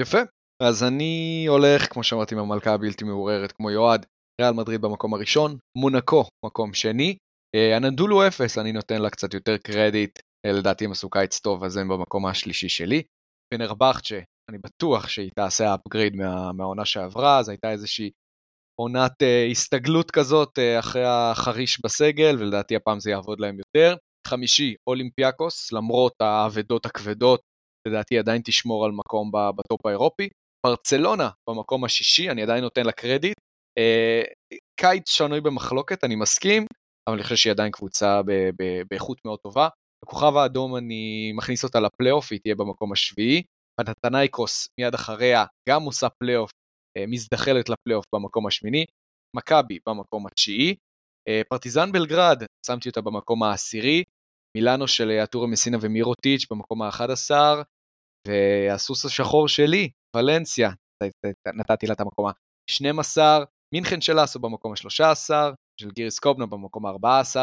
יפה, 0.00 0.18
אז 0.62 0.82
אני 0.82 1.44
הולך, 1.48 1.92
כמו 1.92 2.04
שאמרתי, 2.04 2.34
עם 2.34 2.40
המלכה 2.40 2.74
הבלתי 2.74 3.04
מעוררת 3.04 3.52
כמו 3.52 3.70
יועד, 3.70 4.06
ריאל 4.40 4.54
מדריד 4.54 4.80
במקום 4.80 5.14
הראשון, 5.14 5.56
מונקו 5.78 6.24
מקום 6.46 6.74
שני, 6.74 7.16
אה, 7.56 7.76
אנאדולו 7.76 8.26
אפס, 8.26 8.58
אני 8.58 8.72
נותן 8.72 9.02
לה 9.02 9.10
קצת 9.10 9.34
יותר 9.34 9.56
קרדיט, 9.56 10.18
לדעתי 10.46 10.84
הם 10.84 10.90
עשו 10.90 11.10
קיץ 11.10 11.38
טוב, 11.38 11.64
אז 11.64 11.76
הם 11.76 11.88
במקום 11.88 12.26
השלישי 12.26 12.68
שלי. 12.68 13.02
פנרבכצ'ה, 13.54 14.20
אני 14.50 14.58
בטוח 14.58 15.08
שהיא 15.08 15.30
תעשה 15.36 15.74
upgrade 15.74 16.16
מה, 16.16 16.52
מהעונה 16.52 16.84
שעברה, 16.84 17.38
אז 17.38 17.48
הייתה 17.48 17.70
איזושהי 17.70 18.10
עונת 18.80 19.22
uh, 19.22 19.50
הסתגלות 19.50 20.10
כזאת 20.10 20.58
uh, 20.58 20.78
אחרי 20.80 21.04
החריש 21.04 21.80
בסגל, 21.84 22.36
ולדעתי 22.38 22.76
הפעם 22.76 23.00
זה 23.00 23.10
יעבוד 23.10 23.40
להם 23.40 23.58
יותר. 23.58 23.96
חמישי, 24.26 24.74
אולימפיאקוס, 24.86 25.72
למרות 25.72 26.12
האבדות 26.20 26.86
הכבדות, 26.86 27.40
לדעתי 27.88 28.18
עדיין 28.18 28.42
תשמור 28.44 28.84
על 28.84 28.90
מקום 28.92 29.30
בטופ 29.32 29.86
האירופי. 29.86 30.28
ברצלונה 30.66 31.30
במקום 31.50 31.84
השישי, 31.84 32.30
אני 32.30 32.42
עדיין 32.42 32.64
נותן 32.64 32.86
לה 32.86 32.92
קרדיט. 32.92 33.36
Uh, 33.78 34.54
קיץ 34.80 35.10
שנוי 35.10 35.40
במחלוקת, 35.40 36.04
אני 36.04 36.14
מסכים, 36.14 36.66
אבל 37.08 37.16
אני 37.16 37.22
חושב 37.22 37.36
שהיא 37.36 37.50
עדיין 37.50 37.72
קבוצה 37.72 38.20
באיכות 38.90 39.18
מאוד 39.24 39.38
טובה. 39.38 39.68
הכוכב 40.04 40.36
האדום 40.36 40.76
אני 40.76 41.32
מכניס 41.34 41.64
אותה 41.64 41.80
לפלייאוף, 41.80 42.32
היא 42.32 42.40
תהיה 42.42 42.54
במקום 42.54 42.92
השביעי. 42.92 43.42
פנתנייקוס 43.80 44.68
מיד 44.80 44.94
אחריה 44.94 45.44
גם 45.68 45.82
עושה 45.82 46.08
פלייאוף, 46.08 46.50
מזדחלת 47.08 47.68
לפלייאוף 47.68 48.04
במקום 48.14 48.46
השמיני. 48.46 48.84
מכבי 49.36 49.78
במקום 49.88 50.26
התשיעי. 50.26 50.76
אה, 51.28 51.42
פרטיזן 51.48 51.92
בלגרד, 51.92 52.42
שמתי 52.66 52.88
אותה 52.88 53.00
במקום 53.00 53.42
העשירי. 53.42 54.04
מילאנו 54.56 54.88
של 54.88 55.10
אטורה 55.10 55.46
מסינה 55.46 55.78
ומירוטיץ' 55.80 56.46
במקום 56.50 56.82
ה-11. 56.82 57.30
והסוס 58.28 59.04
השחור 59.04 59.48
שלי, 59.48 59.90
ולנסיה, 60.16 60.70
נתתי 61.54 61.86
לה 61.86 61.94
את 61.94 62.00
המקום 62.00 62.26
ה-12. 62.26 63.18
מינכן 63.74 64.00
של 64.00 64.24
אסו 64.24 64.38
במקום 64.38 64.72
ה-13. 64.72 65.30
של 65.80 65.90
גיריס 65.90 66.18
קובנה 66.18 66.46
במקום 66.46 66.86
ה-14. 66.86 67.36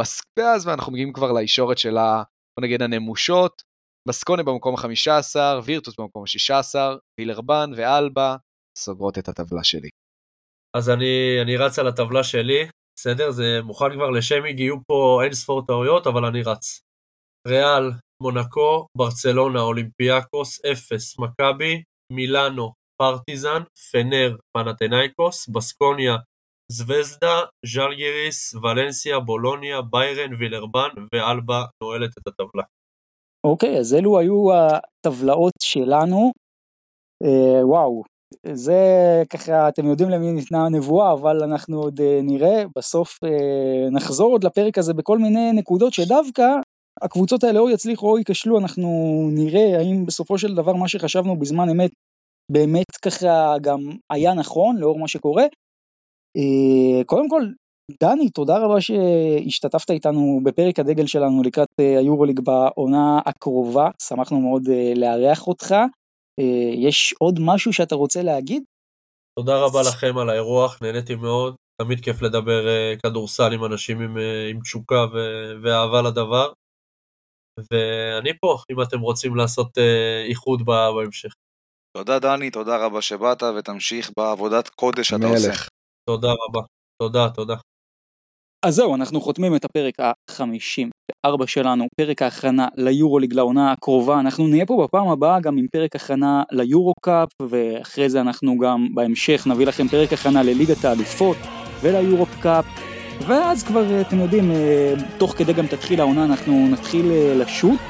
בספאז, 0.00 0.66
ואנחנו 0.66 0.92
מגיעים 0.92 1.12
כבר 1.12 1.32
לישורת 1.32 1.78
של 1.78 1.96
ה... 1.96 2.22
בוא 2.58 2.66
נגיד 2.66 2.82
הנמושות, 2.82 3.62
בסקונה 4.08 4.42
במקום 4.42 4.74
ה-15, 4.74 5.36
וירטוס 5.64 5.94
במקום 6.00 6.22
ה-16, 6.22 6.74
וילרבן 7.20 7.70
ואלבה 7.76 8.36
סוגרות 8.78 9.18
את 9.18 9.28
הטבלה 9.28 9.64
שלי. 9.64 9.88
אז 10.76 10.90
אני, 10.90 11.42
אני 11.42 11.56
רץ 11.56 11.78
על 11.78 11.86
הטבלה 11.86 12.24
שלי, 12.24 12.68
בסדר? 12.98 13.30
זה 13.30 13.60
מוכן 13.64 13.92
כבר 13.94 14.10
לשמיג, 14.10 14.60
יהיו 14.60 14.76
פה 14.86 15.20
אין 15.24 15.32
ספור 15.32 15.66
טעויות, 15.66 16.06
אבל 16.06 16.24
אני 16.24 16.42
רץ. 16.42 16.80
ריאל, 17.48 17.90
מונקו, 18.22 18.86
ברצלונה, 18.96 19.60
אולימפיאקוס, 19.60 20.64
אפס, 20.64 21.18
מכבי, 21.18 21.82
מילאנו, 22.12 22.72
פרטיזן, 23.02 23.62
פנר, 23.92 24.36
פנתנייקוס, 24.56 25.48
בסקוניה, 25.48 26.16
זווזדה, 26.72 27.36
ז'לגיריס, 27.66 28.54
ולנסיה, 28.54 29.20
בולוניה, 29.20 29.82
ביירן, 29.82 30.34
וילרבן 30.38 30.88
ואלבה 31.14 31.64
נועלת 31.82 32.18
את 32.18 32.26
הטבלה. 32.26 32.64
אוקיי, 33.46 33.78
אז 33.78 33.94
אלו 33.94 34.18
היו 34.18 34.46
הטבלאות 34.54 35.52
שלנו. 35.62 36.32
אה, 37.24 37.66
וואו, 37.66 38.02
זה 38.52 38.82
ככה, 39.30 39.68
אתם 39.68 39.86
יודעים 39.86 40.10
למי 40.10 40.32
ניתנה 40.32 40.66
הנבואה, 40.66 41.12
אבל 41.12 41.42
אנחנו 41.42 41.80
עוד 41.80 42.00
אה, 42.00 42.20
נראה, 42.22 42.64
בסוף 42.76 43.18
אה, 43.24 43.90
נחזור 43.90 44.32
עוד 44.32 44.44
לפרק 44.44 44.78
הזה 44.78 44.94
בכל 44.94 45.18
מיני 45.18 45.52
נקודות 45.52 45.92
שדווקא 45.92 46.44
הקבוצות 47.02 47.44
האלה 47.44 47.60
או 47.60 47.70
יצליחו 47.70 48.10
או 48.10 48.18
ייכשלו, 48.18 48.58
אנחנו 48.58 48.88
נראה 49.32 49.78
האם 49.78 50.06
בסופו 50.06 50.38
של 50.38 50.54
דבר 50.54 50.72
מה 50.72 50.88
שחשבנו 50.88 51.38
בזמן 51.38 51.68
אמת 51.70 51.90
באמת 52.52 52.96
ככה 53.02 53.54
גם 53.60 53.80
היה 54.12 54.34
נכון 54.34 54.76
לאור 54.76 54.98
מה 54.98 55.08
שקורה. 55.08 55.44
אה, 56.36 57.04
קודם 57.04 57.28
כל, 57.28 57.42
דני, 58.02 58.30
תודה 58.30 58.58
רבה 58.58 58.80
שהשתתפת 58.80 59.90
איתנו 59.90 60.40
בפרק 60.44 60.78
הדגל 60.78 61.06
שלנו 61.06 61.42
לקראת 61.42 61.68
היורוליג 61.78 62.40
בעונה 62.40 63.20
הקרובה, 63.26 63.90
שמחנו 64.02 64.40
מאוד 64.40 64.62
לארח 64.96 65.46
אותך. 65.46 65.74
יש 66.74 67.14
עוד 67.18 67.34
משהו 67.40 67.72
שאתה 67.72 67.94
רוצה 67.94 68.22
להגיד? 68.22 68.62
תודה 69.38 69.64
רבה 69.64 69.80
לכם 69.88 70.18
על 70.18 70.30
האירוח, 70.30 70.82
נהניתי 70.82 71.14
מאוד, 71.14 71.54
תמיד 71.82 72.00
כיף 72.00 72.22
לדבר 72.22 72.64
כדורסל 73.02 73.52
עם 73.52 73.64
אנשים 73.64 74.00
עם, 74.00 74.16
עם 74.50 74.60
תשוקה 74.60 75.04
ו- 75.14 75.52
ואהבה 75.62 76.02
לדבר. 76.02 76.52
ואני 77.72 78.30
פה, 78.40 78.56
אם 78.72 78.82
אתם 78.82 79.00
רוצים 79.00 79.36
לעשות 79.36 79.78
איחוד 80.28 80.62
בהמשך. 80.64 81.32
תודה 81.96 82.18
דני, 82.18 82.50
תודה 82.50 82.86
רבה 82.86 83.02
שבאת, 83.02 83.42
ותמשיך 83.42 84.10
בעבודת 84.16 84.68
קודש 84.68 85.08
שאתה 85.08 85.26
עושה. 85.26 85.52
תודה 86.10 86.28
רבה. 86.28 86.60
תודה, 87.02 87.28
תודה. 87.34 87.54
אז 88.66 88.74
זהו, 88.74 88.94
אנחנו 88.94 89.20
חותמים 89.20 89.56
את 89.56 89.64
הפרק 89.64 89.94
ה-54 91.24 91.46
שלנו, 91.46 91.86
פרק 91.96 92.22
ההכנה 92.22 92.68
ליורוליג 92.76 93.34
לעונה 93.34 93.72
הקרובה. 93.72 94.20
אנחנו 94.20 94.46
נהיה 94.46 94.66
פה 94.66 94.84
בפעם 94.84 95.08
הבאה 95.08 95.40
גם 95.40 95.56
עם 95.56 95.66
פרק 95.72 95.96
הכנה 95.96 96.42
ליורו 96.50 96.92
קאפ, 97.00 97.28
ואחרי 97.48 98.10
זה 98.10 98.20
אנחנו 98.20 98.58
גם 98.58 98.88
בהמשך 98.94 99.46
נביא 99.46 99.66
לכם 99.66 99.88
פרק 99.88 100.12
הכנה 100.12 100.42
לליגת 100.42 100.84
האלופות 100.84 101.36
וליורו 101.82 102.26
קאפ. 102.40 102.64
ואז 103.26 103.62
כבר, 103.62 104.00
אתם 104.00 104.20
יודעים, 104.20 104.50
אה, 104.50 104.94
תוך 105.18 105.34
כדי 105.36 105.52
גם 105.52 105.66
תתחיל 105.66 106.00
העונה, 106.00 106.24
אנחנו 106.24 106.68
נתחיל 106.68 107.10
אה, 107.10 107.34
לשוט 107.36 107.80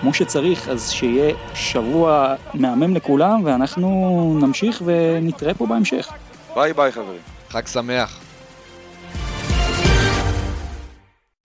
כמו 0.00 0.14
שצריך, 0.14 0.68
אז 0.68 0.90
שיהיה 0.90 1.34
שבוע 1.54 2.34
מהמם 2.54 2.96
לכולם, 2.96 3.40
ואנחנו 3.44 4.38
נמשיך 4.42 4.82
ונתראה 4.84 5.54
פה 5.54 5.66
בהמשך. 5.66 6.08
ביי 6.54 6.72
ביי 6.72 6.92
חברים. 6.92 7.20
חג 7.48 7.66
שמח. 7.66 8.27